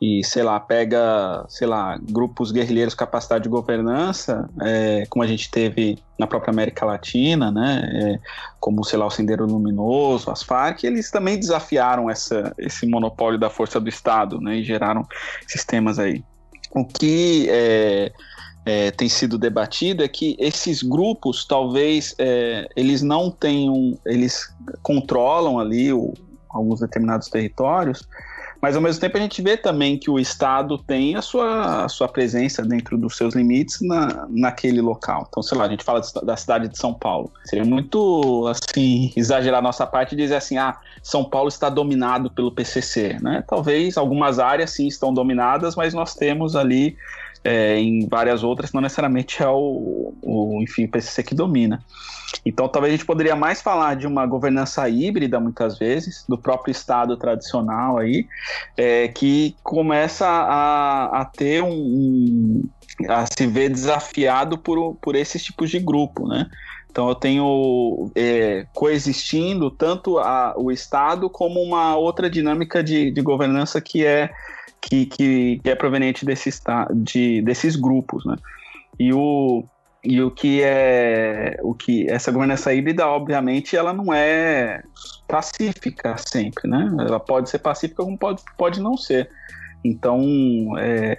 e 0.00 0.24
sei 0.24 0.42
lá, 0.42 0.58
pega, 0.58 1.44
sei 1.46 1.66
lá, 1.66 1.98
grupos 2.02 2.50
guerrilheiros 2.50 2.94
capacidade 2.94 3.44
de 3.44 3.50
governança, 3.50 4.48
é, 4.62 5.04
como 5.10 5.22
a 5.22 5.26
gente 5.26 5.50
teve 5.50 5.98
na 6.18 6.26
própria 6.26 6.50
América 6.50 6.86
Latina, 6.86 7.50
né, 7.52 7.90
é, 7.92 8.18
como, 8.58 8.82
sei 8.82 8.98
lá, 8.98 9.06
o 9.06 9.10
Sendeiro 9.10 9.44
Luminoso, 9.44 10.30
as 10.30 10.42
Farc, 10.42 10.84
eles 10.84 11.10
também 11.10 11.38
desafiaram 11.38 12.08
essa, 12.08 12.54
esse 12.56 12.86
monopólio 12.86 13.38
da 13.38 13.50
força 13.50 13.78
do 13.78 13.90
Estado, 13.90 14.40
né, 14.40 14.56
e 14.56 14.64
geraram 14.64 15.06
sistemas 15.46 15.98
aí. 15.98 16.24
O 16.72 16.82
que 16.84 17.46
é, 17.50 18.10
é, 18.64 18.90
tem 18.92 19.08
sido 19.08 19.36
debatido 19.36 20.02
é 20.02 20.08
que 20.08 20.34
esses 20.38 20.82
grupos 20.82 21.44
talvez 21.44 22.14
é, 22.18 22.66
eles 22.74 23.02
não 23.02 23.30
tenham, 23.30 23.98
eles 24.06 24.50
controlam 24.82 25.58
ali 25.58 25.92
o, 25.92 26.14
alguns 26.48 26.80
determinados 26.80 27.28
territórios, 27.28 28.06
mas 28.60 28.76
ao 28.76 28.82
mesmo 28.82 29.00
tempo 29.00 29.16
a 29.16 29.20
gente 29.20 29.40
vê 29.40 29.56
também 29.56 29.96
que 29.96 30.10
o 30.10 30.18
Estado 30.18 30.76
tem 30.76 31.16
a 31.16 31.22
sua, 31.22 31.84
a 31.84 31.88
sua 31.88 32.08
presença 32.08 32.62
dentro 32.62 32.98
dos 32.98 33.16
seus 33.16 33.34
limites 33.34 33.80
na, 33.80 34.26
naquele 34.28 34.80
local. 34.80 35.26
Então, 35.28 35.42
sei 35.42 35.56
lá, 35.56 35.64
a 35.64 35.68
gente 35.68 35.82
fala 35.82 36.00
da 36.22 36.36
cidade 36.36 36.68
de 36.68 36.78
São 36.78 36.92
Paulo. 36.92 37.32
Seria 37.44 37.64
muito, 37.64 38.46
assim, 38.48 39.12
exagerar 39.16 39.62
nossa 39.62 39.86
parte 39.86 40.12
e 40.12 40.16
dizer 40.16 40.36
assim, 40.36 40.58
ah, 40.58 40.76
São 41.02 41.24
Paulo 41.24 41.48
está 41.48 41.70
dominado 41.70 42.30
pelo 42.30 42.52
PCC, 42.52 43.16
né? 43.20 43.42
Talvez 43.48 43.96
algumas 43.96 44.38
áreas 44.38 44.70
sim 44.70 44.86
estão 44.86 45.12
dominadas, 45.12 45.74
mas 45.74 45.94
nós 45.94 46.14
temos 46.14 46.54
ali 46.54 46.96
é, 47.42 47.78
em 47.78 48.06
várias 48.06 48.42
outras, 48.42 48.72
não 48.72 48.80
necessariamente 48.80 49.42
é 49.42 49.48
o, 49.48 50.14
o, 50.22 50.60
enfim, 50.62 50.84
o 50.84 50.90
PCC 50.90 51.22
que 51.22 51.34
domina. 51.34 51.82
Então, 52.44 52.68
talvez 52.68 52.92
a 52.92 52.96
gente 52.96 53.06
poderia 53.06 53.34
mais 53.34 53.60
falar 53.60 53.96
de 53.96 54.06
uma 54.06 54.26
governança 54.26 54.88
híbrida, 54.88 55.40
muitas 55.40 55.78
vezes, 55.78 56.24
do 56.28 56.38
próprio 56.38 56.70
Estado 56.70 57.16
tradicional 57.16 57.98
aí, 57.98 58.26
é, 58.76 59.08
que 59.08 59.56
começa 59.62 60.26
a, 60.26 61.20
a 61.20 61.24
ter 61.24 61.62
um, 61.62 61.70
um, 61.70 62.68
a 63.08 63.26
se 63.26 63.46
ver 63.46 63.70
desafiado 63.70 64.58
por, 64.58 64.94
por 64.96 65.16
esses 65.16 65.42
tipos 65.42 65.70
de 65.70 65.78
grupo, 65.78 66.28
né? 66.28 66.48
Então 66.90 67.08
eu 67.08 67.14
tenho 67.14 68.10
é, 68.16 68.66
coexistindo 68.74 69.70
tanto 69.70 70.18
a, 70.18 70.54
o 70.56 70.72
Estado 70.72 71.30
como 71.30 71.62
uma 71.62 71.96
outra 71.96 72.28
dinâmica 72.28 72.82
de, 72.82 73.12
de 73.12 73.22
governança 73.22 73.80
que 73.80 74.04
é 74.04 74.30
que, 74.80 75.06
que, 75.06 75.60
é 75.64 75.74
proveniente 75.74 76.24
desse, 76.24 76.50
de, 76.94 77.42
desses 77.42 77.76
grupos, 77.76 78.24
né? 78.24 78.36
E 78.98 79.12
o, 79.12 79.64
e 80.02 80.22
o 80.22 80.30
que 80.30 80.62
é 80.62 81.58
o 81.62 81.74
que 81.74 82.10
essa 82.10 82.32
governança 82.32 82.72
híbrida, 82.72 83.06
obviamente, 83.06 83.76
ela 83.76 83.92
não 83.92 84.12
é 84.12 84.82
pacífica 85.28 86.16
sempre, 86.18 86.68
né? 86.68 86.88
Ela 86.98 87.20
pode 87.20 87.50
ser 87.50 87.58
pacífica 87.58 88.02
como 88.02 88.18
pode, 88.18 88.42
pode 88.56 88.80
não 88.80 88.96
ser. 88.96 89.30
Então, 89.84 90.22
é, 90.78 91.18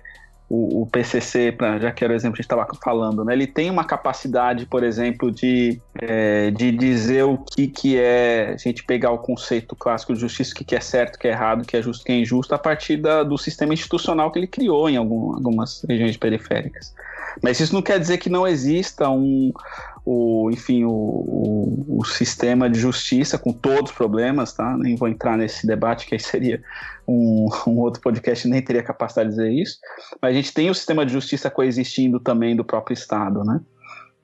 o, 0.53 0.82
o, 0.82 0.86
PCC, 0.86 1.53
pra, 1.53 1.80
já 1.80 1.94
que 1.94 2.03
era 2.03 2.11
o 2.11 2.15
exemplo 2.15 2.36
que 2.36 2.41
a 2.41 2.44
gente 2.44 2.52
estava 2.52 2.68
falando, 2.84 3.23
né? 3.23 3.32
Ele 3.32 3.48
tem 3.48 3.69
uma 3.69 3.86
capacidade, 3.86 4.65
por 4.65 4.84
exemplo, 4.84 5.32
de, 5.32 5.80
é, 5.95 6.52
de 6.52 6.73
dizer 6.73 7.23
o 7.23 7.38
que, 7.38 7.68
que 7.68 7.98
é 7.98 8.52
a 8.53 8.57
gente 8.57 8.84
pegar 8.84 9.11
o 9.11 9.18
conceito 9.18 9.78
clássico 9.78 10.14
de 10.14 10.19
justiça, 10.19 10.52
o 10.52 10.56
que, 10.56 10.65
que 10.65 10.76
é 10.76 10.82
certo, 10.82 11.15
o 11.15 11.19
que 11.19 11.30
é 11.30 11.32
errado, 11.32 11.61
o 11.61 11.65
que 11.65 11.78
é 11.78 11.82
justo, 11.82 12.02
o 12.02 12.06
que 12.06 12.11
é 12.11 12.15
injusto, 12.15 12.53
a 12.53 12.57
partir 12.57 12.98
da, 12.98 13.23
do 13.23 13.38
sistema 13.38 13.73
institucional 13.73 14.30
que 14.30 14.40
ele 14.40 14.48
criou 14.48 14.90
em 14.90 14.98
algum, 14.98 15.36
algumas 15.36 15.86
regiões 15.88 16.18
periféricas. 16.18 16.94
Mas 17.41 17.61
isso 17.61 17.73
não 17.73 17.82
quer 17.82 17.98
dizer 17.98 18.18
que 18.18 18.30
não 18.30 18.45
exista 18.45 19.10
um, 19.10 19.53
o, 20.06 20.49
enfim, 20.52 20.84
o, 20.84 20.90
o, 20.90 21.99
o, 21.99 22.06
sistema 22.06 22.69
de 22.69 22.80
justiça 22.80 23.38
com 23.38 23.53
todos 23.53 23.91
os 23.91 23.98
problemas, 23.98 24.53
tá? 24.53 24.76
Nem 24.78 24.95
vou 24.95 25.07
entrar 25.07 25.38
nesse 25.38 25.68
debate, 25.68 26.07
que 26.07 26.15
aí 26.15 26.19
seria 26.19 26.61
um, 27.07 27.48
um, 27.68 27.80
outro 27.80 28.02
podcast, 28.02 28.48
nem 28.48 28.61
teria 28.61 28.82
capacidade 28.82 29.30
de 29.30 29.36
dizer 29.36 29.52
isso. 29.52 29.78
Mas 30.22 30.32
a 30.32 30.34
gente 30.34 30.53
tem 30.53 30.69
o 30.69 30.76
sistema 30.76 31.06
de 31.06 31.14
justiça 31.14 31.52
coexistindo 31.52 32.19
também 32.19 32.56
do 32.56 32.65
próprio 32.65 32.94
Estado, 32.94 33.44
né? 33.44 33.61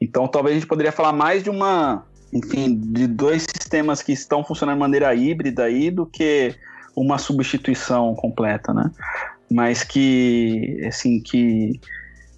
Então 0.02 0.28
talvez 0.28 0.56
a 0.56 0.60
gente 0.60 0.68
poderia 0.68 0.92
falar 0.92 1.14
mais 1.14 1.44
de 1.44 1.50
uma, 1.50 2.04
enfim, 2.34 2.76
de 2.76 3.06
dois 3.06 3.44
sistemas 3.44 4.02
que 4.02 4.12
estão 4.12 4.44
funcionando 4.44 4.76
de 4.76 4.82
maneira 4.82 5.14
híbrida 5.14 5.64
aí 5.64 5.92
do 5.92 6.06
que 6.06 6.56
uma 6.96 7.20
substituição 7.20 8.16
completa, 8.16 8.74
né? 8.74 8.90
Mas 9.50 9.84
que, 9.84 10.84
assim, 10.88 11.22
que 11.22 11.80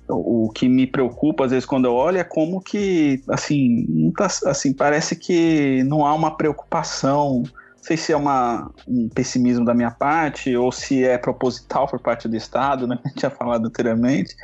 o 0.10 0.50
que 0.50 0.68
me 0.68 0.88
preocupa 0.88 1.46
às 1.46 1.52
vezes 1.52 1.66
quando 1.66 1.86
eu 1.86 1.94
olho 1.94 2.18
é 2.18 2.24
como 2.24 2.60
que 2.60 3.22
assim 3.30 3.86
não 3.88 4.12
tá, 4.12 4.26
assim 4.26 4.74
parece 4.74 5.16
que 5.16 5.84
não 5.84 6.06
há 6.06 6.14
uma 6.14 6.36
preocupação 6.36 7.44
não 7.44 7.84
sei 7.84 7.96
se 7.96 8.12
é 8.12 8.18
uma, 8.18 8.70
um 8.88 9.08
pessimismo 9.08 9.64
da 9.64 9.74
minha 9.74 9.92
parte 9.92 10.56
ou 10.56 10.72
se 10.72 11.06
é 11.06 11.18
proposital 11.18 11.88
por 11.88 12.00
parte 12.00 12.28
do 12.28 12.36
Estado, 12.36 12.86
né? 12.86 13.00
Gente 13.06 13.16
tinha 13.16 13.32
falado 13.32 13.66
anteriormente. 13.66 14.36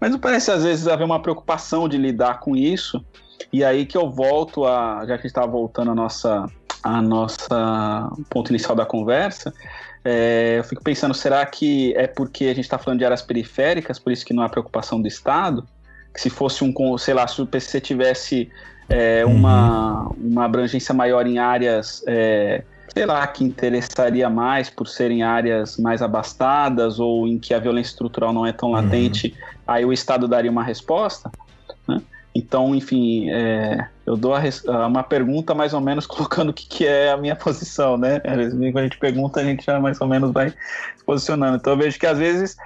Mas 0.00 0.10
não 0.10 0.18
parece 0.18 0.50
às 0.50 0.64
vezes 0.64 0.88
haver 0.88 1.04
uma 1.04 1.22
preocupação 1.22 1.88
de 1.88 1.96
lidar 1.96 2.40
com 2.40 2.56
isso. 2.56 3.02
E 3.52 3.64
aí 3.64 3.86
que 3.86 3.96
eu 3.96 4.10
volto 4.10 4.66
a, 4.66 5.06
já 5.06 5.16
que 5.16 5.28
estava 5.28 5.46
voltando 5.46 5.92
a 5.92 5.94
nossa 5.94 6.46
a 6.82 7.00
nossa 7.00 8.10
ponto 8.28 8.50
inicial 8.50 8.74
da 8.74 8.84
conversa, 8.84 9.54
é, 10.04 10.56
eu 10.58 10.64
fico 10.64 10.82
pensando, 10.82 11.14
será 11.14 11.44
que 11.46 11.94
é 11.96 12.06
porque 12.06 12.44
a 12.44 12.54
gente 12.54 12.64
está 12.64 12.78
falando 12.78 12.98
de 12.98 13.04
áreas 13.04 13.22
periféricas, 13.22 13.98
por 13.98 14.12
isso 14.12 14.24
que 14.24 14.34
não 14.34 14.42
há 14.42 14.48
preocupação 14.48 15.00
do 15.00 15.06
Estado? 15.06 15.64
Que 16.12 16.20
se 16.20 16.28
fosse 16.28 16.64
um, 16.64 16.98
sei 16.98 17.14
lá, 17.14 17.26
se 17.26 17.40
o 17.40 17.46
PC 17.46 17.80
tivesse 17.80 18.50
é, 18.88 19.24
uma, 19.24 20.08
uhum. 20.08 20.30
uma 20.30 20.44
abrangência 20.44 20.92
maior 20.92 21.26
em 21.26 21.38
áreas, 21.38 22.02
é, 22.06 22.64
sei 22.92 23.06
lá, 23.06 23.26
que 23.26 23.44
interessaria 23.44 24.28
mais 24.28 24.68
por 24.68 24.88
serem 24.88 25.22
áreas 25.22 25.78
mais 25.78 26.02
abastadas 26.02 26.98
ou 26.98 27.26
em 27.28 27.38
que 27.38 27.54
a 27.54 27.58
violência 27.58 27.90
estrutural 27.90 28.32
não 28.32 28.44
é 28.44 28.52
tão 28.52 28.72
latente, 28.72 29.28
uhum. 29.28 29.58
aí 29.66 29.84
o 29.84 29.92
Estado 29.92 30.26
daria 30.26 30.50
uma 30.50 30.64
resposta, 30.64 31.30
né? 31.88 32.02
Então, 32.34 32.74
enfim, 32.74 33.30
é, 33.30 33.86
eu 34.04 34.16
dou 34.16 34.34
uma 34.88 35.02
pergunta 35.02 35.54
mais 35.54 35.72
ou 35.72 35.80
menos 35.80 36.06
colocando 36.08 36.50
o 36.50 36.52
que, 36.52 36.66
que 36.66 36.86
é 36.86 37.10
a 37.10 37.16
minha 37.16 37.36
posição, 37.36 37.96
né? 37.96 38.20
Quando 38.20 38.78
a 38.78 38.82
gente 38.82 38.98
pergunta, 38.98 39.40
a 39.40 39.44
gente 39.44 39.64
já 39.64 39.78
mais 39.78 40.00
ou 40.00 40.08
menos 40.08 40.32
vai 40.32 40.50
se 40.50 41.04
posicionando. 41.04 41.56
Então, 41.56 41.74
eu 41.74 41.78
vejo 41.78 41.98
que 41.98 42.06
às 42.06 42.18
vezes 42.18 42.56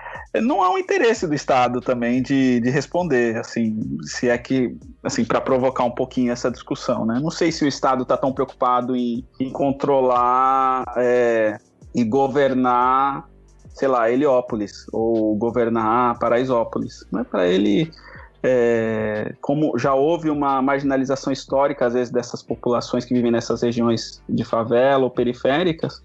não 0.42 0.62
há 0.62 0.70
um 0.70 0.78
interesse 0.78 1.26
do 1.26 1.34
Estado 1.34 1.80
também 1.80 2.22
de, 2.22 2.60
de 2.60 2.70
responder, 2.70 3.36
assim, 3.36 3.98
se 4.02 4.28
é 4.28 4.38
que, 4.38 4.76
assim, 5.02 5.24
para 5.24 5.40
provocar 5.40 5.84
um 5.84 5.90
pouquinho 5.90 6.32
essa 6.32 6.50
discussão, 6.50 7.04
né? 7.04 7.20
Não 7.22 7.30
sei 7.30 7.52
se 7.52 7.64
o 7.64 7.68
Estado 7.68 8.02
está 8.02 8.16
tão 8.16 8.32
preocupado 8.32 8.96
em, 8.96 9.26
em 9.38 9.50
controlar 9.50 10.84
é, 10.96 11.58
e 11.94 12.02
governar 12.04 13.28
sei 13.76 13.88
lá, 13.88 14.10
Heliópolis 14.10 14.86
ou 14.90 15.36
governar 15.36 16.18
Paraisópolis. 16.18 17.04
Não 17.12 17.20
é 17.20 17.24
para 17.24 17.46
ele 17.46 17.92
é, 18.48 19.34
como 19.40 19.76
já 19.76 19.92
houve 19.92 20.30
uma 20.30 20.62
marginalização 20.62 21.32
histórica, 21.32 21.84
às 21.84 21.94
vezes, 21.94 22.12
dessas 22.12 22.44
populações 22.44 23.04
que 23.04 23.12
vivem 23.12 23.32
nessas 23.32 23.60
regiões 23.60 24.22
de 24.28 24.44
favela 24.44 25.02
ou 25.02 25.10
periféricas, 25.10 26.00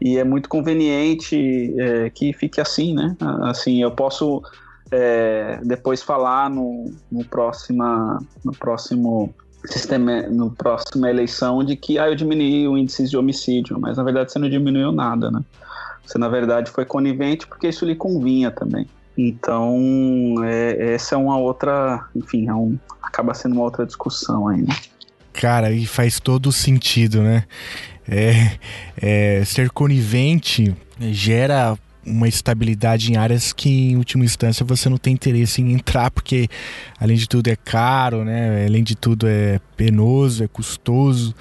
e 0.00 0.16
é 0.16 0.24
muito 0.24 0.48
conveniente 0.48 1.74
é, 1.78 2.08
que 2.08 2.32
fique 2.32 2.58
assim, 2.58 2.94
né? 2.94 3.14
Assim, 3.42 3.82
eu 3.82 3.90
posso 3.90 4.42
é, 4.90 5.60
depois 5.62 6.02
falar 6.02 6.48
no, 6.48 6.90
no, 7.12 7.22
próxima, 7.26 8.18
no 8.42 8.52
próximo 8.52 9.34
sistema, 9.66 10.22
no 10.22 10.50
próxima 10.50 11.10
eleição 11.10 11.62
de 11.62 11.76
que 11.76 11.98
ah, 11.98 12.08
eu 12.08 12.14
diminuí 12.14 12.66
o 12.66 12.78
índice 12.78 13.06
de 13.06 13.16
homicídio, 13.16 13.78
mas 13.78 13.98
na 13.98 14.04
verdade 14.04 14.32
você 14.32 14.38
não 14.38 14.48
diminuiu 14.48 14.90
nada, 14.90 15.30
né? 15.30 15.42
Você 16.02 16.16
na 16.16 16.28
verdade 16.28 16.70
foi 16.70 16.86
conivente 16.86 17.46
porque 17.46 17.68
isso 17.68 17.84
lhe 17.84 17.94
convinha 17.94 18.50
também. 18.50 18.86
Então, 19.16 20.34
é, 20.44 20.94
essa 20.94 21.14
é 21.14 21.18
uma 21.18 21.38
outra, 21.38 22.04
enfim, 22.14 22.48
é 22.48 22.54
um, 22.54 22.76
acaba 23.02 23.32
sendo 23.34 23.54
uma 23.54 23.64
outra 23.64 23.86
discussão 23.86 24.48
aí, 24.48 24.62
né? 24.62 24.74
Cara, 25.32 25.72
e 25.72 25.86
faz 25.86 26.20
todo 26.20 26.50
sentido, 26.52 27.22
né? 27.22 27.44
É, 28.08 28.58
é, 28.96 29.44
ser 29.44 29.70
conivente 29.70 30.76
gera 31.10 31.76
uma 32.06 32.28
estabilidade 32.28 33.12
em 33.12 33.16
áreas 33.16 33.52
que, 33.52 33.92
em 33.92 33.96
última 33.96 34.24
instância, 34.24 34.64
você 34.64 34.88
não 34.88 34.98
tem 34.98 35.14
interesse 35.14 35.62
em 35.62 35.72
entrar, 35.72 36.10
porque, 36.10 36.48
além 37.00 37.16
de 37.16 37.26
tudo, 37.26 37.48
é 37.48 37.56
caro, 37.56 38.24
né? 38.24 38.66
Além 38.66 38.82
de 38.82 38.94
tudo, 38.94 39.26
é 39.26 39.58
penoso, 39.76 40.44
é 40.44 40.48
custoso. 40.48 41.34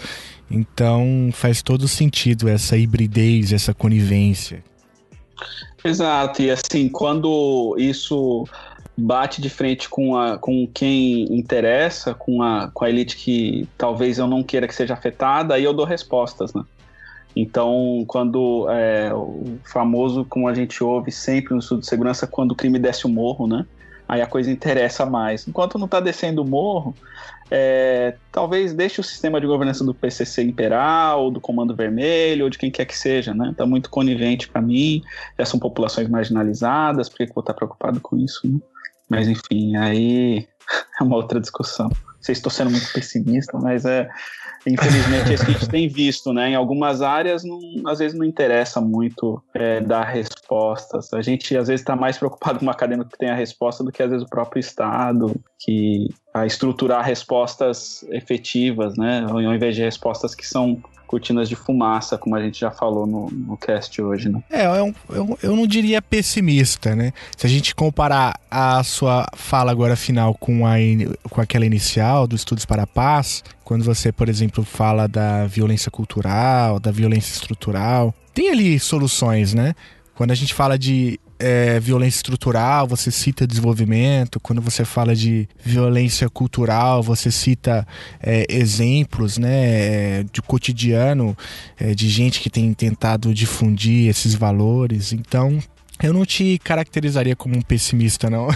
Então, 0.50 1.30
faz 1.34 1.62
todo 1.62 1.88
sentido 1.88 2.48
essa 2.48 2.78
hibridez, 2.78 3.52
essa 3.52 3.74
conivência. 3.74 4.64
Exato, 5.84 6.42
e 6.42 6.50
assim, 6.50 6.88
quando 6.90 7.76
isso 7.78 8.46
bate 8.96 9.42
de 9.42 9.50
frente 9.50 9.90
com, 9.90 10.16
a, 10.16 10.38
com 10.38 10.68
quem 10.68 11.24
interessa, 11.36 12.14
com 12.14 12.42
a, 12.44 12.70
com 12.74 12.86
a 12.86 12.90
elite 12.90 13.18
que 13.18 13.68
talvez 13.78 14.20
eu 14.20 14.28
não 14.28 14.44
queira 14.44 14.68
que 14.68 14.76
seja 14.76 14.94
afetada, 14.94 15.56
aí 15.56 15.64
eu 15.64 15.74
dou 15.74 15.86
respostas, 15.86 16.54
né? 16.54 16.64
Então, 17.36 18.04
quando 18.08 18.70
é, 18.70 19.12
o 19.12 19.58
famoso, 19.64 20.24
como 20.26 20.48
a 20.48 20.54
gente 20.54 20.84
ouve 20.84 21.12
sempre 21.12 21.54
no 21.54 21.60
estudo 21.60 21.82
de 21.82 21.88
segurança, 21.88 22.28
quando 22.28 22.52
o 22.52 22.56
crime 22.56 22.78
desce 22.78 23.06
o 23.06 23.10
morro, 23.10 23.48
né? 23.48 23.66
Aí 24.08 24.22
a 24.22 24.28
coisa 24.28 24.52
interessa 24.52 25.06
mais. 25.06 25.48
Enquanto 25.48 25.80
não 25.80 25.86
está 25.86 26.00
descendo 26.00 26.44
o 26.44 26.48
morro, 26.48 26.96
é, 27.52 28.16
talvez 28.32 28.74
deixe 28.74 29.00
o 29.00 29.04
sistema 29.04 29.40
de 29.40 29.48
governança 29.48 29.84
do 29.84 29.94
PCC 29.94 30.44
imperar, 30.44 31.18
ou 31.18 31.30
do 31.30 31.42
Comando 31.42 31.76
Vermelho, 31.76 32.46
ou 32.46 32.50
de 32.50 32.58
quem 32.58 32.72
quer 32.72 32.86
que 32.86 32.98
seja, 32.98 33.34
né? 33.34 33.50
Está 33.52 33.66
muito 33.66 33.90
conivente 33.90 34.48
para 34.48 34.62
mim, 34.62 35.02
já 35.38 35.46
são 35.46 35.60
populações 35.60 36.08
marginalizadas, 36.08 37.10
por 37.10 37.18
que, 37.18 37.34
vou 37.34 37.42
estar 37.42 37.54
preocupado 37.54 38.00
com 38.00 38.18
isso, 38.18 38.48
né? 38.48 38.60
Mas 39.10 39.28
enfim, 39.28 39.76
aí 39.76 40.48
é 41.00 41.04
uma 41.04 41.16
outra 41.16 41.40
discussão. 41.40 41.90
Não 41.90 42.22
sei 42.22 42.36
se 42.36 42.40
estou 42.40 42.52
sendo 42.52 42.72
muito 42.72 42.92
pessimista, 42.94 43.58
mas 43.60 43.86
é 43.86 44.10
infelizmente 44.68 45.32
é 45.32 45.34
isso 45.34 45.46
que 45.46 45.52
a 45.52 45.54
gente 45.54 45.70
tem 45.70 45.88
visto, 45.88 46.32
né? 46.34 46.50
Em 46.50 46.56
algumas 46.56 47.02
áreas, 47.02 47.44
não, 47.44 47.60
às 47.86 48.00
vezes 48.00 48.18
não 48.18 48.26
interessa 48.26 48.80
muito 48.80 49.42
é, 49.54 49.82
dar 49.82 50.04
respostas. 50.04 51.14
A 51.14 51.22
gente 51.22 51.56
às 51.58 51.68
vezes 51.68 51.82
está 51.82 51.96
mais 51.96 52.18
preocupado 52.18 52.60
com 52.60 52.66
um 52.66 52.70
acadêmico 52.70 53.10
que 53.10 53.18
tem 53.18 53.30
a 53.30 53.36
resposta 53.36 53.84
do 53.84 53.92
que 53.92 54.02
às 54.02 54.10
vezes 54.10 54.26
o 54.26 54.30
próprio 54.30 54.60
Estado, 54.60 55.36
que 55.60 56.08
a 56.34 56.46
estruturar 56.46 57.04
respostas 57.04 58.04
efetivas, 58.10 58.96
né? 58.98 59.26
Ao 59.30 59.42
invés 59.42 59.76
de 59.76 59.82
respostas 59.82 60.34
que 60.34 60.48
são 60.48 60.82
cortinas 61.14 61.48
de 61.48 61.56
fumaça, 61.56 62.18
como 62.18 62.36
a 62.36 62.42
gente 62.42 62.60
já 62.60 62.72
falou 62.72 63.06
no, 63.06 63.30
no 63.30 63.56
cast 63.56 64.02
hoje, 64.02 64.30
né? 64.30 64.42
É, 64.50 64.66
eu, 64.66 64.96
eu, 65.10 65.40
eu 65.44 65.56
não 65.56 65.68
diria 65.68 66.02
pessimista, 66.02 66.96
né? 66.96 67.14
Se 67.38 67.46
a 67.46 67.50
gente 67.50 67.76
comparar 67.76 68.40
a 68.50 68.84
sua 68.84 69.28
fala 69.36 69.72
agora 69.72 69.96
final 69.96 70.34
com, 70.34 70.66
a, 70.66 70.74
com 71.30 71.40
aquela 71.40 71.68
inicial 71.68 72.26
do 72.26 72.36
Estudos 72.36 72.66
para 72.66 72.82
a 72.82 72.88
Paz, 72.88 73.44
quando 73.64 73.84
você, 73.84 74.12
por 74.12 74.28
exemplo, 74.28 74.64
fala 74.64 75.08
da 75.08 75.46
violência 75.46 75.92
cultural, 75.92 76.80
da 76.80 76.90
violência 76.90 77.34
estrutural, 77.34 78.12
tem 78.34 78.50
ali 78.50 78.80
soluções, 78.80 79.54
né? 79.54 79.76
Quando 80.16 80.32
a 80.32 80.36
gente 80.36 80.52
fala 80.52 80.80
de 80.80 81.20
é, 81.44 81.78
violência 81.78 82.20
estrutural, 82.20 82.88
você 82.88 83.12
cita 83.12 83.46
desenvolvimento. 83.46 84.40
Quando 84.40 84.62
você 84.62 84.86
fala 84.86 85.14
de 85.14 85.48
violência 85.62 86.30
cultural, 86.30 87.04
você 87.04 87.30
cita 87.30 87.86
é, 88.22 88.46
exemplos 88.50 89.38
né, 89.38 90.24
de 90.32 90.42
cotidiano 90.42 91.36
é, 91.78 91.94
de 91.94 92.08
gente 92.08 92.40
que 92.40 92.50
tem 92.50 92.74
tentado 92.74 93.34
difundir 93.34 94.10
esses 94.10 94.34
valores. 94.34 95.12
Então, 95.12 95.60
eu 96.04 96.12
não 96.12 96.26
te 96.26 96.60
caracterizaria 96.60 97.36
como 97.36 97.56
um 97.56 97.62
pessimista, 97.62 98.30
não. 98.30 98.50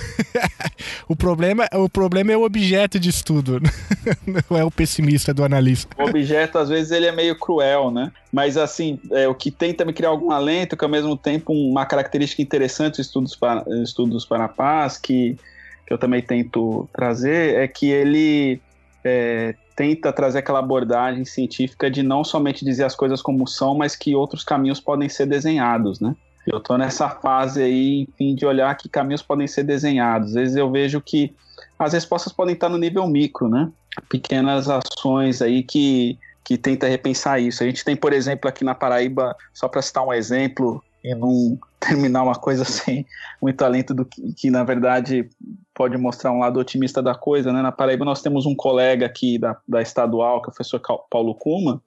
o, 1.07 1.15
problema, 1.15 1.65
o 1.73 1.89
problema 1.89 2.33
é 2.33 2.37
o 2.37 2.43
objeto 2.43 2.99
de 2.99 3.09
estudo, 3.09 3.61
não 4.49 4.57
é 4.57 4.63
o 4.65 4.69
pessimista 4.69 5.33
do 5.33 5.43
analista. 5.45 5.95
O 5.97 6.09
objeto, 6.09 6.57
às 6.57 6.67
vezes, 6.67 6.91
ele 6.91 7.05
é 7.05 7.11
meio 7.11 7.39
cruel, 7.39 7.89
né? 7.89 8.11
Mas, 8.33 8.57
assim, 8.57 8.99
é, 9.11 9.27
o 9.29 9.33
que 9.33 9.49
tenta 9.49 9.85
me 9.85 9.93
criar 9.93 10.09
algum 10.09 10.31
alento, 10.31 10.75
que 10.75 10.83
ao 10.83 10.91
mesmo 10.91 11.15
tempo 11.15 11.53
uma 11.53 11.85
característica 11.85 12.41
interessante 12.41 12.97
dos 12.97 13.05
estudos 13.07 13.35
para, 13.35 13.63
estudos 13.81 14.25
para 14.25 14.43
a 14.43 14.49
paz, 14.49 14.97
que, 14.97 15.37
que 15.85 15.93
eu 15.93 15.97
também 15.97 16.21
tento 16.21 16.89
trazer, 16.93 17.55
é 17.55 17.67
que 17.67 17.89
ele 17.89 18.61
é, 19.05 19.55
tenta 19.73 20.11
trazer 20.11 20.39
aquela 20.39 20.59
abordagem 20.59 21.23
científica 21.23 21.89
de 21.89 22.03
não 22.03 22.23
somente 22.23 22.65
dizer 22.65 22.83
as 22.83 22.95
coisas 22.95 23.21
como 23.21 23.47
são, 23.47 23.73
mas 23.73 23.95
que 23.95 24.13
outros 24.13 24.43
caminhos 24.43 24.81
podem 24.81 25.07
ser 25.07 25.27
desenhados, 25.27 26.01
né? 26.01 26.13
Eu 26.47 26.59
estou 26.59 26.77
nessa 26.77 27.09
fase 27.09 27.61
aí, 27.61 28.01
enfim, 28.03 28.33
de 28.33 28.45
olhar 28.45 28.73
que 28.75 28.87
caminhos 28.87 29.21
podem 29.21 29.45
ser 29.47 29.63
desenhados. 29.63 30.29
Às 30.29 30.33
vezes 30.33 30.55
eu 30.55 30.71
vejo 30.71 31.01
que 31.01 31.35
as 31.77 31.91
respostas 31.91 32.31
podem 32.31 32.53
estar 32.53 32.69
no 32.69 32.77
nível 32.77 33.05
micro, 33.05 33.49
né? 33.49 33.69
Pequenas 34.07 34.69
ações 34.69 35.41
aí 35.41 35.61
que, 35.61 36.17
que 36.45 36.57
tenta 36.57 36.87
repensar 36.87 37.39
isso. 37.41 37.61
A 37.61 37.65
gente 37.65 37.83
tem, 37.83 37.97
por 37.97 38.13
exemplo, 38.13 38.47
aqui 38.49 38.63
na 38.63 38.73
Paraíba, 38.73 39.35
só 39.53 39.67
para 39.67 39.81
citar 39.81 40.05
um 40.05 40.13
exemplo, 40.13 40.81
e 41.03 41.13
não 41.13 41.59
terminar 41.81 42.23
uma 42.23 42.35
coisa 42.35 42.63
sem 42.63 43.05
muito 43.41 43.61
alento 43.63 43.93
do 43.93 44.05
que, 44.05 44.33
que, 44.33 44.49
na 44.49 44.63
verdade 44.63 45.29
pode 45.77 45.95
mostrar 45.95 46.31
um 46.31 46.39
lado 46.39 46.59
otimista 46.59 47.03
da 47.03 47.13
coisa, 47.13 47.53
né? 47.53 47.61
Na 47.61 47.71
Paraíba 47.71 48.03
nós 48.03 48.23
temos 48.23 48.47
um 48.47 48.55
colega 48.55 49.05
aqui 49.05 49.37
da, 49.37 49.55
da 49.67 49.79
estadual, 49.79 50.41
que 50.41 50.49
é 50.49 50.49
o 50.49 50.55
professor 50.55 50.81
Paulo 51.07 51.35
Kuma, 51.35 51.83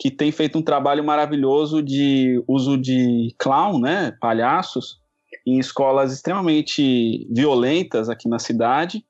que 0.00 0.10
tem 0.10 0.32
feito 0.32 0.58
um 0.58 0.62
trabalho 0.62 1.04
maravilhoso 1.04 1.80
de 1.80 2.42
uso 2.48 2.76
de 2.76 3.32
clown, 3.38 3.78
né, 3.78 4.12
palhaços, 4.20 4.98
em 5.46 5.60
escolas 5.60 6.12
extremamente 6.12 7.28
violentas 7.30 8.08
aqui 8.08 8.28
na 8.28 8.40
cidade, 8.40 9.04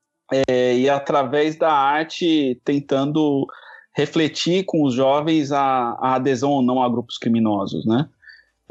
é, 0.47 0.77
e 0.77 0.89
através 0.91 1.57
da 1.57 1.73
arte 1.73 2.61
tentando 2.63 3.47
refletir 3.97 4.65
com 4.65 4.85
os 4.85 4.93
jovens 4.93 5.51
a, 5.51 5.97
a 5.99 6.17
adesão 6.17 6.51
ou 6.51 6.63
não 6.63 6.83
a 6.83 6.89
grupos 6.91 7.17
criminosos, 7.17 7.87
né? 7.87 8.07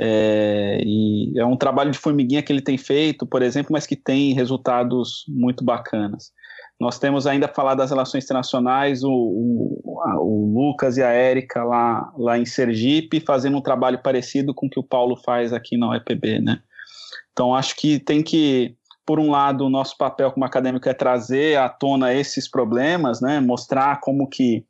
É, 0.01 0.81
e 0.85 1.38
é 1.38 1.45
um 1.45 1.57
trabalho 1.57 1.91
de 1.91 1.97
formiguinha 1.97 2.41
que 2.41 2.53
ele 2.53 2.61
tem 2.61 2.77
feito, 2.77 3.26
por 3.26 3.41
exemplo, 3.41 3.73
mas 3.73 3.85
que 3.85 3.97
tem 3.97 4.34
resultados 4.34 5.26
muito 5.27 5.61
bacanas. 5.63 6.31
Nós 6.80 6.97
temos 6.97 7.27
ainda 7.27 7.49
falar 7.49 7.76
das 7.76 7.89
relações 7.89 8.23
internacionais, 8.23 9.03
o, 9.03 9.11
o, 9.11 10.01
a, 10.05 10.21
o 10.21 10.53
Lucas 10.55 10.95
e 10.95 11.03
a 11.03 11.09
Érica 11.09 11.65
lá, 11.65 12.09
lá 12.17 12.39
em 12.39 12.45
Sergipe, 12.45 13.19
fazendo 13.19 13.57
um 13.57 13.61
trabalho 13.61 14.01
parecido 14.01 14.53
com 14.53 14.67
o 14.67 14.69
que 14.69 14.80
o 14.80 14.84
Paulo 14.84 15.17
faz 15.17 15.51
aqui 15.51 15.77
na 15.77 15.89
UEPB, 15.89 16.39
né? 16.39 16.61
Então, 17.34 17.53
acho 17.53 17.76
que 17.76 17.99
tem 17.99 18.23
que, 18.23 18.77
por 19.05 19.19
um 19.19 19.30
lado, 19.30 19.65
o 19.65 19.69
nosso 19.69 19.97
papel 19.97 20.31
como 20.31 20.45
acadêmico 20.45 20.88
é 20.88 20.93
trazer 20.93 21.57
à 21.57 21.67
tona 21.67 22.13
esses 22.13 22.49
problemas, 22.49 23.19
né? 23.19 23.41
Mostrar 23.41 23.99
como 23.99 24.30
que 24.30 24.63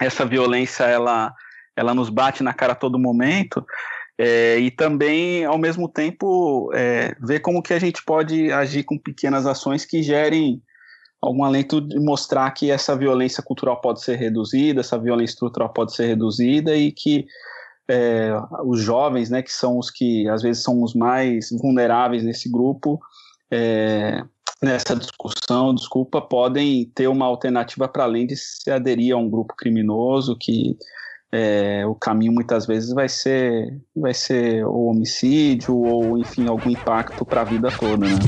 essa 0.00 0.26
violência, 0.26 0.82
ela, 0.82 1.32
ela 1.76 1.94
nos 1.94 2.10
bate 2.10 2.42
na 2.42 2.52
cara 2.52 2.72
a 2.72 2.76
todo 2.76 2.98
momento, 2.98 3.64
é, 4.18 4.58
e 4.58 4.70
também, 4.70 5.44
ao 5.44 5.58
mesmo 5.58 5.88
tempo, 5.88 6.70
é, 6.74 7.14
ver 7.20 7.40
como 7.40 7.62
que 7.62 7.74
a 7.74 7.78
gente 7.78 8.02
pode 8.04 8.50
agir 8.50 8.82
com 8.84 8.98
pequenas 8.98 9.46
ações 9.46 9.84
que 9.84 10.02
gerem 10.02 10.62
algum 11.20 11.44
alento 11.44 11.80
de 11.80 11.98
mostrar 11.98 12.50
que 12.52 12.70
essa 12.70 12.96
violência 12.96 13.42
cultural 13.42 13.80
pode 13.80 14.02
ser 14.02 14.16
reduzida, 14.16 14.80
essa 14.80 14.98
violência 14.98 15.34
estrutural 15.34 15.70
pode 15.70 15.94
ser 15.94 16.06
reduzida 16.06 16.74
e 16.74 16.92
que 16.92 17.26
é, 17.88 18.30
os 18.64 18.80
jovens, 18.80 19.30
né, 19.30 19.42
que 19.42 19.52
são 19.52 19.78
os 19.78 19.90
que 19.90 20.28
às 20.28 20.42
vezes 20.42 20.62
são 20.62 20.82
os 20.82 20.94
mais 20.94 21.50
vulneráveis 21.50 22.22
nesse 22.22 22.50
grupo, 22.50 22.98
é, 23.50 24.22
nessa 24.62 24.96
discussão, 24.96 25.74
desculpa, 25.74 26.20
podem 26.20 26.86
ter 26.94 27.08
uma 27.08 27.26
alternativa 27.26 27.86
para 27.86 28.04
além 28.04 28.26
de 28.26 28.36
se 28.36 28.70
aderir 28.70 29.14
a 29.14 29.18
um 29.18 29.28
grupo 29.28 29.54
criminoso 29.54 30.36
que 30.38 30.76
é, 31.38 31.84
o 31.86 31.94
caminho 31.94 32.32
muitas 32.32 32.64
vezes 32.66 32.94
vai 32.94 33.10
ser 33.10 33.78
vai 33.94 34.14
ser 34.14 34.64
o 34.64 34.86
homicídio 34.86 35.76
ou 35.76 36.16
enfim 36.16 36.48
algum 36.48 36.70
impacto 36.70 37.26
para 37.26 37.42
a 37.42 37.44
vida 37.44 37.68
toda, 37.78 38.06
né? 38.06 38.18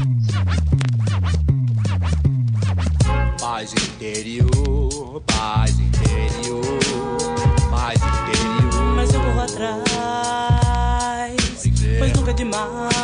Paz 3.41 3.73
interior, 3.73 5.23
paz 5.27 5.79
interior, 5.81 6.61
paz 7.71 7.99
interior. 7.99 8.95
Mas 8.95 9.15
eu 9.15 9.23
vou 9.23 9.41
atrás, 9.41 9.73
pois 11.99 12.13
nunca 12.13 12.31
é 12.31 12.35
demais. 12.35 12.98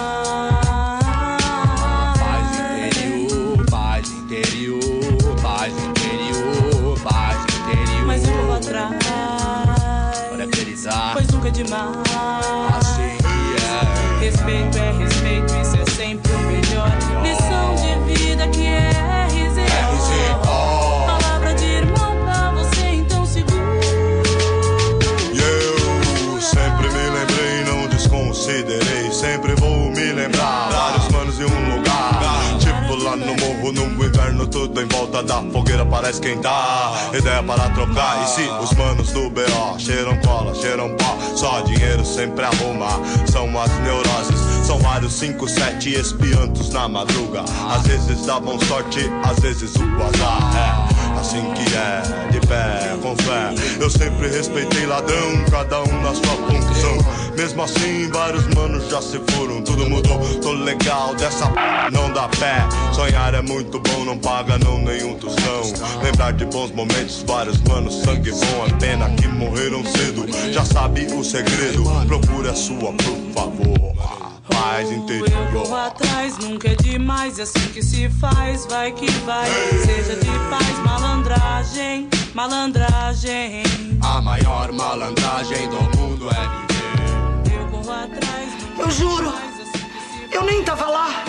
Volta 35.14 35.22
da 35.22 35.40
fogueira 35.52 35.86
para 35.86 36.10
esquentar. 36.10 37.14
Ideia 37.14 37.42
para 37.42 37.70
trocar. 37.70 38.22
E 38.24 38.26
se 38.26 38.42
os 38.62 38.72
manos 38.72 39.12
do 39.12 39.30
BO 39.30 39.78
cheiram 39.78 40.16
cola, 40.18 40.54
cheiram 40.54 40.94
pó, 40.96 41.16
só 41.36 41.60
dinheiro 41.60 42.04
sempre 42.04 42.44
arruma. 42.44 42.88
São 43.30 43.46
as 43.60 43.70
neuroses. 43.80 44.66
São 44.66 44.78
vários 44.78 45.12
5, 45.12 45.48
7 45.48 45.94
espiantos 45.94 46.70
na 46.70 46.88
madruga. 46.88 47.44
Às 47.70 47.86
vezes 47.86 48.26
davam 48.26 48.58
sorte, 48.60 49.00
às 49.24 49.38
vezes 49.38 49.74
o 49.76 50.02
azar. 50.02 50.90
É 50.90 50.93
assim 51.24 51.40
que 51.54 51.74
é, 51.74 52.30
de 52.30 52.46
pé, 52.46 52.96
com 53.00 53.16
fé. 53.16 53.54
Eu 53.80 53.88
sempre 53.88 54.28
respeitei 54.28 54.84
ladrão, 54.84 55.44
cada 55.50 55.82
um 55.82 56.02
na 56.02 56.14
sua 56.14 56.36
função. 56.36 57.34
Mesmo 57.34 57.62
assim, 57.62 58.10
vários 58.12 58.46
manos 58.54 58.88
já 58.90 59.00
se 59.00 59.18
foram, 59.30 59.62
tudo 59.62 59.88
mudou. 59.88 60.20
Tô 60.42 60.52
legal 60.52 61.14
dessa 61.14 61.46
p, 61.46 61.60
não 61.92 62.12
dá 62.12 62.28
pé. 62.28 62.66
Sonhar 62.92 63.32
é 63.32 63.40
muito 63.40 63.80
bom, 63.80 64.04
não 64.04 64.18
paga 64.18 64.58
não 64.58 64.78
nenhum 64.78 65.14
tostão. 65.14 65.62
Lembrar 66.02 66.32
de 66.34 66.44
bons 66.44 66.70
momentos, 66.72 67.24
vários 67.26 67.58
manos, 67.62 68.02
sangue 68.02 68.30
bom. 68.30 68.66
É 68.66 68.78
pena 68.78 69.08
que 69.10 69.26
morreram 69.26 69.82
cedo, 69.84 70.26
já 70.52 70.64
sabe 70.64 71.06
o 71.06 71.24
segredo. 71.24 71.84
Procure 72.06 72.48
a 72.50 72.54
sua, 72.54 72.92
por 72.92 73.32
favor. 73.34 74.33
Paz 74.48 74.90
Eu 74.90 74.96
vou 74.96 75.04
interior. 75.04 75.78
atrás, 75.78 76.38
nunca 76.38 76.68
é 76.68 76.74
demais, 76.74 77.38
é 77.38 77.42
assim 77.42 77.68
que 77.72 77.82
se 77.82 78.08
faz, 78.10 78.66
vai 78.66 78.92
que 78.92 79.10
vai. 79.24 79.48
Seja 79.84 80.16
de 80.16 80.26
paz, 80.50 80.78
malandragem, 80.84 82.08
malandragem. 82.34 83.62
A 84.02 84.20
maior 84.20 84.70
malandragem 84.72 85.68
do 85.68 85.98
mundo 85.98 86.28
é 86.28 87.44
viver. 87.46 87.58
Eu 87.58 87.66
corro 87.68 87.92
atrás, 87.92 88.50
nunca 88.62 88.82
Eu 88.82 88.90
juro, 88.90 89.30
mais, 89.32 89.60
assim 89.60 89.86
eu 90.30 90.42
nem 90.44 90.62
tava 90.62 90.86
lá. 90.86 91.24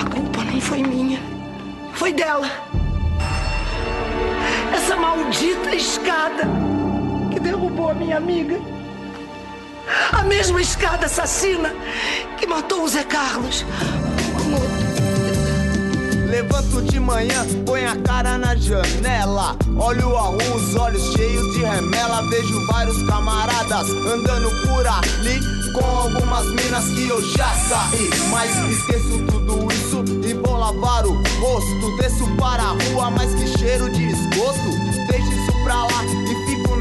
A 0.00 0.04
culpa 0.10 0.44
nem 0.44 0.60
foi 0.60 0.82
minha, 0.82 1.20
foi 1.94 2.12
dela. 2.12 2.50
Essa 4.74 4.96
maldita 4.96 5.74
escada 5.74 6.44
que 7.32 7.38
derrubou 7.38 7.90
a 7.90 7.94
minha 7.94 8.16
amiga. 8.16 8.75
A 10.12 10.22
mesma 10.24 10.60
escada 10.60 11.06
assassina 11.06 11.72
que 12.38 12.46
matou 12.46 12.82
o 12.82 12.88
Zé 12.88 13.04
Carlos. 13.04 13.64
Levanto 16.28 16.82
de 16.82 16.98
manhã, 16.98 17.46
põe 17.64 17.86
a 17.86 17.96
cara 17.96 18.36
na 18.36 18.54
janela. 18.56 19.56
Olho 19.78 20.16
a 20.16 20.22
rua, 20.22 20.56
os 20.56 20.74
olhos 20.74 21.12
cheios 21.12 21.54
de 21.54 21.62
remela. 21.62 22.22
Vejo 22.28 22.66
vários 22.66 23.00
camaradas 23.04 23.88
andando 23.90 24.50
por 24.66 24.86
ali. 24.86 25.40
Com 25.72 25.84
algumas 25.84 26.46
minas 26.46 26.84
que 26.88 27.08
eu 27.08 27.22
já 27.22 27.48
saí. 27.68 28.10
Mas 28.30 28.56
esqueço 28.70 29.24
tudo 29.26 29.72
isso 29.72 30.04
e 30.28 30.34
vou 30.34 30.56
lavar 30.56 31.06
o 31.06 31.12
rosto. 31.40 31.96
Desço 31.98 32.26
para 32.36 32.62
a 32.62 32.72
rua, 32.72 33.10
mas 33.10 33.34
que 33.34 33.58
cheiro 33.58 33.88
de 33.90 34.08
esgoto. 34.08 34.70
Deixo 35.08 35.32
isso 35.32 35.64
pra 35.64 35.84
lá 35.84 36.25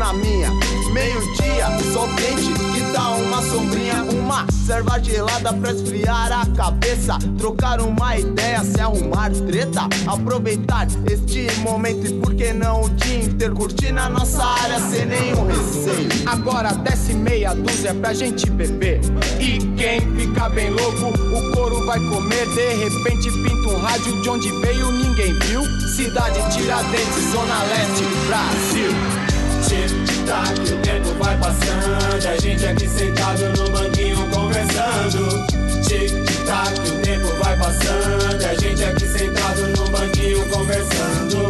na 0.05 0.13
minha. 0.13 0.51
Meio-dia, 0.93 1.65
sol 1.91 2.07
quente, 2.09 2.53
que 2.73 2.81
dá 2.93 3.09
uma 3.11 3.41
sombrinha. 3.41 4.03
Uma 4.03 4.45
serva 4.65 4.99
gelada 5.01 5.51
pra 5.53 5.71
esfriar 5.71 6.31
a 6.31 6.45
cabeça. 6.55 7.17
Trocar 7.37 7.81
uma 7.81 8.17
ideia, 8.17 8.63
se 8.63 8.79
arrumar 8.79 9.31
treta. 9.31 9.87
Aproveitar 10.05 10.87
este 11.09 11.59
momento 11.61 12.05
e 12.05 12.13
por 12.19 12.35
que 12.35 12.53
não 12.53 12.83
o 12.83 12.89
dia 12.89 13.23
inteiro 13.23 13.55
curtir 13.55 13.91
na 13.91 14.07
nossa 14.09 14.43
área 14.43 14.79
sem 14.79 15.05
nenhum 15.05 15.47
receio. 15.47 16.07
Agora 16.27 16.73
desce 16.73 17.13
meia 17.13 17.55
dúzia 17.55 17.93
pra 17.95 18.13
gente 18.13 18.47
beber. 18.51 19.01
E 19.39 19.57
quem 19.75 20.01
fica 20.15 20.49
bem 20.49 20.69
louco, 20.69 21.07
o 21.07 21.51
couro 21.55 21.83
vai 21.85 21.99
comer. 21.99 22.45
De 22.53 22.75
repente 22.75 23.31
pinta 23.31 23.69
um 23.69 23.77
rádio 23.79 24.21
de 24.21 24.29
onde 24.29 24.51
veio, 24.61 24.91
ninguém 24.91 25.33
viu. 25.45 25.63
Cidade 25.95 26.39
Tiradentes, 26.53 27.31
Zona 27.31 27.63
Leste, 27.63 28.03
Brasil. 28.27 29.24
Tic-tac, 29.67 30.59
o 30.59 30.77
tempo 30.81 31.09
vai 31.23 31.35
passando. 31.37 32.27
A 32.27 32.37
gente 32.37 32.65
aqui 32.65 32.87
sentado 32.87 33.49
no 33.57 33.69
banquinho 33.71 34.29
conversando. 34.29 35.45
Tic-tac, 35.81 36.79
o 36.79 37.01
tempo 37.01 37.27
vai 37.43 37.57
passando. 37.57 38.45
A 38.45 38.53
gente 38.55 38.83
aqui 38.83 39.07
sentado 39.07 39.67
no 39.75 39.89
banquinho 39.89 40.47
conversando. 40.49 41.49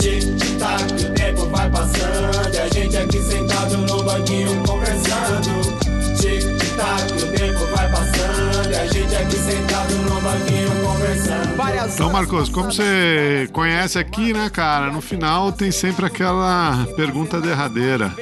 Tic-tac, 0.00 1.04
o 1.04 1.10
tempo 1.14 1.46
vai 1.46 1.68
passando. 1.70 2.58
A 2.58 2.68
gente 2.68 2.96
aqui 2.96 3.20
sentado 3.22 3.76
no 3.78 4.02
banquinho 4.04 4.62
conversando. 4.64 5.78
Tic-tac, 6.16 6.57
o 6.84 7.36
tempo 7.36 7.66
vai 7.76 7.90
passando. 7.90 8.76
A 8.76 8.86
gente 8.86 9.14
aqui 9.14 9.36
sentado 9.36 9.94
no 9.94 10.20
banquinho 10.20 10.70
conversando. 10.84 11.56
Várias 11.56 11.94
Então, 11.94 12.10
Marcos, 12.10 12.48
como 12.48 12.72
você 12.72 13.48
conhece 13.52 13.98
aqui, 13.98 14.32
né, 14.32 14.48
cara, 14.50 14.90
no 14.90 15.00
final 15.00 15.52
tem 15.52 15.70
sempre 15.70 16.06
aquela 16.06 16.86
pergunta 16.96 17.40
derradeira. 17.40 18.12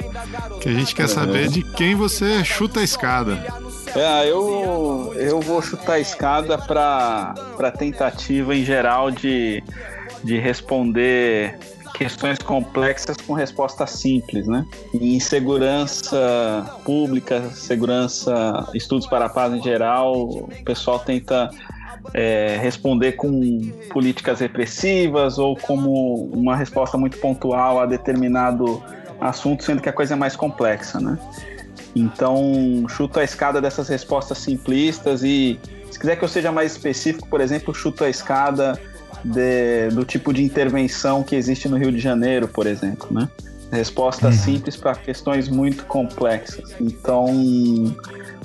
Que 0.61 0.69
a 0.69 0.73
gente 0.73 0.95
quer 0.95 1.07
saber 1.07 1.47
de 1.47 1.63
quem 1.63 1.95
você 1.95 2.43
chuta 2.43 2.79
a 2.79 2.83
escada. 2.83 3.45
É, 3.95 4.29
eu, 4.29 5.13
eu 5.15 5.39
vou 5.39 5.61
chutar 5.61 5.93
a 5.93 5.99
escada 5.99 6.57
para 6.57 7.33
para 7.55 7.71
tentativa 7.71 8.55
em 8.55 8.63
geral 8.63 9.09
de, 9.09 9.63
de 10.23 10.37
responder 10.37 11.57
questões 11.97 12.37
complexas 12.37 13.17
com 13.17 13.33
resposta 13.33 13.87
simples, 13.87 14.45
né? 14.47 14.65
Em 14.93 15.19
segurança 15.19 16.79
pública, 16.85 17.49
segurança, 17.49 18.69
estudos 18.75 19.07
para 19.07 19.25
a 19.25 19.29
paz 19.29 19.51
em 19.51 19.63
geral, 19.63 20.13
o 20.29 20.47
pessoal 20.63 20.99
tenta 20.99 21.49
é, 22.13 22.55
responder 22.61 23.13
com 23.13 23.71
políticas 23.89 24.39
repressivas 24.39 25.39
ou 25.39 25.57
como 25.57 26.25
uma 26.25 26.55
resposta 26.55 26.97
muito 26.99 27.17
pontual 27.17 27.79
a 27.79 27.87
determinado 27.87 28.81
assunto, 29.19 29.63
sendo 29.63 29.81
que 29.81 29.89
a 29.89 29.93
coisa 29.93 30.13
é 30.13 30.17
mais 30.17 30.35
complexa, 30.35 30.99
né? 30.99 31.17
Então, 31.95 32.85
chuto 32.89 33.19
a 33.19 33.23
escada 33.23 33.59
dessas 33.59 33.89
respostas 33.89 34.37
simplistas 34.37 35.23
e, 35.23 35.59
se 35.89 35.97
quiser 35.97 36.15
que 36.15 36.23
eu 36.23 36.27
seja 36.27 36.51
mais 36.51 36.73
específico, 36.73 37.27
por 37.27 37.41
exemplo, 37.41 37.73
chuto 37.73 38.03
a 38.03 38.09
escada 38.09 38.79
de- 39.33 39.89
do 39.93 40.03
tipo 40.05 40.33
de 40.33 40.43
intervenção 40.43 41.23
que 41.23 41.35
existe 41.35 41.67
no 41.69 41.77
Rio 41.77 41.91
de 41.91 41.99
Janeiro, 41.99 42.47
por 42.47 42.65
exemplo, 42.67 43.07
né? 43.11 43.27
Respostas 43.71 44.35
simples 44.35 44.75
para 44.77 44.95
questões 44.95 45.49
muito 45.49 45.85
complexas. 45.85 46.73
Então, 46.79 47.25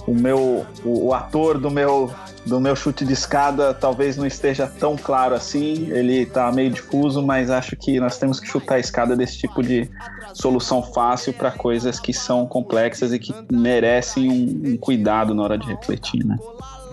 o 0.06 0.12
meu, 0.14 0.66
o, 0.84 1.06
o 1.08 1.14
ator 1.14 1.58
do 1.58 1.70
meu, 1.70 2.10
do 2.44 2.60
meu 2.60 2.74
chute 2.74 3.04
de 3.04 3.12
escada 3.12 3.72
talvez 3.72 4.16
não 4.16 4.26
esteja 4.26 4.66
tão 4.66 4.96
claro 4.96 5.34
assim. 5.36 5.88
Ele 5.92 6.22
está 6.22 6.50
meio 6.50 6.70
difuso, 6.70 7.22
mas 7.22 7.50
acho 7.50 7.76
que 7.76 8.00
nós 8.00 8.18
temos 8.18 8.40
que 8.40 8.48
chutar 8.48 8.74
a 8.76 8.78
escada 8.80 9.14
desse 9.16 9.38
tipo 9.38 9.62
de 9.62 9.88
solução 10.34 10.82
fácil 10.82 11.32
para 11.32 11.52
coisas 11.52 12.00
que 12.00 12.12
são 12.12 12.44
complexas 12.44 13.12
e 13.12 13.18
que 13.20 13.32
merecem 13.52 14.28
um, 14.28 14.72
um 14.72 14.76
cuidado 14.76 15.34
na 15.34 15.42
hora 15.44 15.56
de 15.56 15.66
refletir, 15.68 16.24
né? 16.26 16.36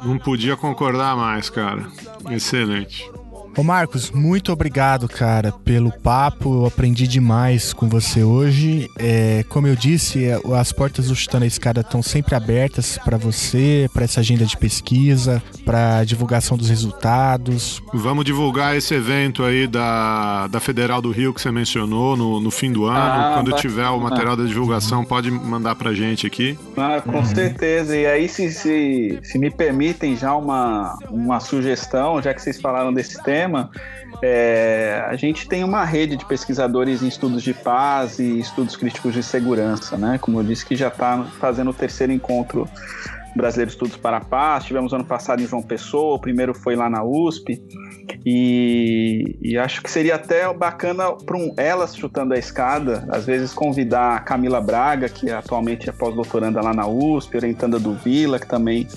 Não 0.04 0.20
podia 0.20 0.56
concordar 0.56 1.18
mais, 1.18 1.50
cara. 1.50 1.88
Excelente. 2.30 3.10
Ô 3.58 3.64
Marcos, 3.64 4.12
muito 4.12 4.54
obrigado, 4.54 5.08
cara, 5.10 5.52
pelo 5.52 5.92
papo. 5.92 6.62
Eu 6.62 6.66
aprendi 6.68 7.08
demais 7.08 7.74
com 7.74 7.90
você 7.90 8.24
hoje. 8.24 8.88
É, 8.98 9.44
como 9.50 9.68
eu 9.68 9.76
disse, 9.76 10.24
é, 10.26 10.40
as 10.58 10.72
portas 10.72 11.08
do 11.08 11.16
Chutando 11.16 11.44
a 11.44 11.48
Escada 11.48 11.82
estão 11.82 12.02
sempre 12.02 12.36
abertas 12.36 12.98
para 13.04 13.18
você, 13.18 13.90
para 13.94 14.06
essa 14.06 14.22
agenda 14.22 14.46
de 14.46 14.56
pesquisa, 14.56 15.44
para 15.66 16.04
divulgação 16.06 16.58
dos 16.58 16.70
resultados. 16.70 17.82
Vamos 17.94 18.24
divulgar 18.24 18.78
esse 18.78 18.94
evento 18.94 19.44
aí 19.44 19.68
da, 19.68 20.48
da 20.48 20.60
Federal 20.60 21.02
do 21.02 21.12
Rio 21.12 21.34
que 21.34 21.42
você 21.42 21.52
mencionou 21.52 22.16
no, 22.16 22.40
no 22.40 22.52
fim 22.52 22.72
do 22.72 22.86
ano. 22.86 22.98
Ah, 22.98 23.32
Quando 23.36 23.52
bacana. 23.52 23.62
tiver 23.62 23.90
o 23.90 24.00
material 24.00 24.38
da 24.38 24.44
divulgação, 24.46 25.04
pode 25.04 25.30
mandar 25.32 25.76
pra 25.76 25.94
gente 25.94 26.26
aqui. 26.26 26.58
Ah, 26.78 27.02
com 27.02 27.26
certeza. 27.26 27.98
E 27.98 28.06
aí, 28.06 28.30
se, 28.30 28.52
se, 28.52 29.20
se 29.24 29.38
me 29.38 29.50
permitem 29.50 30.16
já 30.16 30.34
uma, 30.36 30.98
uma 31.10 31.40
sugestão, 31.40 32.22
já 32.22 32.34
que 32.34 32.42
vocês 32.42 32.60
falaram 32.62 32.94
desse 32.94 33.22
tema, 33.24 33.49
é, 34.22 35.04
a 35.08 35.16
gente 35.16 35.48
tem 35.48 35.64
uma 35.64 35.84
rede 35.84 36.16
de 36.16 36.26
pesquisadores 36.26 37.02
em 37.02 37.08
estudos 37.08 37.42
de 37.42 37.54
paz 37.54 38.20
e 38.20 38.40
estudos 38.40 38.76
críticos 38.76 39.14
de 39.14 39.24
segurança, 39.24 39.98
né? 39.98 40.18
Como 40.20 40.40
eu 40.40 40.44
disse, 40.44 40.66
que 40.66 40.76
já 40.76 40.90
está 40.90 41.24
fazendo 41.40 41.72
o 41.72 41.74
terceiro 41.74 42.12
encontro 42.12 42.68
Brasileiro 43.36 43.72
Estudos 43.72 43.98
para 43.98 44.18
a 44.18 44.22
Paz. 44.22 44.66
Tivemos 44.66 44.94
ano 44.94 45.06
passado 45.06 45.42
em 45.42 45.48
João 45.48 45.62
Pessoa, 45.62 46.16
o 46.16 46.20
primeiro 46.20 46.54
foi 46.54 46.76
lá 46.76 46.90
na 46.90 47.04
USP. 47.04 47.62
E, 48.26 49.38
e 49.42 49.58
acho 49.58 49.82
que 49.82 49.90
seria 49.90 50.16
até 50.16 50.52
bacana 50.54 51.12
para 51.14 51.38
um 51.38 51.54
elas 51.56 51.96
chutando 51.96 52.34
a 52.34 52.38
escada, 52.38 53.08
às 53.10 53.26
vezes 53.26 53.54
convidar 53.54 54.16
a 54.16 54.20
Camila 54.20 54.60
Braga, 54.60 55.08
que 55.08 55.32
atualmente 55.32 55.90
é 55.90 55.94
pós-doutoranda 55.94 56.62
lá 56.62 56.74
na 56.74 56.88
USP, 56.88 57.38
orientanda 57.38 57.80
do 57.80 57.94
Vila, 57.94 58.40
que 58.40 58.48
também 58.48 58.88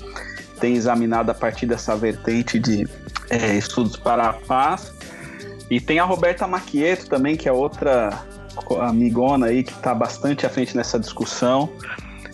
tem 0.62 0.76
examinado 0.76 1.28
a 1.28 1.34
partir 1.34 1.66
dessa 1.66 1.96
vertente 1.96 2.56
de 2.56 2.86
é, 3.28 3.58
estudos 3.58 3.96
para 3.96 4.28
a 4.28 4.32
paz. 4.32 4.94
E 5.68 5.80
tem 5.80 5.98
a 5.98 6.04
Roberta 6.04 6.46
Maquieto 6.46 7.08
também, 7.08 7.36
que 7.36 7.48
é 7.48 7.52
outra 7.52 8.24
amigona 8.80 9.46
aí 9.46 9.64
que 9.64 9.72
está 9.72 9.92
bastante 9.92 10.46
à 10.46 10.48
frente 10.48 10.76
nessa 10.76 11.00
discussão 11.00 11.68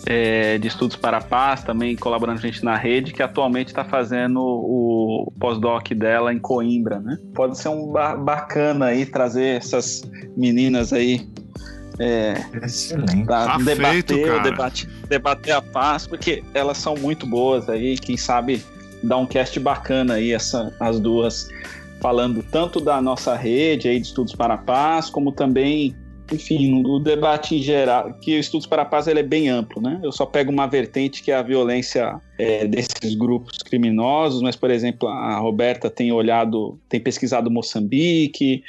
é, 0.05 0.59
de 0.59 0.67
estudos 0.67 0.95
para 0.95 1.17
a 1.17 1.21
paz, 1.21 1.63
também 1.63 1.95
colaborando 1.95 2.39
com 2.39 2.45
a 2.45 2.51
gente 2.51 2.63
na 2.63 2.75
rede, 2.75 3.13
que 3.13 3.23
atualmente 3.23 3.69
está 3.69 3.83
fazendo 3.83 4.39
o 4.39 5.33
pós-doc 5.39 5.89
dela 5.93 6.31
em 6.31 6.37
Coimbra, 6.37 6.99
né? 6.99 7.17
Pode 7.33 7.57
ser 7.57 7.69
um 7.69 7.91
ba- 7.91 8.15
bacana 8.15 8.87
aí 8.87 9.07
trazer 9.07 9.57
essas 9.57 10.03
meninas 10.37 10.93
aí 10.93 11.27
é, 11.99 12.33
Excelente. 12.63 13.25
Tá 13.25 13.57
debater, 13.57 13.91
feito, 13.91 14.21
cara. 14.25 14.41
debater, 14.41 14.89
debater 15.09 15.53
a 15.53 15.61
paz, 15.61 16.07
porque 16.07 16.41
elas 16.53 16.77
são 16.77 16.95
muito 16.95 17.27
boas 17.27 17.67
aí, 17.69 17.97
quem 17.97 18.15
sabe 18.15 18.63
dar 19.03 19.17
um 19.17 19.25
cast 19.25 19.59
bacana 19.59 20.15
aí, 20.15 20.31
essa, 20.31 20.73
as 20.79 20.99
duas, 20.99 21.49
falando 21.99 22.41
tanto 22.41 22.79
da 22.79 23.01
nossa 23.01 23.35
rede 23.35 23.89
aí 23.89 23.99
de 23.99 24.07
estudos 24.07 24.33
para 24.33 24.53
a 24.53 24.57
paz, 24.57 25.09
como 25.09 25.33
também, 25.33 25.93
enfim, 26.31 26.81
o 26.85 26.99
debate 26.99 27.55
em 27.55 27.61
geral, 27.61 28.13
que 28.13 28.37
o 28.37 28.39
estudos 28.39 28.65
para 28.65 28.83
a 28.83 28.85
paz 28.85 29.07
ele 29.07 29.19
é 29.19 29.23
bem 29.23 29.49
amplo, 29.49 29.81
né? 29.81 29.99
Eu 30.01 30.13
só 30.13 30.25
pego 30.25 30.51
uma 30.51 30.67
vertente 30.67 31.21
que 31.21 31.31
é 31.31 31.35
a 31.35 31.41
violência 31.41 32.15
é, 32.37 32.65
desses 32.65 33.13
grupos 33.13 33.57
criminosos, 33.57 34.41
mas, 34.41 34.55
por 34.55 34.71
exemplo, 34.71 35.09
a 35.09 35.37
Roberta 35.37 35.89
tem 35.89 36.13
olhado, 36.13 36.79
tem 36.87 36.99
pesquisado 36.99 37.51
Moçambique, 37.51 38.63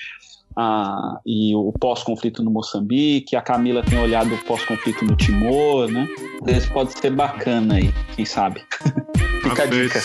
a- 0.60 1.20
e 1.24 1.54
o 1.54 1.72
pós-conflito 1.78 2.42
no 2.42 2.50
Moçambique, 2.50 3.34
a 3.36 3.40
Camila 3.42 3.82
tem 3.82 3.98
olhado 3.98 4.34
o 4.34 4.38
pós-conflito 4.44 5.04
no 5.04 5.16
Timor, 5.16 5.88
né? 5.90 6.06
Esse 6.46 6.68
pode 6.68 6.92
ser 6.98 7.10
bacana 7.10 7.74
aí, 7.76 7.92
quem 8.14 8.24
sabe. 8.24 8.62
Fica 9.42 9.64
a 9.64 9.68
feito. 9.68 9.82
dica. 9.82 10.00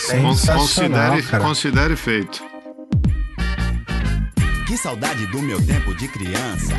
Considere, 0.55 1.23
cara. 1.23 1.43
considere 1.43 1.95
feito. 1.95 2.43
Que 4.67 4.77
saudade 4.77 5.25
do 5.27 5.41
meu 5.41 5.61
tempo 5.65 5.93
de 5.95 6.07
criança. 6.07 6.73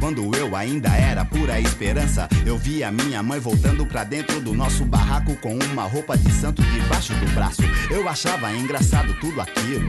Quando 0.00 0.34
eu 0.36 0.56
ainda 0.56 0.88
era 0.88 1.24
pura 1.24 1.60
esperança, 1.60 2.28
eu 2.44 2.58
via 2.58 2.90
minha 2.90 3.22
mãe 3.22 3.38
voltando 3.38 3.86
pra 3.86 4.02
dentro 4.02 4.40
do 4.40 4.52
nosso 4.52 4.84
barraco 4.84 5.36
com 5.36 5.56
uma 5.72 5.84
roupa 5.84 6.18
de 6.18 6.30
santo 6.32 6.60
debaixo 6.60 7.14
do 7.14 7.26
braço. 7.34 7.62
Eu 7.90 8.08
achava 8.08 8.52
engraçado 8.52 9.14
tudo 9.20 9.40
aquilo. 9.40 9.88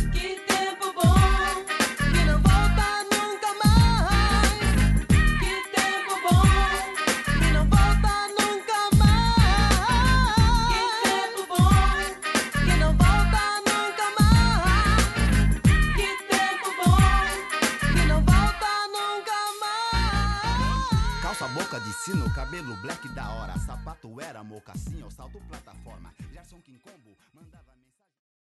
Cabelo 22.51 22.75
black 22.81 23.07
da 23.09 23.29
hora. 23.29 23.57
Sapato 23.59 24.19
era 24.19 24.43
mocassim, 24.43 25.01
ou 25.03 25.09
salto 25.09 25.39
plataforma. 25.47 26.13